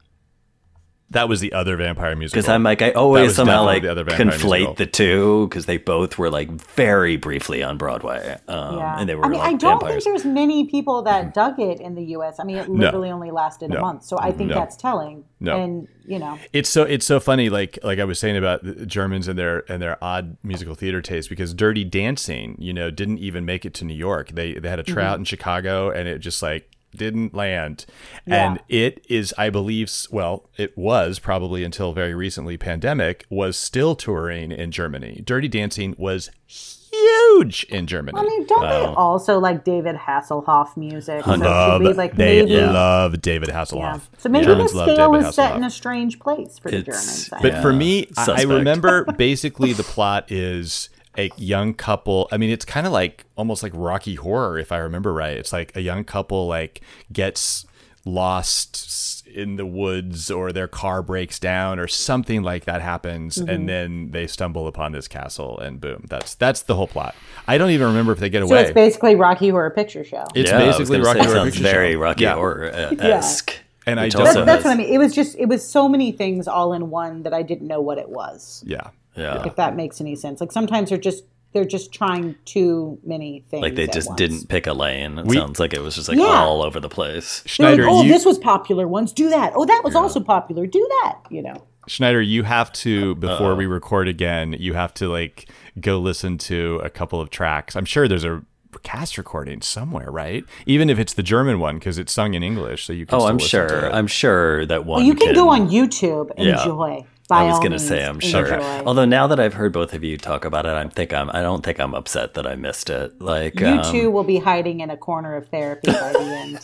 That 1.11 1.29
was 1.29 1.39
the 1.39 1.53
other 1.53 1.77
vampire 1.77 2.15
musical. 2.15 2.39
Because 2.41 2.49
I'm 2.49 2.63
like, 2.63 2.81
I 2.81 2.91
always 2.91 3.35
somehow 3.35 3.63
like 3.63 3.83
the 3.83 3.91
other 3.91 4.03
vampire 4.03 4.25
conflate 4.27 4.49
musical. 4.49 4.73
the 4.73 4.85
two 4.87 5.47
because 5.47 5.65
they 5.67 5.77
both 5.77 6.17
were 6.17 6.29
like 6.31 6.49
very 6.49 7.15
briefly 7.15 7.61
on 7.61 7.77
Broadway, 7.77 8.37
um, 8.47 8.77
yeah. 8.79 8.99
and 8.99 9.07
they 9.07 9.15
were 9.15 9.23
I 9.25 9.29
mean, 9.29 9.39
like 9.39 9.47
I 9.47 9.51
don't 9.57 9.79
vampires. 9.79 10.03
think 10.03 10.17
there's 10.17 10.25
many 10.33 10.65
people 10.65 11.03
that 11.03 11.33
dug 11.33 11.59
it 11.59 11.79
in 11.79 11.95
the 11.95 12.03
U.S. 12.17 12.39
I 12.39 12.43
mean, 12.43 12.57
it 12.57 12.67
literally 12.69 13.11
only 13.11 13.31
lasted 13.31 13.69
No. 13.69 13.77
a 13.77 13.81
month, 13.81 14.03
so 14.03 14.17
I 14.19 14.31
think 14.31 14.49
No. 14.49 14.55
that's 14.55 14.75
telling. 14.75 15.23
No. 15.39 15.61
And 15.61 15.87
you 16.07 16.17
know, 16.17 16.39
it's 16.53 16.69
so 16.69 16.83
it's 16.83 17.05
so 17.05 17.19
funny 17.19 17.49
like 17.49 17.77
like 17.83 17.97
i 17.99 18.03
was 18.03 18.19
saying 18.19 18.37
about 18.37 18.63
the 18.63 18.85
Germans 18.85 19.27
and 19.27 19.37
their 19.39 19.69
and 19.71 19.81
their 19.81 20.01
odd 20.03 20.37
musical 20.43 20.75
theater 20.75 21.01
taste 21.01 21.29
because 21.29 21.53
dirty 21.53 21.83
dancing 21.83 22.55
you 22.59 22.73
know 22.73 22.89
didn't 22.91 23.17
even 23.19 23.43
make 23.45 23.65
it 23.65 23.73
to 23.75 23.85
new 23.85 23.93
york 23.95 24.29
they 24.33 24.53
they 24.53 24.69
had 24.69 24.79
a 24.79 24.83
tryout 24.83 25.13
Mm-hmm. 25.15 25.21
in 25.21 25.25
chicago 25.25 25.89
and 25.89 26.07
it 26.07 26.19
just 26.19 26.41
like 26.43 26.69
didn't 26.95 27.33
land 27.33 27.85
Yeah. 28.25 28.47
and 28.51 28.59
it 28.69 29.05
is 29.09 29.33
i 29.37 29.49
believe 29.49 29.91
well 30.11 30.49
it 30.57 30.77
was 30.77 31.19
probably 31.19 31.63
until 31.63 31.93
very 31.93 32.13
recently 32.15 32.57
pandemic 32.57 33.25
was 33.29 33.57
still 33.57 33.95
touring 33.95 34.51
in 34.51 34.71
germany 34.71 35.21
dirty 35.25 35.47
dancing 35.47 35.95
was 35.97 36.31
huge 36.47 37.63
in 37.65 37.87
germany 37.87 38.17
I 38.17 38.23
mean, 38.23 38.45
don't 38.47 38.61
they 38.61 38.85
um, 38.85 38.95
also 38.95 39.39
like 39.39 39.63
David 39.65 39.95
Hasselhoff 39.95 40.77
music? 40.77 41.23
So 41.25 41.31
love 41.35 41.81
we, 41.81 41.93
like 41.93 42.15
they 42.15 42.41
maybe, 42.43 42.55
love 42.61 43.21
david 43.21 43.49
yeah. 43.49 43.55
hasselhoff 43.63 44.01
So 44.17 44.29
maybe 44.29 44.45
Germans 44.45 44.71
the 44.71 44.77
love 44.77 44.89
scale 44.91 45.11
David 45.11 45.27
is 45.27 45.35
set 45.35 45.55
in 45.55 45.63
a 45.63 45.69
strange 45.69 46.19
place 46.19 46.57
for 46.57 46.71
the 46.71 46.77
It's- 46.77 47.27
Germans. 47.27 47.29
But 47.29 47.41
think. 47.53 47.61
for 47.61 47.73
me, 47.73 48.07
I, 48.17 48.31
I 48.37 48.41
remember 48.43 49.03
basically 49.17 49.73
the 49.73 49.83
plot 49.83 50.31
is 50.31 50.89
a 51.17 51.29
young 51.37 51.73
couple. 51.73 52.27
I 52.31 52.37
mean, 52.37 52.49
it's 52.49 52.65
kind 52.65 52.85
of 52.85 52.93
like 52.93 53.25
almost 53.35 53.63
like 53.63 53.71
Rocky 53.75 54.15
Horror, 54.15 54.57
if 54.59 54.71
I 54.71 54.77
remember 54.77 55.13
right. 55.13 55.37
It's 55.37 55.53
like 55.53 55.75
a 55.75 55.81
young 55.81 56.03
couple 56.03 56.47
like 56.47 56.81
gets 57.11 57.65
lost 58.05 59.27
in 59.27 59.57
the 59.57 59.65
woods 59.65 60.31
or 60.31 60.51
their 60.53 60.67
car 60.67 61.01
breaks 61.01 61.39
down 61.39 61.79
or 61.79 61.87
something 61.87 62.41
like 62.43 62.65
that 62.65 62.81
happens 62.81 63.35
Mm-hmm. 63.37 63.49
and 63.49 63.67
then 63.67 64.11
they 64.11 64.27
stumble 64.27 64.67
upon 64.67 64.91
this 64.93 65.07
castle 65.09 65.59
and 65.59 65.81
boom 65.81 66.05
that's 66.07 66.35
that's 66.35 66.61
the 66.61 66.75
whole 66.75 66.87
plot 66.87 67.15
i 67.47 67.57
don't 67.57 67.71
even 67.71 67.87
remember 67.87 68.13
if 68.13 68.19
they 68.19 68.29
get 68.29 68.41
so 68.41 68.47
away 68.47 68.61
it's 68.63 68.71
basically 68.71 69.15
Rocky 69.15 69.49
Horror 69.49 69.71
Picture 69.71 70.03
Show. 70.05 70.25
It's 70.35 70.49
yeah, 70.51 70.59
basically 70.59 70.99
rocky 71.01 71.19
say, 71.21 71.25
horror 71.25 71.35
sounds 71.39 71.55
picture 71.55 71.69
very 71.69 71.93
Show. 71.93 71.99
Rocky 71.99 72.23
Yeah. 72.23 72.35
Horror 72.35 72.65
esque. 72.99 73.53
And 73.87 73.99
I 73.99 74.03
which 74.05 74.13
don't- 74.13 74.23
That's, 74.23 74.35
that's 74.37 74.47
has- 74.47 74.63
what 74.65 74.73
I 74.73 74.77
mean. 74.77 74.93
It 74.93 74.97
was 74.99 75.13
just 75.13 75.35
it 75.37 75.47
was 75.47 75.67
so 75.67 75.89
many 75.89 76.11
things 76.11 76.47
all 76.47 76.71
in 76.73 76.89
one 76.89 77.23
that 77.23 77.33
I 77.33 77.41
didn't 77.41 77.67
know 77.67 77.81
what 77.81 77.97
it 77.97 78.09
was. 78.09 78.63
yeah 78.65 78.89
Yeah, 79.15 79.45
If 79.45 79.55
that 79.55 79.75
makes 79.75 80.01
any 80.01 80.15
sense. 80.15 80.41
Like 80.41 80.51
sometimes 80.51 80.89
they're 80.89 80.97
just 80.97 81.23
they're 81.53 81.63
just 81.63 81.93
trying 81.93 82.35
too 82.43 82.99
many 83.05 83.45
things. 83.49 83.61
like 83.61 83.75
they 83.75 83.85
at 83.85 83.93
just 83.93 84.09
once. 84.09 84.17
didn't 84.17 84.49
pick 84.49 84.67
a 84.67 84.73
lane. 84.73 85.17
It 85.19 85.25
We- 85.25 85.37
sounds 85.37 85.57
like 85.57 85.73
it 85.73 85.81
was 85.81 85.95
just 85.95 86.09
like 86.09 86.17
Yeah. 86.17 86.25
all 86.25 86.61
over 86.61 86.81
the 86.81 86.89
place. 86.89 87.43
Schneider 87.45 87.83
like, 87.83 87.91
oh, 87.93 88.03
you, 88.03 88.11
this 88.11 88.25
was 88.25 88.37
popular 88.37 88.87
once. 88.89 89.13
Do 89.13 89.29
that. 89.29 89.53
Oh, 89.55 89.63
that 89.65 89.81
was 89.85 89.95
also 89.95 90.19
popular. 90.19 90.67
Do 90.67 90.85
that. 91.03 91.19
You 91.29 91.41
know. 91.43 91.63
Schneider, 91.87 92.21
you 92.21 92.43
have 92.43 92.73
to 92.73 93.15
before 93.15 93.55
we 93.55 93.67
record 93.67 94.07
again. 94.09 94.53
You 94.59 94.73
have 94.73 94.93
to 94.95 95.07
like 95.07 95.47
go 95.79 95.97
listen 95.99 96.37
to 96.39 96.81
a 96.83 96.89
couple 96.89 97.21
of 97.21 97.29
tracks. 97.29 97.75
I'm 97.77 97.85
sure 97.85 98.07
there's 98.09 98.25
a 98.25 98.43
cast 98.83 99.17
recording 99.17 99.61
somewhere, 99.61 100.11
right? 100.11 100.43
Even 100.65 100.89
if 100.89 100.99
it's 100.99 101.13
the 101.13 101.23
German 101.23 101.59
one 101.61 101.75
because 101.79 101.97
it's 101.97 102.11
sung 102.11 102.33
in 102.33 102.43
English, 102.43 102.83
so 102.85 102.91
you 102.91 103.05
can. 103.05 103.15
Oh, 103.15 103.19
still 103.19 103.27
I'm 103.29 103.37
listen 103.37 103.61
to 103.61 103.69
sure. 103.69 103.85
it. 103.85 103.93
I'm 103.93 104.07
sure 104.07 104.65
that 104.65 104.85
one. 104.85 104.97
Well, 104.97 105.05
you 105.07 105.15
can 105.15 105.33
go 105.33 105.47
on 105.47 105.69
YouTube 105.69 106.31
and 106.35 106.47
Yeah. 106.47 106.59
enjoy. 106.61 107.05
I 107.29 107.43
was 107.45 107.59
gonna 107.59 107.79
say 107.79 108.05
I'm 108.05 108.19
sure. 108.19 108.61
Although 108.85 109.05
now 109.05 109.27
that 109.27 109.39
I've 109.39 109.55
heard 109.55 109.73
both 109.73 109.93
of 109.93 110.03
you 110.03 110.17
talk 110.17 110.45
about 110.45 110.65
it, 110.65 110.73
I 110.73 110.87
think 110.87 111.13
I'm. 111.13 111.29
I 111.31 111.41
don't 111.41 111.63
think 111.63 111.79
I'm 111.79 111.95
upset 111.95 112.35
that 112.35 112.45
I 112.45 112.55
missed 112.55 112.89
it. 112.89 113.19
Like 113.19 113.59
you 113.59 113.67
um, 113.67 113.91
two 113.91 114.11
will 114.11 114.23
be 114.23 114.37
hiding 114.37 114.81
in 114.81 114.89
a 114.89 114.97
corner 114.97 115.35
of 115.35 115.47
therapy 115.49 115.91
by 115.91 116.13
the 116.13 116.19
end. 116.19 116.59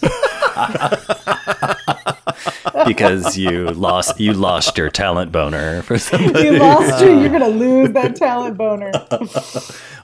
because 2.85 3.37
you 3.37 3.67
lost 3.69 4.19
you 4.19 4.33
lost 4.33 4.77
your 4.77 4.89
talent 4.89 5.31
boner 5.31 5.81
for 5.81 5.97
somebody. 5.99 6.45
you 6.45 6.59
lost 6.59 7.03
your, 7.03 7.19
you're 7.19 7.29
gonna 7.29 7.47
lose 7.47 7.91
that 7.91 8.15
talent 8.15 8.57
boner. 8.57 8.91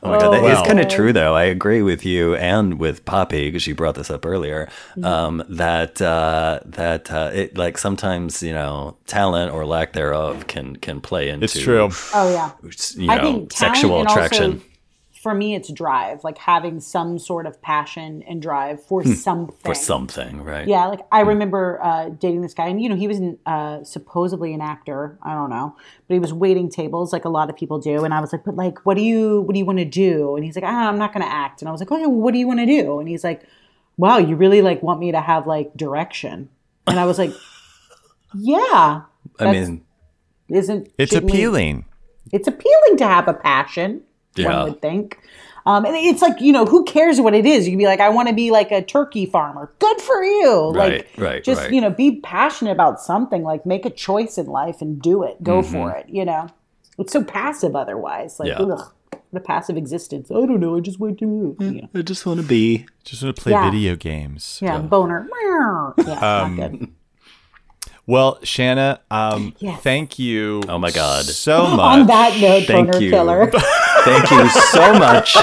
Oh 0.04 0.12
my 0.12 0.20
god, 0.20 0.32
that 0.32 0.44
is 0.44 0.60
wow. 0.60 0.64
kind 0.64 0.80
of 0.80 0.88
true 0.90 1.12
though. 1.12 1.34
I 1.36 1.46
agree 1.46 1.82
with 1.82 2.06
you 2.06 2.36
and 2.36 2.80
with 2.80 3.04
Poppy 3.06 3.48
because 3.48 3.66
you 3.66 3.74
brought 3.74 3.96
this 3.96 4.12
up 4.12 4.26
earlier. 4.26 4.70
Mm-hmm. 4.92 5.06
Um, 5.06 5.44
that 5.50 6.02
uh, 6.02 6.60
that 6.66 7.12
uh, 7.12 7.32
it 7.34 7.58
like 7.58 7.78
sometimes 7.78 8.44
you 8.44 8.54
know 8.54 8.96
talent 9.08 9.52
or 9.54 9.66
lack 9.66 9.94
thereof 9.94 10.48
can 10.48 10.76
can 10.76 11.02
play 11.02 11.30
into 11.30 11.46
It's 11.46 11.60
true. 11.60 11.90
Oh 12.14 12.32
yeah. 12.32 12.52
you 12.96 13.08
know 13.08 13.14
I 13.14 13.22
think 13.22 13.50
talent 13.50 13.54
sexual 13.54 14.00
and 14.02 14.10
attraction. 14.10 14.62
For 15.28 15.34
me, 15.34 15.56
it's 15.56 15.70
drive, 15.74 16.24
like 16.24 16.38
having 16.38 16.80
some 16.80 17.20
sort 17.20 17.46
of 17.48 17.62
passion 17.62 18.24
and 18.30 18.42
drive 18.42 18.82
for 18.82 19.04
something. 19.04 19.54
Hmm. 19.58 19.68
for 19.68 19.76
something, 19.76 20.42
right? 20.42 20.66
Yeah, 20.66 20.86
like 20.86 21.02
I 21.12 21.20
remember 21.20 21.80
uh, 21.84 22.10
dating 22.10 22.44
this 22.44 22.54
guy, 22.54 22.68
and 22.68 22.82
you 22.82 22.88
know 22.88 22.96
he 22.96 23.10
was 23.10 23.18
an, 23.18 23.38
uh, 23.46 23.84
supposedly 23.84 24.54
an 24.54 24.62
actor. 24.62 25.18
I 25.22 25.34
don't 25.34 25.50
know, 25.50 25.76
but 26.08 26.14
he 26.14 26.20
was 26.22 26.32
waiting 26.32 26.70
tables 26.70 27.12
like 27.12 27.26
a 27.26 27.30
lot 27.30 27.50
of 27.50 27.58
people 27.58 27.78
do. 27.78 28.06
And 28.06 28.14
I 28.14 28.22
was 28.22 28.32
like, 28.32 28.46
"But 28.46 28.56
like, 28.56 28.86
what 28.86 28.96
do 28.96 29.04
you 29.04 29.42
what 29.42 29.52
do 29.54 29.60
you 29.60 29.66
want 29.66 29.80
to 29.80 29.86
do?" 29.86 30.38
And 30.38 30.46
he's 30.46 30.56
like, 30.56 30.64
ah, 30.64 30.88
"I'm 30.88 30.98
not 30.98 31.12
going 31.14 31.26
to 31.26 31.30
act." 31.32 31.62
And 31.62 31.68
I 31.68 31.74
was 31.74 31.82
like, 31.82 31.92
"Okay, 31.92 32.06
well, 32.06 32.12
what 32.22 32.32
do 32.32 32.40
you 32.40 32.48
want 32.48 32.62
to 32.62 32.66
do?" 32.66 33.00
And 33.00 33.10
he's 33.10 33.26
like, 33.26 33.44
"Wow, 33.98 34.18
you 34.20 34.38
really 34.38 34.62
like 34.62 34.82
want 34.82 35.02
me 35.02 35.12
to 35.12 35.20
have 35.20 35.46
like 35.46 35.76
direction?" 35.76 36.48
And 36.88 36.98
I 36.98 37.04
was 37.04 37.20
like, 37.20 37.34
"Yeah." 38.34 39.02
I 39.40 39.52
mean, 39.52 39.84
isn't 40.48 40.90
It's 40.98 41.12
we- 41.12 41.18
appealing. 41.18 41.84
it's 42.32 42.48
appealing 42.48 42.96
to 43.00 43.06
have 43.06 43.28
a 43.28 43.34
passion. 43.34 44.04
Yeah. 44.38 44.56
One 44.62 44.72
would 44.72 44.82
think. 44.82 45.20
Um, 45.66 45.84
and 45.84 45.96
it's 45.98 46.22
like 46.22 46.40
you 46.40 46.54
know, 46.54 46.66
who 46.66 46.86
cares 46.86 47.20
what 47.20 47.34
it 47.36 47.46
is? 47.46 47.66
You 47.68 47.74
can 47.74 47.78
be 47.78 47.86
like, 47.88 48.00
I 48.00 48.08
want 48.10 48.30
to 48.30 48.34
be 48.34 48.52
like 48.52 48.72
a 48.72 48.82
turkey 48.82 49.26
farmer. 49.26 49.70
Good 49.80 50.00
for 50.00 50.24
you. 50.24 50.72
Right, 50.72 50.92
like, 50.94 51.10
right, 51.18 51.44
Just 51.44 51.62
right. 51.64 51.74
you 51.74 51.82
know, 51.82 51.90
be 51.90 52.22
passionate 52.22 52.72
about 52.72 53.02
something. 53.02 53.44
Like, 53.44 53.66
make 53.66 53.86
a 53.86 53.90
choice 53.90 54.38
in 54.38 54.46
life 54.46 54.82
and 54.82 55.02
do 55.02 55.24
it. 55.24 55.44
Go 55.44 55.62
Mm-hmm. 55.62 55.72
for 55.74 55.92
it. 55.92 56.06
You 56.08 56.24
know, 56.24 56.48
it's 56.98 57.12
so 57.12 57.22
passive 57.22 57.76
otherwise. 57.76 58.40
Like, 58.40 58.48
Yeah. 58.48 58.60
ugh, 58.62 58.94
what 59.30 59.42
a 59.42 59.46
passive 59.46 59.76
existence. 59.76 60.32
I 60.32 60.36
don't 60.36 60.62
know. 60.62 60.78
I 60.78 60.80
just 60.80 61.02
wait 61.02 61.18
to. 61.18 61.26
Know. 61.60 61.88
I 61.94 62.02
just 62.02 62.26
want 62.26 62.40
to 62.40 62.46
be. 62.48 62.86
Just 63.04 63.22
want 63.24 63.36
to 63.36 63.42
play 63.42 63.52
Yeah. 63.52 63.70
video 63.70 63.98
games. 63.98 64.60
Yeah, 64.62 64.78
boner. 64.80 65.28
Yeah, 65.44 65.92
Um. 66.44 66.94
Well, 68.08 68.40
Shanna, 68.44 69.02
um, 69.12 69.54
Yes. 69.60 69.82
thank 69.82 70.18
you. 70.18 70.62
Oh 70.70 70.80
my 70.80 70.92
God. 70.92 71.26
so 71.26 71.68
much. 71.68 71.80
On 72.00 72.08
that 72.08 72.38
note, 72.40 72.64
Thank 72.66 72.88
boner 72.92 73.04
you. 73.04 73.10
killer. 73.12 73.52
Thank 74.08 74.32
you 74.32 74.48
so 74.72 74.94
much, 74.94 75.36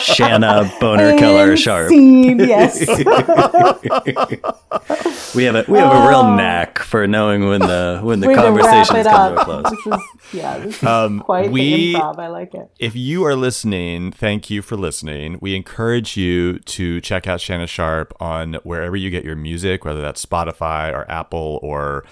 Shanna 0.00 0.70
Boner 0.78 1.18
Killer 1.18 1.56
Sharp. 1.56 1.88
Scene, 1.88 2.38
yes. 2.38 2.78
We 5.34 5.44
have 5.44 5.56
a 5.56 5.64
we 5.68 5.78
have 5.78 5.92
a 5.92 6.08
real 6.08 6.22
knack 6.36 6.78
for 6.78 7.06
knowing 7.08 7.48
when 7.48 7.60
the 7.60 7.98
when 8.04 8.20
the 8.20 8.28
Way 8.28 8.34
to 8.36 8.40
wrap 8.52 8.86
conversations 8.86 9.06
to 9.06 9.40
a 9.40 9.44
close. 9.44 9.64
This 9.64 9.86
is, 9.86 10.00
yeah, 10.32 10.58
this 10.58 10.76
is 10.76 10.82
Um, 10.84 11.20
quite 11.20 11.50
we- 11.50 11.92
the 11.94 11.98
improv. 11.98 12.18
I 12.20 12.28
like 12.28 12.54
it. 12.54 12.70
if 12.78 12.94
you 12.94 13.24
are 13.24 13.34
listening, 13.34 14.12
thank 14.12 14.48
you 14.48 14.62
for 14.62 14.76
listening. 14.76 15.38
We 15.40 15.56
encourage 15.56 16.16
you 16.16 16.60
to 16.60 17.00
check 17.00 17.26
out 17.26 17.40
Shanna 17.40 17.66
Sharp 17.66 18.14
on 18.20 18.54
wherever 18.62 18.94
you 18.96 19.10
get 19.10 19.24
your 19.24 19.34
music, 19.36 19.84
whether 19.84 20.00
that's 20.00 20.24
Spotify 20.24 20.92
or 20.92 21.10
Apple 21.10 21.58
or 21.64 22.03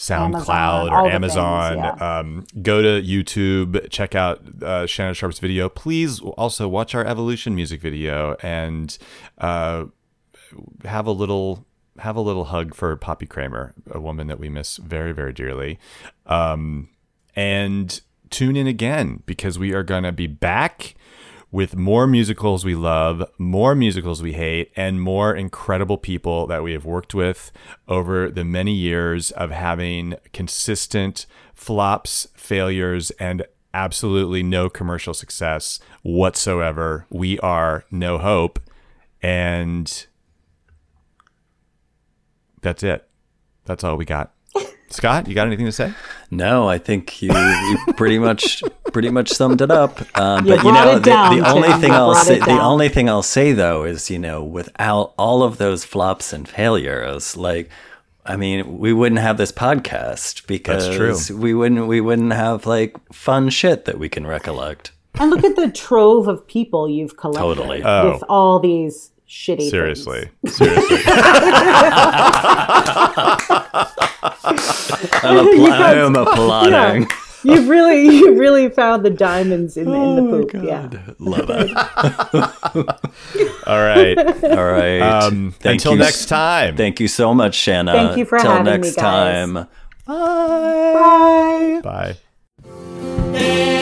SoundCloud 0.00 0.90
Amazon, 0.90 0.92
or 0.92 1.10
Amazon. 1.10 1.74
things, 1.74 2.00
yeah. 2.00 2.18
um, 2.18 2.46
go 2.62 2.80
to 2.80 3.06
YouTube, 3.06 3.90
check 3.90 4.14
out 4.14 4.40
uh, 4.62 4.86
Shanna 4.86 5.12
Sharp's 5.12 5.38
video. 5.38 5.68
Please 5.68 6.20
also 6.20 6.66
watch 6.68 6.94
our 6.94 7.04
Evolution 7.04 7.54
music 7.54 7.82
video 7.82 8.34
and 8.42 8.96
uh, 9.38 9.84
have 10.84 11.06
a 11.06 11.12
little 11.12 11.66
have 11.98 12.16
a 12.16 12.20
little 12.20 12.46
hug 12.46 12.74
for 12.74 12.96
Poppy 12.96 13.26
Kramer, 13.26 13.74
a 13.90 14.00
woman 14.00 14.26
that 14.28 14.38
we 14.38 14.48
miss 14.48 14.78
very 14.78 15.12
very 15.12 15.34
dearly. 15.34 15.78
Um, 16.24 16.88
and 17.36 18.00
tune 18.30 18.56
in 18.56 18.66
again 18.66 19.22
because 19.26 19.58
we 19.58 19.74
are 19.74 19.82
going 19.82 20.04
to 20.04 20.12
be 20.12 20.26
back 20.26 20.94
with 21.52 21.76
more 21.76 22.06
musicals 22.06 22.64
we 22.64 22.74
love, 22.74 23.24
more 23.38 23.74
musicals 23.74 24.22
we 24.22 24.34
hate, 24.34 24.70
and 24.76 25.00
more 25.00 25.34
incredible 25.34 25.98
people 25.98 26.46
that 26.46 26.62
we 26.62 26.72
have 26.72 26.84
worked 26.84 27.14
with 27.14 27.50
over 27.88 28.30
the 28.30 28.44
many 28.44 28.72
years 28.72 29.30
of 29.32 29.50
having 29.50 30.14
consistent 30.32 31.26
flops, 31.54 32.28
failures, 32.34 33.10
and 33.12 33.44
absolutely 33.74 34.42
no 34.42 34.68
commercial 34.68 35.14
success 35.14 35.80
whatsoever. 36.02 37.06
We 37.10 37.38
are 37.40 37.84
No 37.90 38.18
Hope. 38.18 38.60
And 39.22 40.06
that's 42.62 42.82
it. 42.82 43.08
That's 43.64 43.84
all 43.84 43.96
we 43.96 44.04
got. 44.04 44.32
Scott, 44.90 45.28
you 45.28 45.34
got 45.34 45.46
anything 45.46 45.66
to 45.66 45.72
say? 45.72 45.92
No, 46.32 46.68
I 46.68 46.78
think 46.78 47.22
you, 47.22 47.32
you 47.32 47.78
pretty 47.96 48.18
much 48.18 48.62
pretty 48.92 49.10
much 49.10 49.28
summed 49.30 49.60
it 49.62 49.70
up. 49.70 50.00
Um, 50.18 50.44
You 50.44 50.56
but 50.56 50.64
you 50.64 50.72
know, 50.72 50.96
it 50.96 51.04
down, 51.04 51.36
the, 51.36 51.42
the 51.42 51.48
only 51.48 51.68
Tim. 51.68 51.80
thing 51.80 51.90
You 51.92 51.96
I'll 51.96 52.14
say, 52.16 52.36
it 52.38 52.44
the 52.44 52.60
only 52.60 52.88
thing 52.88 53.08
I'll 53.08 53.22
say 53.22 53.52
though 53.52 53.84
is, 53.84 54.10
you 54.10 54.18
know, 54.18 54.42
without 54.42 55.14
all 55.16 55.44
of 55.44 55.58
those 55.58 55.84
flops 55.84 56.32
and 56.32 56.48
failures, 56.48 57.36
like, 57.36 57.70
I 58.26 58.36
mean, 58.36 58.78
we 58.78 58.92
wouldn't 58.92 59.20
have 59.20 59.36
this 59.36 59.52
podcast 59.52 60.46
because 60.48 60.88
true. 60.94 61.16
we 61.38 61.54
wouldn't 61.54 61.86
we 61.86 62.00
wouldn't 62.00 62.32
have 62.32 62.66
like 62.66 62.96
fun 63.12 63.48
shit 63.50 63.84
that 63.84 63.98
we 63.98 64.08
can 64.08 64.26
recollect. 64.26 64.90
And 65.14 65.30
look 65.30 65.44
at 65.44 65.54
the 65.56 65.70
trove 65.70 66.26
of 66.28 66.46
people 66.46 66.88
you've 66.88 67.16
collected 67.16 67.40
Totally. 67.40 67.82
Oh. 67.84 68.12
with 68.12 68.24
all 68.28 68.58
these 68.58 69.10
shitty 69.28 69.70
Seriously. 69.70 70.30
things. 70.44 70.56
Seriously. 70.56 70.96
I'm, 74.44 74.56
appla- 75.46 75.70
I 75.70 75.94
am 75.94 76.16
applauding. 76.16 77.08
You've 77.42 77.68
really, 77.70 78.04
you 78.04 78.34
really 78.38 78.68
found 78.68 79.02
the 79.02 79.08
diamonds 79.10 79.78
in, 79.78 79.88
in 79.88 79.94
Oh 79.94 80.16
the 80.16 80.46
poop. 80.46 80.62
Yeah. 80.62 80.90
Love 81.18 81.48
it. 81.48 81.70
All 83.66 83.82
right. 83.82 84.18
All 84.44 84.70
right. 84.70 85.00
Um, 85.00 85.52
Thank 85.52 85.76
until 85.76 85.92
you 85.92 85.98
next 86.00 86.26
time. 86.26 86.76
Thank 86.76 87.00
you 87.00 87.08
so 87.08 87.32
much, 87.32 87.54
Shanna. 87.54 87.92
Thank 87.92 88.18
you 88.18 88.26
for 88.26 88.38
Till 88.38 88.50
having 88.50 88.66
me, 88.66 88.70
next 88.72 88.94
guys. 88.96 89.46
time. 89.54 89.68
Bye. 90.06 91.80
Bye. 91.82 92.16
Hey, 93.38 93.76